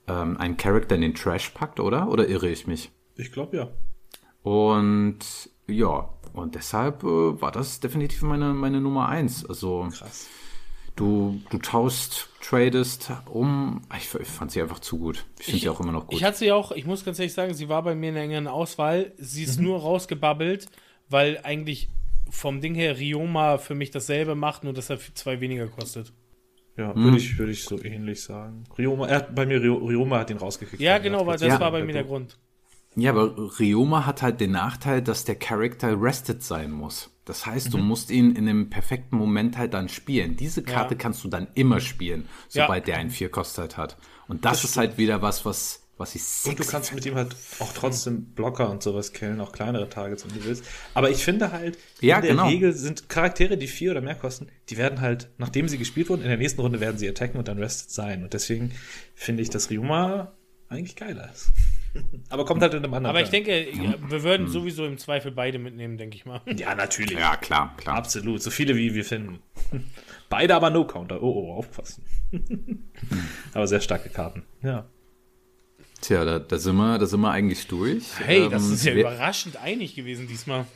ähm, 0.07 0.37
einen 0.37 0.59
Charakter 0.59 0.95
in 0.95 1.01
den 1.01 1.15
Trash 1.15 1.49
packt, 1.49 1.81
oder? 1.81 2.09
Oder 2.09 2.29
irre 2.29 2.51
ich 2.51 2.67
mich? 2.67 2.91
Ich 3.17 3.33
glaube 3.33 3.57
ja. 3.57 3.69
Und 4.43 5.21
ja, 5.67 6.11
und 6.35 6.57
deshalb 6.57 7.05
äh, 7.05 7.41
war 7.41 7.53
das 7.53 7.81
definitiv 7.81 8.21
meine, 8.21 8.53
meine 8.53 8.83
Nummer 8.83 9.09
eins. 9.09 9.47
Also 9.47 9.89
Krass. 9.91 10.29
Du, 10.97 11.41
du 11.51 11.59
tauschst, 11.59 12.29
tradest 12.43 13.11
um. 13.31 13.83
Ich, 13.97 14.15
ich 14.15 14.29
fand 14.29 14.51
sie 14.51 14.61
einfach 14.63 14.81
zu 14.81 14.99
gut. 14.99 15.25
Ich 15.39 15.47
finde 15.47 15.61
sie 15.61 15.69
auch 15.69 15.81
immer 15.81 15.93
noch 15.93 16.07
gut. 16.07 16.17
Ich 16.17 16.25
hatte 16.25 16.39
sie 16.39 16.53
auch, 16.53 16.73
ich 16.73 16.87
muss 16.87 17.05
ganz 17.05 17.19
ehrlich 17.19 17.33
sagen, 17.35 17.55
sie 17.55 17.69
war 17.69 17.83
bei 17.83 17.95
mir 17.95 18.09
in 18.11 18.15
der 18.15 18.25
engeren 18.25 18.47
Auswahl. 18.49 19.13
Sie 19.19 19.43
Mhm. 19.43 19.49
ist 19.49 19.61
nur 19.61 19.81
rausgebabbelt, 19.81 20.67
weil 21.09 21.41
eigentlich 21.43 21.89
vom 22.31 22.61
Ding 22.61 22.75
her 22.75 22.99
Rioma 22.99 23.59
für 23.59 23.75
mich 23.75 23.91
dasselbe 23.91 24.35
macht, 24.35 24.65
nur 24.65 24.73
dass 24.73 24.91
er 24.91 24.99
zwei 25.15 25.41
weniger 25.41 25.67
kostet. 25.69 26.13
Ja, 26.77 26.95
Hm. 26.95 27.05
würde 27.05 27.17
ich, 27.19 27.39
würde 27.39 27.53
ich 27.53 27.65
so 27.65 27.83
ähnlich 27.83 28.23
sagen. 28.23 28.65
Rioma, 28.79 29.07
er 29.07 29.17
hat 29.17 29.35
bei 29.35 29.45
mir, 29.45 29.61
Rio- 29.63 29.85
Rioma 29.87 30.21
hat 30.21 30.31
ihn 30.31 30.39
rausgekickt. 30.39 30.81
Ja, 30.81 30.97
genau, 30.99 31.27
weil 31.27 31.37
das 31.39 31.49
Ja. 31.49 31.61
war 31.61 31.71
bei 31.71 31.83
mir 31.85 31.93
der 31.93 32.05
Grund. 32.05 32.39
ja, 32.97 33.11
aber 33.11 33.59
Ryoma 33.61 34.07
hat 34.07 34.23
halt 34.23 34.41
den 34.41 34.53
Nachteil, 34.53 35.03
dass 35.03 35.25
der 35.25 35.35
Charakter 35.37 36.01
rested 36.01 36.43
sein 36.43 36.71
muss. 36.71 37.11
Das 37.25 37.47
heißt, 37.47 37.69
Mhm. 37.69 37.71
du 37.73 37.79
musst 37.79 38.11
ihn 38.11 38.35
in 38.35 38.47
dem 38.47 38.69
perfekten 38.71 39.17
Moment 39.17 39.57
halt 39.57 39.75
dann 39.75 39.89
spielen. 39.89 40.37
Diese 40.37 40.63
Karte 40.63 40.95
Ja. 40.95 40.99
kannst 41.01 41.23
du 41.25 41.29
dann 41.29 41.47
immer 41.55 41.81
spielen, 41.81 42.23
Ja. 42.51 42.65
sobald 42.65 42.87
der 42.89 42.97
einen 42.99 43.11
Vierkost 43.11 43.59
halt 43.59 43.77
hat. 43.77 43.97
Und 44.29 44.45
das, 44.45 44.65
ist 44.65 44.77
halt 44.77 44.99
wieder 44.99 45.23
was, 45.23 45.45
was, 45.45 45.79
was 45.99 46.15
ich 46.17 46.23
Und 46.47 46.59
du 46.59 46.63
sexy 46.65 46.71
kannst 46.73 46.95
mit 46.95 47.07
ihm 47.07 47.15
halt 47.15 47.37
auch 47.61 47.73
trotzdem 47.75 48.25
Blocker 48.35 48.69
und 48.71 48.83
sowas 48.83 49.13
killen, 49.13 49.41
auch 49.41 49.53
kleinere 49.53 49.89
Targets, 49.89 50.25
wenn 50.27 50.35
du 50.37 50.45
willst. 50.45 50.65
Aber 50.95 51.11
ich 51.11 51.23
finde 51.23 51.53
halt, 51.53 51.79
Ja, 52.01 52.17
in 52.17 52.23
der 52.23 52.31
genau. 52.33 52.49
Regel 52.49 52.73
sind 52.73 53.09
Charaktere, 53.09 53.57
die 53.57 53.69
vier 53.69 53.93
oder 53.93 54.01
mehr 54.01 54.17
kosten, 54.17 54.49
die 54.69 54.77
werden 54.77 55.01
halt, 55.01 55.29
nachdem 55.39 55.69
sie 55.69 55.79
gespielt 55.79 56.09
wurden, 56.09 56.23
in 56.23 56.29
der 56.29 56.39
nächsten 56.39 56.61
Runde 56.61 56.81
werden 56.81 56.99
sie 56.99 57.09
attacken 57.09 57.39
und 57.39 57.47
dann 57.47 57.59
rested 57.59 57.91
sein. 57.93 58.25
Und 58.25 58.33
deswegen 58.33 58.73
finde 59.15 59.43
ich, 59.43 59.51
dass 59.51 59.71
Ryuma 59.71 60.33
eigentlich 60.69 60.97
geiler 60.97 61.31
ist. 61.31 61.53
Aber 62.31 62.45
kommt 62.45 62.63
halt 62.63 62.73
in 62.75 62.85
einem 62.85 62.95
anderen 62.95 63.11
Aber 63.15 63.23
ich 63.23 63.29
denke, 63.29 63.67
wir 64.09 64.23
würden 64.23 64.49
sowieso 64.49 64.87
im 64.87 64.99
Zweifel 64.99 65.31
beide 65.31 65.59
mitnehmen, 65.59 65.99
denke 65.99 66.17
ich 66.17 66.25
mal. 66.25 66.41
Ja, 66.57 66.75
natürlich. 66.75 67.19
Ja, 67.19 67.37
klar, 67.37 67.75
klar. 67.77 67.97
Absolut. 67.97 68.43
So 68.43 68.51
viele 68.51 68.77
wie 68.77 68.95
wir 68.95 69.05
finden. 69.05 69.41
Beide 70.29 70.55
aber 70.55 70.71
No-Counter. 70.71 71.23
Oh, 71.23 71.49
oh, 71.49 71.53
aufpassen. 71.55 72.05
aber 73.55 73.67
sehr 73.67 73.81
starke 73.81 74.09
Karten. 74.09 74.43
Ja. 74.63 74.87
Tja, 76.01 76.25
da, 76.25 76.39
da, 76.39 76.59
sind 76.59 76.77
wir, 76.77 76.99
da 76.99 77.07
sind 77.07 77.21
wir 77.21 77.31
eigentlich 77.31 77.67
durch. 77.69 78.05
Hey, 78.19 78.49
das 78.49 78.67
Ähm, 78.67 78.73
ist 78.75 78.85
ja 78.85 78.95
überraschend 78.95 79.57
einig 79.57 79.95
gewesen 79.95 80.27
diesmal. 80.27 80.67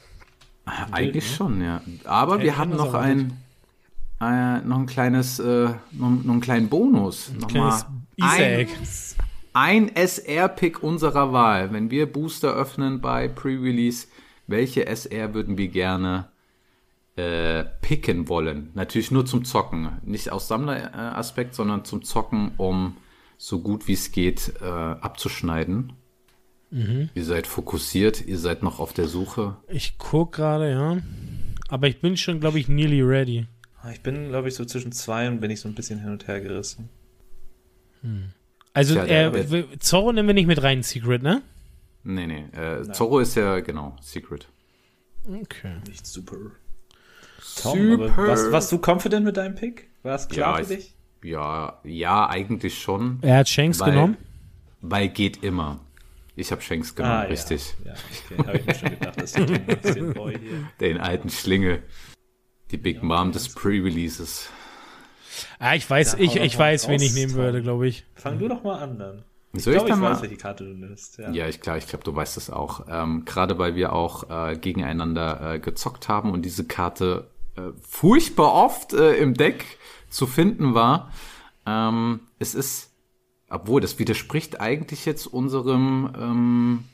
Eigentlich 0.92 1.34
schon, 1.34 1.62
ja. 1.62 1.80
Aber 2.04 2.34
Hätte 2.34 2.44
wir 2.44 2.58
hatten 2.58 2.76
noch 2.76 2.94
ein, 2.94 3.32
äh, 4.20 4.58
noch 4.60 4.78
ein 4.78 4.86
kleines, 4.86 5.38
äh, 5.38 5.68
noch, 5.92 6.10
noch 6.10 6.32
einen 6.32 6.40
kleinen 6.40 6.68
Bonus. 6.68 7.32
Noch 7.40 7.48
Kleines 7.48 7.84
mal 7.84 8.28
Easter 8.28 8.44
ein, 8.44 8.52
Egg. 8.52 8.70
Ein 9.56 9.88
SR-Pick 9.96 10.82
unserer 10.82 11.32
Wahl. 11.32 11.72
Wenn 11.72 11.90
wir 11.90 12.12
Booster 12.12 12.54
öffnen 12.54 13.00
bei 13.00 13.26
Pre-Release, 13.26 14.06
welche 14.46 14.86
SR 14.86 15.32
würden 15.32 15.56
wir 15.56 15.68
gerne 15.68 16.28
äh, 17.16 17.64
picken 17.80 18.28
wollen? 18.28 18.70
Natürlich 18.74 19.10
nur 19.10 19.24
zum 19.24 19.46
Zocken. 19.46 19.92
Nicht 20.04 20.30
aus 20.30 20.48
Sammleraspekt, 20.48 21.54
sondern 21.54 21.86
zum 21.86 22.02
Zocken, 22.02 22.52
um 22.58 22.98
so 23.38 23.60
gut 23.60 23.88
wie 23.88 23.94
es 23.94 24.12
geht 24.12 24.52
äh, 24.60 24.66
abzuschneiden. 24.66 25.94
Mhm. 26.70 27.08
Ihr 27.14 27.24
seid 27.24 27.46
fokussiert, 27.46 28.26
ihr 28.26 28.38
seid 28.38 28.62
noch 28.62 28.78
auf 28.78 28.92
der 28.92 29.08
Suche. 29.08 29.56
Ich 29.68 29.96
guck 29.96 30.32
gerade, 30.32 30.70
ja. 30.70 30.98
Aber 31.68 31.88
ich 31.88 32.02
bin 32.02 32.18
schon, 32.18 32.40
glaube 32.40 32.58
ich, 32.58 32.68
nearly 32.68 33.00
ready. 33.00 33.46
Ich 33.90 34.02
bin, 34.02 34.28
glaube 34.28 34.48
ich, 34.48 34.54
so 34.54 34.66
zwischen 34.66 34.92
zwei 34.92 35.28
und 35.28 35.40
bin 35.40 35.50
ich 35.50 35.60
so 35.60 35.68
ein 35.68 35.74
bisschen 35.74 36.00
hin 36.00 36.10
und 36.10 36.28
her 36.28 36.42
gerissen. 36.42 36.90
Also, 38.76 38.94
Tja, 38.94 39.30
der- 39.30 39.34
äh, 39.34 39.78
Zorro 39.78 40.12
nehmen 40.12 40.28
wir 40.28 40.34
nicht 40.34 40.46
mit 40.46 40.62
rein, 40.62 40.82
Secret, 40.82 41.22
ne? 41.22 41.42
Nee, 42.04 42.26
nee. 42.26 42.44
Äh, 42.56 42.90
Zorro 42.92 43.20
ist 43.20 43.34
ja, 43.34 43.60
genau, 43.60 43.96
Secret. 44.02 44.46
Okay. 45.26 45.72
Nicht 45.88 46.06
super. 46.06 46.36
Tom, 47.62 47.92
aber 47.94 48.28
was, 48.28 48.52
warst 48.52 48.70
du 48.70 48.78
confident 48.78 49.24
mit 49.24 49.36
deinem 49.36 49.54
Pick? 49.54 49.88
War 50.02 50.14
es 50.14 50.28
klar 50.28 50.58
Ja, 50.60 50.64
für 50.64 50.74
ich- 50.74 50.78
dich? 50.78 50.94
Ja, 51.22 51.80
ja, 51.84 52.28
eigentlich 52.28 52.78
schon. 52.80 53.18
Er 53.22 53.38
hat 53.38 53.48
Shanks 53.48 53.80
Weil- 53.80 53.92
genommen. 53.92 54.16
Weil 54.82 55.08
geht 55.08 55.42
immer. 55.42 55.80
Ich 56.36 56.52
habe 56.52 56.60
Shanks 56.60 56.94
genommen, 56.94 57.22
richtig. 57.26 57.74
Ja, 57.84 57.92
ja 57.94 57.96
okay. 58.38 58.46
habe 58.46 58.58
ich 58.58 58.66
mir 58.66 58.74
schon 58.74 58.90
gedacht, 58.90 59.20
dass 59.22 59.32
du 59.32 59.46
den 59.46 60.12
Boy 60.12 60.38
hier. 60.38 60.68
Den 60.80 60.98
alten 60.98 61.30
Schlingel. 61.30 61.82
Die 62.70 62.76
Big 62.76 63.02
Mom 63.02 63.32
des 63.32 63.48
Pre-Releases. 63.48 64.50
Ah, 65.58 65.74
ich 65.74 65.88
weiß, 65.88 66.12
Ja, 66.14 66.18
ich, 66.18 66.36
ich 66.36 66.58
weiß, 66.58 66.88
wen 66.88 67.00
ich 67.00 67.14
nehmen 67.14 67.34
würde, 67.34 67.62
glaube 67.62 67.86
ich. 67.88 68.04
Fang 68.14 68.38
du 68.38 68.48
doch 68.48 68.62
mal 68.62 68.78
an 68.78 68.98
dann. 68.98 69.22
Ich 69.52 69.64
Soll 69.64 69.72
ich 69.74 69.78
glaube, 69.78 69.88
ich 69.88 69.94
dann 69.94 70.02
weiß, 70.02 70.16
mal? 70.18 70.22
welche 70.22 70.36
Karte 70.36 70.64
du 70.64 70.70
nimmst. 70.74 71.18
Ja. 71.18 71.30
Ja, 71.30 71.48
ich 71.48 71.60
klar, 71.60 71.78
ich 71.78 71.86
glaube, 71.86 72.04
du 72.04 72.14
weißt 72.14 72.36
es 72.36 72.50
auch. 72.50 72.86
Ähm, 72.90 73.24
Gerade 73.24 73.58
weil 73.58 73.74
wir 73.74 73.92
auch 73.92 74.28
äh, 74.28 74.56
gegeneinander 74.56 75.54
äh, 75.54 75.58
gezockt 75.58 76.08
haben 76.08 76.30
und 76.32 76.42
diese 76.42 76.66
Karte 76.66 77.30
äh, 77.56 77.62
furchtbar 77.88 78.52
oft 78.52 78.92
äh, 78.92 79.14
im 79.16 79.34
Deck 79.34 79.64
zu 80.10 80.26
finden 80.26 80.74
war. 80.74 81.10
Ähm, 81.64 82.20
es 82.38 82.54
ist, 82.54 82.90
obwohl 83.48 83.80
das 83.80 83.98
widerspricht 83.98 84.60
eigentlich 84.60 85.06
jetzt 85.06 85.26
unserem 85.26 86.12
ähm, 86.18 86.84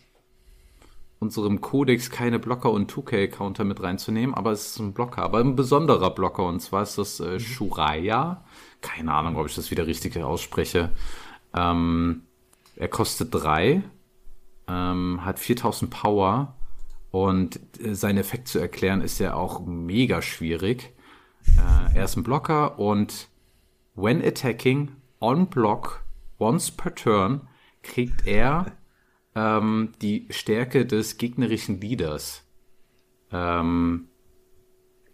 unserem 1.22 1.60
Kodex 1.60 2.10
keine 2.10 2.40
Blocker 2.40 2.72
und 2.72 2.92
2K-Counter 2.92 3.64
mit 3.64 3.82
reinzunehmen, 3.82 4.34
aber 4.34 4.50
es 4.50 4.66
ist 4.66 4.80
ein 4.80 4.92
Blocker, 4.92 5.22
aber 5.22 5.38
ein 5.38 5.54
besonderer 5.54 6.10
Blocker 6.10 6.44
und 6.44 6.60
zwar 6.60 6.82
ist 6.82 6.98
das 6.98 7.20
äh, 7.20 7.38
Shuraya. 7.38 8.44
Keine 8.80 9.14
Ahnung, 9.14 9.36
ob 9.36 9.46
ich 9.46 9.54
das 9.54 9.70
wieder 9.70 9.86
richtig 9.86 10.18
ausspreche. 10.18 10.90
Ähm, 11.54 12.24
er 12.74 12.88
kostet 12.88 13.32
drei, 13.32 13.84
ähm, 14.66 15.24
hat 15.24 15.38
4000 15.38 15.90
Power 15.90 16.56
und 17.12 17.60
äh, 17.80 17.94
sein 17.94 18.18
Effekt 18.18 18.48
zu 18.48 18.58
erklären 18.58 19.00
ist 19.00 19.20
ja 19.20 19.34
auch 19.34 19.64
mega 19.64 20.22
schwierig. 20.22 20.92
Äh, 21.56 21.96
er 21.98 22.04
ist 22.04 22.16
ein 22.16 22.24
Blocker 22.24 22.80
und 22.80 23.28
when 23.94 24.24
attacking 24.24 24.90
on 25.20 25.46
block 25.46 26.04
once 26.40 26.72
per 26.72 26.94
turn 26.94 27.42
kriegt 27.82 28.26
er 28.26 28.72
ähm, 29.34 29.92
die 30.00 30.26
Stärke 30.30 30.86
des 30.86 31.18
gegnerischen 31.18 31.80
Leaders. 31.80 32.44
Ähm, 33.30 34.08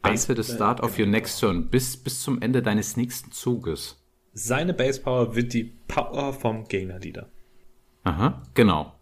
until 0.03 0.43
the 0.43 0.55
start 0.55 0.81
of 0.81 0.99
your 0.99 1.07
next 1.07 1.41
turn, 1.41 1.69
bis, 1.69 1.97
bis 1.97 2.23
zum 2.23 2.41
Ende 2.41 2.63
deines 2.63 2.97
nächsten 2.97 3.33
Zuges. 3.33 4.03
Seine 4.33 4.75
Base 4.75 5.01
Power 5.01 5.35
wird 5.35 5.53
die 5.53 5.65
Power 5.89 6.33
vom 6.33 6.65
Gegnerleader. 6.65 7.29
Aha, 8.05 8.43
genau. 8.55 8.95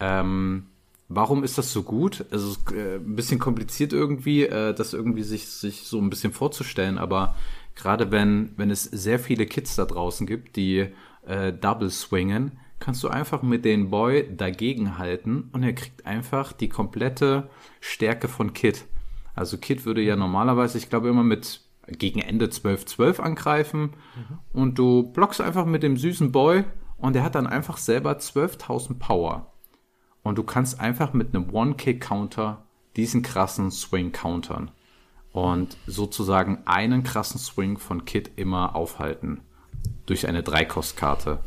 Ähm, 0.00 0.66
warum 1.08 1.44
ist 1.44 1.58
das 1.58 1.72
so 1.72 1.82
gut? 1.82 2.24
Also 2.30 2.50
es 2.50 2.56
ist, 2.56 2.72
äh, 2.72 2.96
ein 2.96 3.16
bisschen 3.16 3.38
kompliziert 3.38 3.92
irgendwie, 3.92 4.44
äh, 4.44 4.74
das 4.74 4.92
irgendwie 4.92 5.22
sich, 5.22 5.46
sich 5.46 5.82
so 5.82 5.98
ein 5.98 6.10
bisschen 6.10 6.32
vorzustellen, 6.32 6.98
aber 6.98 7.36
gerade 7.74 8.10
wenn, 8.10 8.52
wenn 8.56 8.70
es 8.70 8.84
sehr 8.84 9.18
viele 9.18 9.46
Kids 9.46 9.76
da 9.76 9.84
draußen 9.84 10.26
gibt, 10.26 10.56
die 10.56 10.88
äh, 11.26 11.52
Double 11.52 11.90
swingen, 11.90 12.58
kannst 12.80 13.04
du 13.04 13.08
einfach 13.08 13.42
mit 13.42 13.64
den 13.64 13.90
Boy 13.90 14.28
dagegen 14.36 14.98
halten 14.98 15.50
und 15.52 15.62
er 15.62 15.74
kriegt 15.74 16.06
einfach 16.06 16.52
die 16.52 16.68
komplette 16.68 17.48
Stärke 17.80 18.26
von 18.26 18.52
Kid. 18.52 18.86
Also 19.34 19.58
Kid 19.58 19.84
würde 19.84 20.02
ja 20.02 20.16
normalerweise, 20.16 20.78
ich 20.78 20.88
glaube, 20.90 21.08
immer 21.08 21.22
mit 21.22 21.60
gegen 21.86 22.20
Ende 22.20 22.46
12-12 22.46 23.20
angreifen 23.20 23.90
und 24.52 24.78
du 24.78 25.04
blockst 25.12 25.40
einfach 25.40 25.66
mit 25.66 25.82
dem 25.82 25.96
süßen 25.96 26.32
Boy 26.32 26.64
und 26.96 27.14
der 27.14 27.22
hat 27.22 27.34
dann 27.34 27.46
einfach 27.46 27.76
selber 27.76 28.12
12.000 28.12 28.98
Power. 28.98 29.52
Und 30.22 30.36
du 30.36 30.42
kannst 30.42 30.80
einfach 30.80 31.12
mit 31.12 31.34
einem 31.34 31.50
One-Kick-Counter 31.50 32.64
diesen 32.96 33.22
krassen 33.22 33.70
Swing 33.70 34.12
countern. 34.12 34.70
Und 35.32 35.76
sozusagen 35.86 36.58
einen 36.66 37.04
krassen 37.04 37.38
Swing 37.38 37.78
von 37.78 38.04
Kid 38.04 38.32
immer 38.36 38.74
aufhalten. 38.74 39.40
Durch 40.06 40.28
eine 40.28 40.42
Dreikostkarte. 40.42 41.38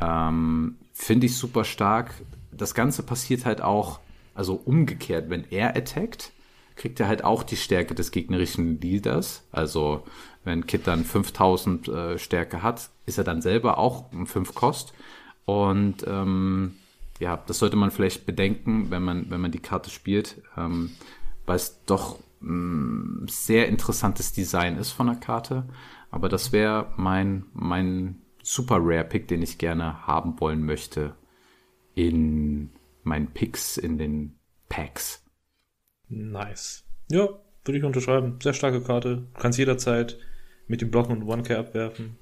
Ähm, 0.00 0.76
Finde 0.92 1.26
ich 1.26 1.36
super 1.36 1.64
stark. 1.64 2.14
Das 2.52 2.74
Ganze 2.74 3.02
passiert 3.02 3.44
halt 3.44 3.60
auch, 3.60 4.00
also 4.34 4.54
umgekehrt, 4.54 5.28
wenn 5.28 5.44
er 5.50 5.76
attackt, 5.76 6.32
kriegt 6.76 7.00
er 7.00 7.08
halt 7.08 7.24
auch 7.24 7.42
die 7.42 7.56
Stärke 7.56 7.94
des 7.94 8.10
gegnerischen 8.10 8.80
Leaders. 8.80 9.42
Also 9.52 10.04
wenn 10.44 10.66
Kid 10.66 10.86
dann 10.86 11.04
5000 11.04 11.88
äh, 11.88 12.18
Stärke 12.18 12.62
hat, 12.62 12.90
ist 13.06 13.18
er 13.18 13.24
dann 13.24 13.42
selber 13.42 13.78
auch 13.78 14.12
um 14.12 14.26
5 14.26 14.54
Kost. 14.54 14.92
Und 15.44 16.04
ähm, 16.06 16.76
ja, 17.20 17.42
das 17.46 17.58
sollte 17.58 17.76
man 17.76 17.90
vielleicht 17.90 18.26
bedenken, 18.26 18.90
wenn 18.90 19.02
man, 19.02 19.30
wenn 19.30 19.40
man 19.40 19.52
die 19.52 19.60
Karte 19.60 19.90
spielt, 19.90 20.42
ähm, 20.56 20.90
weil 21.46 21.56
es 21.56 21.80
doch 21.86 22.18
mh, 22.40 23.26
sehr 23.28 23.68
interessantes 23.68 24.32
Design 24.32 24.76
ist 24.76 24.90
von 24.90 25.06
der 25.06 25.16
Karte. 25.16 25.64
Aber 26.10 26.28
das 26.28 26.52
wäre 26.52 26.92
mein, 26.96 27.46
mein 27.52 28.20
Super 28.44 28.76
Rare 28.78 29.04
Pick, 29.04 29.26
den 29.26 29.42
ich 29.42 29.58
gerne 29.58 30.06
haben 30.06 30.38
wollen 30.38 30.64
möchte 30.64 31.14
in 31.94 32.70
meinen 33.02 33.28
Picks, 33.28 33.78
in 33.78 33.96
den 33.96 34.36
Packs. 34.68 35.24
Nice. 36.08 36.84
Ja, 37.10 37.28
würde 37.64 37.78
ich 37.78 37.84
unterschreiben. 37.84 38.38
Sehr 38.42 38.52
starke 38.52 38.82
Karte. 38.82 39.28
Du 39.32 39.40
kannst 39.40 39.58
jederzeit 39.58 40.18
mit 40.66 40.82
dem 40.82 40.90
Blocken 40.90 41.12
und 41.12 41.28
One-K 41.28 41.58
abwerfen. 41.58 42.18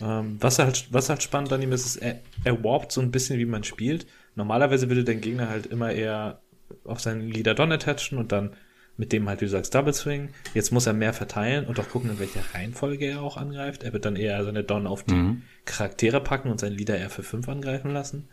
Ähm, 0.00 0.36
was, 0.40 0.60
halt, 0.60 0.92
was 0.92 1.08
halt 1.08 1.22
spannend 1.22 1.52
an 1.52 1.62
ihm 1.62 1.72
ist, 1.72 1.86
ist, 1.86 1.96
er, 1.96 2.20
er 2.44 2.62
warpt 2.62 2.92
so 2.92 3.00
ein 3.00 3.10
bisschen, 3.10 3.38
wie 3.38 3.44
man 3.44 3.64
spielt. 3.64 4.06
Normalerweise 4.36 4.88
würde 4.88 5.04
dein 5.04 5.20
Gegner 5.20 5.48
halt 5.48 5.66
immer 5.66 5.90
eher 5.90 6.40
auf 6.84 7.00
seinen 7.00 7.30
Leader 7.30 7.54
Don 7.54 7.72
attachen 7.72 8.18
und 8.18 8.30
dann 8.30 8.54
mit 8.98 9.12
dem 9.12 9.28
halt, 9.28 9.40
wie 9.40 9.46
du 9.46 9.50
sagst, 9.50 9.74
Double 9.74 9.94
Swing. 9.94 10.30
Jetzt 10.54 10.72
muss 10.72 10.86
er 10.86 10.92
mehr 10.92 11.14
verteilen 11.14 11.66
und 11.66 11.78
auch 11.80 11.88
gucken, 11.88 12.10
in 12.10 12.18
welcher 12.18 12.42
Reihenfolge 12.52 13.06
er 13.06 13.22
auch 13.22 13.36
angreift. 13.36 13.84
Er 13.84 13.92
wird 13.92 14.04
dann 14.04 14.16
eher 14.16 14.44
seine 14.44 14.64
Don 14.64 14.86
auf 14.86 15.04
die 15.04 15.40
Charaktere 15.64 16.20
packen 16.20 16.50
und 16.50 16.58
seinen 16.58 16.76
Leader 16.76 16.98
eher 16.98 17.08
für 17.08 17.22
5 17.22 17.48
angreifen 17.48 17.92
lassen. 17.92 18.28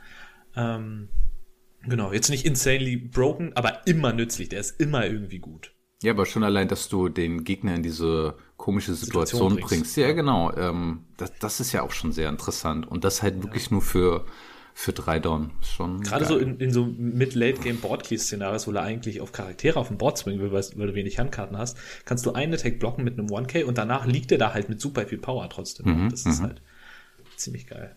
Ähm, 0.55 1.09
genau, 1.83 2.11
jetzt 2.11 2.29
nicht 2.29 2.45
insanely 2.45 2.97
broken, 2.97 3.53
aber 3.53 3.85
immer 3.85 4.11
nützlich. 4.11 4.49
Der 4.49 4.59
ist 4.59 4.79
immer 4.79 5.05
irgendwie 5.05 5.39
gut. 5.39 5.71
Ja, 6.01 6.11
aber 6.11 6.25
schon 6.25 6.43
allein, 6.43 6.67
dass 6.67 6.89
du 6.89 7.09
den 7.09 7.43
Gegner 7.43 7.75
in 7.75 7.83
diese 7.83 8.35
komische 8.57 8.95
Situation, 8.95 9.51
Situation 9.51 9.55
bringst. 9.55 9.69
bringst. 9.69 9.97
Ja, 9.97 10.13
genau. 10.13 10.51
Ähm, 10.55 11.05
das, 11.17 11.31
das 11.39 11.59
ist 11.59 11.73
ja 11.73 11.83
auch 11.83 11.91
schon 11.91 12.11
sehr 12.11 12.29
interessant. 12.29 12.87
Und 12.87 13.03
das 13.03 13.21
halt 13.21 13.43
wirklich 13.43 13.69
nur 13.69 13.81
für, 13.81 14.25
für 14.77 14.91
drei 14.91 15.19
Don. 15.19 15.51
Ist 15.61 15.71
Schon 15.71 16.01
Gerade 16.01 16.25
geil. 16.25 16.33
so 16.33 16.37
in, 16.37 16.59
in 16.59 16.71
so 16.71 16.85
Mid-Late-Game-Boardkey-Szenarios, 16.85 18.67
wo 18.67 18.73
du 18.73 18.81
eigentlich 18.81 19.21
auf 19.21 19.31
Charaktere 19.31 19.79
auf 19.79 19.87
dem 19.87 19.97
Board 19.97 20.17
swingen 20.17 20.51
willst, 20.51 20.77
weil 20.77 20.87
du 20.87 20.95
wenig 20.95 21.17
Handkarten 21.17 21.57
hast, 21.57 21.77
kannst 22.03 22.25
du 22.25 22.33
einen 22.33 22.53
Attack 22.53 22.77
blocken 22.77 23.05
mit 23.05 23.17
einem 23.17 23.27
1K 23.27 23.63
und 23.63 23.77
danach 23.77 24.05
liegt 24.05 24.33
er 24.33 24.37
da 24.37 24.53
halt 24.53 24.67
mit 24.67 24.81
super 24.81 25.05
viel 25.07 25.17
Power 25.17 25.49
trotzdem. 25.49 26.09
das 26.09 26.25
ist 26.25 26.41
halt 26.41 26.61
ziemlich 27.37 27.67
geil. 27.67 27.95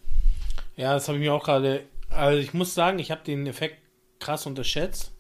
Ja, 0.77 0.95
das 0.95 1.09
habe 1.09 1.19
ich 1.19 1.25
mir 1.25 1.35
auch 1.35 1.45
gerade. 1.45 1.83
Also 2.11 2.39
ich 2.39 2.55
muss 2.55 2.75
sagen, 2.75 3.01
ich 3.01 3.11
habe 3.11 3.25
den 3.25 3.49
Effekt 3.49 3.79
krass 4.21 4.47
unterschätzt, 4.47 5.11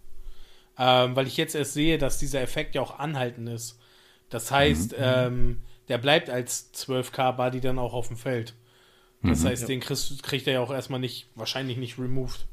ähm, 0.78 1.16
weil 1.16 1.26
ich 1.26 1.36
jetzt 1.36 1.56
erst 1.56 1.74
sehe, 1.74 1.98
dass 1.98 2.18
dieser 2.18 2.40
Effekt 2.40 2.76
ja 2.76 2.82
auch 2.82 3.00
anhaltend 3.00 3.48
ist. 3.48 3.80
Das 4.30 4.52
heißt, 4.52 4.94
ähm, 4.96 5.62
der 5.88 5.98
bleibt 5.98 6.30
als 6.30 6.72
12k-Buddy 6.72 7.60
dann 7.60 7.80
auch 7.80 7.94
auf 7.94 8.08
dem 8.08 8.16
Feld. 8.16 8.54
Das 9.22 9.44
heißt, 9.44 9.68
den 9.68 9.80
kriegst, 9.80 10.22
kriegt 10.22 10.46
er 10.46 10.54
ja 10.54 10.60
auch 10.60 10.70
erstmal 10.70 11.00
nicht, 11.00 11.28
wahrscheinlich 11.34 11.76
nicht 11.76 11.98
removed. 11.98 12.46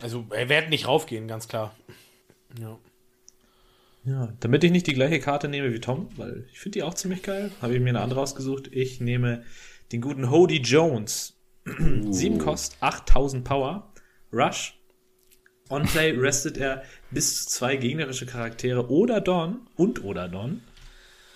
Also 0.00 0.26
er 0.30 0.48
wird 0.48 0.70
nicht 0.70 0.86
raufgehen, 0.86 1.26
ganz 1.26 1.48
klar. 1.48 1.74
Ja. 2.60 2.78
Ja, 4.04 4.32
damit 4.40 4.64
ich 4.64 4.70
nicht 4.70 4.86
die 4.86 4.94
gleiche 4.94 5.20
Karte 5.20 5.48
nehme 5.48 5.72
wie 5.72 5.80
Tom, 5.80 6.08
weil 6.16 6.46
ich 6.52 6.60
finde 6.60 6.78
die 6.78 6.82
auch 6.82 6.94
ziemlich 6.94 7.22
geil, 7.22 7.50
habe 7.60 7.74
ich 7.74 7.80
mir 7.80 7.90
eine 7.90 8.00
andere 8.00 8.20
ausgesucht. 8.20 8.68
Ich 8.72 9.00
nehme 9.00 9.44
den 9.92 10.00
guten 10.00 10.30
Hody 10.30 10.58
Jones. 10.58 11.34
7 11.66 12.38
Kost, 12.38 12.76
8000 12.80 13.44
Power, 13.44 13.92
Rush. 14.32 14.78
On 15.68 15.84
Play 15.84 16.12
restet 16.18 16.56
er 16.56 16.82
bis 17.10 17.44
zu 17.44 17.50
zwei 17.50 17.76
gegnerische 17.76 18.24
Charaktere 18.24 18.88
oder 18.90 19.20
Don 19.20 19.68
und 19.76 20.02
oder 20.02 20.28
Don. 20.28 20.62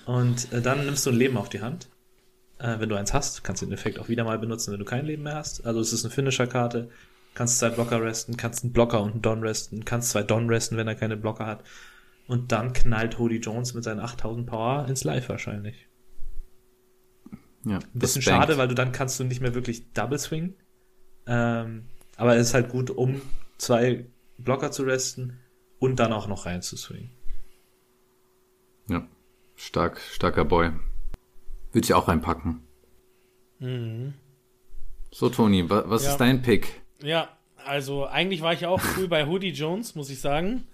Und 0.07 0.51
äh, 0.53 0.63
dann 0.63 0.87
nimmst 0.87 1.05
du 1.05 1.11
ein 1.11 1.17
Leben 1.17 1.37
auf 1.37 1.51
die 1.51 1.61
Hand. 1.61 1.89
Äh, 2.63 2.79
wenn 2.79 2.89
du 2.89 2.95
eins 2.95 3.13
hast, 3.13 3.43
kannst 3.43 3.61
du 3.61 3.67
den 3.67 3.73
Effekt 3.73 3.99
auch 3.99 4.09
wieder 4.09 4.23
mal 4.23 4.39
benutzen, 4.39 4.73
wenn 4.73 4.79
du 4.79 4.85
kein 4.85 5.05
Leben 5.05 5.25
mehr 5.25 5.35
hast. 5.35 5.67
Also 5.67 5.81
es 5.81 5.93
ist 5.93 6.05
eine 6.05 6.15
Finisher-Karte. 6.15 6.91
Kannst 7.35 7.59
zwei 7.59 7.71
Blocker 7.71 8.01
resten, 8.01 8.37
kannst 8.37 8.63
einen 8.63 8.73
Blocker 8.73 9.03
und 9.03 9.13
einen 9.13 9.23
Don 9.23 9.43
resten, 9.43 9.85
kannst 9.85 10.11
zwei 10.11 10.23
Don 10.23 10.49
resten, 10.49 10.77
wenn 10.77 10.87
er 10.87 10.95
keine 10.95 11.17
Blocker 11.17 11.47
hat. 11.47 11.65
Und 12.29 12.53
dann 12.53 12.73
knallt 12.73 13.19
Hody 13.19 13.39
Jones 13.39 13.75
mit 13.75 13.83
seinen 13.83 13.99
8000 13.99 14.47
Power 14.47 14.87
ins 14.87 15.03
Live 15.03 15.29
wahrscheinlich. 15.29 15.89
ja, 17.65 17.79
Ein 17.79 17.89
bisschen 17.95 18.23
schade, 18.23 18.59
weil 18.59 18.69
du 18.69 18.75
dann 18.75 18.93
kannst 18.93 19.19
du 19.19 19.25
nicht 19.25 19.41
mehr 19.41 19.55
wirklich 19.55 19.93
Double 19.93 20.19
Swing. 20.19 20.55
Ähm, 21.27 21.89
aber 22.17 22.37
es 22.37 22.49
ist 22.49 22.55
halt 22.55 22.69
gut, 22.69 22.91
um 22.91 23.23
zwei 23.59 24.07
Blocker 24.39 24.71
zu 24.71 24.85
resten 24.85 25.41
und 25.81 25.97
dann 25.97 26.13
auch 26.13 26.29
noch 26.29 26.47
rein 26.47 26.63
zu 26.63 26.77
swingen. 26.77 27.11
Ja, 28.89 29.09
stark, 29.57 30.01
starker 30.01 30.45
Boy. 30.45 30.71
Würde 31.73 31.85
ich 31.85 31.95
auch 31.95 32.09
reinpacken. 32.09 32.63
So, 35.11 35.29
Toni, 35.29 35.69
wa 35.71 35.85
was 35.87 36.05
Ja. 36.05 36.11
ist 36.13 36.19
dein 36.19 36.43
Pick? 36.43 36.81
Ja, 37.03 37.29
also 37.65 38.07
eigentlich 38.07 38.41
war 38.43 38.53
ich 38.53 38.67
auch 38.67 38.81
früh 38.81 39.07
bei 39.09 39.27
Hoodie 39.27 39.51
Jones, 39.53 39.95
muss 39.95 40.11
ich 40.11 40.21
sagen. 40.21 40.65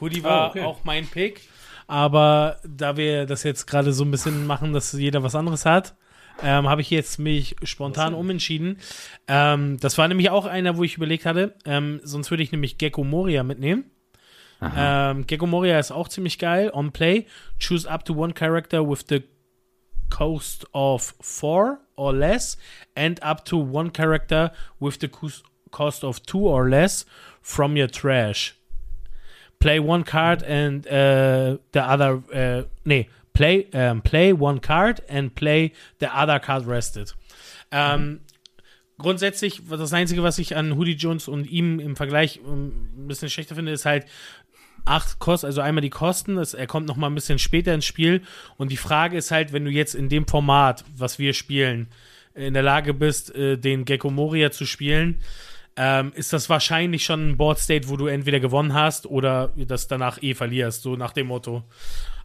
Hoodie 0.00 0.22
war 0.22 0.42
Ah, 0.42 0.46
okay. 0.48 0.62
auch 0.62 0.84
mein 0.84 1.06
Pick. 1.06 1.40
Aber 1.86 2.58
da 2.66 2.96
wir 2.96 3.26
das 3.26 3.42
jetzt 3.42 3.66
gerade 3.66 3.92
so 3.92 4.04
ein 4.04 4.10
bisschen 4.10 4.46
machen, 4.46 4.72
dass 4.72 4.92
jeder 4.92 5.22
was 5.22 5.34
anderes 5.34 5.64
hat, 5.66 5.94
ähm, 6.42 6.68
habe 6.68 6.80
ich 6.80 6.90
jetzt 6.90 7.18
mich 7.18 7.56
spontan 7.62 8.12
umentschieden. 8.14 8.78
Ähm, 9.28 9.78
das 9.80 9.96
war 9.98 10.08
nämlich 10.08 10.30
auch 10.30 10.46
einer, 10.46 10.76
wo 10.76 10.82
ich 10.84 10.96
überlegt 10.96 11.24
hatte, 11.26 11.54
ähm, 11.64 12.00
sonst 12.02 12.30
würde 12.30 12.42
ich 12.42 12.52
nämlich 12.52 12.78
Gecko 12.78 13.04
Moria 13.04 13.42
mitnehmen. 13.42 13.90
Ähm, 14.76 15.26
Gecko 15.26 15.46
Moria 15.46 15.78
ist 15.78 15.90
auch 15.92 16.08
ziemlich 16.08 16.38
geil. 16.38 16.70
On 16.72 16.90
Play, 16.90 17.26
choose 17.58 17.88
up 17.90 18.04
to 18.06 18.14
one 18.14 18.32
character 18.32 18.88
with 18.88 19.04
the 19.08 19.22
cost 20.14 20.64
of 20.72 21.12
four 21.20 21.80
or 21.96 22.12
less 22.12 22.56
and 22.94 23.18
up 23.20 23.44
to 23.44 23.56
one 23.56 23.90
character 23.90 24.52
with 24.78 25.00
the 25.00 25.08
cos- 25.08 25.42
cost 25.72 26.04
of 26.04 26.22
two 26.24 26.46
or 26.46 26.68
less 26.70 27.04
from 27.42 27.76
your 27.76 27.88
trash. 27.88 28.54
Play 29.58 29.80
one 29.80 30.04
card 30.04 30.44
and 30.44 30.86
uh, 30.86 31.58
the 31.72 31.82
other. 31.82 32.22
Uh, 32.32 32.62
nee, 32.84 33.08
play, 33.32 33.66
um, 33.72 34.02
play 34.02 34.32
one 34.32 34.60
card 34.60 35.00
and 35.08 35.34
play 35.34 35.72
the 35.98 36.08
other 36.16 36.38
card 36.38 36.64
rested. 36.64 37.12
Ähm, 37.72 38.20
grundsätzlich, 38.98 39.62
das 39.68 39.92
Einzige, 39.92 40.22
was 40.22 40.38
ich 40.38 40.54
an 40.54 40.76
Hoodie 40.76 40.94
Jones 40.94 41.26
und 41.26 41.50
ihm 41.50 41.80
im 41.80 41.96
Vergleich 41.96 42.40
ähm, 42.46 42.88
ein 42.96 43.08
bisschen 43.08 43.30
schlechter 43.30 43.56
finde, 43.56 43.72
ist 43.72 43.84
halt 43.84 44.06
acht 44.84 45.18
Kosten, 45.18 45.46
also 45.46 45.60
einmal 45.60 45.82
die 45.82 45.90
Kosten, 45.90 46.36
das, 46.36 46.54
er 46.54 46.66
kommt 46.66 46.86
noch 46.86 46.96
mal 46.96 47.08
ein 47.08 47.14
bisschen 47.14 47.38
später 47.38 47.74
ins 47.74 47.84
Spiel 47.84 48.22
und 48.56 48.70
die 48.70 48.76
Frage 48.76 49.16
ist 49.16 49.30
halt, 49.30 49.52
wenn 49.52 49.64
du 49.64 49.70
jetzt 49.70 49.94
in 49.94 50.08
dem 50.08 50.26
Format, 50.26 50.84
was 50.96 51.18
wir 51.18 51.32
spielen, 51.32 51.88
in 52.34 52.54
der 52.54 52.62
Lage 52.62 52.94
bist, 52.94 53.34
äh, 53.34 53.56
den 53.56 53.84
Gecko 53.84 54.10
Moria 54.10 54.50
zu 54.50 54.66
spielen, 54.66 55.20
ähm, 55.76 56.12
ist 56.14 56.32
das 56.32 56.48
wahrscheinlich 56.48 57.04
schon 57.04 57.30
ein 57.30 57.36
Board 57.36 57.58
State, 57.58 57.88
wo 57.88 57.96
du 57.96 58.06
entweder 58.06 58.40
gewonnen 58.40 58.74
hast 58.74 59.06
oder 59.06 59.52
das 59.56 59.88
danach 59.88 60.22
eh 60.22 60.34
verlierst, 60.34 60.82
so 60.82 60.96
nach 60.96 61.12
dem 61.12 61.28
Motto. 61.28 61.64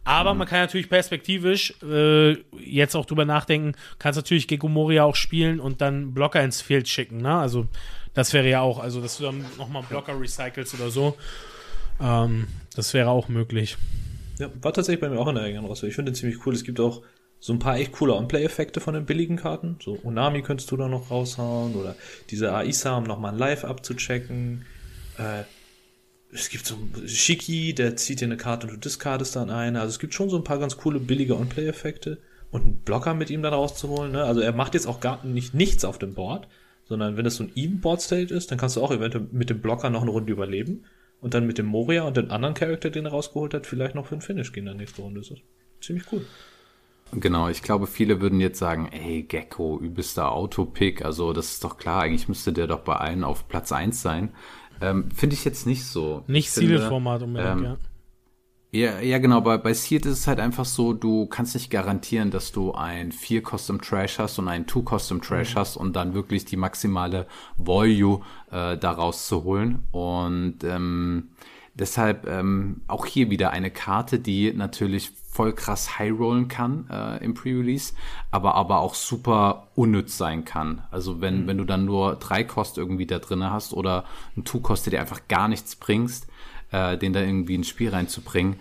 Aber 0.04 0.34
man 0.34 0.48
kann 0.48 0.60
natürlich 0.60 0.88
perspektivisch 0.88 1.74
äh, 1.82 2.32
jetzt 2.58 2.94
auch 2.96 3.04
drüber 3.04 3.24
nachdenken, 3.24 3.74
kannst 3.98 4.16
natürlich 4.16 4.48
Gecko 4.48 4.66
Moria 4.66 5.04
auch 5.04 5.14
spielen 5.14 5.60
und 5.60 5.80
dann 5.80 6.14
Blocker 6.14 6.42
ins 6.42 6.62
Field 6.62 6.88
schicken, 6.88 7.18
ne? 7.18 7.36
Also 7.36 7.66
das 8.14 8.32
wäre 8.32 8.48
ja 8.48 8.60
auch, 8.60 8.80
also 8.80 9.00
dass 9.00 9.18
du 9.18 9.24
dann 9.24 9.44
nochmal 9.58 9.82
Blocker 9.88 10.18
recycelst 10.18 10.74
oder 10.74 10.90
so. 10.90 11.16
Ähm, 12.00 12.46
das 12.74 12.94
wäre 12.94 13.10
auch 13.10 13.28
möglich. 13.28 13.76
Ja, 14.38 14.50
war 14.62 14.72
tatsächlich 14.72 15.00
bei 15.00 15.08
mir 15.08 15.18
auch 15.18 15.28
in 15.28 15.34
der 15.34 15.44
engen 15.44 15.64
Auswahl. 15.66 15.90
Ich 15.90 15.96
finde 15.96 16.12
den 16.12 16.16
ziemlich 16.16 16.46
cool. 16.46 16.54
Es 16.54 16.64
gibt 16.64 16.80
auch 16.80 17.02
so 17.40 17.52
ein 17.52 17.58
paar 17.58 17.76
echt 17.76 17.92
coole 17.92 18.14
On-Play-Effekte 18.14 18.80
von 18.80 18.94
den 18.94 19.06
billigen 19.06 19.36
Karten. 19.36 19.76
So 19.82 19.98
Unami 20.02 20.42
könntest 20.42 20.70
du 20.70 20.76
da 20.76 20.88
noch 20.88 21.10
raushauen 21.10 21.74
oder 21.74 21.96
diese 22.30 22.54
Aisa, 22.54 22.96
um 22.96 23.04
nochmal 23.04 23.32
ein 23.32 23.38
Live 23.38 23.64
abzuchecken. 23.64 24.64
Äh, 25.18 25.44
es 26.32 26.48
gibt 26.48 26.66
so 26.66 26.76
einen 26.76 27.08
Shiki, 27.08 27.74
der 27.74 27.96
zieht 27.96 28.20
dir 28.20 28.26
eine 28.26 28.36
Karte 28.36 28.66
und 28.66 28.74
du 28.74 28.78
discardest 28.78 29.36
dann 29.36 29.50
eine. 29.50 29.80
Also 29.80 29.90
es 29.90 29.98
gibt 29.98 30.14
schon 30.14 30.30
so 30.30 30.36
ein 30.36 30.44
paar 30.44 30.58
ganz 30.58 30.76
coole 30.76 31.00
billige 31.00 31.36
On-Play-Effekte 31.36 32.18
und 32.50 32.62
einen 32.62 32.76
Blocker 32.76 33.14
mit 33.14 33.30
ihm 33.30 33.42
dann 33.42 33.54
rauszuholen. 33.54 34.12
Ne? 34.12 34.22
Also 34.22 34.40
er 34.40 34.52
macht 34.52 34.74
jetzt 34.74 34.86
auch 34.86 35.00
gar 35.00 35.24
nicht 35.24 35.54
nichts 35.54 35.84
auf 35.84 35.98
dem 35.98 36.14
Board, 36.14 36.46
sondern 36.84 37.16
wenn 37.16 37.24
das 37.24 37.36
so 37.36 37.44
ein 37.44 37.52
Even-Board-State 37.54 38.32
ist, 38.32 38.50
dann 38.50 38.58
kannst 38.58 38.76
du 38.76 38.82
auch 38.82 38.92
eventuell 38.92 39.26
mit 39.32 39.50
dem 39.50 39.60
Blocker 39.60 39.90
noch 39.90 40.02
eine 40.02 40.10
Runde 40.10 40.32
überleben 40.32 40.84
und 41.20 41.34
dann 41.34 41.46
mit 41.46 41.58
dem 41.58 41.66
Moria 41.66 42.04
und 42.04 42.16
den 42.16 42.30
anderen 42.30 42.54
Charakter, 42.54 42.90
den 42.90 43.06
er 43.06 43.12
rausgeholt 43.12 43.54
hat, 43.54 43.66
vielleicht 43.66 43.94
noch 43.94 44.06
für 44.06 44.16
den 44.16 44.22
Finish 44.22 44.52
gehen 44.52 44.62
in 44.62 44.66
der 44.66 44.74
nächsten 44.74 45.02
Runde. 45.02 45.20
Das 45.20 45.30
ist 45.30 45.42
ziemlich 45.80 46.04
cool. 46.12 46.24
Genau, 47.12 47.48
ich 47.48 47.62
glaube, 47.62 47.86
viele 47.86 48.20
würden 48.20 48.40
jetzt 48.40 48.58
sagen, 48.58 48.88
ey, 48.92 49.22
Gecko, 49.22 49.78
übelster 49.80 50.30
Autopick, 50.30 51.04
also 51.04 51.32
das 51.32 51.52
ist 51.52 51.64
doch 51.64 51.76
klar, 51.76 52.02
eigentlich 52.02 52.28
müsste 52.28 52.52
der 52.52 52.68
doch 52.68 52.80
bei 52.80 52.94
allen 52.96 53.24
auf 53.24 53.48
Platz 53.48 53.72
1 53.72 54.00
sein. 54.00 54.32
Ähm, 54.80 55.10
Finde 55.10 55.34
ich 55.34 55.44
jetzt 55.44 55.66
nicht 55.66 55.84
so. 55.84 56.22
Nicht 56.26 56.52
Zielformat 56.52 57.22
unbedingt, 57.22 57.58
ähm, 57.58 57.64
ja. 57.64 57.76
Ja, 58.72 59.00
ja, 59.00 59.18
genau. 59.18 59.40
Bei, 59.40 59.58
bei 59.58 59.74
Sealed 59.74 60.06
ist 60.06 60.18
es 60.20 60.26
halt 60.28 60.38
einfach 60.38 60.64
so, 60.64 60.92
du 60.92 61.26
kannst 61.26 61.54
nicht 61.54 61.70
garantieren, 61.70 62.30
dass 62.30 62.52
du 62.52 62.72
ein 62.72 63.10
4 63.10 63.42
Custom 63.42 63.80
Trash 63.80 64.20
hast 64.20 64.38
und 64.38 64.46
ein 64.46 64.68
2 64.68 64.96
Custom 64.96 65.20
Trash 65.20 65.56
hast 65.56 65.76
und 65.76 65.96
dann 65.96 66.14
wirklich 66.14 66.44
die 66.44 66.56
maximale 66.56 67.26
Value 67.56 68.20
äh, 68.52 68.78
daraus 68.78 69.26
zu 69.26 69.42
holen. 69.42 69.88
Und 69.90 70.62
ähm, 70.62 71.30
deshalb 71.74 72.28
ähm, 72.28 72.82
auch 72.86 73.06
hier 73.06 73.28
wieder 73.30 73.50
eine 73.50 73.72
Karte, 73.72 74.20
die 74.20 74.52
natürlich 74.52 75.10
voll 75.32 75.52
krass 75.52 75.98
high 75.98 76.12
rollen 76.16 76.46
kann 76.46 76.88
äh, 76.90 77.24
im 77.24 77.34
Pre-Release, 77.34 77.94
aber 78.30 78.54
aber 78.54 78.80
auch 78.80 78.94
super 78.94 79.68
unnütz 79.74 80.16
sein 80.16 80.44
kann. 80.44 80.82
Also 80.92 81.20
wenn, 81.20 81.48
wenn 81.48 81.58
du 81.58 81.64
dann 81.64 81.86
nur 81.86 82.14
drei 82.16 82.44
Kost 82.44 82.78
irgendwie 82.78 83.06
da 83.06 83.18
drinne 83.18 83.50
hast 83.50 83.72
oder 83.72 84.04
ein 84.36 84.46
2 84.46 84.60
Cost, 84.60 84.86
der 84.86 84.92
dir 84.92 85.00
einfach 85.00 85.26
gar 85.26 85.48
nichts 85.48 85.74
bringst, 85.74 86.29
äh, 86.72 86.96
den 86.96 87.12
da 87.12 87.20
irgendwie 87.20 87.54
ins 87.54 87.68
Spiel 87.68 87.90
reinzubringen, 87.90 88.56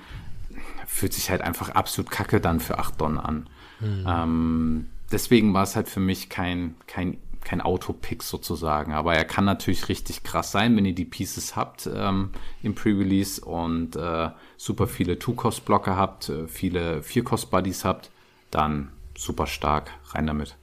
fühlt 0.88 1.14
sich 1.14 1.30
halt 1.30 1.41
einfach 1.41 1.69
absolut 1.69 2.11
kacke 2.11 2.41
dann 2.41 2.60
für 2.60 2.80
8 2.80 2.99
Don 2.99 3.18
an. 3.18 3.48
Ähm, 3.81 4.90
deswegen 5.11 5.53
war 5.53 5.64
es 5.64 5.76
halt 5.76 5.88
für 5.88 5.99
mich 5.99 6.30
kein, 6.30 6.76
kein, 6.88 7.18
kein 7.44 7.61
Autopick 7.61 8.23
sozusagen. 8.23 8.94
Aber 8.94 9.15
er 9.15 9.26
kann 9.26 9.45
natürlich 9.45 9.90
richtig 9.90 10.23
krass 10.23 10.52
sein, 10.52 10.76
wenn 10.76 10.86
ihr 10.86 10.95
die 10.95 11.06
Pieces 11.06 11.56
habt 11.56 11.90
ähm, 11.94 12.31
im 12.61 12.76
Pre-Release 12.76 13.44
und 13.44 13.95
äh, 13.95 14.30
super 14.57 14.88
viele 14.88 15.19
Two-Cost-Blocker 15.19 15.95
habt, 15.95 16.30
äh, 16.30 16.48
viele 16.48 17.02
Vier-Cost-Buddies 17.03 17.86
habt, 17.86 18.11
dann 18.52 18.91
super 19.18 19.48
stark. 19.48 19.91
Rein 20.11 20.27
damit. 20.27 20.56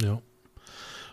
Ja. 0.00 0.20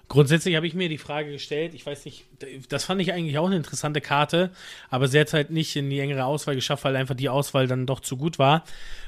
Grundsätzlich 0.09 0.55
habe 0.55 0.65
ich 0.65 0.73
mir 0.73 0.87
die 0.87 0.97
Frage 0.97 1.31
gestellt, 1.31 1.73
ich 1.73 1.85
weiß 1.85 2.05
nicht, 2.05 2.25
das 2.69 2.85
fand 2.85 3.01
ich 3.01 3.11
eigentlich 3.11 3.37
auch 3.37 3.47
eine 3.47 3.57
interessante 3.57 3.99
Karte, 3.99 4.51
aber 4.89 5.09
sie 5.09 5.19
hat 5.19 5.33
halt 5.33 5.49
nicht 5.49 5.75
in 5.75 5.89
die 5.89 5.99
engere 5.99 6.23
Auswahl 6.23 6.55
geschafft, 6.55 6.85
weil 6.85 6.95
einfach 6.95 7.15
die 7.15 7.27
Auswahl 7.27 7.67
dann 7.67 7.85
doch 7.85 7.99
zu 7.99 8.15
gut 8.15 8.39
war. 8.39 8.63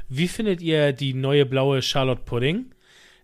Wie 0.10 0.28
findet 0.28 0.62
ihr 0.62 0.92
die 0.92 1.14
neue 1.14 1.46
blaue 1.46 1.82
Charlotte 1.82 2.24
Pudding? 2.26 2.72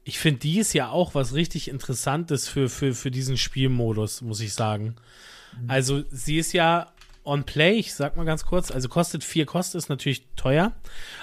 Ich 0.06 0.20
finde, 0.20 0.40
die 0.40 0.60
ist 0.60 0.74
ja 0.74 0.90
auch 0.90 1.16
was 1.16 1.34
richtig 1.34 1.68
Interessantes 1.68 2.48
für, 2.48 2.70
für, 2.70 2.94
für 2.94 3.12
diesen 3.12 3.38
Spielmodus, 3.38 4.22
muss 4.22 4.40
ich 4.40 4.54
sagen. 4.54 4.96
Also, 5.68 6.04
sie 6.12 6.38
ist 6.38 6.54
ja 6.54 6.94
on 7.26 7.44
play, 7.44 7.74
ich 7.74 7.94
sag 7.94 8.16
mal 8.16 8.26
ganz 8.26 8.46
kurz, 8.46 8.72
also 8.72 8.88
kostet 8.88 9.24
vier 9.24 9.46
Kosten, 9.46 9.78
ist 9.78 9.90
natürlich 9.90 10.28
teuer, 10.36 10.74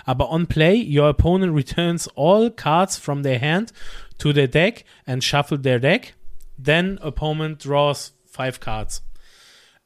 aber 0.05 0.31
on 0.31 0.49
play, 0.49 0.85
your 0.85 1.09
opponent 1.09 1.55
returns 1.55 2.11
all 2.17 2.51
cards 2.51 2.99
from 2.99 3.23
their 3.23 3.41
hand 3.41 3.73
to 4.19 4.33
their 4.33 4.49
deck 4.49 4.85
and 5.07 5.23
shuffle 5.23 5.61
their 5.61 5.79
deck. 5.79 6.15
Then 6.63 6.99
opponent 6.99 7.65
draws 7.65 8.17
five 8.27 8.61
cards. 8.61 9.05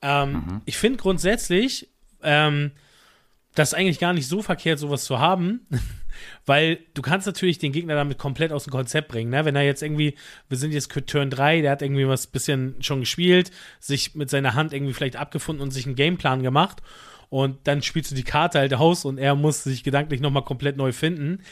Ähm, 0.03 0.63
Ich 0.67 0.77
finde 0.77 0.99
grundsätzlich, 0.99 1.89
ähm, 2.23 2.73
das 3.55 3.73
ist 3.73 3.75
eigentlich 3.75 3.99
gar 3.99 4.13
nicht 4.13 4.29
so 4.29 4.43
verkehrt, 4.43 4.79
sowas 4.79 5.05
zu 5.05 5.19
haben, 5.19 5.67
weil 6.47 6.79
du 6.95 7.03
kannst 7.03 7.27
natürlich 7.27 7.59
den 7.59 7.73
Gegner 7.73 7.95
damit 7.95 8.19
komplett 8.19 8.53
aus 8.53 8.65
dem 8.65 8.71
Konzept 8.71 9.09
bringen. 9.09 9.31
Ne? 9.31 9.45
Wenn 9.45 9.57
er 9.57 9.63
jetzt 9.63 9.83
irgendwie, 9.83 10.15
wir 10.49 10.59
sind 10.59 10.73
jetzt 10.73 10.93
Turn 11.07 11.31
3, 11.31 11.63
der 11.63 11.73
hat 11.73 11.83
irgendwie 11.83 12.07
was 12.07 12.27
bisschen 12.27 12.77
schon 12.83 13.01
gespielt, 13.01 13.51
sich 13.81 14.15
mit 14.15 14.29
seiner 14.31 14.55
Hand 14.55 14.73
irgendwie 14.73 14.93
vielleicht 14.93 15.17
abgefunden 15.17 15.63
und 15.63 15.71
sich 15.71 15.87
einen 15.87 15.97
Gameplan 15.97 16.43
gemacht 16.43 16.83
und 17.31 17.67
dann 17.67 17.83
spielst 17.83 18.11
du 18.11 18.15
die 18.15 18.25
Karte 18.25 18.59
halt 18.59 18.75
aus 18.75 19.05
und 19.05 19.19
er 19.19 19.35
muss 19.35 19.65
sich 19.65 19.83
gedanklich 19.83 20.21
nochmal 20.21 20.45
komplett 20.45 20.77
neu 20.77 20.93
finden, 20.93 21.43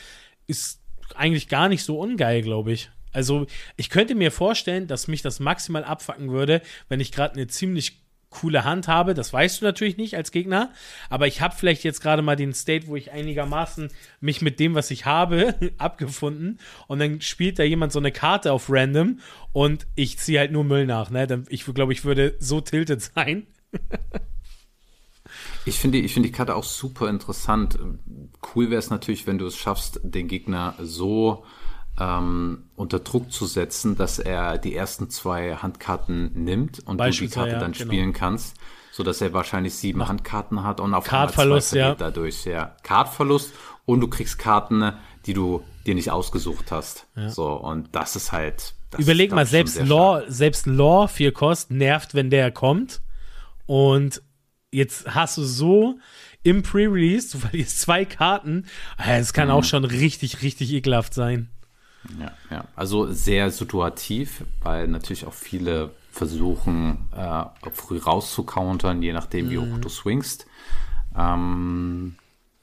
ist 0.46 0.80
eigentlich 1.14 1.48
gar 1.48 1.68
nicht 1.68 1.84
so 1.84 1.98
ungeil, 1.98 2.42
glaube 2.42 2.72
ich. 2.72 2.90
Also 3.14 3.46
ich 3.76 3.88
könnte 3.88 4.14
mir 4.14 4.30
vorstellen, 4.30 4.86
dass 4.86 5.08
mich 5.08 5.22
das 5.22 5.40
maximal 5.40 5.84
abfacken 5.84 6.30
würde, 6.30 6.60
wenn 6.88 7.00
ich 7.00 7.12
gerade 7.12 7.34
eine 7.34 7.46
ziemlich 7.46 8.04
coole 8.34 8.64
Hand 8.64 8.88
habe. 8.88 9.14
Das 9.14 9.32
weißt 9.32 9.60
du 9.60 9.64
natürlich 9.64 9.96
nicht 9.96 10.16
als 10.16 10.32
Gegner, 10.32 10.72
aber 11.08 11.26
ich 11.26 11.40
habe 11.40 11.54
vielleicht 11.56 11.84
jetzt 11.84 12.00
gerade 12.00 12.20
mal 12.20 12.36
den 12.36 12.52
State, 12.52 12.88
wo 12.88 12.96
ich 12.96 13.12
einigermaßen 13.12 13.88
mich 14.20 14.42
mit 14.42 14.60
dem, 14.60 14.74
was 14.74 14.90
ich 14.90 15.06
habe, 15.06 15.54
abgefunden 15.78 16.58
und 16.88 16.98
dann 16.98 17.20
spielt 17.20 17.58
da 17.58 17.62
jemand 17.62 17.92
so 17.92 18.00
eine 18.00 18.12
Karte 18.12 18.52
auf 18.52 18.66
random 18.68 19.20
und 19.52 19.86
ich 19.94 20.18
ziehe 20.18 20.40
halt 20.40 20.52
nur 20.52 20.64
Müll 20.64 20.86
nach. 20.86 21.10
Ne? 21.10 21.44
Ich 21.48 21.64
glaube, 21.64 21.92
ich 21.92 22.04
würde 22.04 22.34
so 22.40 22.60
tilted 22.60 23.00
sein. 23.00 23.46
Ich 25.66 25.78
finde, 25.78 25.96
ich 25.96 26.12
finde 26.12 26.28
die 26.28 26.34
Karte 26.34 26.54
auch 26.54 26.64
super 26.64 27.08
interessant. 27.08 27.78
Cool 28.54 28.68
wäre 28.68 28.78
es 28.78 28.90
natürlich, 28.90 29.26
wenn 29.26 29.38
du 29.38 29.46
es 29.46 29.56
schaffst, 29.56 29.98
den 30.02 30.28
Gegner 30.28 30.74
so 30.78 31.46
ähm, 32.00 32.64
unter 32.76 32.98
Druck 32.98 33.32
zu 33.32 33.46
setzen, 33.46 33.96
dass 33.96 34.18
er 34.18 34.58
die 34.58 34.74
ersten 34.74 35.10
zwei 35.10 35.54
Handkarten 35.56 36.32
nimmt 36.44 36.80
und 36.86 36.98
du 36.98 37.10
die 37.10 37.28
Karte 37.28 37.52
ja, 37.52 37.58
dann 37.58 37.72
genau. 37.72 37.84
spielen 37.84 38.12
kannst, 38.12 38.56
so 38.92 39.02
dass 39.02 39.20
er 39.20 39.32
wahrscheinlich 39.32 39.74
sieben 39.74 40.06
Handkarten 40.08 40.62
hat 40.64 40.80
und 40.80 40.94
auf 40.94 41.04
Kartverlust, 41.04 41.74
ja. 41.74 41.94
dadurch, 41.94 42.44
ja. 42.46 42.74
Kartverlust 42.82 43.52
und 43.86 44.00
du 44.00 44.08
kriegst 44.08 44.38
Karten, 44.38 44.92
die 45.26 45.34
du 45.34 45.62
dir 45.86 45.94
nicht 45.94 46.10
ausgesucht 46.10 46.72
hast. 46.72 47.06
So 47.28 47.52
und 47.52 47.88
das 47.92 48.16
ist 48.16 48.32
halt. 48.32 48.74
Das 48.90 49.00
Überleg 49.00 49.30
ist, 49.30 49.34
mal, 49.34 49.46
selbst 49.46 49.80
Law, 49.80 50.18
stark. 50.20 50.32
selbst 50.32 50.66
Law 50.66 51.06
4 51.08 51.32
Kost 51.32 51.70
nervt, 51.70 52.14
wenn 52.14 52.30
der 52.30 52.50
kommt. 52.50 53.00
Und 53.66 54.22
jetzt 54.70 55.14
hast 55.14 55.36
du 55.36 55.42
so 55.42 55.98
im 56.42 56.62
Pre-Release, 56.62 57.32
du 57.32 57.38
verlierst 57.38 57.80
zwei 57.80 58.04
Karten. 58.04 58.66
Es 58.98 59.32
kann 59.32 59.48
Mhm. 59.48 59.54
auch 59.54 59.64
schon 59.64 59.84
richtig, 59.84 60.42
richtig 60.42 60.72
ekelhaft 60.72 61.14
sein. 61.14 61.50
Ja, 62.20 62.32
ja. 62.50 62.64
Also 62.76 63.12
sehr 63.12 63.50
situativ, 63.50 64.44
weil 64.62 64.88
natürlich 64.88 65.26
auch 65.26 65.32
viele 65.32 65.90
versuchen, 66.10 67.08
äh, 67.16 67.44
früh 67.72 67.98
rauszukountern, 67.98 69.02
je 69.02 69.12
nachdem, 69.12 69.50
wie 69.50 69.58
hoch 69.58 69.78
du 69.80 69.88
swingst. 69.88 70.46
Ähm, 71.16 72.16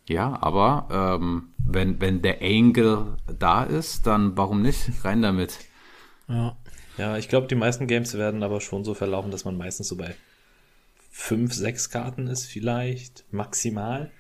ja, 0.08 0.38
aber 0.42 1.20
ähm, 1.20 1.50
wenn, 1.58 2.00
wenn 2.02 2.22
der 2.22 2.42
Angle 2.42 3.18
da 3.40 3.64
ist, 3.64 4.08
dann 4.08 4.38
warum 4.38 4.62
nicht? 4.62 4.90
Rein 5.04 5.22
damit. 5.22 5.60
Ja. 6.28 6.56
Ja, 6.98 7.18
ich 7.18 7.30
glaube, 7.30 7.48
die 7.48 7.56
meisten 7.56 7.88
Games 7.88 8.14
werden 8.16 8.44
aber 8.44 8.62
schon 8.62 8.84
so 8.84 8.94
verlaufen, 8.94 9.32
dass 9.32 9.46
man 9.46 9.58
meistens 9.58 9.88
so 9.88 9.96
bei 9.96 10.14
fünf, 11.10 11.54
sechs 11.54 11.90
Karten 11.90 12.28
ist, 12.28 12.46
vielleicht, 12.46 13.26
maximal. 13.32 14.12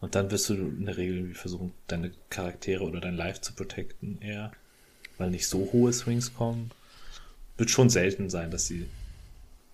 Und 0.00 0.14
dann 0.14 0.30
wirst 0.30 0.48
du 0.48 0.54
in 0.54 0.86
der 0.86 0.96
Regel 0.96 1.16
irgendwie 1.16 1.34
versuchen, 1.34 1.72
deine 1.86 2.12
Charaktere 2.30 2.84
oder 2.84 3.00
dein 3.00 3.16
Life 3.16 3.40
zu 3.40 3.54
protecten, 3.54 4.20
eher. 4.20 4.52
Weil 5.18 5.30
nicht 5.30 5.46
so 5.46 5.68
hohe 5.72 5.92
Swings 5.92 6.34
kommen. 6.34 6.70
Wird 7.56 7.70
schon 7.70 7.90
selten 7.90 8.30
sein, 8.30 8.50
dass 8.50 8.66
sie 8.66 8.86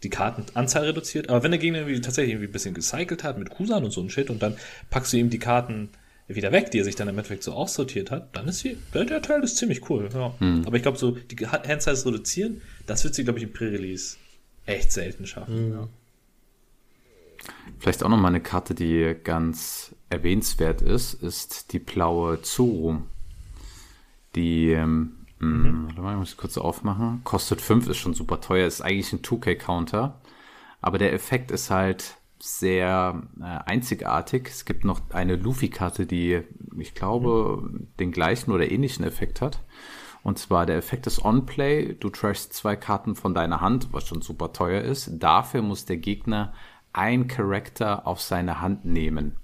die 0.03 0.11
Kartenanzahl 0.11 0.85
reduziert. 0.85 1.29
Aber 1.29 1.43
wenn 1.43 1.51
der 1.51 1.61
Gegner 1.61 1.79
irgendwie 1.79 2.01
tatsächlich 2.01 2.33
irgendwie 2.33 2.49
ein 2.49 2.53
bisschen 2.53 2.75
gecycelt 2.75 3.25
hat 3.25 3.39
mit 3.39 3.51
Kusan 3.51 3.85
und 3.85 3.91
so 3.91 4.01
ein 4.01 4.11
Shit 4.11 4.31
und 4.31 4.43
dann 4.43 4.57
packst 4.91 5.13
du 5.13 5.17
ihm 5.17 5.31
die 5.31 5.39
Karten 5.39 5.91
wieder 6.27 6.53
weg, 6.53 6.71
die 6.71 6.79
er 6.79 6.85
sich 6.85 6.97
dann 6.97 7.09
im 7.09 7.19
Endeffekt 7.19 7.43
so 7.43 7.53
aussortiert 7.53 8.11
hat, 8.11 8.35
dann 8.35 8.49
ist 8.49 8.61
sie, 8.61 8.79
der, 8.95 9.21
Teil 9.21 9.43
ist 9.43 9.59
ziemlich 9.59 9.91
cool, 9.91 10.09
ja. 10.13 10.35
Aber 10.65 10.77
ich 10.77 10.83
glaube, 10.83 10.97
so 10.97 11.11
die 11.11 11.47
Handsize 11.47 12.07
reduzieren, 12.07 12.63
das 12.87 13.05
wird 13.05 13.15
sie, 13.15 13.25
glaube 13.25 13.39
ich, 13.39 13.45
im 13.45 13.53
Pre-Release 13.53 14.17
echt 14.65 14.91
selten 14.91 15.27
schaffen. 15.27 15.73
Ja. 15.73 15.89
Vielleicht 17.79 18.03
auch 18.03 18.09
noch 18.09 18.17
mal 18.17 18.29
eine 18.29 18.41
Karte, 18.41 18.75
die 18.75 19.15
ganz 19.23 19.95
erwähnenswert 20.09 20.81
ist, 20.81 21.15
ist 21.15 21.73
die 21.75 21.79
blaue 21.79 22.41
Zuru. 22.41 23.03
Die, 24.35 24.71
ähm, 24.71 25.24
mhm. 25.45 25.87
warte 25.87 26.01
mal, 26.01 26.13
ich 26.13 26.19
muss 26.19 26.37
kurz 26.37 26.59
aufmachen. 26.59 27.23
Kostet 27.25 27.61
5, 27.61 27.89
ist 27.89 27.99
schon 27.99 28.15
super 28.15 28.41
teuer, 28.41 28.67
ist 28.67 28.81
eigentlich 28.81 29.13
ein 29.13 29.23
2K-Counter. 29.23 30.21
Aber 30.81 30.99
der 30.99 31.13
Effekt 31.13 31.51
ist 31.51 31.71
halt 31.71 32.17
sehr 32.39 33.23
äh, 33.41 33.45
einzigartig. 33.45 34.49
Es 34.49 34.65
gibt 34.65 34.85
noch 34.85 35.01
eine 35.11 35.37
Luffy-Karte, 35.37 36.07
die, 36.07 36.43
ich 36.79 36.95
glaube, 36.95 37.63
mhm. 37.63 37.89
den 37.99 38.13
gleichen 38.13 38.53
oder 38.53 38.71
ähnlichen 38.71 39.05
Effekt 39.05 39.41
hat. 39.41 39.61
Und 40.23 40.39
zwar 40.39 40.67
der 40.67 40.77
Effekt 40.77 41.07
ist 41.07 41.25
On-Play. 41.25 41.97
Du 42.01 42.09
trashst 42.11 42.55
zwei 42.55 42.77
Karten 42.77 43.15
von 43.15 43.35
deiner 43.35 43.61
Hand, 43.61 43.89
was 43.93 44.07
schon 44.07 44.23
super 44.23 44.53
teuer 44.53 44.81
ist. 44.81 45.11
Dafür 45.13 45.63
muss 45.63 45.85
der 45.85 45.99
Gegner 45.99 46.55
ein 46.95 47.29
Charakter 47.29 48.07
auf 48.07 48.21
seine 48.21 48.61
Hand 48.61 48.85
nehmen. 48.85 49.37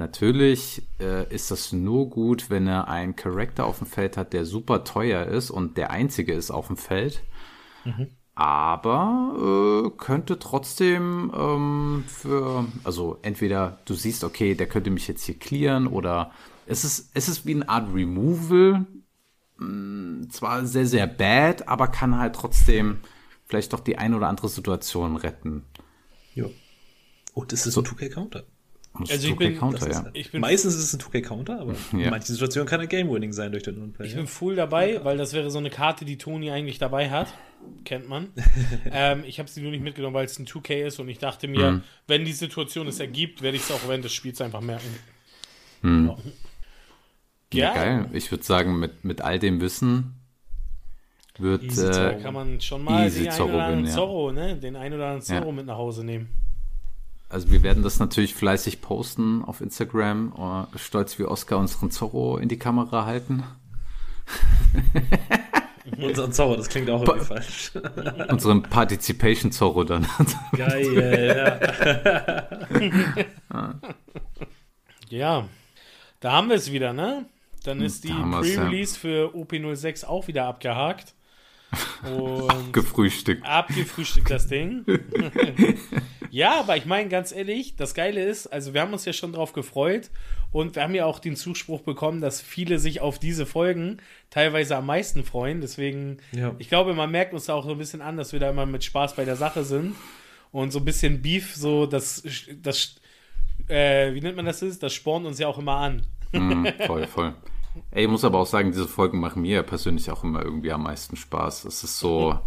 Natürlich 0.00 0.82
äh, 0.98 1.30
ist 1.32 1.50
das 1.50 1.74
nur 1.74 2.08
gut, 2.08 2.48
wenn 2.48 2.66
er 2.66 2.88
einen 2.88 3.16
Charakter 3.16 3.66
auf 3.66 3.80
dem 3.80 3.86
Feld 3.86 4.16
hat, 4.16 4.32
der 4.32 4.46
super 4.46 4.82
teuer 4.82 5.26
ist 5.26 5.50
und 5.50 5.76
der 5.76 5.90
einzige 5.90 6.32
ist 6.32 6.50
auf 6.50 6.68
dem 6.68 6.78
Feld. 6.78 7.22
Mhm. 7.84 8.08
Aber 8.34 9.34
äh, 9.36 9.90
könnte 9.98 10.38
trotzdem 10.38 11.30
ähm, 11.36 12.04
für, 12.06 12.64
also 12.82 13.18
entweder 13.20 13.78
du 13.84 13.92
siehst, 13.92 14.24
okay, 14.24 14.54
der 14.54 14.68
könnte 14.68 14.88
mich 14.88 15.06
jetzt 15.06 15.24
hier 15.24 15.38
clearen 15.38 15.86
oder 15.86 16.30
es 16.64 16.82
ist, 16.82 17.10
es 17.12 17.28
ist 17.28 17.44
wie 17.44 17.56
eine 17.56 17.68
Art 17.68 17.92
Removal. 17.92 18.86
Mh, 19.58 19.66
mm, 19.66 20.30
zwar 20.30 20.64
sehr, 20.64 20.86
sehr 20.86 21.08
bad, 21.08 21.68
aber 21.68 21.88
kann 21.88 22.16
halt 22.16 22.36
trotzdem 22.36 23.00
vielleicht 23.44 23.74
doch 23.74 23.80
die 23.80 23.98
ein 23.98 24.14
oder 24.14 24.28
andere 24.28 24.48
Situation 24.48 25.16
retten. 25.16 25.66
Ja. 26.34 26.46
Und 27.34 27.52
es 27.52 27.66
ist 27.66 27.74
so. 27.74 27.82
ein 27.82 27.86
2K-Counter. 27.86 28.44
Also 28.92 29.28
ich 29.28 29.36
bin, 29.36 29.56
Counter, 29.56 29.90
ja. 29.90 30.04
ich 30.14 30.32
bin, 30.32 30.40
Meistens 30.40 30.74
ist 30.74 30.92
es 30.92 30.94
ein 30.94 31.00
2K-Counter, 31.00 31.60
aber 31.60 31.74
ja. 31.92 31.98
in 31.98 32.10
manchen 32.10 32.32
Situationen 32.32 32.68
kann 32.68 32.80
er 32.80 32.86
Game-Winning 32.86 33.32
sein 33.32 33.52
durch 33.52 33.62
den 33.62 33.78
Unplay. 33.78 34.06
Ich 34.06 34.14
bin 34.14 34.26
full 34.26 34.56
dabei, 34.56 35.04
weil 35.04 35.16
das 35.16 35.32
wäre 35.32 35.50
so 35.50 35.58
eine 35.58 35.70
Karte, 35.70 36.04
die 36.04 36.18
Toni 36.18 36.50
eigentlich 36.50 36.78
dabei 36.78 37.08
hat. 37.08 37.32
Kennt 37.84 38.08
man. 38.08 38.28
ähm, 38.92 39.22
ich 39.26 39.38
habe 39.38 39.48
sie 39.48 39.62
nur 39.62 39.70
nicht 39.70 39.82
mitgenommen, 39.82 40.14
weil 40.14 40.24
es 40.24 40.38
ein 40.38 40.46
2K 40.46 40.86
ist 40.86 40.98
und 40.98 41.08
ich 41.08 41.18
dachte 41.18 41.46
mir, 41.46 41.70
mhm. 41.72 41.82
wenn 42.08 42.24
die 42.24 42.32
Situation 42.32 42.88
es 42.88 42.98
ergibt, 42.98 43.42
werde 43.42 43.56
ich 43.56 43.62
es 43.62 43.70
auch 43.70 43.86
während 43.86 44.04
des 44.04 44.12
Spiels 44.12 44.40
einfach 44.40 44.60
merken. 44.60 44.88
Mhm. 45.82 46.16
Ja. 47.52 47.60
ja. 47.60 47.74
geil. 47.74 48.10
Ich 48.12 48.30
würde 48.30 48.44
sagen, 48.44 48.78
mit, 48.78 49.04
mit 49.04 49.20
all 49.20 49.38
dem 49.38 49.60
Wissen 49.60 50.16
wird. 51.38 51.78
Äh, 51.78 52.18
kann 52.22 52.34
man 52.34 52.60
schon 52.60 52.82
mal 52.82 53.10
den 53.10 53.28
einen 53.28 53.42
oder 53.42 53.64
anderen 53.64 53.86
Zorro, 53.86 54.32
ne? 54.32 54.56
Den 54.56 54.76
einen 54.76 54.94
oder 54.94 55.06
anderen 55.06 55.22
Zorro 55.22 55.52
mit 55.52 55.66
nach 55.66 55.76
Hause 55.76 56.04
nehmen. 56.04 56.28
Also 57.30 57.50
wir 57.52 57.62
werden 57.62 57.84
das 57.84 58.00
natürlich 58.00 58.34
fleißig 58.34 58.80
posten 58.82 59.44
auf 59.44 59.60
Instagram. 59.60 60.32
Oh, 60.36 60.64
stolz 60.76 61.16
wie 61.20 61.24
Oscar 61.24 61.58
unseren 61.58 61.92
Zorro 61.92 62.36
in 62.38 62.48
die 62.48 62.58
Kamera 62.58 63.06
halten. 63.06 63.44
Unseren 65.98 66.32
Zorro, 66.32 66.56
das 66.56 66.68
klingt 66.68 66.88
auch 66.90 67.02
irgendwie 67.02 67.24
falsch. 67.24 67.72
Unseren 68.28 68.62
Participation 68.62 69.50
Zorro 69.50 69.84
dann. 69.84 70.06
Geil, 70.56 71.58
ja. 73.50 73.74
ja, 75.08 75.48
da 76.20 76.32
haben 76.32 76.48
wir 76.48 76.56
es 76.56 76.70
wieder, 76.70 76.92
ne? 76.92 77.26
Dann 77.64 77.80
ist 77.80 78.04
die 78.04 78.12
Pre-Release 78.12 78.94
ja. 78.94 79.00
für 79.00 79.34
OP06 79.34 80.04
auch 80.04 80.28
wieder 80.28 80.44
abgehakt. 80.46 81.14
Und 82.02 82.50
abgefrühstückt. 82.50 83.44
Abgefrühstückt 83.44 84.30
das 84.30 84.46
Ding. 84.46 84.84
Ja, 86.30 86.60
aber 86.60 86.76
ich 86.76 86.86
meine 86.86 87.08
ganz 87.08 87.32
ehrlich, 87.32 87.76
das 87.76 87.94
Geile 87.94 88.22
ist, 88.24 88.46
also 88.46 88.74
wir 88.74 88.80
haben 88.80 88.92
uns 88.92 89.04
ja 89.04 89.12
schon 89.12 89.32
drauf 89.32 89.52
gefreut 89.52 90.10
und 90.52 90.74
wir 90.74 90.82
haben 90.82 90.94
ja 90.94 91.04
auch 91.06 91.18
den 91.18 91.36
Zuspruch 91.36 91.80
bekommen, 91.82 92.20
dass 92.20 92.40
viele 92.40 92.78
sich 92.78 93.00
auf 93.00 93.18
diese 93.18 93.46
Folgen 93.46 93.98
teilweise 94.30 94.76
am 94.76 94.86
meisten 94.86 95.24
freuen. 95.24 95.60
Deswegen, 95.60 96.18
ja. 96.32 96.54
ich 96.58 96.68
glaube, 96.68 96.94
man 96.94 97.10
merkt 97.10 97.34
uns 97.34 97.46
da 97.46 97.54
auch 97.54 97.64
so 97.64 97.72
ein 97.72 97.78
bisschen 97.78 98.02
an, 98.02 98.16
dass 98.16 98.32
wir 98.32 98.40
da 98.40 98.50
immer 98.50 98.66
mit 98.66 98.84
Spaß 98.84 99.14
bei 99.14 99.24
der 99.24 99.36
Sache 99.36 99.64
sind 99.64 99.94
und 100.52 100.72
so 100.72 100.80
ein 100.80 100.84
bisschen 100.84 101.22
Beef, 101.22 101.54
so 101.54 101.86
das, 101.86 102.22
das 102.62 102.96
äh, 103.68 104.14
wie 104.14 104.20
nennt 104.20 104.36
man 104.36 104.46
das 104.46 104.62
ist, 104.62 104.82
das 104.82 104.92
spornt 104.92 105.26
uns 105.26 105.38
ja 105.38 105.48
auch 105.48 105.58
immer 105.58 105.76
an. 105.76 106.02
Mm, 106.32 106.66
voll, 106.86 107.06
voll. 107.06 107.34
Ey, 107.92 108.04
ich 108.04 108.10
muss 108.10 108.24
aber 108.24 108.40
auch 108.40 108.46
sagen, 108.46 108.72
diese 108.72 108.88
Folgen 108.88 109.20
machen 109.20 109.42
mir 109.42 109.62
persönlich 109.62 110.10
auch 110.10 110.24
immer 110.24 110.42
irgendwie 110.42 110.72
am 110.72 110.82
meisten 110.82 111.16
Spaß. 111.16 111.64
Es 111.66 111.84
ist 111.84 111.98
so, 111.98 112.38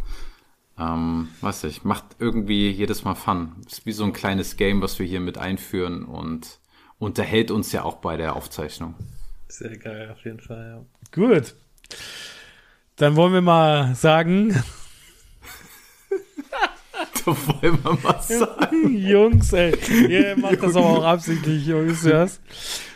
ähm, 0.80 1.30
weiß 1.42 1.66
ich, 1.66 1.84
macht 1.84 2.04
irgendwie 2.20 2.70
jedes 2.70 3.04
Mal 3.04 3.16
Fun. 3.16 3.54
Ist 3.68 3.86
wie 3.86 3.92
so 3.92 4.04
ein 4.04 4.14
kleines 4.14 4.58
Game, 4.58 4.82
was 4.82 4.98
wir 5.00 5.06
hier 5.06 5.20
mit 5.20 5.38
einführen 5.38 6.04
und 6.06 6.60
unterhält 6.98 7.52
uns 7.52 7.72
ja 7.72 7.84
auch 7.84 7.98
bei 7.98 8.18
der 8.18 8.36
Aufzeichnung. 8.36 8.96
Sehr 9.48 9.78
geil, 9.78 10.10
auf 10.12 10.24
jeden 10.26 10.40
Fall, 10.40 10.78
ja. 10.78 10.86
Gut. 11.12 11.54
Dann 12.96 13.16
wollen 13.16 13.34
wir 13.34 13.42
mal 13.42 13.94
sagen. 13.96 14.50
da 17.26 17.26
wollen 17.26 17.84
wir 17.84 17.98
mal 18.02 18.22
sagen. 18.22 18.98
Jungs, 18.98 19.54
ey. 19.54 19.76
Ihr 20.10 20.38
macht 20.40 20.64
das 20.64 20.76
aber 20.76 20.86
auch 20.86 21.04
absichtlich, 21.04 21.68
Jungs, 21.68 22.04
ja. 22.04 22.28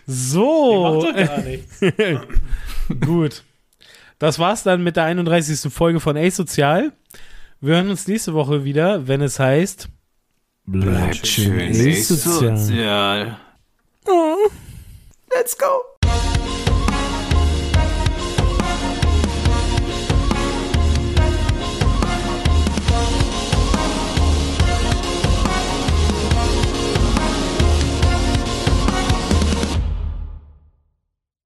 So. 0.07 1.05
Die 1.05 1.13
macht 1.13 1.29
doch 1.29 1.35
gar 1.35 1.41
nichts. 1.43 1.79
Gut. 3.05 3.43
Das 4.19 4.39
war's 4.39 4.63
dann 4.63 4.83
mit 4.83 4.95
der 4.95 5.03
31. 5.03 5.71
Folge 5.71 5.99
von 5.99 6.17
A-Sozial. 6.17 6.91
Wir 7.59 7.73
hören 7.73 7.89
uns 7.89 8.07
nächste 8.07 8.35
Woche 8.35 8.63
wieder, 8.63 9.07
wenn 9.07 9.21
es 9.21 9.39
heißt. 9.39 9.89
Bleibt 10.65 11.25
schön 11.25 11.71
A-Sozial. 11.71 13.39
Oh. 14.05 14.35
Let's 15.34 15.57
go. 15.57 15.97